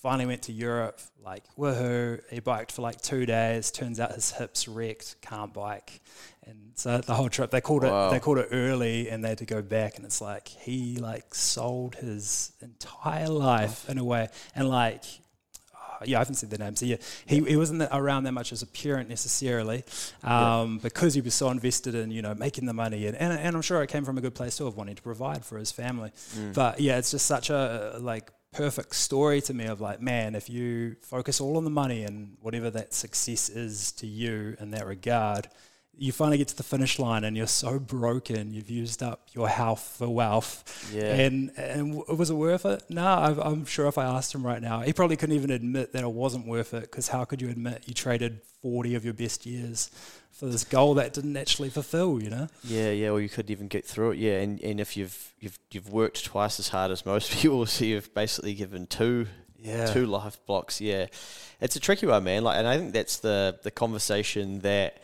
Finally 0.03 0.27
went 0.27 0.43
to 0.43 0.53
Europe, 0.53 1.01
like 1.25 1.45
woohoo! 1.57 2.21
He 2.29 2.41
biked 2.41 2.73
for 2.73 2.83
like 2.83 3.01
two 3.01 3.25
days. 3.25 3.71
Turns 3.71 4.01
out 4.01 4.11
his 4.13 4.33
hips 4.33 4.67
wrecked, 4.67 5.15
can't 5.23 5.55
bike, 5.55 6.01
and 6.45 6.73
so 6.75 6.99
the 6.99 7.15
whole 7.15 7.29
trip 7.29 7.53
they 7.53 7.61
called 7.61 7.85
Wow. 7.85 8.09
it 8.09 8.11
they 8.11 8.19
called 8.19 8.39
it 8.39 8.49
early, 8.51 9.09
and 9.09 9.23
they 9.23 9.29
had 9.29 9.39
to 9.39 9.45
go 9.47 9.63
back. 9.63 9.97
And 9.97 10.05
it's 10.05 10.21
like 10.21 10.49
he 10.49 10.97
like 10.97 11.35
sold 11.37 11.95
his 11.95 12.51
entire 12.61 13.29
life 13.29 13.89
in 13.89 13.99
a 13.99 14.05
way, 14.05 14.29
and 14.57 14.69
like 14.69 15.05
uh, 15.73 16.05
yeah, 16.05 16.17
I 16.17 16.21
haven't 16.21 16.35
said 16.35 16.51
the 16.51 16.59
name. 16.59 16.75
So 16.75 16.85
yeah, 16.85 16.97
he, 17.27 17.39
he 17.45 17.57
wasn't 17.57 17.83
around 17.93 18.25
that 18.25 18.33
much 18.33 18.51
as 18.51 18.61
a 18.63 18.67
parent 18.67 19.09
necessarily, 19.09 19.85
um, 20.25 20.79
because 20.79 21.15
he 21.15 21.21
was 21.21 21.35
so 21.35 21.49
invested 21.51 21.95
in 21.95 22.11
you 22.11 22.23
know 22.23 22.35
making 22.35 22.67
the 22.67 22.75
money, 22.75 23.07
and, 23.07 23.17
and 23.17 23.33
and 23.39 23.55
I'm 23.55 23.63
sure 23.63 23.81
it 23.85 23.89
came 23.89 24.05
from 24.05 24.19
a 24.19 24.21
good 24.21 24.35
place 24.35 24.57
too 24.57 24.67
of 24.67 24.77
wanting 24.77 24.97
to 24.97 25.03
provide 25.03 25.45
for 25.45 25.59
his 25.59 25.71
family. 25.71 26.11
But 26.55 26.81
yeah, 26.81 26.99
it's 26.99 27.13
just 27.13 27.27
such 27.27 27.51
a 27.51 27.99
like 28.01 28.33
perfect 28.53 28.95
story 28.95 29.41
to 29.43 29.55
me 29.55 29.65
of 29.67 29.81
like, 29.81 30.01
man, 30.01 30.35
if 30.35 30.49
you 30.51 30.97
focus 31.01 31.41
all 31.41 31.57
on 31.57 31.65
the 31.65 31.71
money 31.71 32.05
and 32.05 32.37
whatever 32.41 32.71
that 32.71 32.93
success 32.95 33.49
is 33.49 33.93
to 33.93 34.07
you 34.07 34.57
in 34.61 34.71
that 34.73 34.87
regard. 34.87 35.49
You 35.95 36.11
finally 36.11 36.39
get 36.39 36.49
to 36.49 36.57
the 36.57 36.63
finish 36.63 36.99
line 36.99 37.23
and 37.25 37.37
you're 37.37 37.47
so 37.47 37.79
broken. 37.79 38.55
You've 38.55 38.71
used 38.71 39.03
up 39.03 39.29
your 39.35 39.47
health 39.47 39.97
for 39.99 40.09
wealth, 40.09 40.91
Yeah. 40.93 41.15
and 41.15 41.51
and 41.59 41.99
w- 41.99 42.17
was 42.19 42.31
it 42.31 42.35
worth 42.35 42.65
it? 42.65 42.83
No, 42.89 43.07
I've, 43.07 43.39
I'm 43.39 43.67
sure 43.67 43.87
if 43.89 43.99
I 43.99 44.05
asked 44.07 44.35
him 44.35 44.45
right 44.45 44.63
now, 44.63 44.81
he 44.81 44.95
probably 44.95 45.17
couldn't 45.19 45.37
even 45.37 45.51
admit 45.51 45.93
that 45.93 46.03
it 46.03 46.11
wasn't 46.11 46.47
worth 46.47 46.73
it. 46.73 46.83
Because 46.83 47.09
how 47.09 47.25
could 47.27 47.43
you 47.43 47.51
admit 47.51 47.83
you 47.87 47.93
traded 47.93 48.41
40 48.63 48.95
of 48.95 49.05
your 49.05 49.13
best 49.13 49.45
years 49.45 49.91
for 50.43 50.49
this 50.49 50.65
goal 50.65 50.95
that 50.95 51.13
didn't 51.13 51.37
actually 51.37 51.71
fulfill? 51.71 52.21
You 52.21 52.31
know? 52.31 52.49
Yeah, 52.65 52.91
yeah, 52.91 53.11
or 53.11 53.21
you 53.21 53.29
couldn't 53.29 53.53
even 53.53 53.69
get 53.69 53.85
through 53.87 54.11
it. 54.13 54.19
Yeah, 54.19 54.41
and, 54.41 54.61
and 54.61 54.81
if 54.81 54.97
you've 54.97 55.33
you've 55.39 55.57
you've 55.71 55.89
worked 55.89 56.25
twice 56.25 56.59
as 56.59 56.69
hard 56.69 56.91
as 56.91 57.07
most 57.07 57.31
people, 57.41 57.65
so 57.67 57.85
you've 57.85 58.13
basically 58.13 58.55
given 58.55 58.87
two 58.89 59.29
Yeah. 59.57 59.87
two 59.87 60.07
life 60.07 60.45
blocks. 60.47 60.81
Yeah, 60.81 61.07
it's 61.61 61.77
a 61.77 61.81
tricky 61.81 62.07
one, 62.07 62.25
man. 62.25 62.43
Like, 62.43 62.59
and 62.59 62.67
I 62.67 62.77
think 62.77 62.93
that's 62.93 63.19
the 63.19 63.61
the 63.63 63.71
conversation 63.71 64.59
that 64.61 64.99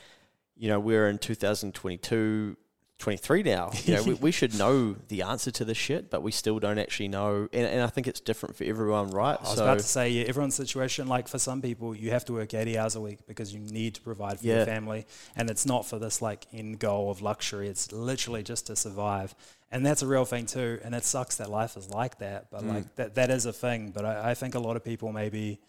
you 0.56 0.68
know 0.68 0.80
we're 0.80 1.08
in 1.08 1.18
2022. 1.18 2.56
23 2.98 3.42
now. 3.44 3.70
You 3.88 3.94
know, 3.94 4.02
we, 4.02 4.14
we 4.14 4.32
should 4.32 4.58
know 4.58 4.96
the 5.08 5.22
answer 5.22 5.50
to 5.52 5.64
this 5.64 5.78
shit, 5.78 6.10
but 6.10 6.22
we 6.22 6.30
still 6.30 6.58
don't 6.58 6.78
actually 6.78 7.08
know. 7.08 7.48
And, 7.52 7.66
and 7.66 7.80
I 7.80 7.86
think 7.86 8.06
it's 8.06 8.20
different 8.20 8.56
for 8.56 8.64
everyone, 8.64 9.10
right? 9.10 9.38
I 9.40 9.48
was 9.48 9.58
about 9.58 9.78
to 9.78 9.84
say, 9.84 10.10
yeah, 10.10 10.24
everyone's 10.24 10.56
situation, 10.56 11.06
like 11.06 11.28
for 11.28 11.38
some 11.38 11.62
people, 11.62 11.94
you 11.94 12.10
have 12.10 12.24
to 12.26 12.34
work 12.34 12.52
80 12.52 12.76
hours 12.76 12.96
a 12.96 13.00
week 13.00 13.20
because 13.26 13.54
you 13.54 13.60
need 13.60 13.94
to 13.94 14.02
provide 14.02 14.40
for 14.40 14.46
Yeah. 14.46 14.56
your 14.56 14.66
family. 14.66 15.06
And 15.36 15.48
it's 15.48 15.64
not 15.64 15.86
for 15.86 15.98
this 15.98 16.20
like 16.20 16.46
end 16.52 16.80
goal 16.80 17.10
of 17.10 17.22
luxury. 17.22 17.68
It's 17.68 17.92
literally 17.92 18.42
just 18.42 18.66
to 18.66 18.76
survive. 18.76 19.34
And 19.70 19.86
that's 19.86 20.02
a 20.02 20.06
real 20.06 20.24
thing 20.24 20.46
too. 20.46 20.80
And 20.84 20.94
it 20.94 21.04
sucks 21.04 21.36
that 21.36 21.50
life 21.50 21.76
is 21.76 21.88
like 21.88 22.18
that. 22.18 22.50
But 22.50 22.64
mm. 22.64 22.74
like 22.74 22.96
that, 22.96 23.14
that 23.14 23.30
is 23.30 23.46
a 23.46 23.52
thing. 23.52 23.90
But 23.90 24.04
I, 24.04 24.30
I 24.30 24.34
think 24.34 24.54
a 24.54 24.60
lot 24.60 24.76
of 24.76 24.84
people 24.84 25.12
maybe 25.12 25.60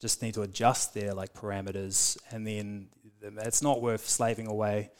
just 0.00 0.22
need 0.22 0.34
to 0.34 0.42
adjust 0.42 0.94
their 0.94 1.12
like 1.12 1.34
parameters 1.34 2.16
and 2.30 2.46
then 2.46 2.88
it's 3.20 3.62
not 3.62 3.82
worth 3.82 4.08
slaving 4.08 4.46
away 4.46 4.90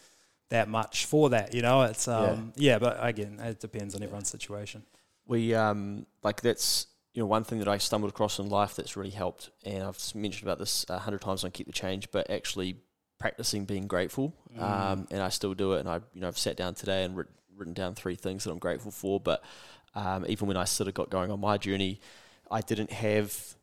that 0.50 0.68
much 0.68 1.04
for 1.06 1.30
that, 1.30 1.54
you 1.54 1.62
know? 1.62 1.82
It's, 1.82 2.08
um, 2.08 2.52
yeah, 2.56 2.78
but 2.78 2.96
again, 3.00 3.38
it 3.42 3.60
depends 3.60 3.94
on 3.94 4.02
everyone's 4.02 4.30
situation. 4.30 4.82
we 5.26 5.54
um 5.54 6.06
like 6.22 6.40
that's 6.40 6.86
you 7.14 7.22
know 7.22 7.26
one 7.26 7.44
thing 7.44 7.58
that 7.58 7.68
I 7.68 7.78
stumbled 7.78 8.10
across 8.10 8.38
in 8.38 8.48
life 8.48 8.76
that's 8.76 8.96
really 8.96 9.10
helped, 9.10 9.50
and 9.64 9.82
I've 9.82 9.98
mentioned 10.14 10.44
about 10.48 10.58
this 10.58 10.86
a 10.88 10.98
hundred 10.98 11.20
times 11.20 11.44
on 11.44 11.50
Keep 11.50 11.66
the 11.66 11.72
Change, 11.72 12.10
but 12.10 12.30
actually 12.30 12.76
practicing 13.18 13.64
being 13.64 13.86
grateful, 13.88 14.32
um, 14.58 15.06
and 15.10 15.20
I 15.20 15.28
still 15.30 15.52
do 15.54 15.72
it, 15.74 15.80
and 15.80 15.88
I 15.88 15.96
you 16.14 16.20
know 16.20 16.28
I've 16.28 16.38
sat 16.38 16.56
down 16.56 16.74
today 16.74 17.04
and 17.04 17.16
writ- 17.16 17.28
written 17.56 17.74
down 17.74 17.94
three 17.94 18.14
things 18.14 18.44
that 18.44 18.50
I'm 18.52 18.58
grateful 18.58 18.90
for, 18.92 19.18
but 19.20 19.42
um, 19.94 20.24
even 20.28 20.46
when 20.48 20.56
I 20.56 20.64
sort 20.64 20.86
of 20.88 20.94
got 20.94 21.10
going 21.10 21.30
on 21.30 21.40
my 21.40 21.58
journey, 21.58 22.00
I 22.50 22.60
didn't 22.60 22.92
have 22.92 23.56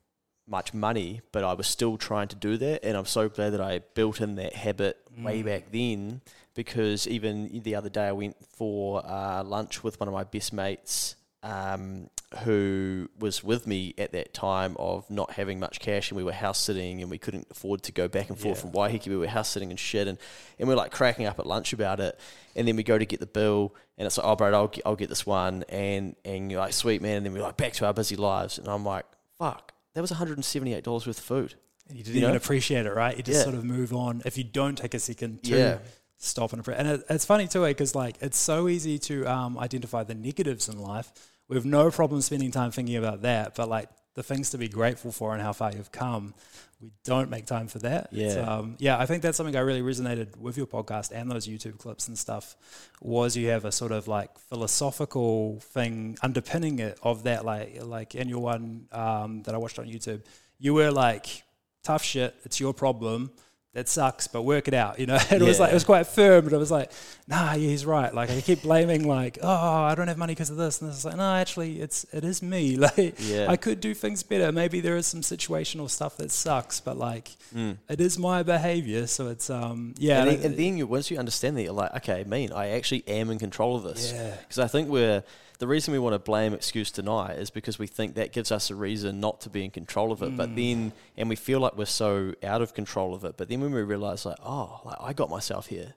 much 0.47 0.73
money, 0.73 1.21
but 1.31 1.43
I 1.43 1.53
was 1.53 1.67
still 1.67 1.97
trying 1.97 2.27
to 2.29 2.35
do 2.35 2.57
that, 2.57 2.83
and 2.85 2.95
I'm 2.95 3.05
so 3.05 3.29
glad 3.29 3.51
that 3.51 3.61
I 3.61 3.79
built 3.93 4.21
in 4.21 4.35
that 4.35 4.53
habit 4.53 4.97
way 5.17 5.41
back 5.41 5.71
then. 5.71 6.21
Because 6.53 7.05
even 7.07 7.61
the 7.63 7.75
other 7.75 7.89
day, 7.89 8.07
I 8.07 8.13
went 8.13 8.37
for 8.45 9.05
uh, 9.05 9.43
lunch 9.43 9.83
with 9.83 9.99
one 9.99 10.07
of 10.07 10.13
my 10.13 10.23
best 10.23 10.53
mates, 10.53 11.17
um, 11.43 12.09
who 12.43 13.09
was 13.19 13.43
with 13.43 13.67
me 13.67 13.93
at 13.97 14.13
that 14.13 14.33
time 14.33 14.75
of 14.79 15.09
not 15.09 15.31
having 15.31 15.59
much 15.59 15.79
cash, 15.81 16.11
and 16.11 16.17
we 16.17 16.23
were 16.23 16.31
house 16.31 16.61
sitting, 16.61 17.01
and 17.01 17.11
we 17.11 17.17
couldn't 17.17 17.47
afford 17.51 17.83
to 17.83 17.91
go 17.91 18.07
back 18.07 18.29
and 18.29 18.39
forth 18.39 18.57
Yeah. 18.57 18.61
from 18.61 18.71
Waiheke. 18.71 19.07
We 19.07 19.17
were 19.17 19.27
house 19.27 19.49
sitting 19.49 19.69
and 19.69 19.77
shit, 19.79 20.07
and, 20.07 20.17
and 20.57 20.67
we 20.69 20.73
are 20.73 20.77
like 20.77 20.91
cracking 20.91 21.25
up 21.25 21.39
at 21.39 21.45
lunch 21.45 21.73
about 21.73 21.99
it. 21.99 22.17
And 22.55 22.65
then 22.65 22.77
we 22.77 22.83
go 22.83 22.97
to 22.97 23.05
get 23.05 23.19
the 23.19 23.25
bill, 23.25 23.75
and 23.97 24.05
it's 24.05 24.17
like, 24.17 24.25
oh, 24.25 24.35
bro, 24.37 24.53
I'll 24.53 24.67
get, 24.69 24.83
I'll 24.85 24.95
get 24.95 25.09
this 25.09 25.25
one, 25.25 25.65
and 25.67 26.15
and 26.23 26.49
you're 26.49 26.61
like, 26.61 26.71
sweet 26.73 27.01
man, 27.01 27.17
and 27.17 27.25
then 27.25 27.33
we're 27.33 27.41
like 27.43 27.57
back 27.57 27.73
to 27.73 27.85
our 27.85 27.93
busy 27.93 28.15
lives, 28.15 28.57
and 28.59 28.67
I'm 28.69 28.85
like, 28.85 29.05
fuck, 29.37 29.73
that 29.95 30.01
was 30.01 30.11
178 30.11 30.83
dollars 30.83 31.07
worth 31.07 31.17
of 31.17 31.23
food. 31.25 31.55
And 31.89 31.97
you 31.97 32.03
didn't 32.03 32.15
You 32.15 32.21
even 32.21 32.31
know? 32.33 32.37
appreciate 32.37 32.85
it, 32.85 32.93
right? 32.93 33.15
You 33.17 33.23
just 33.23 33.39
Yeah. 33.39 33.43
sort 33.43 33.55
of 33.55 33.63
move 33.63 33.91
on. 33.93 34.21
If 34.25 34.37
you 34.37 34.43
don't 34.43 34.77
take 34.77 34.93
a 34.93 34.99
second 34.99 35.43
to 35.43 35.57
Yeah. 35.57 35.77
stop 36.17 36.51
and 36.53 36.59
appreciate, 36.61 36.85
and 36.87 36.99
it, 36.99 37.05
it's 37.09 37.25
funny 37.25 37.47
too, 37.47 37.63
because 37.63 37.95
like 37.95 38.15
it's 38.21 38.37
so 38.37 38.67
easy 38.67 38.97
to 38.99 39.25
um, 39.25 39.57
identify 39.57 40.03
the 40.03 40.15
negatives 40.15 40.69
in 40.69 40.79
life. 40.79 41.11
We 41.47 41.55
have 41.57 41.65
no 41.65 41.91
problem 41.91 42.21
spending 42.21 42.51
time 42.51 42.71
thinking 42.71 42.95
about 42.95 43.21
that, 43.23 43.55
but 43.55 43.69
like 43.69 43.89
the 44.15 44.23
things 44.23 44.49
to 44.49 44.57
be 44.57 44.67
grateful 44.67 45.11
for 45.11 45.33
and 45.33 45.41
how 45.41 45.53
far 45.53 45.71
you've 45.71 45.91
come, 45.91 46.33
we 46.81 46.89
don't 47.03 47.29
make 47.29 47.45
time 47.45 47.67
for 47.67 47.79
that. 47.79 48.09
Yeah. 48.11 48.39
um, 48.39 48.75
yeah. 48.79 48.97
I 48.97 49.05
think 49.05 49.21
that's 49.21 49.37
something 49.37 49.55
I 49.55 49.59
really 49.59 49.81
resonated 49.81 50.37
with 50.37 50.57
your 50.57 50.67
podcast 50.67 51.11
and 51.13 51.29
those 51.29 51.47
YouTube 51.47 51.77
clips 51.77 52.07
and 52.07 52.17
stuff. 52.17 52.55
Was 53.01 53.37
you 53.37 53.49
have 53.49 53.65
a 53.65 53.71
sort 53.71 53.91
of 53.91 54.07
like 54.07 54.37
philosophical 54.39 55.59
thing 55.59 56.17
underpinning 56.21 56.79
it 56.79 56.97
of 57.03 57.23
that, 57.23 57.45
like 57.45 57.83
like 57.83 58.15
in 58.15 58.29
your 58.29 58.39
one 58.39 58.87
um, 58.91 59.43
that 59.43 59.53
I 59.53 59.57
watched 59.57 59.79
on 59.79 59.85
YouTube, 59.85 60.23
you 60.57 60.73
were 60.73 60.91
like 60.91 61.43
tough 61.83 62.03
shit. 62.03 62.35
It's 62.43 62.59
your 62.59 62.73
problem. 62.73 63.31
That 63.75 63.89
sucks, 63.89 64.27
but 64.27 64.43
work 64.43 64.69
it 64.69 64.73
out. 64.73 64.99
You 64.99 65.05
know, 65.05 65.19
and 65.29 65.41
it 65.41 65.45
was 65.45 65.59
like 65.59 65.71
it 65.71 65.73
was 65.73 65.83
quite 65.83 66.07
firm, 66.07 66.45
but 66.45 66.53
I 66.53 66.57
was 66.57 66.71
like, 66.71 66.91
nah, 67.27 67.51
yeah, 67.55 67.67
he's 67.69 67.85
right. 67.85 68.13
Like 68.13 68.29
I 68.29 68.39
keep 68.39 68.61
blaming, 68.61 69.05
like, 69.05 69.37
oh, 69.41 69.49
I 69.83 69.93
don't 69.95 70.07
have 70.07 70.17
money 70.17 70.31
because 70.33 70.49
of 70.49 70.55
this, 70.55 70.81
and 70.81 70.89
it's 70.89 71.03
like, 71.03 71.17
no, 71.17 71.35
actually, 71.35 71.81
it's 71.81 72.05
it 72.13 72.23
is 72.23 72.41
me. 72.41 72.77
Like 72.85 73.15
Yeah. 73.19 73.47
I 73.49 73.57
could 73.57 73.81
do 73.81 73.93
things 73.93 74.23
better. 74.23 74.51
Maybe 74.53 74.79
there 74.79 74.95
is 74.95 75.05
some 75.07 75.19
situational 75.21 75.89
stuff 75.89 76.15
that 76.17 76.31
sucks, 76.31 76.79
but 76.79 76.97
like 76.97 77.31
Mm. 77.53 77.77
it 77.89 77.99
is 77.99 78.17
my 78.17 78.43
behavior. 78.43 79.07
So 79.07 79.27
it's 79.27 79.49
um 79.49 79.93
yeah, 79.97 80.21
and, 80.21 80.29
and 80.29 80.37
then, 80.39 80.45
and 80.51 80.57
then 80.59 80.77
you 80.77 80.87
once 80.87 81.11
you 81.11 81.17
understand 81.17 81.57
that, 81.57 81.63
you're 81.63 81.73
like, 81.73 81.93
okay, 81.97 82.23
mean, 82.25 82.53
I 82.53 82.69
actually 82.69 83.03
am 83.07 83.29
in 83.29 83.39
control 83.39 83.75
of 83.75 83.83
this. 83.83 84.13
Yeah. 84.13 84.35
Because 84.39 84.59
I 84.59 84.67
think 84.67 84.87
we're 84.89 85.21
the 85.57 85.67
reason 85.67 85.91
we 85.91 85.99
want 85.99 86.13
to 86.13 86.19
blame, 86.19 86.53
excuse, 86.53 86.91
deny 86.91 87.33
is 87.33 87.49
because 87.49 87.77
we 87.79 87.87
think 87.87 88.15
that 88.15 88.31
gives 88.31 88.51
us 88.51 88.69
a 88.69 88.75
reason 88.75 89.19
not 89.19 89.41
to 89.41 89.49
be 89.49 89.63
in 89.63 89.71
control 89.71 90.11
of 90.11 90.21
it. 90.21 90.31
Mm. 90.31 90.37
But 90.37 90.55
then, 90.55 90.91
and 91.17 91.29
we 91.29 91.35
feel 91.35 91.59
like 91.59 91.77
we're 91.77 91.85
so 91.85 92.33
out 92.43 92.61
of 92.61 92.73
control 92.73 93.13
of 93.13 93.23
it. 93.23 93.37
But 93.37 93.49
then 93.49 93.61
when 93.61 93.73
we 93.73 93.81
realize, 93.83 94.25
like, 94.25 94.37
oh, 94.43 94.81
like 94.85 94.97
I 94.99 95.13
got 95.13 95.29
myself 95.29 95.67
here, 95.67 95.93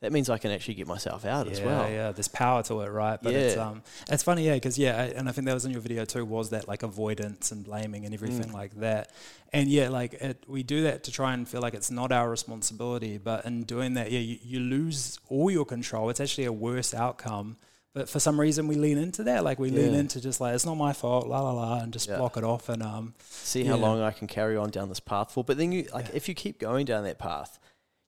that 0.00 0.12
means 0.12 0.28
I 0.28 0.36
can 0.36 0.50
actually 0.50 0.74
get 0.74 0.86
myself 0.86 1.24
out 1.24 1.48
as 1.48 1.62
well. 1.62 1.90
Yeah, 1.90 2.12
there's 2.12 2.28
power 2.28 2.62
to 2.64 2.82
it, 2.82 2.90
right? 2.90 3.18
But 3.22 3.32
it's 3.32 3.56
Yeah. 3.56 3.68
um, 3.68 3.82
it's 4.10 4.22
funny, 4.22 4.44
yeah, 4.44 4.54
because 4.54 4.76
yeah, 4.76 5.00
I, 5.00 5.04
and 5.06 5.30
I 5.30 5.32
think 5.32 5.46
that 5.46 5.54
was 5.54 5.64
in 5.64 5.70
your 5.72 5.80
video 5.80 6.04
too. 6.04 6.26
Was 6.26 6.50
that 6.50 6.68
like 6.68 6.82
avoidance 6.82 7.52
and 7.52 7.64
blaming 7.64 8.04
and 8.04 8.12
everything 8.12 8.50
Mm. 8.50 8.52
like 8.52 8.74
that? 8.80 9.10
And 9.52 9.70
yeah, 9.70 9.88
like 9.88 10.12
it, 10.14 10.44
we 10.46 10.62
do 10.62 10.82
that 10.82 11.04
to 11.04 11.10
try 11.10 11.32
and 11.32 11.48
feel 11.48 11.62
like 11.62 11.72
it's 11.72 11.90
not 11.90 12.12
our 12.12 12.28
responsibility. 12.28 13.16
But 13.16 13.46
in 13.46 13.62
doing 13.62 13.94
that, 13.94 14.12
yeah, 14.12 14.20
you, 14.20 14.38
you 14.42 14.60
lose 14.60 15.18
all 15.30 15.50
your 15.50 15.64
control. 15.64 16.10
It's 16.10 16.20
actually 16.20 16.44
a 16.44 16.52
worse 16.52 16.92
outcome 16.92 17.56
but 17.94 18.08
for 18.08 18.20
some 18.20 18.38
reason 18.38 18.66
we 18.66 18.74
lean 18.74 18.98
into 18.98 19.22
that. 19.24 19.44
Like 19.44 19.58
we 19.58 19.70
lean 19.70 19.94
into 19.94 20.20
just 20.20 20.40
like 20.40 20.54
it's 20.54 20.66
not 20.66 20.74
my 20.76 20.92
fault, 20.92 21.26
la 21.28 21.40
la 21.40 21.52
la, 21.52 21.78
and 21.78 21.92
just 21.92 22.08
Yeah. 22.08 22.18
block 22.18 22.36
it 22.36 22.44
off. 22.44 22.68
And 22.68 22.82
um, 22.82 23.14
see 23.20 23.64
how 23.64 23.76
Yeah. 23.76 23.82
long 23.82 24.00
I 24.02 24.10
can 24.10 24.26
carry 24.26 24.56
on 24.56 24.70
down 24.70 24.88
this 24.88 25.00
path 25.00 25.32
for. 25.32 25.42
But 25.44 25.56
then 25.56 25.72
you 25.72 25.86
like 25.94 26.06
if 26.12 26.28
you 26.28 26.34
keep 26.34 26.58
going 26.58 26.84
down 26.86 27.04
that 27.04 27.18
path, 27.18 27.58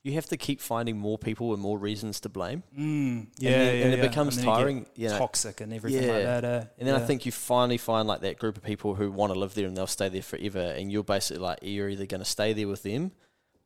you 0.03 0.13
have 0.13 0.27
to 0.27 0.37
keep 0.37 0.61
finding 0.61 0.97
more 0.97 1.19
people 1.19 1.53
and 1.53 1.61
more 1.61 1.79
reasons 1.79 2.21
to 2.21 2.29
blame. 2.29 2.63
mm, 2.79 3.27
yeah, 3.39 3.51
then- 3.51 3.61
yeah, 3.79 3.85
and 3.87 3.95
it 3.95 3.99
yeah. 3.99 4.09
becomes 4.09 4.37
then 4.37 4.45
tiring, 4.45 4.87
you 4.95 5.09
know. 5.09 5.19
toxic 5.19 5.61
and 5.61 5.73
everything 5.73 6.05
Yeah. 6.05 6.13
like 6.15 6.25
that. 6.25 6.45
Uh, 6.45 6.65
And 6.79 6.87
then 6.89 6.95
I 6.95 7.05
think 7.05 7.27
you 7.27 7.33
finally 7.33 7.79
find 7.79 8.07
like 8.07 8.21
that 8.21 8.39
group 8.39 8.57
of 8.57 8.63
people 8.63 8.95
who 8.95 9.11
want 9.11 9.33
to 9.33 9.39
live 9.39 9.55
there 9.55 9.67
and 9.67 9.77
they'll 9.77 9.87
stay 9.89 10.09
there 10.09 10.23
forever. 10.23 10.61
And 10.61 10.93
you're 10.93 11.03
basically 11.03 11.43
like 11.43 11.59
you're 11.63 11.89
either 11.89 12.07
going 12.07 12.21
to 12.23 12.25
stay 12.39 12.53
there 12.53 12.69
with 12.69 12.83
them, 12.85 13.13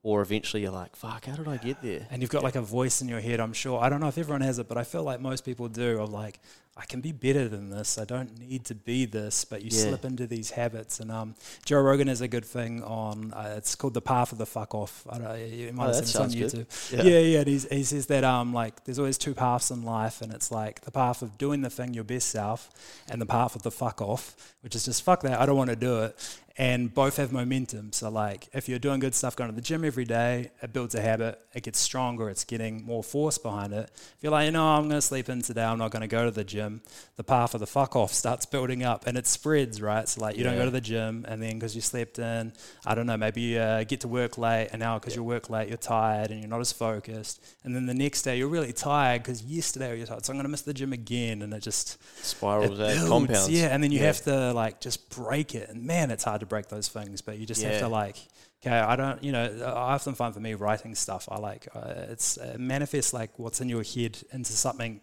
or 0.02 0.22
eventually 0.22 0.62
you're 0.62 0.70
like, 0.72 0.96
fuck, 0.96 1.26
how 1.26 1.36
did 1.36 1.46
I 1.48 1.56
get 1.58 1.82
there? 1.82 2.06
and 2.10 2.22
you've 2.22 2.30
got 2.30 2.42
like 2.42 2.56
a 2.56 2.62
voice 2.62 3.02
in 3.02 3.08
your 3.08 3.20
head. 3.20 3.38
I'm 3.40 3.52
sure. 3.52 3.80
I 3.82 3.88
don't 3.90 4.00
know 4.00 4.08
if 4.08 4.16
everyone 4.18 4.40
has 4.40 4.58
it, 4.58 4.66
but 4.68 4.78
I 4.78 4.84
feel 4.84 5.02
like 5.02 5.20
most 5.20 5.44
people 5.44 5.68
do. 5.68 6.00
Of 6.00 6.10
like, 6.10 6.40
I 6.76 6.86
can 6.86 7.02
be 7.02 7.12
better 7.12 7.48
than 7.48 7.68
this. 7.68 7.98
I 7.98 8.06
don't 8.06 8.38
need 8.38 8.64
to 8.66 8.74
be 8.74 9.04
this. 9.04 9.44
But 9.44 9.60
you 9.62 9.68
Yeah. 9.70 9.88
slip 9.88 10.06
into 10.06 10.26
these 10.26 10.50
habits. 10.52 11.00
And 11.00 11.10
um, 11.12 11.34
Joe 11.66 11.80
Rogan 11.82 12.08
has 12.08 12.22
a 12.22 12.28
good 12.28 12.46
thing 12.46 12.82
on. 12.82 13.34
Uh, 13.34 13.54
it's 13.58 13.74
called 13.74 13.92
the 13.92 14.00
path 14.00 14.32
of 14.32 14.38
the 14.38 14.46
fuck 14.46 14.74
off. 14.74 15.06
I 15.10 15.18
don't. 15.18 15.38
You 15.38 15.70
might 15.74 15.90
Oh, 15.90 15.94
have 15.94 16.08
seen 16.08 16.22
on. 16.22 16.30
YouTube. 16.30 16.92
Yeah. 16.92 17.02
Yeah, 17.02 17.18
yeah. 17.18 17.38
and 17.40 17.48
he's, 17.48 17.68
he 17.68 17.84
says 17.84 18.06
that 18.06 18.24
um, 18.24 18.54
like 18.54 18.84
there's 18.84 18.98
always 18.98 19.18
two 19.18 19.34
paths 19.34 19.70
in 19.70 19.82
life, 19.82 20.22
and 20.22 20.32
it's 20.32 20.50
like 20.50 20.80
the 20.80 20.90
path 20.92 21.20
of 21.20 21.36
doing 21.36 21.60
the 21.60 21.68
thing 21.70 21.92
your 21.92 22.04
best 22.04 22.28
self, 22.30 22.70
and 23.10 23.20
the 23.20 23.26
path 23.26 23.54
of 23.54 23.62
the 23.64 23.70
fuck 23.70 24.00
off, 24.00 24.54
which 24.62 24.74
is 24.74 24.86
just 24.86 25.02
fuck 25.02 25.20
that. 25.24 25.38
I 25.38 25.44
don't 25.44 25.58
want 25.58 25.68
to 25.70 25.76
do 25.76 26.04
it. 26.04 26.38
And 26.60 26.92
both 26.92 27.16
have 27.16 27.32
momentum. 27.32 27.90
So 27.94 28.10
like, 28.10 28.48
if 28.52 28.68
you're 28.68 28.78
doing 28.78 29.00
good 29.00 29.14
stuff, 29.14 29.34
going 29.34 29.48
to 29.48 29.56
the 29.56 29.62
gym 29.62 29.82
every 29.82 30.04
day, 30.04 30.50
it 30.60 30.74
builds 30.74 30.94
a 30.94 31.00
habit. 31.00 31.40
It 31.54 31.62
gets 31.62 31.78
stronger. 31.78 32.28
It's 32.28 32.44
getting 32.44 32.84
more 32.84 33.02
force 33.02 33.38
behind 33.38 33.72
it. 33.72 33.90
If 33.94 34.16
you're 34.20 34.30
like, 34.30 34.44
you 34.44 34.52
know, 34.52 34.66
I'm 34.66 34.82
going 34.82 34.98
to 34.98 35.00
sleep 35.00 35.30
in 35.30 35.40
today. 35.40 35.64
I'm 35.64 35.78
not 35.78 35.90
going 35.90 36.02
to 36.02 36.06
go 36.06 36.26
to 36.26 36.30
the 36.30 36.44
gym. 36.44 36.82
The 37.16 37.24
path 37.24 37.54
of 37.54 37.60
the 37.60 37.66
fuck 37.66 37.96
off 37.96 38.12
starts 38.12 38.44
building 38.44 38.82
up, 38.82 39.06
and 39.06 39.16
it 39.16 39.26
spreads. 39.26 39.80
Right. 39.80 40.06
So 40.06 40.20
like, 40.20 40.36
you 40.36 40.44
don't 40.44 40.56
go 40.58 40.66
to 40.66 40.70
the 40.70 40.82
gym, 40.82 41.24
and 41.26 41.42
then 41.42 41.58
because 41.58 41.74
you 41.74 41.80
slept 41.80 42.18
in, 42.18 42.52
I 42.84 42.94
don't 42.94 43.06
know, 43.06 43.16
maybe 43.16 43.40
you 43.40 43.58
uh, 43.58 43.84
get 43.84 44.00
to 44.00 44.08
work 44.08 44.36
late, 44.36 44.68
and 44.70 44.80
now 44.80 44.98
because 44.98 45.16
you 45.16 45.24
work 45.24 45.48
late, 45.48 45.68
you're 45.68 45.78
tired 45.78 46.30
and 46.30 46.40
you're 46.40 46.48
not 46.50 46.60
as 46.60 46.72
focused. 46.72 47.42
And 47.64 47.74
then 47.74 47.86
the 47.86 47.94
next 47.94 48.20
day, 48.20 48.36
you're 48.36 48.48
really 48.48 48.74
tired 48.74 49.22
because 49.22 49.42
yesterday 49.42 49.96
you're 49.96 50.06
tired. 50.06 50.26
So 50.26 50.34
I'm 50.34 50.36
going 50.36 50.44
to 50.44 50.50
miss 50.50 50.60
the 50.60 50.74
gym 50.74 50.92
again, 50.92 51.40
and 51.40 51.54
it 51.54 51.62
just 51.62 51.96
Spirals 52.22 52.78
it 52.78 52.82
out, 52.82 52.94
builds, 52.96 53.08
compounds. 53.08 53.48
Yeah, 53.50 53.68
and 53.68 53.82
then 53.82 53.92
you 53.92 54.00
Yeah. 54.00 54.06
have 54.08 54.20
to 54.24 54.52
like 54.52 54.82
just 54.82 55.08
break 55.08 55.54
it. 55.54 55.70
And 55.70 55.86
man, 55.86 56.10
it's 56.10 56.24
hard 56.24 56.40
to 56.40 56.49
break 56.50 56.68
those 56.68 56.88
things, 56.88 57.22
but 57.22 57.38
you 57.38 57.46
just 57.46 57.62
have 57.62 57.78
to 57.80 57.88
like. 57.88 58.16
Okay, 58.62 58.76
I 58.76 58.94
don't. 58.96 59.24
You 59.24 59.32
know, 59.32 59.62
I 59.64 59.94
often 59.94 60.14
find 60.14 60.34
for 60.34 60.40
me 60.40 60.52
writing 60.52 60.94
stuff, 60.94 61.26
I 61.30 61.38
like 61.38 61.66
uh, 61.74 61.94
it's 62.10 62.36
uh, 62.36 62.56
manifest 62.58 63.14
like 63.14 63.38
what's 63.38 63.62
in 63.62 63.70
your 63.70 63.82
head 63.82 64.18
into 64.32 64.52
something 64.52 65.00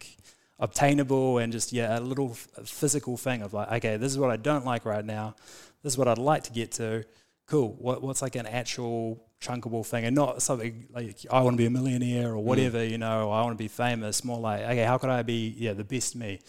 obtainable 0.60 1.38
and 1.38 1.52
just 1.52 1.72
yeah, 1.72 1.98
a 1.98 2.00
little 2.00 2.34
physical 2.64 3.16
thing 3.16 3.42
of 3.42 3.52
like, 3.52 3.70
okay, 3.72 3.96
this 3.96 4.12
is 4.12 4.18
what 4.18 4.30
I 4.30 4.36
don't 4.36 4.64
like 4.64 4.84
right 4.84 5.04
now. 5.04 5.34
This 5.82 5.94
is 5.94 5.98
what 5.98 6.06
I'd 6.06 6.18
like 6.18 6.44
to 6.44 6.52
get 6.52 6.72
to. 6.72 7.04
Cool. 7.46 7.74
What 7.78 8.02
what's 8.02 8.22
like 8.22 8.36
an 8.36 8.46
actual 8.46 9.24
chunkable 9.40 9.86
thing 9.86 10.04
and 10.04 10.16
not 10.16 10.42
something 10.42 10.86
like 10.92 11.16
I 11.30 11.40
want 11.42 11.54
to 11.54 11.58
be 11.58 11.66
a 11.66 11.70
millionaire 11.70 12.32
or 12.32 12.38
whatever, 12.38 12.84
you 12.84 12.98
know, 12.98 13.30
I 13.30 13.42
want 13.42 13.56
to 13.56 13.62
be 13.62 13.68
famous. 13.68 14.24
More 14.24 14.38
like, 14.38 14.62
okay, 14.62 14.84
how 14.84 14.98
could 14.98 15.10
I 15.10 15.22
be 15.22 15.54
yeah 15.56 15.72
the 15.72 15.84
best 15.84 16.16
me? 16.16 16.40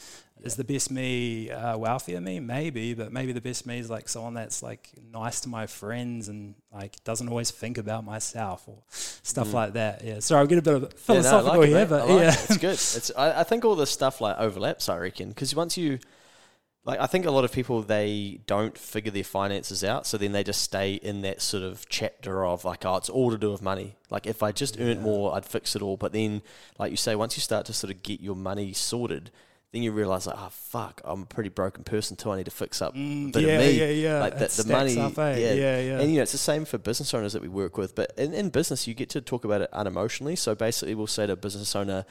Is 0.41 0.55
the 0.55 0.63
best 0.63 0.89
me 0.89 1.49
uh, 1.51 1.77
wealthier 1.77 2.21
me? 2.21 2.39
Maybe, 2.39 2.93
but 2.93 3.11
maybe 3.11 3.31
the 3.31 3.41
best 3.41 3.65
me 3.65 3.79
is 3.79 3.89
like 3.89 4.07
someone 4.07 4.33
that's 4.33 4.63
like 4.63 4.89
nice 5.11 5.41
to 5.41 5.49
my 5.49 5.67
friends 5.67 6.29
and 6.29 6.55
like 6.73 7.03
doesn't 7.03 7.27
always 7.27 7.51
think 7.51 7.77
about 7.77 8.05
myself 8.05 8.63
or 8.67 8.83
stuff 8.89 9.53
like 9.53 9.73
that. 9.73 10.03
Yeah. 10.03 10.19
Sorry, 10.19 10.39
I'll 10.39 10.47
get 10.47 10.59
a 10.59 10.61
bit 10.61 10.75
of 10.75 10.81
Yeah, 10.83 10.87
no, 10.89 10.95
philosophical 10.97 11.59
like 11.59 11.67
here, 11.69 11.77
mate. 11.79 11.89
but 11.89 12.07
like 12.07 12.21
yeah. 12.21 12.29
it. 12.29 12.45
it's 12.49 12.57
good. 12.57 12.69
It's 12.71 13.11
I, 13.17 13.41
I 13.41 13.43
think 13.43 13.65
all 13.65 13.75
this 13.75 13.91
stuff 13.91 14.21
like 14.21 14.37
overlaps. 14.37 14.87
I 14.89 14.97
reckon 14.97 15.29
because 15.29 15.55
once 15.55 15.77
you 15.77 15.99
like, 16.85 16.99
I 16.99 17.07
think 17.07 17.25
a 17.25 17.31
lot 17.31 17.43
of 17.43 17.51
people 17.51 17.81
they 17.81 18.39
don't 18.47 18.77
figure 18.77 19.11
their 19.11 19.23
finances 19.23 19.83
out, 19.83 20.07
so 20.07 20.17
then 20.17 20.31
they 20.31 20.43
just 20.43 20.61
stay 20.61 20.93
in 20.93 21.21
that 21.21 21.41
sort 21.41 21.61
of 21.61 21.87
chapter 21.89 22.45
of 22.45 22.63
like, 22.63 22.85
oh, 22.85 22.95
it's 22.95 23.09
all 23.09 23.29
to 23.31 23.37
do 23.37 23.51
with 23.51 23.61
money. 23.61 23.95
Like, 24.09 24.25
if 24.25 24.41
I 24.41 24.51
just 24.51 24.79
earned 24.79 25.01
more, 25.01 25.35
I'd 25.35 25.45
fix 25.45 25.75
it 25.75 25.81
all. 25.81 25.97
But 25.97 26.13
then, 26.13 26.41
like 26.79 26.91
you 26.91 26.97
say, 26.97 27.15
once 27.15 27.35
you 27.37 27.41
start 27.41 27.65
to 27.65 27.73
sort 27.73 27.93
of 27.93 28.01
get 28.01 28.21
your 28.21 28.35
money 28.35 28.73
sorted. 28.73 29.29
Then 29.72 29.84
you 29.84 29.91
realize, 29.91 30.26
like, 30.26 30.36
oh 30.39 30.49
fuck, 30.51 30.99
I'm 31.03 31.22
a 31.22 31.26
pretty 31.28 31.49
broken 31.49 31.84
person 31.84 32.17
too. 32.17 32.32
I 32.32 32.38
need 32.38 32.45
to 32.45 32.51
fix 32.51 32.82
up 32.82 32.95
a 32.95 32.97
Mm, 32.97 33.32
bit 33.32 33.43
yeah, 33.43 33.49
of 33.49 33.59
me. 33.59 33.72
yeah, 33.80 33.86
yeah. 33.89 34.20
Like 34.20 34.39
the 34.39 34.65
money, 34.67 34.97
up, 34.99 35.17
eh? 35.20 35.38
yeah, 35.38 35.53
Yeah, 35.53 35.80
yeah. 35.80 35.99
And 35.99 36.09
you 36.09 36.15
know, 36.17 36.24
it's 36.24 36.32
the 36.32 36.39
same 36.39 36.65
for 36.65 36.80
business 36.80 37.13
owners 37.13 37.34
that 37.34 37.41
we 37.43 37.49
work 37.49 37.78
with. 37.78 37.93
But 37.93 38.11
in, 38.17 38.34
in 38.34 38.49
business, 38.49 38.88
you 38.88 38.95
get 38.95 39.09
to 39.11 39.22
talk 39.22 39.45
about 39.45 39.61
it 39.61 39.70
unemotionally. 39.72 40.36
So 40.39 40.55
basically, 40.55 40.95
we'll 40.95 41.05
say 41.05 41.28
to 41.28 41.34
a 41.34 41.36
business 41.36 41.76
owner, 41.76 42.05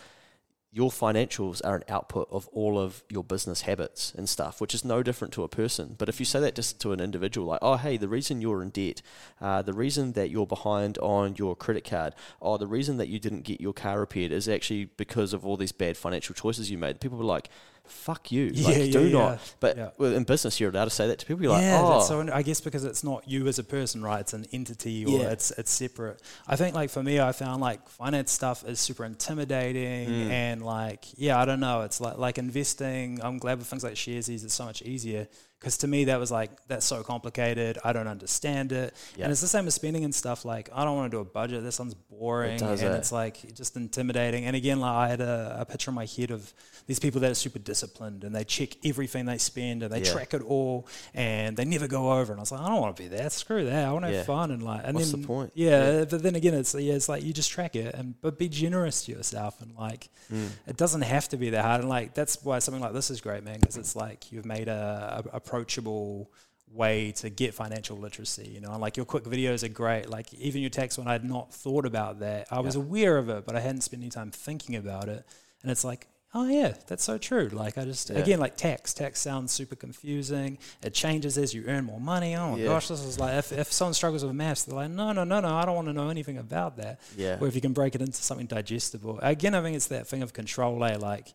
your 0.78 0.90
financials 0.90 1.60
are 1.64 1.74
an 1.74 1.82
output 1.88 2.28
of 2.30 2.46
all 2.52 2.78
of 2.78 3.02
your 3.10 3.24
business 3.24 3.62
habits 3.62 4.14
and 4.16 4.28
stuff, 4.28 4.60
which 4.60 4.72
is 4.76 4.84
no 4.84 5.02
different 5.02 5.34
to 5.34 5.42
a 5.42 5.48
person. 5.48 5.96
But 5.98 6.08
if 6.08 6.20
you 6.20 6.24
say 6.24 6.38
that 6.38 6.54
just 6.54 6.80
to 6.82 6.92
an 6.92 7.00
individual, 7.00 7.48
like, 7.48 7.58
oh, 7.62 7.74
hey, 7.74 7.96
the 7.96 8.06
reason 8.06 8.40
you're 8.40 8.62
in 8.62 8.70
debt, 8.70 9.02
uh, 9.40 9.60
the 9.62 9.72
reason 9.72 10.12
that 10.12 10.30
you're 10.30 10.46
behind 10.46 10.96
on 10.98 11.34
your 11.34 11.56
credit 11.56 11.84
card, 11.84 12.14
or 12.38 12.58
the 12.58 12.68
reason 12.68 12.96
that 12.98 13.08
you 13.08 13.18
didn't 13.18 13.42
get 13.42 13.60
your 13.60 13.72
car 13.72 13.98
repaired 13.98 14.30
is 14.30 14.48
actually 14.48 14.84
because 14.84 15.32
of 15.32 15.44
all 15.44 15.56
these 15.56 15.72
bad 15.72 15.96
financial 15.96 16.32
choices 16.32 16.70
you 16.70 16.78
made. 16.78 17.00
People 17.00 17.18
were 17.18 17.24
like, 17.24 17.48
fuck 17.90 18.30
you. 18.32 18.50
Yeah, 18.52 18.66
like, 18.68 18.76
yeah, 18.78 18.92
do 18.92 19.06
yeah. 19.06 19.12
not. 19.18 19.54
But 19.60 19.76
Yeah. 19.76 19.90
in 20.16 20.24
business, 20.24 20.58
you're 20.60 20.70
allowed 20.70 20.84
to 20.84 20.90
say 20.90 21.06
that 21.08 21.18
to 21.20 21.26
people. 21.26 21.42
You're 21.42 21.52
like, 21.52 21.64
oh, 21.64 22.00
so. 22.02 22.28
I 22.32 22.42
guess 22.42 22.60
because 22.60 22.84
it's 22.84 23.02
not 23.04 23.28
you 23.28 23.46
as 23.48 23.58
a 23.58 23.64
person, 23.64 24.02
right? 24.02 24.20
It's 24.20 24.32
an 24.32 24.46
entity, 24.52 25.04
or 25.06 25.26
it's 25.28 25.50
it's 25.52 25.70
separate. 25.70 26.20
I 26.46 26.56
think, 26.56 26.74
like 26.74 26.90
for 26.90 27.02
me, 27.02 27.20
I 27.20 27.32
found 27.32 27.60
like 27.60 27.88
finance 27.88 28.30
stuff 28.32 28.64
is 28.66 28.80
super 28.80 29.04
intimidating, 29.04 30.08
Mm. 30.08 30.30
and 30.30 30.62
like 30.64 31.04
yeah, 31.16 31.38
I 31.40 31.44
don't 31.44 31.60
know. 31.60 31.82
It's 31.82 32.00
like 32.00 32.18
like 32.18 32.38
investing. 32.38 33.20
I'm 33.22 33.38
glad 33.38 33.58
with 33.58 33.66
things 33.66 33.84
like 33.84 33.94
sharesies. 33.94 34.44
It's 34.44 34.54
so 34.54 34.64
much 34.64 34.82
easier 34.82 35.28
because 35.58 35.78
to 35.78 35.88
me 35.88 36.04
that 36.04 36.18
was 36.20 36.30
like 36.30 36.50
that's 36.68 36.86
so 36.86 37.02
complicated. 37.02 37.78
I 37.84 37.92
don't 37.92 38.06
understand 38.08 38.72
it, 38.72 38.94
Yeah. 39.16 39.24
and 39.24 39.32
it's 39.32 39.40
the 39.40 39.48
same 39.48 39.66
as 39.66 39.74
spending 39.74 40.04
and 40.04 40.14
stuff. 40.14 40.44
Like 40.44 40.70
I 40.74 40.84
don't 40.84 40.96
want 40.96 41.10
to 41.10 41.16
do 41.16 41.20
a 41.20 41.24
budget. 41.24 41.62
That 41.64 41.72
sounds 41.72 41.94
boring, 41.94 42.58
does, 42.58 42.82
and 42.82 42.94
eh? 42.94 42.98
it's 42.98 43.12
like 43.12 43.54
just 43.54 43.76
intimidating. 43.76 44.44
And 44.44 44.54
again, 44.56 44.80
like 44.80 44.92
I 44.94 45.08
had 45.08 45.20
a, 45.20 45.56
a 45.60 45.64
picture 45.64 45.90
in 45.90 45.94
my 45.94 46.06
head 46.06 46.30
of 46.30 46.52
these 46.86 46.98
people 46.98 47.20
that 47.22 47.30
are 47.30 47.34
super 47.34 47.58
disciplined 47.58 48.24
and 48.24 48.34
they 48.34 48.44
check 48.44 48.70
everything 48.84 49.26
they 49.26 49.38
spend 49.38 49.82
and 49.82 49.92
they 49.92 50.00
Yeah. 50.02 50.12
track 50.12 50.32
it 50.34 50.42
all 50.42 50.86
and 51.14 51.56
they 51.56 51.64
never 51.64 51.86
go 51.88 52.12
over. 52.12 52.32
And 52.32 52.40
I 52.40 52.42
was 52.42 52.52
like, 52.52 52.60
I 52.60 52.68
don't 52.68 52.80
want 52.80 52.96
to 52.96 53.02
be 53.02 53.08
that. 53.08 53.32
Screw 53.32 53.64
that. 53.66 53.86
I 53.86 53.92
want 53.92 54.04
to 54.04 54.10
Yeah. 54.10 54.16
have 54.18 54.26
fun 54.26 54.50
and 54.50 54.62
like. 54.62 54.82
And 54.84 54.94
What's 54.94 55.10
then, 55.12 55.20
the 55.22 55.26
point? 55.26 55.52
Yeah, 55.54 56.04
but 56.04 56.22
then 56.22 56.34
again, 56.34 56.54
it's 56.54 56.74
yeah, 56.74 56.94
it's 56.94 57.08
like 57.08 57.22
you 57.24 57.32
just 57.32 57.50
track 57.50 57.76
it 57.76 57.94
and 57.94 58.14
but 58.20 58.38
be 58.38 58.48
generous 58.48 59.04
to 59.04 59.12
yourself 59.12 59.60
and 59.60 59.74
like 59.76 60.08
Mm. 60.32 60.50
it 60.66 60.76
doesn't 60.76 61.00
have 61.02 61.26
to 61.30 61.36
be 61.38 61.50
that 61.50 61.64
hard. 61.64 61.80
And 61.80 61.88
like 61.88 62.12
that's 62.14 62.42
why 62.44 62.58
something 62.58 62.82
like 62.82 62.92
this 62.92 63.10
is 63.10 63.20
great, 63.20 63.42
man, 63.44 63.60
because 63.60 63.76
it's 63.78 63.96
like 63.96 64.30
you've 64.30 64.44
made 64.44 64.68
a, 64.68 65.24
a 65.32 65.40
approachable 65.48 66.30
way 66.70 67.10
to 67.12 67.30
get 67.30 67.54
financial 67.54 67.96
literacy 67.96 68.46
you 68.46 68.60
know 68.60 68.78
like 68.78 68.94
your 68.98 69.06
quick 69.06 69.24
videos 69.24 69.62
are 69.64 69.68
great 69.72 70.10
like 70.10 70.32
even 70.34 70.60
your 70.60 70.68
text 70.68 70.98
when 70.98 71.08
i 71.08 71.12
had 71.12 71.24
not 71.24 71.52
thought 71.52 71.86
about 71.86 72.20
that 72.20 72.46
i 72.50 72.60
was 72.60 72.74
Yeah. 72.76 72.82
aware 72.82 73.16
of 73.16 73.30
it 73.30 73.46
but 73.46 73.56
i 73.56 73.60
hadn't 73.60 73.80
spent 73.80 74.02
any 74.02 74.10
time 74.10 74.30
thinking 74.30 74.76
about 74.76 75.08
it 75.08 75.24
and 75.62 75.70
it's 75.72 75.82
like 75.82 76.08
oh 76.34 76.46
yeah 76.46 76.74
that's 76.86 77.02
so 77.04 77.16
true 77.16 77.48
like 77.48 77.78
i 77.78 77.84
just 77.86 78.10
Yeah. 78.10 78.18
again 78.18 78.38
like 78.38 78.58
tax 78.58 78.92
tax 78.92 79.18
sounds 79.18 79.50
super 79.50 79.76
confusing 79.76 80.58
it 80.82 80.92
changes 80.92 81.38
as 81.38 81.54
you 81.54 81.64
earn 81.66 81.84
more 81.86 82.00
money 82.00 82.36
oh 82.36 82.52
my 82.52 82.58
Yeah. 82.58 82.66
gosh 82.66 82.88
this 82.88 83.02
is 83.02 83.18
like 83.18 83.32
if, 83.38 83.50
if 83.50 83.72
someone 83.72 83.94
struggles 83.94 84.22
with 84.22 84.34
maths 84.34 84.64
they're 84.64 84.76
like 84.76 84.90
no 84.90 85.12
no 85.12 85.24
no 85.24 85.40
no 85.40 85.54
i 85.54 85.64
don't 85.64 85.74
want 85.74 85.86
to 85.88 85.94
know 85.94 86.10
anything 86.10 86.36
about 86.36 86.76
that 86.76 87.00
yeah. 87.16 87.38
or 87.40 87.48
if 87.48 87.54
you 87.54 87.62
can 87.62 87.72
break 87.72 87.94
it 87.94 88.02
into 88.02 88.22
something 88.22 88.46
digestible. 88.46 89.18
Again, 89.22 89.54
I 89.54 89.62
think 89.62 89.74
it's 89.74 89.86
that 89.86 90.06
thing 90.06 90.22
of 90.22 90.34
control, 90.34 90.84
eh? 90.84 90.96
Like, 90.98 91.28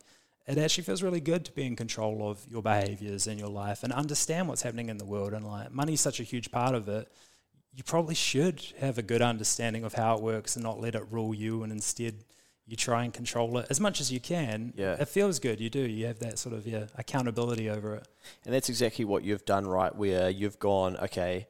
it 0.45 0.57
actually 0.57 0.83
feels 0.83 1.01
really 1.01 1.21
good 1.21 1.45
to 1.45 1.51
be 1.51 1.65
in 1.65 1.75
control 1.75 2.29
of 2.29 2.45
your 2.49 2.61
behaviors 2.61 3.27
in 3.27 3.37
your 3.37 3.47
life 3.47 3.83
and 3.83 3.93
understand 3.93 4.47
what's 4.47 4.61
happening 4.61 4.89
in 4.89 4.97
the 4.97 5.05
world. 5.05 5.33
And 5.33 5.45
like, 5.45 5.71
money's 5.71 6.01
such 6.01 6.19
a 6.19 6.23
huge 6.23 6.51
part 6.51 6.75
of 6.75 6.89
it. 6.89 7.07
You 7.73 7.83
probably 7.83 8.15
should 8.15 8.63
have 8.79 8.97
a 8.97 9.01
good 9.01 9.21
understanding 9.21 9.83
of 9.83 9.93
how 9.93 10.15
it 10.15 10.21
works 10.21 10.55
and 10.55 10.63
not 10.63 10.79
let 10.79 10.95
it 10.95 11.03
rule 11.09 11.33
you. 11.33 11.63
And 11.63 11.71
instead, 11.71 12.23
you 12.65 12.75
try 12.75 13.03
and 13.03 13.13
control 13.13 13.57
it 13.57 13.67
as 13.69 13.79
much 13.79 13.99
as 13.99 14.11
you 14.11 14.19
can. 14.19 14.73
Yeah. 14.75 14.95
It 14.99 15.07
feels 15.07 15.39
good. 15.39 15.59
You 15.59 15.69
do. 15.69 15.79
You 15.79 16.05
have 16.07 16.19
that 16.19 16.39
sort 16.39 16.55
of 16.55 16.65
yeah 16.67 16.85
accountability 16.95 17.69
over 17.69 17.95
it. 17.95 18.07
And 18.45 18.53
that's 18.53 18.69
exactly 18.69 19.05
what 19.05 19.23
you've 19.23 19.45
done, 19.45 19.65
right? 19.65 19.93
Where 19.93 20.29
you've 20.29 20.59
gone, 20.59 20.97
okay, 20.97 21.47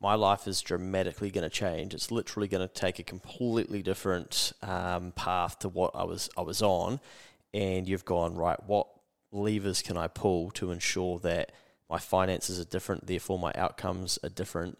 my 0.00 0.14
life 0.14 0.46
is 0.46 0.60
dramatically 0.60 1.30
going 1.30 1.44
to 1.44 1.50
change. 1.50 1.94
It's 1.94 2.10
literally 2.10 2.48
going 2.48 2.66
to 2.66 2.72
take 2.72 2.98
a 2.98 3.02
completely 3.02 3.82
different 3.82 4.52
um, 4.62 5.12
path 5.12 5.58
to 5.60 5.68
what 5.68 5.92
I 5.94 6.04
was 6.04 6.30
I 6.36 6.42
was 6.42 6.62
on, 6.62 7.00
and 7.54 7.88
you've 7.88 8.04
gone 8.04 8.34
right. 8.34 8.58
What 8.66 8.88
levers 9.32 9.80
can 9.80 9.96
I 9.96 10.08
pull 10.08 10.50
to 10.52 10.72
ensure 10.72 11.18
that 11.20 11.52
my 11.88 11.98
finances 11.98 12.60
are 12.60 12.64
different, 12.64 13.06
therefore 13.06 13.38
my 13.38 13.52
outcomes 13.54 14.18
are 14.22 14.28
different? 14.28 14.78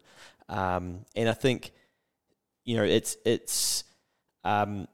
Um, 0.48 1.06
and 1.16 1.28
I 1.28 1.32
think, 1.32 1.72
you 2.64 2.76
know, 2.76 2.84
it's 2.84 3.16
it's 3.24 3.84
um, 4.42 4.88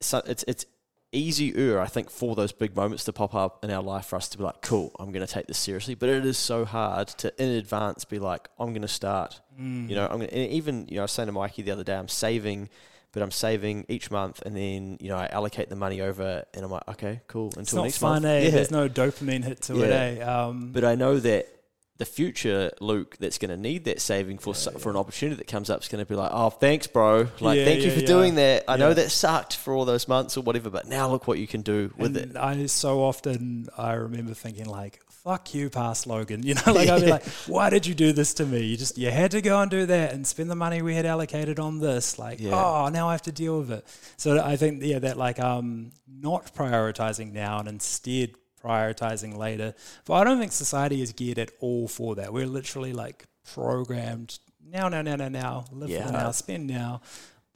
so 0.00 0.22
it's 0.26 0.44
it's 0.48 0.66
easier, 1.12 1.80
I 1.80 1.86
think, 1.86 2.10
for 2.10 2.34
those 2.34 2.52
big 2.52 2.76
moments 2.76 3.04
to 3.04 3.12
pop 3.12 3.34
up 3.34 3.64
in 3.64 3.70
our 3.70 3.82
life 3.82 4.06
for 4.06 4.16
us 4.16 4.28
to 4.30 4.38
be 4.38 4.44
like, 4.44 4.60
cool, 4.60 4.94
I'm 4.98 5.10
going 5.12 5.26
to 5.26 5.32
take 5.32 5.46
this 5.46 5.58
seriously. 5.58 5.94
But 5.94 6.08
it 6.08 6.26
is 6.26 6.36
so 6.36 6.64
hard 6.64 7.08
to, 7.08 7.42
in 7.42 7.50
advance, 7.50 8.04
be 8.04 8.18
like, 8.18 8.48
I'm 8.58 8.70
going 8.70 8.82
to 8.82 8.88
start. 8.88 9.40
You 9.88 9.96
know, 9.96 10.06
I'm 10.06 10.18
going 10.18 10.28
to, 10.28 10.38
even, 10.38 10.86
you 10.88 10.96
know, 10.96 11.02
I 11.02 11.04
was 11.04 11.12
saying 11.12 11.26
to 11.26 11.32
Mikey 11.32 11.62
the 11.62 11.70
other 11.70 11.84
day, 11.84 11.96
I'm 11.96 12.08
saving 12.08 12.68
but 13.12 13.22
I'm 13.22 13.30
saving 13.30 13.86
each 13.88 14.10
month, 14.10 14.42
and 14.44 14.54
then 14.56 14.98
you 15.00 15.08
know 15.08 15.16
I 15.16 15.26
allocate 15.26 15.68
the 15.70 15.76
money 15.76 16.00
over, 16.00 16.44
and 16.54 16.64
I'm 16.64 16.70
like, 16.70 16.88
okay, 16.88 17.20
cool. 17.28 17.46
Until 17.56 17.62
It's 17.62 17.72
not 17.74 17.82
next 17.84 17.98
fun, 17.98 18.12
month, 18.22 18.24
eh? 18.26 18.40
Yeah. 18.44 18.50
There's 18.50 18.70
no 18.70 18.88
dopamine 18.88 19.44
hit 19.44 19.62
to 19.62 19.82
it, 19.82 19.88
Yeah. 19.88 20.24
eh? 20.24 20.24
Um, 20.24 20.72
But 20.72 20.84
I 20.84 20.94
know 20.94 21.18
that 21.18 21.48
the 21.96 22.04
future 22.04 22.70
Luke 22.80 23.16
that's 23.18 23.38
going 23.38 23.50
to 23.50 23.56
need 23.56 23.86
that 23.86 24.00
saving 24.00 24.38
for 24.38 24.54
so- 24.54 24.70
for 24.78 24.88
an 24.88 24.96
opportunity 24.96 25.34
that 25.36 25.48
comes 25.48 25.68
up 25.68 25.82
is 25.82 25.88
going 25.88 26.04
to 26.04 26.08
be 26.08 26.14
like, 26.14 26.30
oh, 26.32 26.48
thanks, 26.50 26.86
bro. 26.86 27.26
Like, 27.40 27.58
Yeah, 27.58 27.64
thank 27.64 27.80
you 27.82 27.90
for 27.90 27.98
yeah. 27.98 28.06
doing 28.06 28.34
that. 28.36 28.62
I 28.68 28.76
know 28.76 28.94
that 28.94 29.10
sucked 29.10 29.56
for 29.56 29.74
all 29.74 29.84
those 29.84 30.06
months 30.06 30.36
or 30.36 30.42
whatever, 30.42 30.70
but 30.70 30.86
now 30.86 31.10
look 31.10 31.26
what 31.26 31.40
you 31.40 31.48
can 31.48 31.62
do 31.62 31.92
with 31.98 32.16
and 32.16 32.30
it. 32.32 32.36
I 32.36 32.66
so 32.66 33.02
often 33.02 33.66
I 33.76 33.94
remember 33.94 34.32
thinking 34.34 34.66
like, 34.66 35.00
"Fuck 35.28 35.54
you, 35.54 35.68
past 35.70 36.06
Logan." 36.06 36.42
You 36.48 36.54
know, 36.54 36.72
like 36.72 36.88
I'd 36.88 37.02
be 37.02 37.10
like, 37.10 37.24
"Why 37.46 37.68
did 37.70 37.86
you 37.86 37.94
do 37.94 38.12
this 38.12 38.34
to 38.34 38.46
me? 38.46 38.60
You 38.64 38.76
just 38.76 38.96
you 38.98 39.10
had 39.10 39.30
to 39.32 39.40
go 39.42 39.60
and 39.60 39.70
do 39.70 39.86
that 39.86 40.12
and 40.14 40.26
spend 40.26 40.50
the 40.50 40.56
money 40.56 40.80
we 40.82 40.94
had 40.94 41.06
allocated 41.06 41.58
on 41.58 41.78
this. 41.80 42.18
Like, 42.18 42.40
Yeah. 42.40 42.54
oh, 42.54 42.88
now 42.88 43.08
I 43.08 43.12
have 43.12 43.22
to 43.22 43.32
deal 43.32 43.58
with 43.60 43.70
it." 43.70 43.84
So 44.16 44.42
I 44.42 44.56
think 44.56 44.82
yeah, 44.82 44.98
that 45.00 45.16
like 45.18 45.38
um 45.38 45.90
not 46.10 46.54
prioritizing 46.54 47.32
now 47.32 47.58
and 47.58 47.68
instead 47.68 48.34
prioritizing 48.64 49.36
later. 49.36 49.74
But 50.04 50.14
I 50.14 50.24
don't 50.24 50.38
think 50.40 50.52
society 50.52 51.00
is 51.02 51.12
geared 51.12 51.38
at 51.38 51.50
all 51.60 51.86
for 51.88 52.14
that. 52.16 52.32
We're 52.32 52.46
literally 52.46 52.92
like 52.92 53.26
programmed 53.54 54.38
now, 54.70 54.88
now, 54.88 55.00
now, 55.02 55.16
now, 55.16 55.28
now, 55.28 55.64
live 55.72 55.88
for 55.88 55.94
Yeah. 55.94 56.06
the 56.06 56.12
now, 56.12 56.30
spend 56.32 56.66
now, 56.66 57.00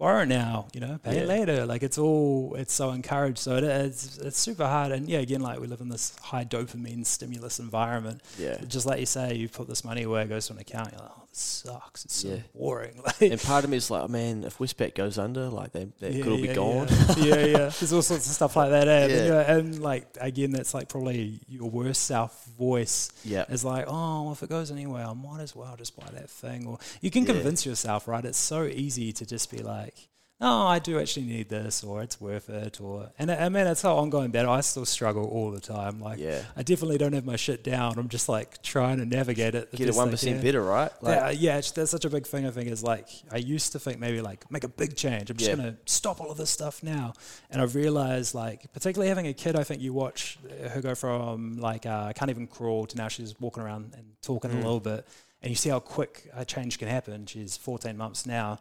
borrow 0.03 0.25
now, 0.25 0.67
you 0.75 0.81
know, 0.81 0.99
pay 1.05 1.15
Yeah. 1.15 1.21
it 1.23 1.29
later. 1.29 1.65
Like 1.65 1.85
it's 1.85 1.97
all, 1.97 2.57
it's 2.59 2.73
so 2.75 2.91
encouraged. 2.91 3.39
So 3.39 3.57
it 3.57 3.63
is, 3.65 4.19
it's 4.19 4.37
super 4.39 4.67
hard. 4.67 4.91
And 4.91 5.09
yeah, 5.09 5.21
again, 5.21 5.41
like 5.41 5.61
we 5.61 5.69
live 5.69 5.81
in 5.81 5.89
this 5.91 6.17
high 6.21 6.45
dopamine 6.45 7.07
stimulus 7.07 7.61
environment. 7.61 8.21
Yeah. 8.37 8.59
Just 8.67 8.85
like 8.85 8.99
you 8.99 9.07
say, 9.07 9.35
you 9.37 9.49
put 9.49 9.69
this 9.69 9.85
money 9.85 10.03
away, 10.03 10.23
it 10.23 10.29
goes 10.29 10.49
to 10.49 10.55
an 10.55 10.59
account. 10.59 10.91
You're 10.91 11.03
like, 11.03 11.13
this 11.33 11.41
sucks. 11.41 12.05
It's 12.05 12.17
so 12.17 12.29
Yeah. 12.29 12.37
boring. 12.55 13.01
Like, 13.05 13.21
And 13.23 13.41
part 13.41 13.65
of 13.65 13.71
me 13.71 13.79
is 13.79 13.91
like, 13.91 14.03
oh, 14.05 14.09
man, 14.09 14.45
if 14.45 14.59
Westpac 14.59 14.95
goes 14.95 15.19
under, 15.19 15.49
like, 15.49 15.73
they, 15.73 15.89
they 16.01 16.21
could 16.21 16.33
all 16.33 16.37
be 16.41 16.49
gone. 16.49 16.89
Yeah. 16.89 17.15
yeah, 17.17 17.45
yeah. 17.47 17.57
There's 17.79 17.93
all 17.93 18.03
sorts 18.03 18.27
of 18.27 18.33
stuff 18.33 18.55
like 18.57 18.71
that. 18.71 18.87
Eh? 18.89 19.03
And, 19.05 19.13
Yeah. 19.13 19.53
and 19.57 19.83
like 19.83 20.07
again, 20.21 20.53
that's 20.53 20.75
like 20.75 20.89
probably 20.89 21.41
your 21.49 21.69
worst 21.71 22.03
self 22.03 22.45
voice 22.59 23.11
Yeah. 23.25 23.45
is 23.49 23.65
like, 23.65 23.87
oh, 23.89 24.23
well, 24.25 24.33
if 24.33 24.43
it 24.43 24.49
goes 24.51 24.71
anywhere, 24.71 25.07
I 25.07 25.15
might 25.15 25.41
as 25.41 25.57
well 25.57 25.75
just 25.77 25.97
buy 25.97 26.09
that 26.13 26.29
thing. 26.31 26.67
Or 26.67 26.79
you 27.01 27.11
can 27.11 27.25
Yeah. 27.25 27.33
convince 27.33 27.65
yourself, 27.67 28.07
right? 28.07 28.25
It's 28.25 28.39
so 28.39 28.65
easy 28.65 29.13
to 29.15 29.27
just 29.27 29.51
be 29.51 29.59
like, 29.59 30.09
no, 30.43 30.67
I 30.67 30.79
do 30.81 30.99
actually 30.99 31.27
need 31.27 31.49
this, 31.49 31.85
or 31.85 32.03
it's 32.03 32.21
worth 32.21 32.51
it, 32.51 32.81
or 32.81 33.11
and 33.19 33.31
I 33.31 33.45
I 33.47 33.49
mean, 33.49 33.67
it's 33.67 33.85
an 33.85 33.91
ongoing 33.91 34.31
battle. 34.33 34.51
I 34.53 34.61
still 34.61 34.85
struggle 34.85 35.25
all 35.25 35.51
the 35.51 35.61
time. 35.61 36.01
Like, 36.01 36.19
Yeah. 36.19 36.43
I 36.57 36.63
definitely 36.63 36.99
don't 36.99 37.13
have 37.13 37.25
my 37.25 37.37
shit 37.37 37.63
down. 37.63 37.99
I'm 37.99 38.09
just 38.09 38.29
like 38.29 38.61
trying 38.63 38.99
to 38.99 39.07
navigate 39.07 39.55
it. 39.55 39.71
Get 39.73 39.89
it 39.89 39.95
1% 39.95 40.21
can. 40.21 40.43
better, 40.43 40.63
right? 40.63 40.91
Like, 41.01 41.17
Yeah, 41.17 41.31
yeah, 41.31 41.61
that's 41.75 41.91
such 41.91 42.05
a 42.05 42.11
big 42.11 42.27
thing. 42.27 42.47
I 42.47 42.51
think 42.51 42.69
is 42.69 42.83
like 42.83 43.09
I 43.31 43.37
used 43.39 43.73
to 43.73 43.79
think 43.79 44.01
maybe 44.01 44.21
like 44.21 44.51
make 44.51 44.65
a 44.65 44.69
big 44.69 44.97
change. 44.97 45.31
I'm 45.31 45.37
just 45.37 45.49
Yeah. 45.49 45.57
gonna 45.57 45.77
stop 45.87 46.21
all 46.21 46.31
of 46.31 46.37
this 46.39 46.51
stuff 46.51 46.83
now, 46.83 47.13
and 47.51 47.63
I've 47.63 47.75
realized 47.75 48.35
like 48.35 48.73
particularly 48.73 49.09
having 49.09 49.29
a 49.29 49.33
kid. 49.35 49.55
I 49.57 49.65
think 49.65 49.81
you 49.81 49.93
watch 49.93 50.39
her 50.73 50.81
go 50.83 50.95
from 50.95 51.59
like 51.59 51.87
uh, 51.87 52.07
I 52.09 52.13
can't 52.13 52.31
even 52.31 52.47
crawl 52.49 52.87
to 52.87 52.97
now 52.97 53.09
she's 53.09 53.39
walking 53.41 53.63
around 53.63 53.95
and 53.97 54.05
talking 54.23 54.51
Mm. 54.51 54.55
a 54.55 54.57
little 54.59 54.81
bit, 54.81 55.07
and 55.43 55.51
you 55.51 55.57
see 55.57 55.69
how 55.71 55.79
quick 55.81 56.29
a 56.35 56.45
change 56.45 56.79
can 56.79 56.89
happen. 56.89 57.27
She's 57.27 57.57
14 57.57 57.97
months 57.97 58.27
now. 58.27 58.59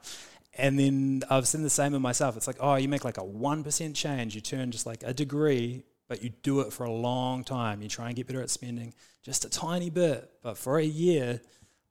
And 0.58 0.78
then 0.78 1.24
I've 1.30 1.48
seen 1.48 1.64
the 1.64 1.70
same 1.70 1.94
in 1.94 2.02
myself. 2.02 2.36
It's 2.36 2.48
like, 2.48 2.58
oh, 2.60 2.76
you 2.76 2.90
make 2.90 3.06
like 3.06 3.18
a 3.18 3.24
1% 3.24 3.96
change, 3.96 4.36
you 4.36 4.42
turn 4.42 4.72
just 4.72 4.86
like 4.86 5.02
a 5.04 5.14
degree, 5.14 5.84
but 6.10 6.22
you 6.22 6.32
do 6.44 6.60
it 6.60 6.74
for 6.74 6.84
a 6.84 6.92
long 6.92 7.44
time. 7.44 7.82
You 7.82 7.88
try 7.88 8.08
and 8.08 8.16
get 8.16 8.28
better 8.28 8.42
at 8.42 8.50
spending 8.50 8.94
just 9.24 9.46
a 9.46 9.50
tiny 9.50 9.90
bit, 9.90 10.30
but 10.44 10.58
for 10.58 10.78
a 10.78 10.84
year, 10.84 11.40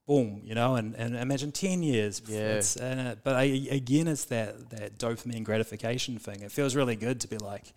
boom, 0.07 0.43
you 0.45 0.55
know, 0.55 0.75
and, 0.75 0.95
and 0.97 1.17
imagine 1.17 1.53
10 1.53 1.83
years. 1.83 2.21
Yeah. 2.27 2.57
It's, 2.57 2.77
and 2.77 3.17
but 3.23 3.37
I, 3.37 3.45
again, 3.71 4.09
it's 4.09 4.27
that, 4.27 4.71
that 4.71 4.99
dopamine 4.99 5.45
gratification 5.45 6.19
thing. 6.19 6.43
It 6.43 6.53
feels 6.53 6.77
really 6.77 6.97
good 6.97 7.21
to 7.21 7.29
be 7.29 7.39
like, 7.39 7.73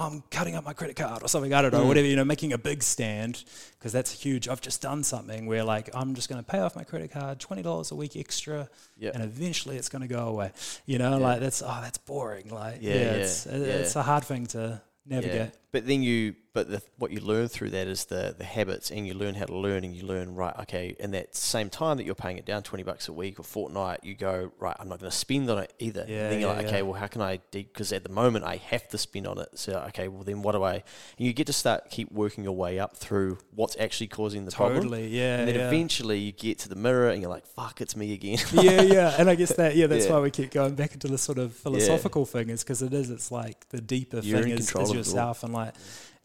I'm 0.00 0.22
cutting 0.30 0.54
up 0.56 0.64
my 0.64 0.72
credit 0.72 0.96
card 0.96 1.22
or 1.22 1.28
something, 1.28 1.52
I 1.52 1.62
don't 1.62 1.72
know, 1.72 1.84
Mm. 1.84 1.88
whatever, 1.88 2.06
you 2.06 2.16
know, 2.16 2.24
making 2.24 2.52
a 2.52 2.58
big 2.58 2.82
stand 2.82 3.44
because 3.78 3.92
that's 3.92 4.10
huge. 4.12 4.48
I've 4.48 4.60
just 4.60 4.80
done 4.80 5.04
something 5.04 5.46
where 5.46 5.62
like 5.64 5.90
I'm 5.94 6.14
just 6.14 6.28
going 6.28 6.42
to 6.42 6.50
pay 6.50 6.58
off 6.60 6.74
my 6.74 6.84
credit 6.84 7.10
card, 7.12 7.38
$20 7.38 7.90
a 7.92 7.94
week 7.94 8.16
extra, 8.16 8.68
Yeah. 8.98 9.10
and 9.14 9.22
eventually 9.22 9.76
it's 9.76 9.88
going 9.88 10.02
to 10.02 10.08
go 10.08 10.26
away. 10.28 10.52
You 10.86 10.98
know, 10.98 11.10
Yeah. 11.18 11.26
like 11.26 11.40
that's, 11.40 11.62
oh, 11.62 11.78
that's 11.82 11.98
boring. 11.98 12.48
Like, 12.50 12.78
Yeah, 12.80 12.94
yeah, 12.94 13.00
yeah, 13.00 13.10
it's, 13.12 13.46
yeah. 13.46 13.52
it's 13.56 13.94
a 13.96 14.02
hard 14.02 14.24
thing 14.24 14.46
to 14.48 14.80
navigate. 15.06 15.50
Yeah. 15.72 15.80
But 15.80 15.86
then 15.86 16.02
you, 16.02 16.34
but 16.52 16.68
the, 16.68 16.82
what 16.98 17.12
you 17.12 17.20
learn 17.20 17.46
through 17.46 17.70
that 17.70 17.86
is 17.86 18.06
the 18.06 18.34
the 18.36 18.44
habits, 18.44 18.90
and 18.90 19.06
you 19.06 19.14
learn 19.14 19.36
how 19.36 19.44
to 19.44 19.56
learn, 19.56 19.84
and 19.84 19.94
you 19.94 20.04
learn 20.04 20.34
right. 20.34 20.54
Okay, 20.60 20.96
and 20.98 21.14
that 21.14 21.36
same 21.36 21.70
time 21.70 21.96
that 21.98 22.04
you're 22.04 22.16
paying 22.16 22.38
it 22.38 22.44
down 22.44 22.64
twenty 22.64 22.82
bucks 22.82 23.06
a 23.06 23.12
week 23.12 23.38
or 23.38 23.44
fortnight, 23.44 24.00
you 24.02 24.14
go 24.14 24.50
right. 24.58 24.76
I'm 24.80 24.88
not 24.88 24.98
going 24.98 25.10
to 25.10 25.16
spend 25.16 25.48
on 25.48 25.58
it 25.58 25.72
either. 25.78 26.04
Yeah, 26.08 26.28
then 26.28 26.40
you're 26.40 26.50
yeah, 26.50 26.56
like, 26.56 26.62
yeah. 26.62 26.68
okay, 26.68 26.82
well, 26.82 26.94
how 26.94 27.06
can 27.06 27.22
I? 27.22 27.38
Because 27.52 27.92
at 27.92 28.02
the 28.02 28.08
moment, 28.08 28.44
I 28.44 28.56
have 28.56 28.88
to 28.88 28.98
spend 28.98 29.28
on 29.28 29.38
it. 29.38 29.50
So 29.54 29.74
okay, 29.88 30.08
well, 30.08 30.24
then 30.24 30.42
what 30.42 30.52
do 30.52 30.64
I? 30.64 30.74
And 30.74 30.82
you 31.18 31.32
get 31.32 31.46
to 31.46 31.52
start 31.52 31.88
keep 31.88 32.10
working 32.10 32.42
your 32.42 32.56
way 32.56 32.80
up 32.80 32.96
through 32.96 33.38
what's 33.54 33.76
actually 33.78 34.08
causing 34.08 34.44
the 34.44 34.50
problem. 34.50 34.82
Totally, 34.82 35.06
yeah. 35.06 35.38
And 35.38 35.48
then 35.48 35.54
yeah. 35.54 35.68
eventually 35.68 36.18
you 36.18 36.32
get 36.32 36.58
to 36.60 36.68
the 36.68 36.74
mirror 36.74 37.10
and 37.10 37.22
you're 37.22 37.30
like, 37.30 37.46
fuck, 37.46 37.80
it's 37.80 37.94
me 37.94 38.12
again. 38.12 38.38
yeah, 38.52 38.82
yeah, 38.82 39.14
and 39.18 39.30
I 39.30 39.36
guess 39.36 39.52
that 39.54 39.76
yeah, 39.76 39.86
that's 39.86 40.06
Yeah. 40.10 40.14
why 40.14 40.20
we 40.20 40.30
keep 40.32 40.50
going 40.50 40.74
back 40.74 40.94
into 40.94 41.06
the 41.06 41.18
sort 41.18 41.38
of 41.38 41.54
philosophical 41.54 42.26
thing 42.26 42.50
is 42.50 42.64
because 42.64 42.82
it 42.82 42.92
is. 42.92 43.08
It's 43.10 43.30
like 43.30 43.68
the 43.68 43.80
deeper 43.80 44.18
You're 44.18 44.42
thing 44.42 44.52
in 44.52 44.58
is, 44.58 44.70
is 44.70 44.74
of 44.74 44.82
it 44.82 44.88
all. 44.88 44.96
yourself, 44.96 45.44
and 45.44 45.52
like, 45.52 45.59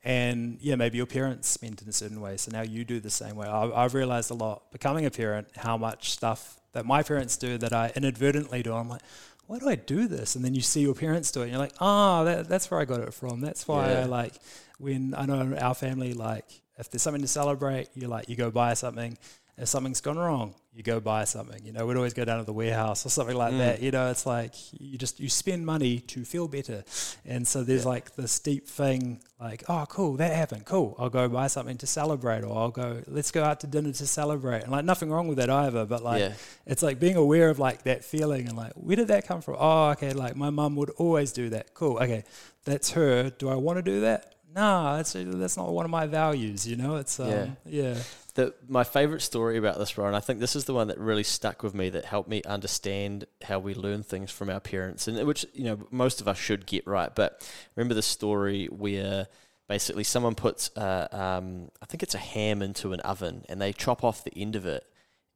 and 0.04 0.58
yeah, 0.62 0.76
maybe 0.76 0.98
your 0.98 1.08
parents 1.08 1.48
spent 1.48 1.82
in 1.82 1.90
a 1.90 1.92
certain 1.92 2.22
way, 2.22 2.38
so 2.38 2.52
now 2.52 2.62
you 2.62 2.84
do 2.86 3.00
the 3.00 3.10
same 3.10 3.36
way. 3.36 3.48
I, 3.48 3.64
I've 3.84 3.94
realized 3.94 4.30
a 4.32 4.36
lot 4.36 4.72
becoming 4.72 5.06
a 5.06 5.12
parent 5.12 5.48
how 5.58 5.78
much 5.78 6.12
stuff 6.12 6.60
that 6.74 6.86
my 6.86 7.02
parents 7.04 7.38
do 7.38 7.58
that 7.58 7.74
I 7.74 7.92
inadvertently 7.96 8.64
do. 8.64 8.74
I'm 8.74 8.90
like. 8.90 9.02
Why 9.48 9.60
do 9.60 9.70
I 9.70 9.76
do 9.76 10.08
this? 10.08 10.36
And 10.36 10.44
then 10.44 10.56
you 10.56 10.62
see 10.62 10.82
your 10.82 10.96
parents 10.96 11.30
do 11.32 11.42
it, 11.42 11.44
and 11.44 11.52
you're 11.52 11.60
like, 11.60 11.76
"Oh, 11.80 12.26
that, 12.26 12.50
that's 12.50 12.72
where 12.72 12.80
I 12.80 12.86
got 12.86 13.02
it 13.02 13.14
from. 13.14 13.42
That's 13.42 13.68
why 13.68 13.92
Yeah. 13.92 14.00
I 14.00 14.04
like 14.06 14.34
when 14.80 15.14
I 15.16 15.28
know 15.28 15.56
our 15.62 15.76
family 15.76 16.16
like 16.16 16.46
if 16.80 16.90
there's 16.90 17.04
something 17.04 17.22
to 17.22 17.28
celebrate, 17.28 17.90
you 17.94 18.08
like 18.08 18.28
you 18.28 18.36
go 18.36 18.50
buy 18.50 18.74
something. 18.74 19.20
If 19.58 19.70
something's 19.70 20.02
gone 20.02 20.18
wrong, 20.18 20.54
you 20.74 20.84
go 20.84 21.00
buy 21.00 21.24
something. 21.24 21.66
You 21.66 21.72
know, 21.72 21.86
we'd 21.86 21.96
always 21.96 22.14
go 22.14 22.26
down 22.26 22.40
to 22.40 22.44
the 22.44 22.52
warehouse 22.52 23.06
or 23.06 23.10
something 23.10 23.38
like 23.38 23.54
Mm. 23.54 23.60
that. 23.60 23.82
You 23.82 23.92
know, 23.92 24.12
it's 24.12 24.26
like 24.26 24.54
you 24.74 24.98
just 24.98 25.18
you 25.22 25.30
spend 25.30 25.66
money 25.66 26.00
to 26.00 26.26
feel 26.26 26.50
better, 26.50 26.84
and 27.26 27.48
so 27.48 27.64
there's 27.64 27.86
like 27.86 28.16
this 28.18 28.38
deep 28.40 28.68
thing 28.68 29.22
like, 29.40 29.64
oh, 29.70 29.86
cool, 29.88 30.18
that 30.18 30.34
happened. 30.34 30.66
Cool, 30.66 30.94
I'll 31.00 31.10
go 31.10 31.30
buy 31.30 31.48
something 31.48 31.78
to 31.78 31.88
celebrate, 31.88 32.44
or 32.44 32.54
I'll 32.58 32.70
go 32.72 33.02
let's 33.08 33.32
go 33.32 33.46
out 33.46 33.62
to 33.62 33.68
dinner 33.68 33.94
to 33.94 34.06
celebrate. 34.06 34.64
And 34.64 34.72
like 34.74 34.84
nothing 34.84 35.10
wrong 35.10 35.30
with 35.30 35.38
that 35.38 35.50
either, 35.50 35.86
but 35.86 36.04
like 36.04 36.20
Yeah. 36.20 36.34
it's 36.66 36.84
like 36.84 37.00
being 37.00 37.16
aware 37.16 37.50
of 37.50 37.58
like 37.58 37.84
that 37.84 38.04
feeling 38.04 38.50
and 38.50 38.58
like 38.58 38.74
where 38.74 38.98
did 38.98 39.08
that 39.08 39.26
come 39.26 39.42
from? 39.42 39.56
Oh, 39.58 39.92
okay, 39.92 40.12
like 40.12 40.36
my 40.36 40.50
mum 40.50 40.76
would 40.76 40.90
always 40.98 41.32
do 41.32 41.50
that. 41.52 41.74
Cool, 41.74 41.96
okay, 42.00 42.26
that's 42.66 42.92
her. 42.92 43.30
Do 43.30 43.48
I 43.48 43.56
want 43.56 43.78
to 43.78 43.82
do 43.82 44.02
that? 44.02 44.35
No, 44.56 44.96
that's 44.96 45.14
that's 45.14 45.58
not 45.58 45.72
one 45.72 45.84
of 45.84 45.92
my 45.92 46.08
values. 46.08 46.66
You 46.66 46.78
know, 46.78 46.96
it's 46.96 47.20
um, 47.20 47.30
Yeah. 47.30 47.48
yeah. 47.66 47.98
the 48.36 48.54
my 48.70 48.86
favorite 48.86 49.22
story 49.22 49.58
about 49.58 49.78
this, 49.78 49.92
bro, 49.92 50.08
and 50.08 50.16
I 50.16 50.22
think 50.22 50.40
this 50.40 50.56
is 50.56 50.64
the 50.64 50.74
one 50.74 50.88
that 50.88 50.98
really 50.98 51.24
stuck 51.24 51.62
with 51.62 51.74
me 51.74 51.90
that 51.90 52.06
helped 52.06 52.30
me 52.30 52.42
understand 52.44 53.26
how 53.44 53.60
we 53.60 53.74
learn 53.74 54.02
things 54.02 54.32
from 54.32 54.50
our 54.50 54.62
parents, 54.62 55.10
and 55.10 55.28
which 55.28 55.46
you 55.54 55.66
know 55.66 55.80
most 55.92 56.22
of 56.22 56.28
us 56.30 56.38
should 56.38 56.66
get 56.66 56.88
right. 56.88 57.14
But 57.14 57.46
remember 57.76 57.94
the 57.94 58.02
story 58.02 58.68
where 58.68 59.28
basically 59.68 60.06
someone 60.06 60.36
puts, 60.36 60.72
uh, 60.78 61.08
um, 61.12 61.70
I 61.82 61.86
think 61.86 62.02
it's 62.02 62.16
a 62.16 62.20
ham 62.20 62.62
into 62.62 62.94
an 62.94 63.02
oven, 63.02 63.44
and 63.50 63.62
they 63.62 63.74
chop 63.74 64.06
off 64.06 64.24
the 64.24 64.38
end 64.38 64.56
of 64.56 64.66
it, 64.66 64.86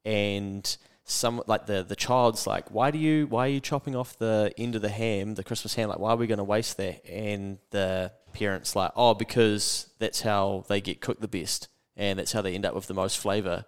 and 0.04 0.76
some 1.04 1.42
like 1.46 1.66
the 1.66 1.82
the 1.82 1.96
child's 1.96 2.46
like, 2.46 2.70
why 2.70 2.90
do 2.90 2.98
you 2.98 3.26
why 3.26 3.46
are 3.46 3.50
you 3.50 3.60
chopping 3.60 3.96
off 3.96 4.16
the 4.18 4.52
end 4.56 4.76
of 4.76 4.82
the 4.82 4.88
ham, 4.88 5.34
the 5.34 5.44
Christmas 5.44 5.74
ham? 5.74 5.88
Like, 5.88 5.98
why 5.98 6.10
are 6.12 6.16
we 6.16 6.26
going 6.26 6.38
to 6.38 6.44
waste 6.44 6.76
that? 6.76 7.04
And 7.06 7.58
the 7.70 8.12
parents 8.32 8.74
like, 8.74 8.92
oh, 8.96 9.14
because 9.14 9.90
that's 9.98 10.20
how 10.22 10.64
they 10.68 10.80
get 10.80 11.00
cooked 11.00 11.20
the 11.20 11.28
best, 11.28 11.68
and 11.96 12.18
that's 12.18 12.32
how 12.32 12.42
they 12.42 12.54
end 12.54 12.64
up 12.64 12.74
with 12.74 12.86
the 12.86 12.94
most 12.94 13.18
flavor. 13.18 13.64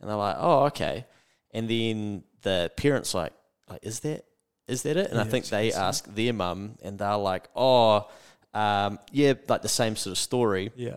And 0.00 0.08
they're 0.08 0.16
like, 0.16 0.36
oh, 0.38 0.64
okay. 0.66 1.06
And 1.52 1.68
then 1.68 2.24
the 2.42 2.70
parents 2.76 3.14
like, 3.14 3.32
like, 3.68 3.80
is 3.82 4.00
that 4.00 4.24
is 4.66 4.82
that 4.82 4.96
it? 4.96 5.10
And 5.10 5.18
I 5.18 5.24
think 5.24 5.46
they 5.46 5.70
yeah. 5.70 5.88
ask 5.88 6.04
their 6.14 6.32
mum, 6.32 6.76
and 6.82 6.98
they're 6.98 7.16
like, 7.16 7.48
oh, 7.56 8.08
um, 8.54 8.98
yeah, 9.12 9.34
like 9.48 9.62
the 9.62 9.68
same 9.68 9.96
sort 9.96 10.12
of 10.12 10.18
story. 10.18 10.72
Yeah. 10.76 10.96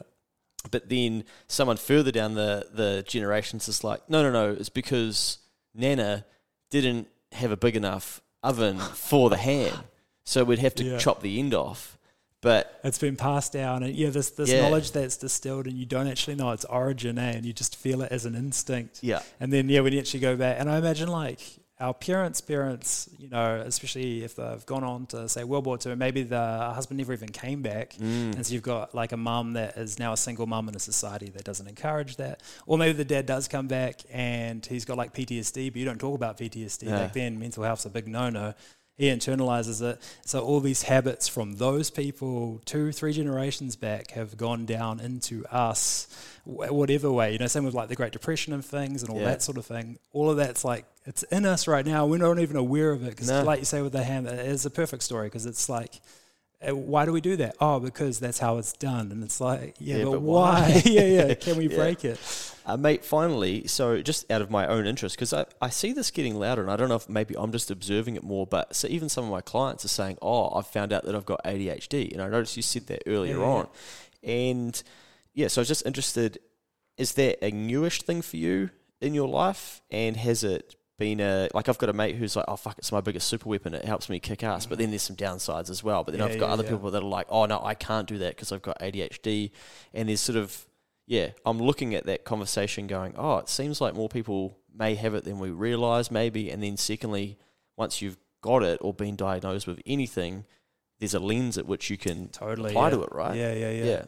But 0.70 0.90
then 0.90 1.24
someone 1.48 1.78
further 1.78 2.12
down 2.12 2.36
the, 2.36 2.68
the 2.72 3.04
generations 3.08 3.68
is 3.68 3.84
like, 3.84 4.08
no, 4.10 4.22
no, 4.22 4.32
no, 4.32 4.52
it's 4.52 4.70
because 4.70 5.40
Nana 5.74 6.26
didn't 6.70 7.08
have 7.32 7.52
a 7.52 7.58
big 7.58 7.76
enough 7.76 8.22
oven 8.44 8.78
for 8.78 9.30
the 9.30 9.38
ham. 9.38 9.74
So 10.24 10.44
we'd 10.44 10.60
have 10.60 10.76
to 10.76 10.84
Yeah. 10.84 10.98
chop 10.98 11.22
the 11.22 11.40
end 11.40 11.54
off. 11.54 11.98
But 12.42 12.80
It's 12.84 12.98
been 12.98 13.16
passed 13.16 13.54
down, 13.54 13.84
and 13.84 13.94
yeah, 13.96 14.10
this 14.10 14.32
this 14.32 14.50
Yeah. 14.50 14.62
knowledge 14.62 14.92
that's 14.92 15.16
distilled, 15.18 15.68
and 15.68 15.78
you 15.78 15.86
don't 15.86 16.08
actually 16.08 16.36
know 16.36 16.52
its 16.52 16.66
origin, 16.66 17.20
eh? 17.20 17.34
And 17.34 17.46
you 17.46 17.54
just 17.54 17.76
feel 17.76 18.02
it 18.02 18.12
as 18.12 18.26
an 18.26 18.34
instinct. 18.36 19.00
yeah, 19.04 19.22
And 19.40 19.54
then 19.54 19.70
yeah, 19.70 19.82
when 19.82 19.94
you 19.94 20.00
actually 20.00 20.22
go 20.22 20.36
back, 20.36 20.58
and 20.60 20.70
I 20.70 20.78
imagine 20.80 21.08
like 21.08 21.40
our 21.80 21.94
parents' 21.96 22.42
parents, 22.42 23.10
you 23.18 23.28
know, 23.28 23.64
especially 23.66 24.24
if 24.24 24.36
they've 24.36 24.64
gone 24.68 24.84
on 24.84 25.08
to 25.08 25.28
say 25.30 25.44
World 25.44 25.66
War 25.68 25.78
Two, 25.78 25.96
maybe 25.96 26.22
the 26.24 26.72
husband 26.76 26.98
never 27.00 27.14
even 27.14 27.30
came 27.30 27.62
back, 27.62 27.94
Mm. 27.94 28.36
and 28.36 28.46
so 28.46 28.54
you've 28.54 28.62
got 28.64 28.94
like 28.96 29.12
a 29.12 29.18
mum 29.18 29.54
that 29.54 29.78
is 29.78 29.98
now 30.00 30.14
a 30.14 30.18
single 30.18 30.48
mum 30.48 30.68
in 30.68 30.76
a 30.76 30.80
society 30.80 31.30
that 31.36 31.44
doesn't 31.44 31.68
encourage 31.68 32.16
that, 32.18 32.42
or 32.66 32.78
maybe 32.78 32.94
the 32.94 33.06
dad 33.06 33.26
does 33.28 33.48
come 33.48 33.68
back 33.68 34.02
and 34.12 34.66
he's 34.66 34.86
got 34.86 34.98
like 34.98 35.14
PTSD, 35.14 35.70
but 35.72 35.78
you 35.80 35.86
don't 35.86 36.00
talk 36.00 36.16
about 36.16 36.38
PTSD 36.40 36.88
Yeah. 36.88 36.98
back 36.98 37.14
then. 37.14 37.38
Mental 37.40 37.64
health's 37.64 37.86
a 37.86 37.90
big 37.90 38.08
no-no. 38.08 38.54
He 38.98 39.06
internalizes 39.08 39.82
it. 39.82 40.00
So 40.26 40.42
all 40.42 40.60
these 40.60 40.84
habits 40.84 41.28
from 41.28 41.54
those 41.54 41.90
people 41.90 42.62
two, 42.66 42.92
three 42.92 43.14
generations 43.14 43.76
back 43.76 44.12
have 44.12 44.38
gone 44.38 44.66
down 44.66 45.00
into 45.00 45.46
us, 45.46 46.08
whatever 46.46 47.12
way. 47.12 47.34
You 47.34 47.40
know, 47.40 47.48
same 47.48 47.64
with 47.64 47.74
like 47.74 47.90
the 47.90 47.96
Great 47.96 48.12
Depression 48.12 48.54
and 48.54 48.64
things 48.64 49.02
and 49.02 49.10
all 49.12 49.20
Yeah. 49.20 49.26
that 49.26 49.42
sort 49.42 49.58
of 49.58 49.66
thing. 49.66 49.98
All 50.14 50.30
of 50.30 50.38
that's 50.38 50.64
like 50.64 50.86
it's 51.06 51.24
in 51.24 51.46
us 51.46 51.68
right 51.68 51.86
now. 51.86 52.06
We're 52.06 52.18
not 52.18 52.38
even 52.40 52.58
aware 52.58 52.92
of 52.92 53.04
it 53.04 53.12
because, 53.12 53.30
No. 53.30 53.44
like 53.44 53.60
you 53.60 53.66
say 53.66 53.82
with 53.82 53.94
the 53.94 54.04
ham, 54.04 54.28
it's 54.28 54.66
a 54.66 54.70
perfect 54.70 55.04
story 55.04 55.28
because 55.28 55.46
it's 55.46 55.68
like. 55.70 56.00
Uh, 56.68 56.76
Why 56.76 57.06
do 57.06 57.12
we 57.12 57.22
do 57.22 57.36
that? 57.38 57.56
Oh, 57.60 57.80
because 57.80 58.20
that's 58.20 58.40
how 58.40 58.58
it's 58.58 58.74
done, 58.74 59.12
and 59.12 59.24
it's 59.24 59.40
like, 59.42 59.76
yeah, 59.80 59.98
Yeah, 59.98 60.04
but, 60.06 60.12
but 60.12 60.22
why? 60.22 60.62
why? 60.72 60.82
yeah, 60.86 61.02
yeah. 61.04 61.34
Can 61.34 61.58
we 61.58 61.68
Yeah. 61.70 61.76
break 61.76 62.06
it? 62.06 62.20
Uh, 62.66 62.78
mate, 62.78 63.04
finally, 63.04 63.66
so 63.68 64.02
just 64.02 64.30
out 64.32 64.42
of 64.42 64.52
my 64.52 64.68
own 64.68 64.86
interest, 64.86 65.16
because 65.16 65.34
I, 65.34 65.46
I 65.62 65.70
see 65.70 65.94
this 65.94 66.12
getting 66.12 66.36
louder, 66.36 66.62
and 66.62 66.70
I 66.70 66.76
don't 66.76 66.90
know 66.90 66.96
if 66.96 67.10
maybe 67.10 67.36
I'm 67.38 67.52
just 67.52 67.72
observing 67.72 68.16
it 68.16 68.24
more, 68.24 68.46
but 68.46 68.76
so 68.76 68.88
even 68.88 69.10
some 69.10 69.24
of 69.26 69.32
my 69.32 69.42
clients 69.42 69.84
are 69.84 69.90
saying, 69.90 70.18
oh, 70.22 70.50
I've 70.56 70.68
found 70.68 70.94
out 70.94 71.04
that 71.06 71.16
I've 71.16 71.26
got 71.26 71.44
ADHD. 71.44 72.12
And 72.12 72.22
I 72.22 72.28
noticed 72.30 72.56
you 72.56 72.64
said 72.64 72.86
that 72.88 73.02
earlier 73.08 73.40
Yeah, 73.40 73.46
on. 73.46 73.68
And 74.24 74.84
yeah, 75.34 75.48
so 75.48 75.60
I 75.60 75.62
was 75.62 75.68
just 75.68 75.86
interested 75.86 76.38
is 76.98 77.14
that 77.14 77.44
a 77.44 77.50
newish 77.50 78.04
thing 78.04 78.22
for 78.22 78.38
you 78.38 78.70
in 79.00 79.16
your 79.16 79.28
life? 79.28 79.82
And 79.90 80.16
has 80.18 80.44
it 80.44 80.76
been 81.02 81.20
a, 81.20 81.50
like, 81.56 81.68
I've 81.68 81.80
got 81.80 81.90
a 81.90 81.94
mate 81.94 82.16
who's 82.16 82.36
like, 82.36 82.46
oh, 82.48 82.56
fuck, 82.56 82.78
it's 82.78 82.92
my 82.92 83.02
biggest 83.02 83.28
super 83.28 83.50
weapon. 83.50 83.74
It 83.74 83.86
helps 83.86 84.08
me 84.08 84.20
kick 84.20 84.44
ass. 84.44 84.68
But 84.68 84.78
then 84.78 84.92
there's 84.92 85.02
some 85.02 85.16
downsides 85.16 85.72
as 85.72 85.84
well. 85.84 86.04
But 86.04 86.12
then 86.12 86.20
Yeah, 86.20 86.28
I've 86.28 86.40
got 86.40 86.46
yeah, 86.50 86.54
other 86.54 86.64
yeah. 86.64 86.70
people 86.70 86.92
that 86.92 87.02
are 87.02 87.06
like, 87.06 87.26
oh, 87.28 87.48
no, 87.48 87.60
I 87.64 87.74
can't 87.74 88.08
do 88.08 88.20
that 88.20 88.36
because 88.36 88.52
I've 88.52 88.62
got 88.62 88.80
ADHD. 88.80 89.50
And 89.96 90.10
there's 90.10 90.22
sort 90.22 90.38
of, 90.38 90.68
yeah, 91.08 91.32
I'm 91.44 91.58
looking 91.58 91.96
at 91.96 92.06
that 92.06 92.24
conversation 92.24 92.86
going, 92.86 93.16
oh, 93.18 93.40
it 93.40 93.50
seems 93.50 93.82
like 93.82 93.96
more 93.96 94.10
people 94.10 94.60
may 94.78 94.94
have 94.94 95.16
it 95.16 95.24
than 95.24 95.40
we 95.40 95.50
realize, 95.50 96.12
maybe. 96.12 96.52
And 96.52 96.62
then, 96.62 96.78
secondly, 96.78 97.40
once 97.76 98.04
you've 98.04 98.20
got 98.42 98.62
it 98.62 98.78
or 98.82 98.94
been 98.94 99.16
diagnosed 99.16 99.66
with 99.66 99.82
anything, 99.88 100.46
there's 101.00 101.16
a 101.16 101.20
lens 101.20 101.58
at 101.58 101.66
which 101.66 101.90
you 101.90 101.98
can 101.98 102.28
Totally 102.30 102.70
apply 102.70 102.92
to 102.92 103.02
it, 103.02 103.10
right? 103.12 103.36
Yeah, 103.36 103.54
yeah, 103.54 103.72
yeah. 103.72 103.86
Yeah. 103.86 104.04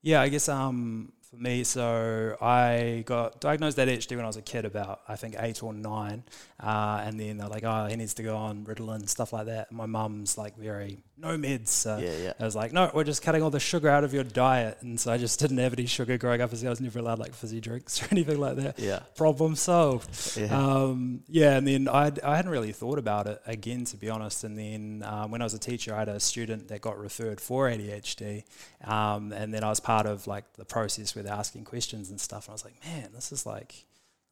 Yeah, 0.00 0.22
I 0.22 0.30
guess 0.30 0.48
um, 0.48 1.12
for 1.30 1.36
me, 1.36 1.62
so 1.64 2.36
I 2.40 3.02
got 3.06 3.40
diagnosed 3.40 3.76
with 3.76 3.88
ADHD 3.88 4.16
when 4.16 4.24
I 4.24 4.28
was 4.28 4.36
a 4.36 4.42
kid, 4.42 4.64
about 4.64 5.00
I 5.06 5.16
think 5.16 5.36
eight 5.38 5.62
or 5.62 5.74
nine, 5.74 6.22
uh, 6.58 7.02
and 7.04 7.20
then 7.20 7.36
they're 7.36 7.48
like, 7.48 7.64
"Oh, 7.64 7.86
he 7.86 7.96
needs 7.96 8.14
to 8.14 8.22
go 8.22 8.36
on 8.36 8.64
Ritalin, 8.64 9.08
stuff 9.08 9.32
like 9.32 9.46
that." 9.46 9.70
My 9.70 9.86
mum's 9.86 10.38
like, 10.38 10.56
"Very 10.56 10.98
no 11.18 11.36
meds." 11.36 11.68
So 11.68 11.98
Yeah, 11.98 12.16
yeah. 12.16 12.32
I 12.40 12.44
was 12.44 12.56
like, 12.56 12.72
"No, 12.72 12.90
we're 12.94 13.04
just 13.04 13.22
cutting 13.22 13.42
all 13.42 13.50
the 13.50 13.60
sugar 13.60 13.88
out 13.90 14.04
of 14.04 14.14
your 14.14 14.24
diet," 14.24 14.78
and 14.80 14.98
so 14.98 15.12
I 15.12 15.18
just 15.18 15.38
didn't 15.42 15.58
have 15.58 15.74
any 15.74 15.86
sugar 15.86 16.16
growing 16.16 16.40
up. 16.40 16.52
As 16.52 16.64
I 16.64 16.70
was 16.70 16.80
never 16.80 16.98
allowed 16.98 17.18
like 17.18 17.34
fizzy 17.34 17.60
drinks 17.60 18.02
or 18.02 18.08
anything 18.10 18.38
like 18.40 18.56
that. 18.56 18.78
Yeah. 18.78 19.00
Problem 19.16 19.54
solved. 19.54 20.36
Yeah. 20.36 20.56
Um, 20.56 21.24
yeah, 21.28 21.56
and 21.58 21.66
then 21.68 21.88
I 21.88 22.10
I 22.24 22.36
hadn't 22.36 22.50
really 22.50 22.72
thought 22.72 22.98
about 22.98 23.26
it 23.26 23.42
again, 23.46 23.84
to 23.86 23.96
be 23.96 24.08
honest. 24.08 24.44
And 24.44 24.56
then 24.58 25.04
um, 25.06 25.30
when 25.30 25.42
I 25.42 25.44
was 25.44 25.54
a 25.54 25.58
teacher, 25.58 25.94
I 25.94 25.98
had 25.98 26.08
a 26.08 26.20
student 26.20 26.68
that 26.68 26.80
got 26.80 26.98
referred 26.98 27.40
for 27.40 27.68
ADHD, 27.68 28.44
um, 28.84 29.32
and 29.32 29.52
then 29.52 29.64
I 29.64 29.68
was 29.68 29.80
part 29.80 30.06
of 30.06 30.26
like 30.26 30.44
the 30.54 30.64
process 30.64 31.14
with 31.14 31.26
asking 31.26 31.64
questions 31.64 32.10
and 32.10 32.20
stuff. 32.20 32.46
And 32.46 32.52
I 32.52 32.54
was 32.54 32.64
like, 32.64 32.76
man, 32.84 33.10
this 33.14 33.32
is 33.32 33.44
like. 33.46 33.84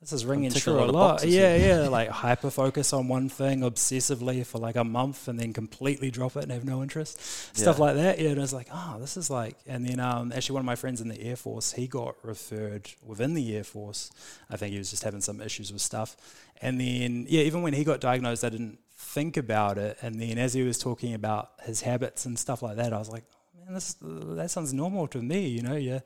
This 0.03 0.13
is 0.13 0.27
ringing 0.27 0.51
true 0.53 0.75
a 0.79 0.85
lot 0.85 0.93
boxes 1.13 1.35
Yeah, 1.35 1.57
here. 1.57 1.81
yeah. 1.85 1.89
Like 1.99 2.11
hyper 2.11 2.51
focus 2.51 2.93
on 2.93 3.09
one 3.09 3.31
thing 3.31 3.61
obsessively 3.61 4.45
for 4.45 4.59
like 4.59 4.77
a 4.77 4.85
month 4.85 5.27
and 5.27 5.41
then 5.41 5.55
completely 5.55 6.11
drop 6.11 6.37
it 6.37 6.43
and 6.43 6.53
have 6.53 6.67
no 6.67 6.83
interest. 6.83 7.19
Stuff 7.57 7.79
Yeah. 7.79 7.83
like 7.85 7.95
that. 7.97 8.19
Yeah. 8.21 8.29
And 8.29 8.39
I 8.39 8.43
was 8.43 8.53
like, 8.53 8.69
oh, 8.71 8.99
this 9.01 9.17
is 9.17 9.31
like 9.31 9.57
and 9.67 9.87
then 9.89 9.99
um 9.99 10.33
actually 10.33 10.53
one 10.53 10.61
of 10.61 10.67
my 10.67 10.77
friends 10.77 11.01
in 11.01 11.09
the 11.09 11.19
Air 11.23 11.35
Force, 11.35 11.73
he 11.73 11.87
got 11.87 12.15
referred 12.23 12.91
within 13.03 13.33
the 13.33 13.57
Air 13.57 13.65
Force. 13.65 14.11
I 14.51 14.59
think 14.59 14.73
he 14.73 14.79
was 14.79 14.91
just 14.91 15.03
having 15.03 15.23
some 15.23 15.41
issues 15.41 15.73
with 15.73 15.81
stuff. 15.81 16.15
And 16.61 16.79
then 16.79 17.25
yeah, 17.31 17.41
even 17.41 17.63
when 17.63 17.73
he 17.73 17.83
got 17.83 18.01
diagnosed, 18.01 18.45
I 18.45 18.51
didn't 18.51 18.79
think 18.99 19.39
about 19.39 19.79
it. 19.79 19.97
And 20.03 20.21
then 20.21 20.37
as 20.37 20.53
he 20.53 20.63
was 20.63 20.79
talking 20.79 21.15
about 21.15 21.53
his 21.65 21.81
habits 21.81 22.27
and 22.27 22.39
stuff 22.39 22.61
like 22.63 22.77
that, 22.77 22.93
I 22.93 22.99
was 22.99 23.09
like, 23.09 23.25
man, 23.67 23.75
this 23.75 23.97
that 24.01 24.51
sounds 24.51 24.73
normal 24.73 25.07
to 25.09 25.19
me. 25.19 25.47
You 25.47 25.63
know, 25.63 25.77
you 25.77 26.01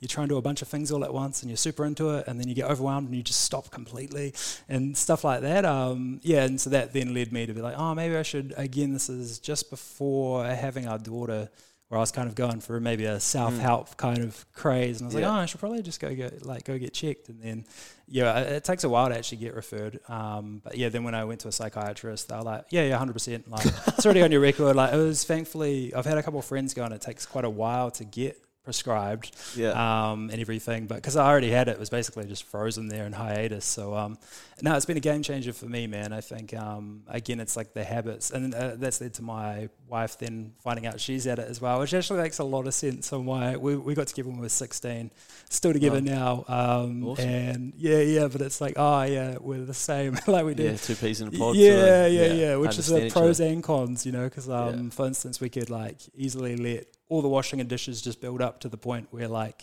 you 0.00 0.08
try 0.08 0.22
and 0.22 0.30
do 0.30 0.36
a 0.36 0.42
bunch 0.42 0.62
of 0.62 0.68
things 0.68 0.92
all 0.92 1.04
at 1.04 1.12
once, 1.12 1.42
and 1.42 1.50
you're 1.50 1.56
super 1.56 1.84
into 1.84 2.10
it, 2.10 2.26
and 2.26 2.38
then 2.38 2.48
you 2.48 2.54
get 2.54 2.70
overwhelmed 2.70 3.08
and 3.08 3.16
you 3.16 3.22
just 3.22 3.40
stop 3.40 3.70
completely, 3.70 4.34
and 4.68 4.96
stuff 4.96 5.24
like 5.24 5.40
that. 5.40 5.64
Um, 5.64 6.20
yeah, 6.22 6.44
and 6.44 6.60
so 6.60 6.70
that 6.70 6.92
then 6.92 7.14
led 7.14 7.32
me 7.32 7.46
to 7.46 7.54
be 7.54 7.60
like, 7.62 7.78
oh, 7.78 7.94
maybe 7.94 8.16
I 8.16 8.22
should. 8.22 8.54
Again, 8.56 8.92
this 8.92 9.08
is 9.08 9.38
just 9.38 9.70
before 9.70 10.44
having 10.44 10.86
our 10.86 10.98
daughter. 10.98 11.48
Where 11.88 11.98
I 11.98 12.00
was 12.00 12.10
kind 12.10 12.28
of 12.28 12.34
going 12.34 12.58
for 12.60 12.80
maybe 12.80 13.04
a 13.04 13.20
self 13.20 13.56
help 13.58 13.96
kind 13.96 14.18
of 14.24 14.44
craze, 14.52 15.00
and 15.00 15.06
I 15.06 15.08
was 15.08 15.14
Yeah. 15.14 15.28
like, 15.28 15.38
"Oh, 15.38 15.40
I 15.42 15.46
should 15.46 15.60
probably 15.60 15.82
just 15.82 16.00
go 16.00 16.12
get 16.12 16.44
like 16.44 16.64
go 16.64 16.76
get 16.78 16.92
checked." 16.92 17.28
And 17.28 17.40
then, 17.40 17.64
yeah, 18.08 18.38
it, 18.40 18.52
it 18.54 18.64
takes 18.64 18.82
a 18.82 18.88
while 18.88 19.08
to 19.08 19.16
actually 19.16 19.38
get 19.38 19.54
referred. 19.54 20.00
Um, 20.08 20.60
but 20.64 20.76
yeah, 20.76 20.88
then 20.88 21.04
when 21.04 21.14
I 21.14 21.24
went 21.24 21.42
to 21.42 21.48
a 21.48 21.52
psychiatrist, 21.52 22.28
they 22.28 22.34
were 22.34 22.42
like, 22.42 22.64
"Yeah, 22.70 22.82
yeah, 22.88 22.98
hundred 22.98 23.12
percent. 23.12 23.48
Like 23.48 23.66
it's 23.66 24.04
already 24.04 24.22
on 24.22 24.32
your 24.32 24.40
record." 24.40 24.74
Like 24.74 24.92
it 24.94 24.96
was 24.96 25.22
thankfully, 25.22 25.94
I've 25.94 26.06
had 26.06 26.18
a 26.18 26.24
couple 26.24 26.40
of 26.40 26.44
friends 26.44 26.74
go, 26.74 26.82
and 26.82 26.92
it 26.92 27.02
takes 27.02 27.24
quite 27.24 27.44
a 27.44 27.50
while 27.50 27.92
to 27.92 28.04
get 28.04 28.36
prescribed 28.66 29.34
Yeah. 29.56 29.70
um, 30.10 30.28
and 30.30 30.38
everything. 30.40 30.86
But 30.86 30.96
because 30.96 31.16
I 31.16 31.26
already 31.26 31.50
had 31.50 31.68
it, 31.68 31.72
it 31.72 31.78
was 31.80 31.88
basically 31.88 32.26
just 32.26 32.44
frozen 32.44 32.88
there 32.88 33.06
in 33.06 33.12
hiatus. 33.14 33.64
So 33.64 33.94
um, 33.94 34.18
no, 34.60 34.76
it's 34.76 34.84
been 34.84 34.96
a 34.98 35.00
game 35.00 35.22
changer 35.22 35.52
for 35.54 35.66
me, 35.66 35.86
man. 35.86 36.12
I 36.12 36.20
think 36.20 36.52
um, 36.54 37.02
again, 37.08 37.40
it's 37.40 37.56
like 37.56 37.72
the 37.72 37.84
habits, 37.84 38.30
and 38.32 38.54
uh, 38.54 38.72
that's 38.76 39.00
led 39.00 39.14
to 39.14 39.22
my 39.22 39.68
wife 39.88 40.18
then 40.18 40.52
finding 40.62 40.84
out 40.86 41.00
she's 41.00 41.26
at 41.26 41.38
it 41.38 41.48
as 41.48 41.60
well, 41.60 41.78
which 41.78 41.94
actually 41.94 42.20
makes 42.20 42.38
a 42.40 42.44
lot 42.44 42.66
of 42.66 42.74
sense 42.74 43.12
on 43.12 43.24
why 43.24 43.56
we, 43.56 43.76
we 43.76 43.94
got 43.94 44.08
together 44.08 44.28
when 44.28 44.38
we 44.38 44.42
were 44.42 44.48
sixteen, 44.48 45.10
still 45.48 45.72
together 45.72 46.00
Wow. 46.00 46.44
now. 46.48 46.82
Um, 46.82 47.06
Awesome. 47.06 47.28
And 47.28 47.72
yeah, 47.76 47.98
yeah, 48.00 48.28
but 48.28 48.40
it's 48.40 48.60
like, 48.60 48.74
oh 48.76 49.02
yeah, 49.04 49.36
we're 49.40 49.64
the 49.64 49.74
same, 49.74 50.18
like 50.26 50.44
we 50.44 50.54
did. 50.54 50.72
yeah, 50.72 50.76
two 50.76 50.96
peas 50.96 51.20
in 51.20 51.28
a 51.28 51.30
pod. 51.30 51.54
Yeah, 51.56 51.70
of, 52.06 52.12
yeah, 52.12 52.32
yeah, 52.32 52.56
Which 52.56 52.78
is 52.78 52.88
the 52.88 53.08
pros 53.10 53.38
and 53.40 53.62
cons, 53.62 54.04
you 54.04 54.12
know, 54.12 54.24
because 54.24 54.48
um, 54.48 54.84
Yeah. 54.84 54.90
for 54.90 55.06
instance, 55.06 55.40
we 55.40 55.48
could 55.48 55.70
like 55.70 55.98
easily 56.16 56.56
let 56.56 56.86
all 57.08 57.22
the 57.22 57.28
washing 57.28 57.60
and 57.60 57.68
dishes 57.68 58.02
just 58.02 58.20
build 58.20 58.42
up 58.42 58.60
to 58.60 58.68
the 58.68 58.76
point 58.76 59.08
where 59.10 59.28
like 59.28 59.62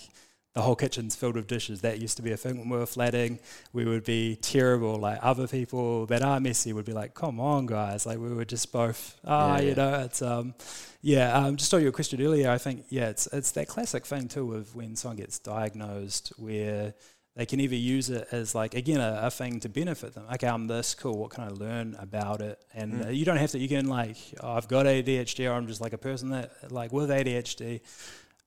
the 0.53 0.61
whole 0.61 0.75
kitchen's 0.75 1.15
filled 1.15 1.33
with 1.35 1.47
dishes. 1.47 1.81
That 1.81 1.99
used 1.99 2.15
to 2.17 2.23
be 2.23 2.31
a 2.31 2.37
thing 2.37 2.59
when 2.59 2.69
we 2.69 2.77
were 2.77 2.85
flatting. 2.85 3.39
We 3.73 3.85
would 3.85 4.03
be 4.03 4.35
terrible. 4.35 4.97
Like 4.99 5.17
other 5.23 5.47
people 5.47 6.05
that 6.07 6.21
are 6.21 6.39
messy 6.39 6.73
would 6.73 6.85
be 6.85 6.93
like, 6.93 7.15
"Come 7.15 7.39
on, 7.39 7.65
guys!" 7.65 8.05
Like 8.05 8.19
we 8.19 8.31
were 8.31 8.45
just 8.45 8.71
both, 8.71 9.17
ah, 9.25 9.55
Yeah, 9.55 9.61
you 9.61 9.67
yeah. 9.69 9.73
know, 9.75 9.93
it's 10.01 10.21
um, 10.21 10.53
yeah. 11.01 11.33
Um, 11.35 11.55
just 11.57 11.73
on 11.73 11.81
your 11.81 11.91
question 11.91 12.21
earlier, 12.21 12.51
I 12.51 12.59
think 12.59 12.85
yeah, 12.89 13.09
it's 13.09 13.25
it's 13.33 13.51
that 13.53 13.67
classic 13.67 14.05
thing 14.05 14.27
too 14.27 14.53
of 14.53 14.75
when 14.75 14.95
someone 14.95 15.17
gets 15.17 15.39
diagnosed 15.39 16.33
where 16.37 16.93
they 17.35 17.45
can 17.47 17.59
either 17.59 17.75
use 17.75 18.09
it 18.11 18.27
as 18.31 18.53
like 18.53 18.75
again 18.75 19.01
a, 19.01 19.21
a 19.23 19.31
thing 19.31 19.59
to 19.61 19.69
benefit 19.69 20.13
them. 20.13 20.25
Okay, 20.33 20.47
I'm 20.47 20.67
this 20.67 20.93
cool. 20.93 21.17
What 21.17 21.31
can 21.31 21.43
I 21.43 21.49
learn 21.49 21.95
about 21.99 22.41
it? 22.41 22.59
And 22.73 22.93
Mm. 22.93 23.05
uh, 23.07 23.09
you 23.09 23.25
don't 23.25 23.37
have 23.37 23.51
to. 23.51 23.59
You 23.59 23.67
can 23.67 23.87
like, 23.87 24.17
oh, 24.41 24.53
I've 24.53 24.67
got 24.67 24.85
ADHD, 24.85 25.49
or 25.49 25.53
I'm 25.53 25.67
just 25.67 25.81
like 25.81 25.93
a 25.93 25.97
person 25.97 26.29
that 26.29 26.71
like 26.71 26.91
with 26.93 27.09
ADHD. 27.09 27.81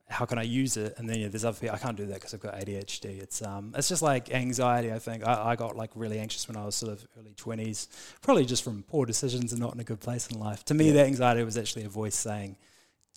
How 0.09 0.25
can 0.25 0.39
I 0.39 0.43
use 0.45 0.77
it? 0.77 0.95
And 0.99 1.11
then 1.11 1.19
yeah, 1.19 1.27
there's 1.27 1.45
other 1.45 1.59
people 1.59 1.75
I 1.75 1.79
can't 1.81 1.97
do 1.97 2.07
that 2.07 2.15
because 2.15 2.33
I've 2.33 2.39
got 2.39 2.55
ADHD. 2.55 3.21
It's 3.21 3.43
um, 3.43 3.75
it's 3.77 3.89
just 3.89 4.03
like 4.03 4.31
anxiety. 4.33 4.93
I 4.93 5.01
think 5.01 5.27
I, 5.27 5.51
I 5.51 5.57
got 5.57 5.75
like 5.77 5.91
really 5.97 6.21
anxious 6.21 6.47
when 6.47 6.57
I 6.57 6.65
was 6.65 6.77
sort 6.77 6.93
of 6.93 7.05
early 7.19 7.35
twenties, 7.37 7.89
probably 8.23 8.45
just 8.47 8.63
from 8.63 8.85
poor 8.85 9.05
decisions 9.05 9.53
and 9.53 9.61
not 9.61 9.75
in 9.75 9.81
a 9.81 9.85
good 9.85 9.99
place 9.99 10.29
in 10.29 10.39
life. 10.39 10.65
To 10.67 10.75
me, 10.75 10.87
Yeah. 10.89 10.93
that 10.93 11.07
anxiety 11.07 11.43
was 11.43 11.59
actually 11.59 11.87
a 11.87 11.89
voice 11.89 12.15
saying, 12.15 12.57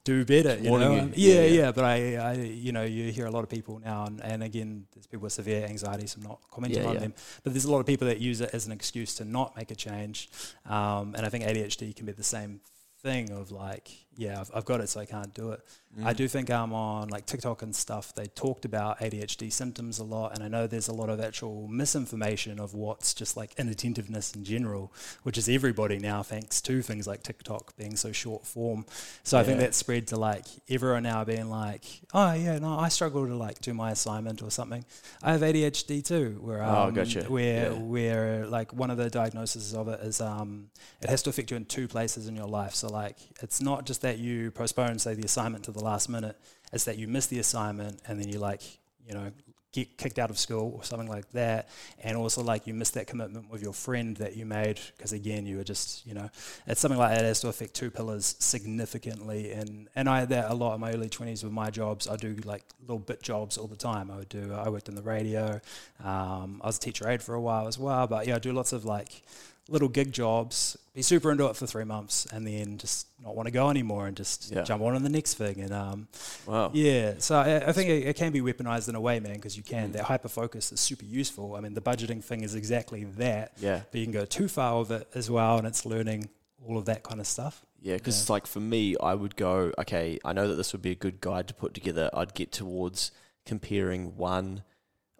"Do 0.03 0.25
better." 0.25 0.57
You 0.57 0.71
know? 0.71 0.93
you. 0.95 0.99
Um, 1.01 1.13
Yeah, 1.15 1.33
yeah, 1.33 1.41
yeah. 1.41 1.61
yeah, 1.61 1.71
But 1.71 1.83
I, 1.85 2.15
I, 2.15 2.33
you 2.33 2.71
know, 2.71 2.83
you 2.83 3.11
hear 3.11 3.25
a 3.25 3.31
lot 3.31 3.43
of 3.43 3.49
people 3.49 3.79
now, 3.79 4.05
and, 4.05 4.21
and 4.21 4.43
again, 4.43 4.85
there's 4.93 5.07
people 5.07 5.23
with 5.23 5.33
severe 5.33 5.65
anxiety, 5.65 6.07
so 6.07 6.17
I'm 6.19 6.27
not 6.27 6.39
commenting 6.51 6.81
Yeah, 6.81 6.87
on 6.89 6.93
yeah. 6.95 6.99
them. 7.01 7.13
But 7.43 7.53
there's 7.53 7.65
a 7.65 7.71
lot 7.71 7.79
of 7.79 7.85
people 7.85 8.07
that 8.07 8.19
use 8.19 8.41
it 8.41 8.49
as 8.53 8.65
an 8.65 8.71
excuse 8.71 9.15
to 9.15 9.25
not 9.25 9.55
make 9.55 9.71
a 9.71 9.75
change, 9.75 10.29
um, 10.65 11.15
and 11.15 11.25
I 11.25 11.29
think 11.29 11.43
ADHD 11.45 11.95
can 11.95 12.05
be 12.05 12.11
the 12.13 12.23
same 12.23 12.61
thing 13.01 13.31
of 13.31 13.51
like, 13.51 13.89
yeah, 14.19 14.41
I've, 14.41 14.51
I've 14.53 14.65
got 14.65 14.81
it, 14.81 14.89
so 14.89 14.99
I 14.99 15.05
can't 15.05 15.33
do 15.33 15.51
it. 15.51 15.61
Mm. 15.97 16.05
I 16.05 16.13
do 16.13 16.27
think 16.27 16.51
I'm 16.51 16.73
on 16.73 17.07
like 17.07 17.25
TikTok 17.25 17.61
and 17.63 17.73
stuff, 17.75 18.13
they 18.13 18.27
talked 18.27 18.65
about 18.65 18.99
ADHD 18.99 19.51
symptoms 19.51 19.97
a 19.97 20.03
lot, 20.03 20.33
and 20.35 20.43
I 20.43 20.47
know 20.49 20.67
there's 20.67 20.89
a 20.89 20.93
lot 20.93 21.09
of 21.09 21.19
actual 21.21 21.67
misinformation 21.67 22.59
of 22.59 22.73
what's 22.73 23.13
just 23.13 23.35
like 23.37 23.53
inattentiveness 23.57 24.33
in 24.35 24.43
general, 24.43 24.93
which 25.23 25.37
is 25.37 25.47
everybody 25.49 25.97
now, 25.97 26.21
thanks 26.21 26.61
to 26.63 26.81
things 26.81 27.07
like 27.07 27.23
TikTok 27.23 27.75
being 27.77 27.95
so 27.95 28.11
short 28.11 28.45
form. 28.45 28.85
So 29.23 29.39
I 29.39 29.43
think 29.43 29.59
that 29.61 29.73
spread 29.73 30.07
to 30.07 30.17
like 30.17 30.45
everyone 30.69 31.03
now 31.03 31.23
being 31.23 31.49
like, 31.49 31.85
oh 32.13 32.33
yeah, 32.33 32.59
no, 32.59 32.77
I 32.77 32.89
struggle 32.89 33.25
to 33.25 33.35
like 33.35 33.59
do 33.61 33.73
my 33.73 33.91
assignment 33.91 34.43
or 34.43 34.51
something. 34.51 34.83
I 35.23 35.31
have 35.31 35.41
ADHD 35.41 36.03
too, 36.03 36.37
where 36.41 36.61
Oh, 36.63 36.83
um, 36.87 36.93
gotcha. 36.93 37.21
where 37.23 37.71
Yeah. 37.71 37.79
where 37.79 38.45
like 38.47 38.73
one 38.73 38.91
of 38.91 38.97
the 38.97 39.09
diagnoses 39.09 39.73
of 39.73 39.87
it 39.87 40.01
is 40.01 40.19
um, 40.21 40.69
it 41.01 41.09
has 41.09 41.23
to 41.23 41.29
affect 41.29 41.51
you 41.51 41.57
in 41.57 41.65
two 41.65 41.87
places 41.87 42.27
in 42.27 42.35
your 42.35 42.47
life. 42.47 42.75
So 42.75 42.89
like 42.89 43.17
it's 43.41 43.61
not 43.61 43.85
just 43.85 44.01
that 44.01 44.08
you 44.17 44.51
postpone 44.51 44.99
say 44.99 45.13
the 45.13 45.23
assignment 45.23 45.65
to 45.65 45.71
the 45.71 45.83
last 45.83 46.09
minute, 46.09 46.35
it's 46.73 46.85
that 46.85 46.97
you 46.97 47.07
miss 47.07 47.27
the 47.27 47.39
assignment 47.39 48.01
and 48.07 48.19
then 48.19 48.27
you 48.27 48.39
like 48.39 48.61
you 49.05 49.13
know 49.13 49.31
get 49.71 49.97
kicked 49.97 50.17
out 50.17 50.31
of 50.31 50.39
school 50.39 50.73
or 50.75 50.83
something 50.83 51.07
like 51.07 51.29
that, 51.31 51.69
and 52.03 52.17
also 52.17 52.41
like 52.41 52.65
you 52.65 52.73
miss 52.73 52.89
that 52.91 53.05
commitment 53.05 53.51
with 53.51 53.61
your 53.61 53.73
friend 53.73 54.17
that 54.17 54.35
you 54.35 54.45
made 54.45 54.79
because 54.97 55.13
again 55.13 55.45
you 55.45 55.57
were 55.57 55.63
just 55.63 56.05
you 56.07 56.13
know 56.13 56.27
it's 56.65 56.81
something 56.81 56.97
like 56.97 57.15
that 57.15 57.23
has 57.23 57.41
to 57.41 57.49
affect 57.49 57.73
two 57.75 57.91
pillars 57.91 58.35
significantly. 58.39 59.51
And 59.51 59.87
and 59.95 60.09
I 60.09 60.21
had 60.21 60.29
that 60.29 60.49
a 60.49 60.53
lot 60.53 60.73
in 60.73 60.81
my 60.81 60.91
early 60.91 61.09
20s 61.09 61.43
with 61.43 61.53
my 61.53 61.69
jobs. 61.69 62.07
I 62.07 62.15
do 62.15 62.35
like 62.45 62.63
little 62.81 62.99
bit 62.99 63.21
jobs 63.21 63.57
all 63.57 63.67
the 63.67 63.75
time. 63.75 64.09
I 64.09 64.17
would 64.17 64.29
do 64.29 64.53
I 64.53 64.69
worked 64.69 64.89
in 64.89 64.95
the 64.95 65.03
radio. 65.03 65.61
Um, 66.03 66.61
I 66.63 66.67
was 66.67 66.77
a 66.77 66.81
teacher 66.81 67.07
aide 67.07 67.21
for 67.21 67.35
a 67.35 67.41
while 67.41 67.67
as 67.67 67.77
well. 67.77 68.07
But 68.07 68.27
yeah 68.27 68.35
I 68.35 68.39
do 68.39 68.53
lots 68.53 68.73
of 68.73 68.85
like 68.85 69.23
little 69.67 69.87
gig 69.87 70.11
jobs 70.11 70.77
be 70.99 71.03
super 71.03 71.31
into 71.31 71.45
it 71.45 71.55
for 71.55 71.65
three 71.65 71.85
months 71.85 72.27
and 72.33 72.45
then 72.45 72.77
just 72.77 73.07
not 73.23 73.33
want 73.33 73.47
to 73.47 73.51
go 73.51 73.69
anymore 73.69 74.07
and 74.07 74.17
just 74.17 74.51
Yeah. 74.51 74.63
jump 74.63 74.81
on 74.83 74.93
to 74.93 74.99
the 74.99 75.07
next 75.09 75.35
thing. 75.35 75.61
And 75.61 75.73
um, 75.73 76.07
Wow. 76.45 76.71
yeah, 76.73 77.13
so 77.19 77.37
I, 77.39 77.67
I 77.69 77.71
think 77.71 77.89
it, 77.89 78.05
it 78.07 78.15
can 78.17 78.33
be 78.33 78.41
weaponized 78.41 78.89
in 78.89 78.95
a 78.95 78.99
way, 79.01 79.19
man, 79.21 79.35
because 79.35 79.55
you 79.55 79.63
Mm. 79.63 79.67
can. 79.67 79.91
That 79.93 80.03
hyper 80.03 80.27
focus 80.27 80.71
is 80.73 80.79
super 80.81 81.05
useful. 81.05 81.55
I 81.55 81.61
mean, 81.61 81.73
the 81.73 81.81
budgeting 81.81 82.21
thing 82.21 82.41
is 82.43 82.53
exactly 82.53 83.05
that. 83.17 83.53
Yeah. 83.61 83.81
But 83.91 83.97
you 83.99 84.05
can 84.05 84.11
go 84.13 84.25
too 84.25 84.49
far 84.49 84.79
with 84.79 84.91
it 84.91 85.07
as 85.15 85.29
well, 85.31 85.57
and 85.57 85.65
it's 85.65 85.85
learning 85.85 86.29
all 86.67 86.77
of 86.77 86.83
that 86.85 87.03
kind 87.03 87.21
of 87.21 87.27
stuff. 87.27 87.65
Yeah, 87.81 87.95
because 87.95 88.19
it's 88.19 88.29
like 88.29 88.45
for 88.45 88.59
me, 88.59 88.97
I 89.01 89.13
would 89.15 89.37
go, 89.37 89.71
okay, 89.79 90.19
I 90.25 90.33
know 90.33 90.49
that 90.49 90.55
this 90.55 90.73
would 90.73 90.81
be 90.81 90.91
a 90.91 90.95
good 91.05 91.21
guide 91.21 91.47
to 91.47 91.53
put 91.53 91.73
together. 91.73 92.09
I'd 92.13 92.33
get 92.33 92.51
towards 92.51 93.11
comparing 93.45 94.17
one 94.17 94.63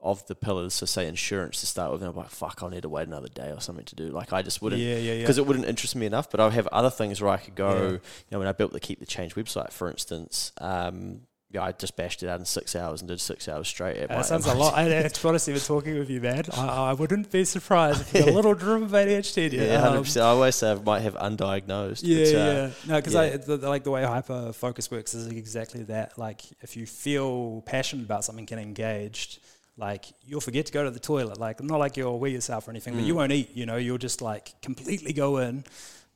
of 0.02 0.26
the 0.28 0.36
pillars, 0.36 0.74
so 0.74 0.86
say 0.86 1.08
insurance 1.08 1.60
to 1.60 1.66
start 1.68 1.92
with, 1.92 2.02
and 2.02 2.10
I'm 2.10 2.16
like, 2.16 2.30
fuck, 2.30 2.60
I'll 2.64 2.70
need 2.70 2.84
to 2.84 2.90
wait 2.90 3.08
another 3.08 3.28
day 3.28 3.52
or 3.52 3.60
something 3.60 3.86
to 3.86 3.96
do. 3.96 4.08
Like, 4.10 4.32
I 4.34 4.42
just 4.42 4.62
wouldn't, 4.62 4.82
Yeah, 4.82 4.96
yeah, 4.98 5.14
yeah. 5.14 5.22
because 5.22 5.38
it 5.38 5.46
wouldn't 5.46 5.66
interest 5.66 5.96
me 5.96 6.06
enough. 6.06 6.30
But 6.32 6.40
I 6.40 6.46
would 6.46 6.54
have 6.54 6.68
other 6.68 6.90
things 6.90 7.22
where 7.22 7.32
I 7.32 7.38
could 7.38 7.56
go, 7.56 7.74
Yeah. 7.74 7.90
you 7.92 8.00
know, 8.32 8.40
when 8.40 8.48
I 8.48 8.54
built 8.54 8.72
the 8.74 8.80
Keep 8.80 9.00
the 9.00 9.06
Change 9.06 9.36
website, 9.36 9.72
for 9.72 9.90
instance, 9.90 10.52
um, 10.60 11.22
yeah, 11.52 11.64
I 11.64 11.72
just 11.72 11.96
bashed 11.98 12.22
it 12.22 12.30
out 12.30 12.40
in 12.40 12.46
six 12.46 12.76
hours 12.76 13.02
and 13.02 13.08
did 13.08 13.20
six 13.20 13.48
hours 13.48 13.68
straight. 13.68 13.98
At 13.98 14.10
my- 14.10 14.18
That 14.18 14.26
sounds 14.28 14.46
a 14.46 14.54
lot. 14.54 14.74
I, 14.78 14.84
to 15.08 15.22
be 15.22 15.28
honest, 15.28 15.50
even 15.50 15.60
talking 15.60 15.98
with 15.98 16.08
you, 16.08 16.22
man, 16.22 16.44
I, 16.54 16.92
I 16.92 16.94
wouldn't 16.94 17.32
be 17.32 17.44
surprised 17.44 18.02
if 18.02 18.14
you 18.14 18.20
got 18.20 18.30
a 18.30 18.34
little 18.36 18.54
drip 18.54 18.84
of 18.84 18.92
ADHD. 18.92 19.52
Yeah, 19.54 19.80
hundred 19.82 19.98
Um, 19.98 20.04
percent. 20.04 20.26
I 20.26 20.30
always 20.30 20.56
say 20.56 20.72
I 20.72 20.76
might 20.76 21.00
have 21.02 21.16
undiagnosed. 21.16 22.02
Yeah, 22.04 22.18
uh, 22.18 22.30
yeah. 22.30 22.70
No, 22.88 22.96
because 22.98 23.14
yeah. 23.16 23.38
The- 23.38 23.58
like 23.68 23.84
the 23.84 23.90
way 23.90 24.04
hyper 24.04 24.54
focus 24.54 24.92
works 24.92 25.16
is 25.16 25.26
exactly 25.26 25.82
that. 25.86 26.20
Like, 26.20 26.42
if 26.62 26.78
you 26.78 26.86
feel 26.86 27.64
passionate 27.66 28.06
about 28.06 28.24
something 28.26 28.48
and 28.52 28.62
engaged, 28.62 29.40
like 29.80 30.06
you'll 30.26 30.42
forget 30.42 30.66
to 30.68 30.74
go 30.74 30.84
to 30.84 30.92
the 30.92 31.00
toilet. 31.00 31.40
Like, 31.40 31.64
not 31.64 31.80
like 31.80 31.98
you'll 31.98 32.20
wear 32.20 32.30
yourself 32.30 32.68
or 32.68 32.72
anything, 32.72 32.94
but 32.96 33.04
you 33.04 33.16
won't 33.16 33.32
eat. 33.32 33.50
You 33.56 33.66
know, 33.66 33.78
you'll 33.78 33.98
just 33.98 34.22
like 34.22 34.54
completely 34.62 35.14
go 35.14 35.38
in, 35.38 35.64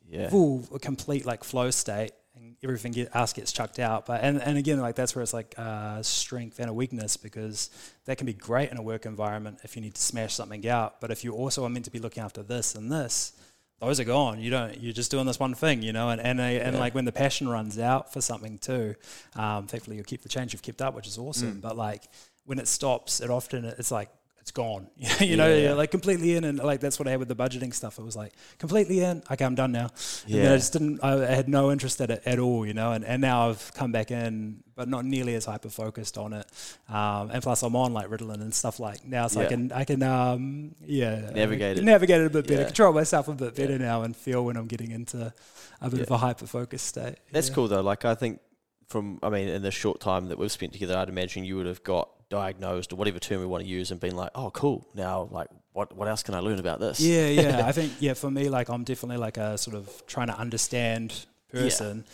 Yeah. 0.09 0.29
full 0.29 0.67
a 0.75 0.79
complete 0.79 1.25
like 1.25 1.43
flow 1.43 1.71
state, 1.71 2.11
and 2.35 2.55
everything 2.63 2.91
get, 2.91 3.15
else 3.15 3.31
gets 3.33 3.51
chucked 3.51 3.79
out. 3.79 4.05
But 4.05 4.21
and 4.23 4.41
and 4.41 4.57
again, 4.57 4.79
like 4.81 4.95
that's 4.95 5.15
where 5.15 5.23
it's 5.23 5.33
like 5.33 5.53
uh, 5.57 6.01
strength 6.03 6.59
and 6.59 6.69
a 6.69 6.73
weakness 6.73 7.15
because 7.17 7.69
that 8.05 8.17
can 8.17 8.25
be 8.25 8.33
great 8.33 8.69
in 8.71 8.77
a 8.77 8.81
work 8.81 9.05
environment 9.05 9.59
if 9.63 9.75
you 9.75 9.81
need 9.81 9.95
to 9.95 10.01
smash 10.01 10.33
something 10.35 10.67
out. 10.67 10.99
But 11.01 11.09
if 11.11 11.23
you 11.23 11.31
also 11.33 11.63
are 11.65 11.69
meant 11.69 11.85
to 11.85 11.91
be 11.91 11.99
looking 11.99 12.23
after 12.23 12.43
this 12.43 12.75
and 12.75 12.91
this, 12.91 13.33
those 13.79 13.99
are 13.99 14.03
gone. 14.05 14.39
You 14.41 14.49
don't. 14.49 14.77
You're 14.81 14.93
just 14.93 15.11
doing 15.11 15.25
this 15.25 15.39
one 15.39 15.53
thing, 15.53 15.81
you 15.83 15.93
know. 15.93 16.09
And 16.09 16.19
and 16.19 16.41
and 16.41 16.73
Yeah. 16.75 16.79
like 16.79 16.93
when 16.95 17.05
the 17.05 17.11
passion 17.11 17.47
runs 17.47 17.77
out 17.79 18.11
for 18.11 18.19
something 18.21 18.57
too, 18.57 18.95
um, 19.35 19.67
thankfully 19.67 19.95
you'll 19.97 20.05
keep 20.13 20.21
the 20.23 20.29
change 20.29 20.51
you've 20.53 20.61
kept 20.63 20.81
up, 20.81 20.95
which 20.95 21.07
is 21.07 21.17
Mm. 21.17 21.23
awesome. 21.27 21.59
But 21.61 21.77
like 21.77 22.03
when 22.45 22.59
it 22.59 22.67
stops, 22.67 23.19
it 23.21 23.29
often 23.29 23.65
it's 23.65 23.91
like 23.91 24.09
it's 24.41 24.51
gone. 24.51 24.87
you 25.21 25.37
know, 25.37 25.47
Yeah. 25.55 25.71
like 25.73 25.89
completely 25.89 26.35
in, 26.35 26.43
and 26.43 26.59
like 26.59 26.81
that's 26.81 26.99
what 26.99 27.07
I 27.07 27.11
had 27.11 27.19
with 27.19 27.29
the 27.29 27.35
budgeting 27.35 27.73
stuff. 27.73 27.97
It 27.97 28.03
was 28.03 28.17
like 28.17 28.33
completely 28.59 28.99
in. 28.99 29.23
Okay, 29.31 29.45
I'm 29.45 29.55
done 29.55 29.71
now. 29.71 29.89
And 30.25 30.35
Yeah. 30.35 30.51
I 30.51 30.57
just 30.57 30.73
didn't. 30.73 31.01
I 31.01 31.25
had 31.33 31.47
no 31.47 31.71
interest 31.71 32.01
in 32.01 32.11
it 32.11 32.21
at 32.25 32.39
all, 32.39 32.65
you 32.65 32.73
know. 32.73 32.91
And, 32.91 33.05
and 33.05 33.21
now 33.21 33.47
I've 33.49 33.73
come 33.73 33.93
back 33.93 34.11
in, 34.11 34.61
but 34.75 34.89
not 34.89 35.05
nearly 35.05 35.35
as 35.35 35.45
hyper 35.45 35.69
focused 35.69 36.17
on 36.17 36.33
it. 36.33 36.45
Um, 36.89 37.31
and 37.31 37.41
plus, 37.41 37.63
I'm 37.63 37.73
on 37.77 37.93
like 37.93 38.09
Ritalin 38.09 38.41
and 38.41 38.53
stuff 38.53 38.81
like 38.81 39.07
now, 39.07 39.27
so 39.27 39.39
I 39.39 39.45
can 39.45 39.71
I 39.71 39.85
can 39.85 40.03
um, 40.03 40.75
yeah 40.85 41.29
Navigate 41.33 41.77
it. 41.77 41.85
navigate 41.85 42.19
it 42.19 42.25
a 42.27 42.29
bit 42.29 42.45
better, 42.45 42.59
Yeah. 42.63 42.67
control 42.67 42.91
myself 42.91 43.29
a 43.29 43.33
bit 43.33 43.55
better 43.55 43.71
Yeah. 43.73 43.77
now, 43.77 44.01
and 44.03 44.13
feel 44.13 44.43
when 44.43 44.57
I'm 44.57 44.67
getting 44.67 44.91
into 44.91 45.33
a 45.79 45.89
bit 45.89 45.99
Yeah. 45.99 46.03
of 46.03 46.11
a 46.11 46.17
hyper 46.17 46.47
focused 46.47 46.87
state. 46.87 47.15
That's 47.31 47.47
Yeah. 47.47 47.55
cool 47.55 47.69
though. 47.69 47.79
Like 47.81 48.03
I 48.03 48.13
think 48.13 48.41
from 48.89 49.19
I 49.23 49.29
mean, 49.29 49.47
in 49.47 49.61
the 49.61 49.71
short 49.71 50.01
time 50.01 50.27
that 50.27 50.37
we've 50.37 50.51
spent 50.51 50.73
together, 50.73 50.97
I'd 50.97 51.07
imagine 51.07 51.45
you 51.45 51.55
would 51.55 51.65
have 51.65 51.81
got 51.83 52.09
diagnosed 52.33 52.91
or 52.91 52.95
whatever 52.95 53.19
term 53.19 53.39
we 53.39 53.45
want 53.45 53.63
to 53.63 53.69
use 53.69 53.91
and 53.91 53.99
been 53.99 54.15
like, 54.15 54.31
oh, 54.33 54.49
cool. 54.51 54.87
Now, 54.95 55.29
like, 55.31 55.47
what 55.73 55.95
what 55.95 56.07
else 56.07 56.23
can 56.23 56.33
I 56.33 56.39
learn 56.39 56.59
about 56.59 56.79
this? 56.79 56.99
Yeah, 56.99 57.27
yeah. 57.27 57.65
I 57.67 57.71
think 57.71 57.93
yeah, 57.99 58.15
for 58.15 58.31
me, 58.31 58.49
like 58.49 58.69
I'm 58.69 58.83
definitely 58.83 59.17
like 59.17 59.37
a 59.37 59.57
sort 59.57 59.75
of 59.75 60.03
trying 60.07 60.27
to 60.27 60.37
understand 60.37 61.25
person. 61.51 62.05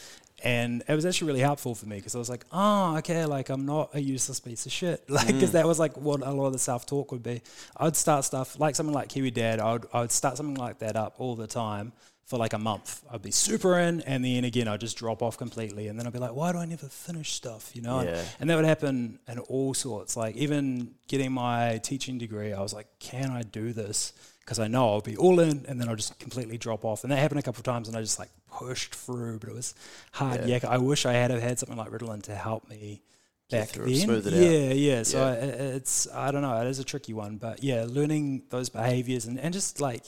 And 0.41 0.83
it 0.87 0.95
was 0.95 1.05
actually 1.05 1.27
really 1.27 1.41
helpful 1.41 1.75
for 1.75 1.85
me 1.85 1.97
because 1.97 2.15
I 2.15 2.17
was 2.17 2.29
like, 2.29 2.45
oh, 2.51 2.97
okay, 2.97 3.25
like 3.25 3.49
I'm 3.49 3.65
not 3.65 3.89
a 3.93 3.99
useless 3.99 4.39
piece 4.39 4.65
of 4.65 4.71
shit. 4.71 5.03
Like, 5.09 5.27
because 5.27 5.49
mm. 5.49 5.53
that 5.53 5.67
was 5.67 5.79
like 5.79 5.97
what 5.97 6.21
a 6.21 6.31
lot 6.31 6.47
of 6.47 6.53
the 6.53 6.59
self 6.59 6.85
talk 6.85 7.11
would 7.11 7.23
be. 7.23 7.41
I'd 7.75 7.95
start 7.95 8.23
stuff 8.23 8.57
like 8.59 8.75
something 8.75 8.95
like 8.95 9.09
Kiwi 9.09 9.31
Dad. 9.31 9.59
I 9.59 9.73
would, 9.73 9.85
I 9.93 10.01
would 10.01 10.11
start 10.11 10.37
something 10.37 10.55
like 10.55 10.79
that 10.79 10.95
up 10.95 11.15
all 11.17 11.35
the 11.35 11.47
time 11.47 11.91
for 12.29 12.37
like 12.37 12.53
a 12.53 12.59
month. 12.59 13.03
I'd 13.11 13.23
be 13.23 13.31
super 13.31 13.79
in, 13.79 14.01
and 14.01 14.23
then 14.23 14.43
again, 14.43 14.67
I'd 14.67 14.79
just 14.81 14.97
drop 14.97 15.23
off 15.23 15.35
completely. 15.37 15.87
And 15.87 15.97
then 15.97 16.05
I'd 16.05 16.13
be 16.13 16.19
like, 16.19 16.35
why 16.35 16.51
do 16.51 16.59
I 16.59 16.65
never 16.65 16.85
finish 16.87 17.33
stuff? 17.33 17.71
You 17.75 17.81
know? 17.81 17.99
And- 17.99 18.09
Yeah. 18.09 18.23
and 18.39 18.49
that 18.49 18.55
would 18.55 18.65
happen 18.65 19.17
in 19.27 19.39
all 19.39 19.73
sorts. 19.73 20.15
Like 20.15 20.35
even 20.35 20.91
getting 21.07 21.31
my 21.31 21.79
teaching 21.83 22.19
degree, 22.19 22.53
I 22.53 22.61
was 22.61 22.71
like, 22.71 22.85
can 22.99 23.31
I 23.31 23.41
do 23.41 23.73
this? 23.73 24.13
Because 24.41 24.59
I 24.59 24.67
know 24.67 24.89
I'll 24.93 25.01
be 25.01 25.17
all 25.17 25.39
in, 25.39 25.65
and 25.67 25.81
then 25.81 25.89
I'll 25.89 25.95
just 25.95 26.19
completely 26.19 26.57
drop 26.59 26.85
off. 26.85 27.03
And 27.03 27.11
that 27.11 27.17
happened 27.17 27.39
a 27.39 27.43
couple 27.43 27.61
of 27.61 27.65
times, 27.65 27.87
and 27.87 27.97
I 27.97 28.01
just 28.01 28.19
like 28.19 28.29
pushed 28.51 28.93
through, 28.93 29.39
but 29.39 29.49
it 29.49 29.55
was 29.55 29.73
hard. 30.11 30.45
Yeah. 30.47 30.59
I 30.67 30.77
wish 30.77 31.05
I 31.07 31.13
had 31.13 31.31
have 31.31 31.41
had 31.41 31.57
something 31.57 31.77
like 31.77 31.89
Ritalin 31.89 32.21
to 32.23 32.35
help 32.35 32.69
me 32.69 33.01
back 33.49 33.69
then. 33.71 33.95
smooth 33.95 34.27
it 34.27 34.33
out. 34.35 34.39
yeah, 34.39 34.73
yeah. 34.73 35.01
So 35.03 35.17
Yeah. 35.19 35.25
I, 35.31 35.33
it's 35.77 36.07
I 36.13 36.29
don't 36.31 36.43
know. 36.43 36.61
It 36.61 36.67
is 36.67 36.77
a 36.77 36.83
tricky 36.83 37.13
one, 37.13 37.37
but 37.37 37.63
yeah, 37.63 37.85
learning 37.89 38.43
those 38.51 38.69
behaviors 38.69 39.25
and, 39.25 39.39
and 39.39 39.51
just 39.51 39.81
like 39.81 40.03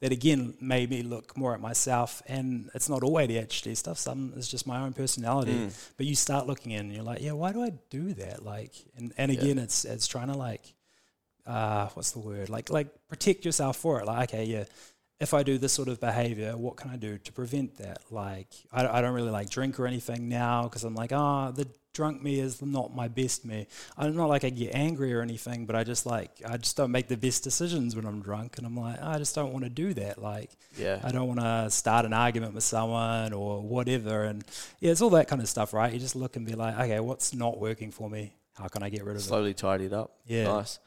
that 0.00 0.12
again 0.12 0.54
made 0.60 0.90
me 0.90 1.02
look 1.02 1.36
more 1.36 1.54
at 1.54 1.60
myself. 1.60 2.22
And 2.26 2.70
it's 2.74 2.88
not 2.88 3.02
all 3.02 3.14
ADHD 3.14 3.76
stuff. 3.76 3.98
Some 3.98 4.32
is 4.36 4.48
just 4.48 4.66
my 4.66 4.80
own 4.80 4.92
personality. 4.92 5.52
Mm. 5.52 5.90
But 5.96 6.06
you 6.06 6.14
start 6.14 6.46
looking 6.46 6.72
in, 6.72 6.80
and 6.86 6.92
you're 6.94 7.04
like, 7.04 7.20
yeah, 7.22 7.32
why 7.32 7.52
do 7.52 7.62
I 7.62 7.72
do 7.90 8.14
that? 8.14 8.44
Like, 8.44 8.72
and, 8.96 9.12
and 9.18 9.32
Yeah. 9.32 9.40
again, 9.40 9.58
it's 9.58 9.84
it's 9.84 10.06
trying 10.06 10.28
to 10.28 10.36
like, 10.36 10.74
uh, 11.46 11.88
what's 11.94 12.12
the 12.12 12.18
word? 12.20 12.48
Like 12.48 12.70
like 12.70 12.88
protect 13.08 13.44
yourself 13.44 13.76
for 13.76 14.00
it. 14.00 14.06
Like, 14.06 14.30
okay, 14.32 14.44
yeah. 14.44 14.64
If 15.20 15.34
I 15.34 15.42
do 15.42 15.58
this 15.58 15.72
sort 15.72 15.88
of 15.88 16.00
behavior, 16.00 16.56
what 16.56 16.76
can 16.76 16.90
I 16.90 16.96
do 16.96 17.18
to 17.18 17.32
prevent 17.32 17.76
that? 17.76 17.98
Like, 18.10 18.48
I, 18.72 18.86
I 18.86 19.00
don't 19.02 19.12
really 19.12 19.30
like 19.30 19.50
drink 19.50 19.78
or 19.78 19.86
anything 19.86 20.28
now 20.28 20.62
because 20.64 20.82
I'm 20.82 20.94
like, 20.94 21.12
ah, 21.12 21.50
the 21.50 21.68
drunk 21.92 22.22
me 22.22 22.38
is 22.38 22.62
not 22.62 22.94
my 22.94 23.08
best 23.08 23.44
me. 23.44 23.66
I'm 23.98 24.16
not 24.16 24.28
like 24.28 24.44
I 24.44 24.50
get 24.50 24.74
angry 24.74 25.12
or 25.12 25.20
anything, 25.22 25.66
but 25.66 25.76
I 25.76 25.84
just 25.84 26.06
like, 26.06 26.30
I 26.46 26.56
just 26.56 26.76
don't 26.76 26.90
make 26.90 27.08
the 27.08 27.16
best 27.16 27.44
decisions 27.44 27.94
when 27.96 28.06
I'm 28.06 28.22
drunk. 28.22 28.58
And 28.58 28.66
I'm 28.66 28.76
like, 28.76 29.02
I 29.02 29.18
just 29.18 29.34
don't 29.34 29.52
want 29.52 29.64
to 29.64 29.70
do 29.70 29.92
that. 29.94 30.22
Like, 30.22 30.50
Yeah. 30.76 31.00
I 31.02 31.10
don't 31.10 31.28
want 31.28 31.40
to 31.40 31.68
start 31.70 32.06
an 32.06 32.12
argument 32.12 32.54
with 32.54 32.64
someone 32.64 33.32
or 33.32 33.60
whatever. 33.60 34.24
And 34.24 34.44
yeah, 34.78 34.92
it's 34.92 35.02
all 35.02 35.10
that 35.10 35.28
kind 35.28 35.42
of 35.42 35.48
stuff, 35.48 35.74
right? 35.74 35.92
You 35.92 35.98
just 35.98 36.16
look 36.16 36.36
and 36.36 36.46
be 36.46 36.54
like, 36.54 36.78
okay, 36.78 37.00
what's 37.00 37.34
not 37.34 37.58
working 37.58 37.90
for 37.90 38.08
me? 38.08 38.32
How 38.60 38.68
can 38.68 38.82
I 38.82 38.90
get 38.90 39.04
rid 39.04 39.16
of 39.16 39.22
it? 39.22 39.24
Slowly 39.24 39.54
tidy 39.54 39.86
it 39.86 39.92
up. 39.92 40.16
Yeah. 40.26 40.44
Nice. 40.44 40.78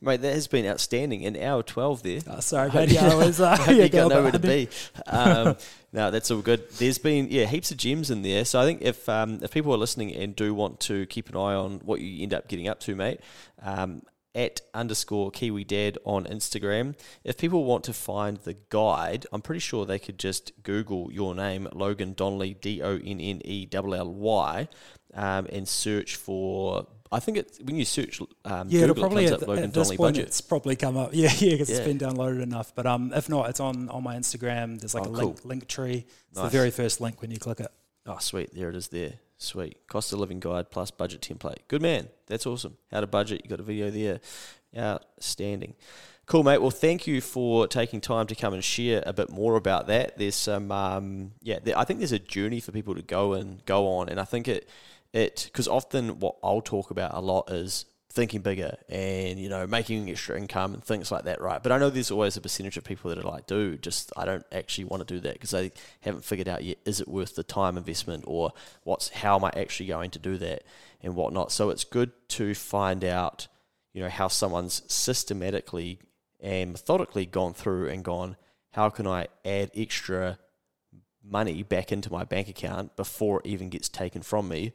Mate, 0.00 0.20
that 0.20 0.34
has 0.34 0.46
been 0.46 0.66
outstanding. 0.66 1.24
An 1.24 1.36
hour 1.36 1.62
12 1.62 2.02
there. 2.02 2.20
Oh, 2.28 2.40
sorry, 2.40 2.70
yeah, 2.88 3.08
I 3.08 3.14
was, 3.14 3.40
uh, 3.40 3.56
you 3.70 3.88
got 3.88 4.08
nowhere 4.08 4.32
to 4.32 4.38
be. 4.38 4.68
Um, 5.06 5.56
no, 5.92 6.10
that's 6.10 6.30
all 6.30 6.42
good. 6.42 6.70
There's 6.72 6.98
been 6.98 7.28
yeah 7.30 7.46
heaps 7.46 7.70
of 7.70 7.76
gems 7.78 8.10
in 8.10 8.22
there. 8.22 8.44
So 8.44 8.60
I 8.60 8.64
think 8.64 8.82
if 8.82 9.08
um, 9.08 9.40
if 9.42 9.50
people 9.50 9.72
are 9.74 9.78
listening 9.78 10.14
and 10.14 10.36
do 10.36 10.54
want 10.54 10.80
to 10.80 11.06
keep 11.06 11.28
an 11.28 11.36
eye 11.36 11.54
on 11.54 11.80
what 11.84 12.00
you 12.00 12.22
end 12.22 12.34
up 12.34 12.48
getting 12.48 12.68
up 12.68 12.80
to, 12.80 12.94
mate, 12.94 13.20
um, 13.62 14.02
at 14.34 14.60
underscore 14.72 15.30
Kiwi 15.30 15.64
Dad 15.64 15.98
on 16.04 16.24
Instagram. 16.24 16.94
If 17.24 17.36
people 17.36 17.64
want 17.64 17.84
to 17.84 17.92
find 17.92 18.38
the 18.38 18.56
guide, 18.70 19.26
I'm 19.32 19.42
pretty 19.42 19.60
sure 19.60 19.84
they 19.84 19.98
could 19.98 20.18
just 20.18 20.52
Google 20.62 21.12
your 21.12 21.34
name, 21.34 21.68
Logan 21.72 22.14
Donnelly, 22.14 22.54
D 22.54 22.82
O 22.82 22.96
N 22.96 23.20
N 23.20 23.42
E 23.44 23.68
L 23.72 23.94
L 23.94 24.12
Y, 24.12 24.68
um, 25.14 25.46
and 25.52 25.68
search 25.68 26.16
for. 26.16 26.86
I 27.12 27.20
think 27.20 27.36
it 27.36 27.58
when 27.62 27.76
you 27.76 27.84
search 27.84 28.20
um, 28.44 28.68
Yeah, 28.70 28.82
it'll 28.82 28.94
Google, 28.94 29.02
probably 29.02 29.24
it 29.26 29.32
at, 29.32 29.42
up 29.42 29.48
Logan 29.48 29.64
at 29.64 29.72
this 29.74 29.82
Donnelly 29.88 29.96
point 29.98 30.14
budget. 30.16 30.26
it's 30.28 30.40
probably 30.40 30.76
come 30.76 30.96
up. 30.96 31.10
Yeah, 31.12 31.30
yeah, 31.38 31.50
because 31.52 31.70
Yeah. 31.70 31.76
it's 31.76 31.86
been 31.86 31.98
downloaded 31.98 32.42
enough. 32.42 32.74
But 32.74 32.86
um, 32.86 33.12
if 33.14 33.28
not, 33.28 33.50
it's 33.50 33.60
on 33.60 33.88
on 33.90 34.02
my 34.02 34.16
Instagram. 34.16 34.80
There's 34.80 34.94
like 34.94 35.06
Oh, 35.06 35.12
a 35.14 35.16
cool. 35.16 35.26
link 35.28 35.44
link 35.44 35.68
tree. 35.68 36.06
It's 36.30 36.36
Nice. 36.38 36.50
the 36.50 36.56
very 36.58 36.70
first 36.70 37.00
link 37.00 37.20
when 37.20 37.30
you 37.30 37.38
click 37.38 37.60
it. 37.60 37.70
Oh, 38.06 38.18
sweet. 38.18 38.54
There 38.54 38.68
it 38.70 38.74
is 38.76 38.88
there. 38.88 39.12
Sweet. 39.38 39.86
Cost 39.88 40.12
of 40.12 40.18
living 40.20 40.40
guide 40.40 40.70
plus 40.70 40.90
budget 40.90 41.20
template. 41.20 41.58
Good 41.68 41.82
man. 41.82 42.08
That's 42.26 42.46
awesome. 42.46 42.76
How 42.90 43.00
to 43.00 43.06
budget. 43.06 43.42
You 43.44 43.50
got 43.50 43.60
a 43.60 43.64
video 43.64 43.90
there. 43.90 44.20
Outstanding. 44.76 45.74
Cool, 46.26 46.44
mate. 46.44 46.58
Well, 46.58 46.70
thank 46.70 47.06
you 47.06 47.20
for 47.20 47.66
taking 47.66 48.00
time 48.00 48.26
to 48.28 48.34
come 48.34 48.54
and 48.54 48.62
share 48.62 49.02
a 49.04 49.12
bit 49.12 49.28
more 49.28 49.56
about 49.56 49.88
that. 49.88 50.16
There's 50.16 50.36
some, 50.36 50.70
um, 50.70 51.32
yeah, 51.42 51.58
there, 51.62 51.76
I 51.76 51.84
think 51.84 51.98
there's 51.98 52.12
a 52.12 52.18
journey 52.18 52.60
for 52.60 52.70
people 52.72 52.94
to 52.94 53.02
go 53.02 53.32
and 53.34 53.64
go 53.66 53.88
on. 53.88 54.08
And 54.08 54.20
I 54.20 54.24
think 54.24 54.46
it, 54.48 54.68
it, 55.12 55.44
because 55.46 55.68
often 55.68 56.20
what 56.20 56.36
I'll 56.42 56.62
talk 56.62 56.90
about 56.90 57.14
a 57.14 57.20
lot 57.20 57.50
is 57.50 57.84
thinking 58.12 58.42
bigger 58.42 58.76
and, 58.88 59.38
you 59.38 59.48
know, 59.48 59.66
making 59.66 60.08
extra 60.10 60.36
income 60.36 60.74
and 60.74 60.84
things 60.84 61.10
like 61.10 61.24
that, 61.24 61.40
right? 61.40 61.62
But 61.62 61.72
I 61.72 61.78
know 61.78 61.88
there's 61.88 62.10
always 62.10 62.36
a 62.36 62.42
percentage 62.42 62.76
of 62.76 62.84
people 62.84 63.08
that 63.08 63.18
are 63.18 63.28
like, 63.28 63.46
dude, 63.46 63.82
just, 63.82 64.12
I 64.16 64.26
don't 64.26 64.44
actually 64.52 64.84
want 64.84 65.06
to 65.06 65.14
do 65.14 65.20
that 65.20 65.34
because 65.34 65.50
they 65.50 65.72
haven't 66.02 66.24
figured 66.24 66.48
out 66.48 66.62
yet, 66.62 66.78
is 66.84 67.00
it 67.00 67.08
worth 67.08 67.34
the 67.34 67.42
time 67.42 67.78
investment 67.78 68.24
or 68.26 68.52
what's, 68.84 69.08
how 69.08 69.36
am 69.36 69.44
I 69.44 69.52
actually 69.56 69.86
going 69.86 70.10
to 70.10 70.18
do 70.18 70.36
that 70.38 70.64
and 71.00 71.16
whatnot. 71.16 71.52
So 71.52 71.70
it's 71.70 71.84
good 71.84 72.12
to 72.30 72.54
find 72.54 73.02
out, 73.02 73.48
you 73.94 74.02
know, 74.02 74.10
how 74.10 74.28
someone's 74.28 74.82
systematically 74.92 75.98
and 76.40 76.72
methodically 76.72 77.24
gone 77.24 77.54
through 77.54 77.88
and 77.88 78.04
gone, 78.04 78.36
how 78.72 78.90
can 78.90 79.06
I 79.06 79.28
add 79.44 79.70
extra 79.74 80.38
money 81.24 81.62
back 81.62 81.92
into 81.92 82.12
my 82.12 82.24
bank 82.24 82.48
account 82.48 82.96
before 82.96 83.40
it 83.40 83.46
even 83.46 83.70
gets 83.70 83.88
taken 83.88 84.22
from 84.22 84.48
me 84.48 84.72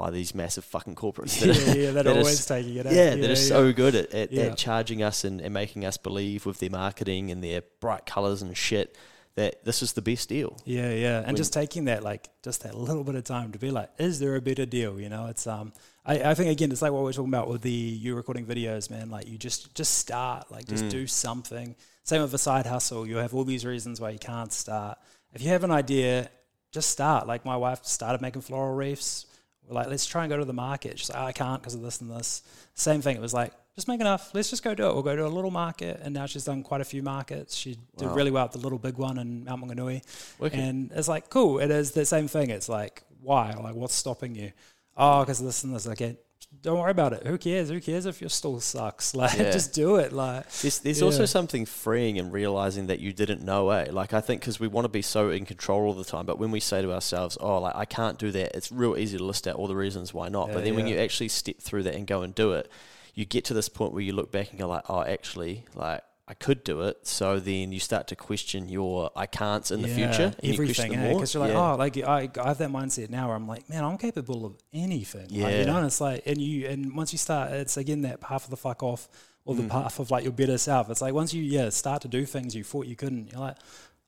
by 0.00 0.10
these 0.10 0.34
massive 0.34 0.64
fucking 0.64 0.94
corporates? 0.94 1.40
yeah, 1.44 1.52
yeah, 1.74 1.90
they're 1.92 2.02
that 2.02 2.06
is- 2.06 2.16
always 2.16 2.46
taking 2.46 2.76
it. 2.76 2.86
out. 2.86 2.92
yeah, 2.92 3.10
that 3.16 3.30
is 3.30 3.46
so 3.48 3.72
good 3.72 3.94
at, 3.94 4.12
at, 4.14 4.32
Yeah. 4.32 4.44
at 4.44 4.56
charging 4.56 5.02
us 5.02 5.24
and, 5.24 5.40
and 5.40 5.52
making 5.52 5.84
us 5.84 5.96
believe 5.96 6.46
with 6.46 6.58
their 6.58 6.70
marketing 6.70 7.30
and 7.30 7.44
their 7.44 7.62
bright 7.80 8.06
colors 8.06 8.40
and 8.42 8.56
shit 8.56 8.96
that 9.36 9.64
this 9.64 9.80
is 9.82 9.92
the 9.92 10.02
best 10.02 10.28
deal. 10.28 10.56
Yeah, 10.64 10.90
yeah, 10.92 11.22
and 11.24 11.36
just 11.36 11.52
taking 11.52 11.84
that 11.84 12.02
like 12.02 12.28
just 12.42 12.62
that 12.64 12.74
little 12.74 13.04
bit 13.04 13.14
of 13.14 13.24
time 13.24 13.52
to 13.52 13.58
be 13.58 13.70
like, 13.70 13.88
is 13.98 14.18
there 14.18 14.34
a 14.36 14.40
better 14.40 14.66
deal? 14.66 14.98
You 15.00 15.08
know, 15.08 15.26
it's 15.26 15.46
um, 15.46 15.72
I, 16.04 16.30
I 16.30 16.34
think 16.34 16.50
again, 16.50 16.72
it's 16.72 16.82
like 16.82 16.90
what 16.92 17.04
we're 17.04 17.12
talking 17.12 17.28
about 17.32 17.48
with 17.48 17.62
the 17.62 17.70
you 17.70 18.16
recording 18.16 18.44
videos, 18.46 18.90
man. 18.90 19.08
Like 19.10 19.28
you 19.28 19.38
just 19.38 19.72
just 19.74 19.98
start, 19.98 20.50
like 20.50 20.66
just 20.66 20.88
do 20.88 21.06
something. 21.06 21.76
Same 22.02 22.22
with 22.22 22.34
a 22.34 22.38
side 22.38 22.66
hustle. 22.66 23.06
You 23.06 23.18
have 23.18 23.32
all 23.34 23.44
these 23.44 23.64
reasons 23.64 24.00
why 24.00 24.10
you 24.10 24.18
can't 24.18 24.52
start. 24.52 24.98
If 25.32 25.42
you 25.42 25.50
have 25.50 25.62
an 25.62 25.70
idea, 25.70 26.28
just 26.72 26.90
start. 26.90 27.28
Like 27.28 27.44
my 27.44 27.56
wife 27.56 27.84
started 27.84 28.20
making 28.20 28.42
floral 28.42 28.74
reefs. 28.74 29.26
We're 29.70 29.76
like, 29.76 29.86
let's 29.86 30.04
try 30.04 30.24
and 30.24 30.30
go 30.30 30.36
to 30.36 30.44
the 30.44 30.52
market. 30.52 30.98
She's 30.98 31.10
like, 31.10 31.22
oh, 31.22 31.26
I 31.26 31.32
can't 31.32 31.62
because 31.62 31.74
of 31.74 31.82
this 31.82 32.00
and 32.00 32.10
this. 32.10 32.42
Same 32.74 33.00
thing. 33.02 33.16
It 33.16 33.22
was 33.22 33.32
like, 33.32 33.52
just 33.76 33.86
make 33.86 34.00
enough. 34.00 34.34
Let's 34.34 34.50
just 34.50 34.64
go 34.64 34.74
do 34.74 34.88
it. 34.88 34.94
We'll 34.94 35.04
go 35.04 35.14
to 35.14 35.24
a 35.24 35.28
little 35.28 35.52
market, 35.52 36.00
and 36.02 36.12
now 36.12 36.26
she's 36.26 36.44
done 36.44 36.64
quite 36.64 36.80
a 36.80 36.84
few 36.84 37.02
markets. 37.02 37.54
She 37.54 37.78
did 37.96 38.08
really 38.08 38.32
well 38.32 38.44
at 38.44 38.52
the 38.52 38.58
little 38.58 38.78
big 38.78 38.98
one 38.98 39.16
in 39.16 39.44
Mount 39.44 39.64
Maunganui, 39.64 40.02
Wicked. 40.40 40.58
and 40.58 40.90
it's 40.92 41.06
like 41.08 41.30
cool. 41.30 41.60
It 41.60 41.70
is 41.70 41.92
the 41.92 42.04
same 42.04 42.26
thing. 42.26 42.50
It's 42.50 42.68
like 42.68 43.04
why? 43.22 43.52
Like 43.52 43.74
what's 43.76 43.94
stopping 43.94 44.34
you? 44.34 44.52
Oh, 44.96 45.20
because 45.20 45.40
of 45.40 45.46
this 45.46 45.62
and 45.62 45.74
this. 45.74 45.86
Okay, 45.86 46.16
don't 46.62 46.78
worry 46.78 46.90
about 46.90 47.12
it. 47.12 47.26
Who 47.26 47.38
cares? 47.38 47.70
Who 47.70 47.80
cares 47.80 48.06
if 48.06 48.20
your 48.20 48.28
stall 48.30 48.60
sucks? 48.60 49.14
Like 49.20 49.38
Yeah. 49.38 49.50
just 49.50 49.72
do 49.72 49.96
it. 49.96 50.12
Like 50.12 50.50
There's, 50.50 50.80
there's 50.80 50.98
Yeah. 51.00 51.06
also 51.06 51.24
something 51.24 51.64
freeing 51.64 52.16
in 52.16 52.30
realizing 52.30 52.86
that 52.88 53.00
you 53.00 53.12
didn't 53.12 53.42
know, 53.42 53.70
eh? 53.70 53.88
Like, 53.90 54.12
I 54.12 54.20
think 54.20 54.40
because 54.42 54.60
we 54.60 54.68
want 54.68 54.84
to 54.84 54.88
be 54.90 55.02
so 55.02 55.30
in 55.30 55.46
control 55.46 55.82
all 55.86 55.94
the 55.94 56.04
time, 56.04 56.26
but 56.26 56.38
when 56.38 56.50
we 56.50 56.60
say 56.60 56.82
to 56.82 56.92
ourselves, 56.92 57.38
oh, 57.40 57.58
like, 57.60 57.76
I 57.76 57.84
can't 57.84 58.18
do 58.18 58.30
that, 58.32 58.54
it's 58.56 58.70
real 58.70 58.96
easy 58.96 59.16
to 59.18 59.24
list 59.24 59.46
out 59.48 59.56
all 59.56 59.68
the 59.68 59.76
reasons 59.76 60.12
why 60.12 60.28
not. 60.28 60.48
Yeah, 60.48 60.54
but 60.54 60.64
then 60.64 60.74
when 60.74 60.86
you 60.86 60.96
actually 60.98 61.28
step 61.28 61.58
through 61.60 61.84
that 61.84 61.94
and 61.94 62.06
go 62.06 62.22
and 62.22 62.34
do 62.34 62.52
it, 62.52 62.70
you 63.14 63.24
get 63.24 63.44
to 63.46 63.54
this 63.54 63.68
point 63.68 63.92
where 63.92 64.02
you 64.02 64.12
look 64.12 64.30
back 64.30 64.50
and 64.50 64.58
go, 64.58 64.68
like, 64.68 64.84
oh, 64.88 65.02
actually, 65.02 65.64
like, 65.74 66.02
I 66.30 66.34
could 66.34 66.62
do 66.62 66.82
it. 66.82 67.06
So 67.06 67.40
then 67.40 67.72
you 67.72 67.80
start 67.80 68.06
to 68.08 68.16
question 68.16 68.68
your 68.68 69.10
I 69.16 69.26
can'ts 69.26 69.72
in 69.72 69.82
the 69.82 69.88
future. 69.88 70.32
and 70.40 70.52
everything. 70.54 70.92
them 70.92 71.00
more. 71.00 71.14
Because 71.14 71.34
you're 71.34 71.42
like, 71.42 71.52
Yeah. 71.52 71.72
oh, 71.72 71.76
like 71.76 71.96
I, 71.98 72.30
I 72.40 72.48
have 72.48 72.58
that 72.58 72.70
mindset 72.70 73.10
now 73.10 73.26
where 73.26 73.34
I'm 73.36 73.48
like, 73.48 73.68
man, 73.68 73.82
I'm 73.82 73.98
capable 73.98 74.46
of 74.46 74.54
anything. 74.72 75.22
Like, 75.30 75.30
Yeah. 75.32 75.58
you 75.60 75.64
know, 75.66 75.78
and 75.78 75.86
it's 75.86 76.00
like, 76.00 76.22
and 76.26 76.40
you, 76.40 76.68
and 76.68 76.94
once 76.96 77.12
you 77.12 77.18
start, 77.18 77.50
it's 77.52 77.76
again 77.76 78.02
that 78.02 78.20
path 78.20 78.44
of 78.44 78.50
the 78.50 78.56
fuck 78.56 78.82
off 78.84 79.08
or 79.44 79.54
Mm. 79.54 79.62
the 79.62 79.68
path 79.68 79.98
of 79.98 80.10
like 80.12 80.22
your 80.22 80.32
better 80.32 80.56
self. 80.58 80.88
It's 80.88 81.02
like 81.02 81.14
once 81.14 81.34
you, 81.34 81.42
yeah, 81.42 81.68
start 81.70 82.02
to 82.02 82.08
do 82.08 82.24
things 82.24 82.54
you 82.54 82.62
thought 82.62 82.86
you 82.86 82.94
couldn't, 82.94 83.32
you're 83.32 83.40
like, 83.40 83.56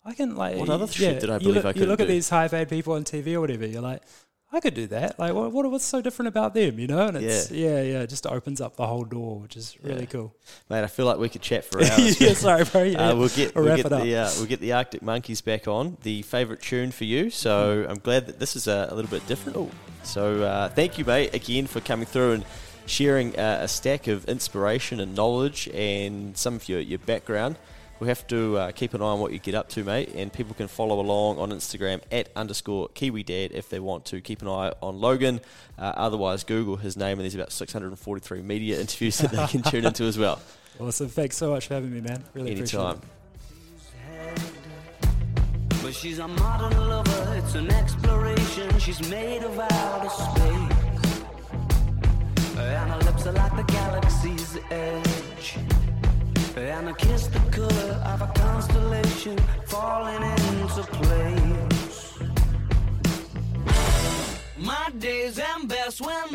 I 0.04 0.14
can 0.14 0.36
like. 0.36 0.56
What 0.56 0.68
other 0.68 0.84
yeah, 0.86 0.90
shit 0.92 1.20
did 1.20 1.30
I 1.30 1.38
believe 1.38 1.56
look, 1.56 1.64
I 1.64 1.68
You 1.70 1.74
couldn't 1.74 1.88
look 1.88 2.00
at 2.00 2.06
do? 2.06 2.12
these 2.12 2.28
high 2.28 2.48
paid 2.48 2.68
people 2.68 2.92
on 2.94 3.04
TV 3.04 3.34
or 3.34 3.40
whatever. 3.40 3.66
You're 3.66 3.82
like, 3.82 4.02
I 4.54 4.60
could 4.60 4.74
do 4.74 4.86
that. 4.88 5.18
Like, 5.18 5.32
what, 5.32 5.50
what 5.50 5.70
what's 5.70 5.84
so 5.84 6.02
different 6.02 6.28
about 6.28 6.52
them? 6.52 6.78
You 6.78 6.86
know, 6.86 7.06
and 7.08 7.16
it's 7.16 7.50
yeah, 7.50 7.80
yeah, 7.80 8.00
it 8.02 8.10
just 8.10 8.26
opens 8.26 8.60
up 8.60 8.76
the 8.76 8.86
whole 8.86 9.04
door, 9.04 9.38
which 9.40 9.56
is 9.56 9.76
really 9.82 10.00
Yeah. 10.00 10.06
cool. 10.06 10.34
Mate, 10.68 10.84
I 10.84 10.88
feel 10.88 11.06
like 11.06 11.16
we 11.18 11.28
could 11.30 11.40
chat 11.42 11.64
for 11.64 11.78
hours. 11.82 12.20
yeah, 12.20 12.34
sorry, 12.34 12.64
bro. 12.64 12.82
Yeah. 12.82 13.08
Uh, 13.10 13.16
we'll 13.16 13.28
get 13.30 13.54
We'll 13.54 13.64
we'll 13.64 13.74
wrap 13.74 13.76
get 13.78 13.86
it 13.86 13.92
up. 13.92 14.02
the 14.02 14.16
uh, 14.16 14.30
we'll 14.36 14.46
get 14.46 14.60
the 14.60 14.72
Arctic 14.74 15.00
Monkeys 15.02 15.40
back 15.40 15.66
on 15.68 15.96
the 16.02 16.20
favourite 16.22 16.60
tune 16.60 16.90
for 16.92 17.04
you. 17.04 17.22
Mm-hmm. 17.26 17.30
So 17.30 17.86
I'm 17.88 17.98
glad 17.98 18.26
that 18.26 18.38
this 18.38 18.54
is 18.56 18.68
a, 18.68 18.88
a 18.90 18.94
little 18.94 19.10
bit 19.10 19.26
different. 19.26 19.56
Ooh. 19.56 19.70
So 20.02 20.42
uh, 20.42 20.68
thank 20.68 20.98
you, 20.98 21.04
mate, 21.04 21.34
again 21.34 21.66
for 21.66 21.80
coming 21.80 22.06
through 22.06 22.32
and 22.32 22.44
sharing 22.84 23.38
uh, 23.38 23.60
a 23.62 23.68
stack 23.68 24.06
of 24.08 24.24
inspiration 24.26 24.98
and 25.00 25.14
knowledge 25.14 25.68
and 25.68 26.36
some 26.36 26.56
of 26.56 26.68
your 26.68 26.80
your 26.80 26.98
background. 26.98 27.56
We'll 28.02 28.08
have 28.08 28.26
to 28.26 28.58
uh, 28.58 28.72
keep 28.72 28.94
an 28.94 29.00
eye 29.00 29.04
on 29.04 29.20
what 29.20 29.32
you 29.32 29.38
get 29.38 29.54
up 29.54 29.68
to, 29.68 29.84
mate, 29.84 30.12
and 30.16 30.32
people 30.32 30.54
can 30.54 30.66
follow 30.66 30.98
along 30.98 31.38
on 31.38 31.50
Instagram 31.50 32.00
at 32.10 32.30
underscore 32.34 32.88
Kiwi 32.88 33.22
Dad 33.22 33.52
if 33.54 33.68
they 33.68 33.78
want 33.78 34.06
to. 34.06 34.20
Keep 34.20 34.42
an 34.42 34.48
eye 34.48 34.72
on 34.82 35.00
Logan. 35.00 35.40
Uh, 35.78 35.92
otherwise, 35.94 36.42
Google 36.42 36.74
his 36.74 36.96
name, 36.96 37.12
and 37.12 37.20
there's 37.20 37.36
about 37.36 37.52
643 37.52 38.42
media 38.42 38.80
interviews 38.80 39.18
that 39.18 39.30
they 39.30 39.46
can 39.46 39.62
tune 39.62 39.84
into 39.86 40.02
as 40.02 40.18
well. 40.18 40.42
Awesome. 40.80 41.10
Thanks 41.10 41.36
so 41.36 41.50
much 41.50 41.68
for 41.68 41.74
having 41.74 41.94
me, 41.94 42.00
man. 42.00 42.24
Really 42.34 42.54
appreciate 42.54 42.80
it. 42.80 42.98
And 56.56 56.86
the 56.86 56.92
her 56.92 56.94
kiss 56.94 57.28
the 57.28 57.38
color 57.50 57.94
of 58.04 58.20
a 58.20 58.30
constellation 58.34 59.38
falling 59.66 60.22
into 60.22 60.82
place. 60.82 62.18
My 64.58 64.90
days 64.98 65.38
end 65.38 65.68
best 65.68 66.02
when 66.02 66.28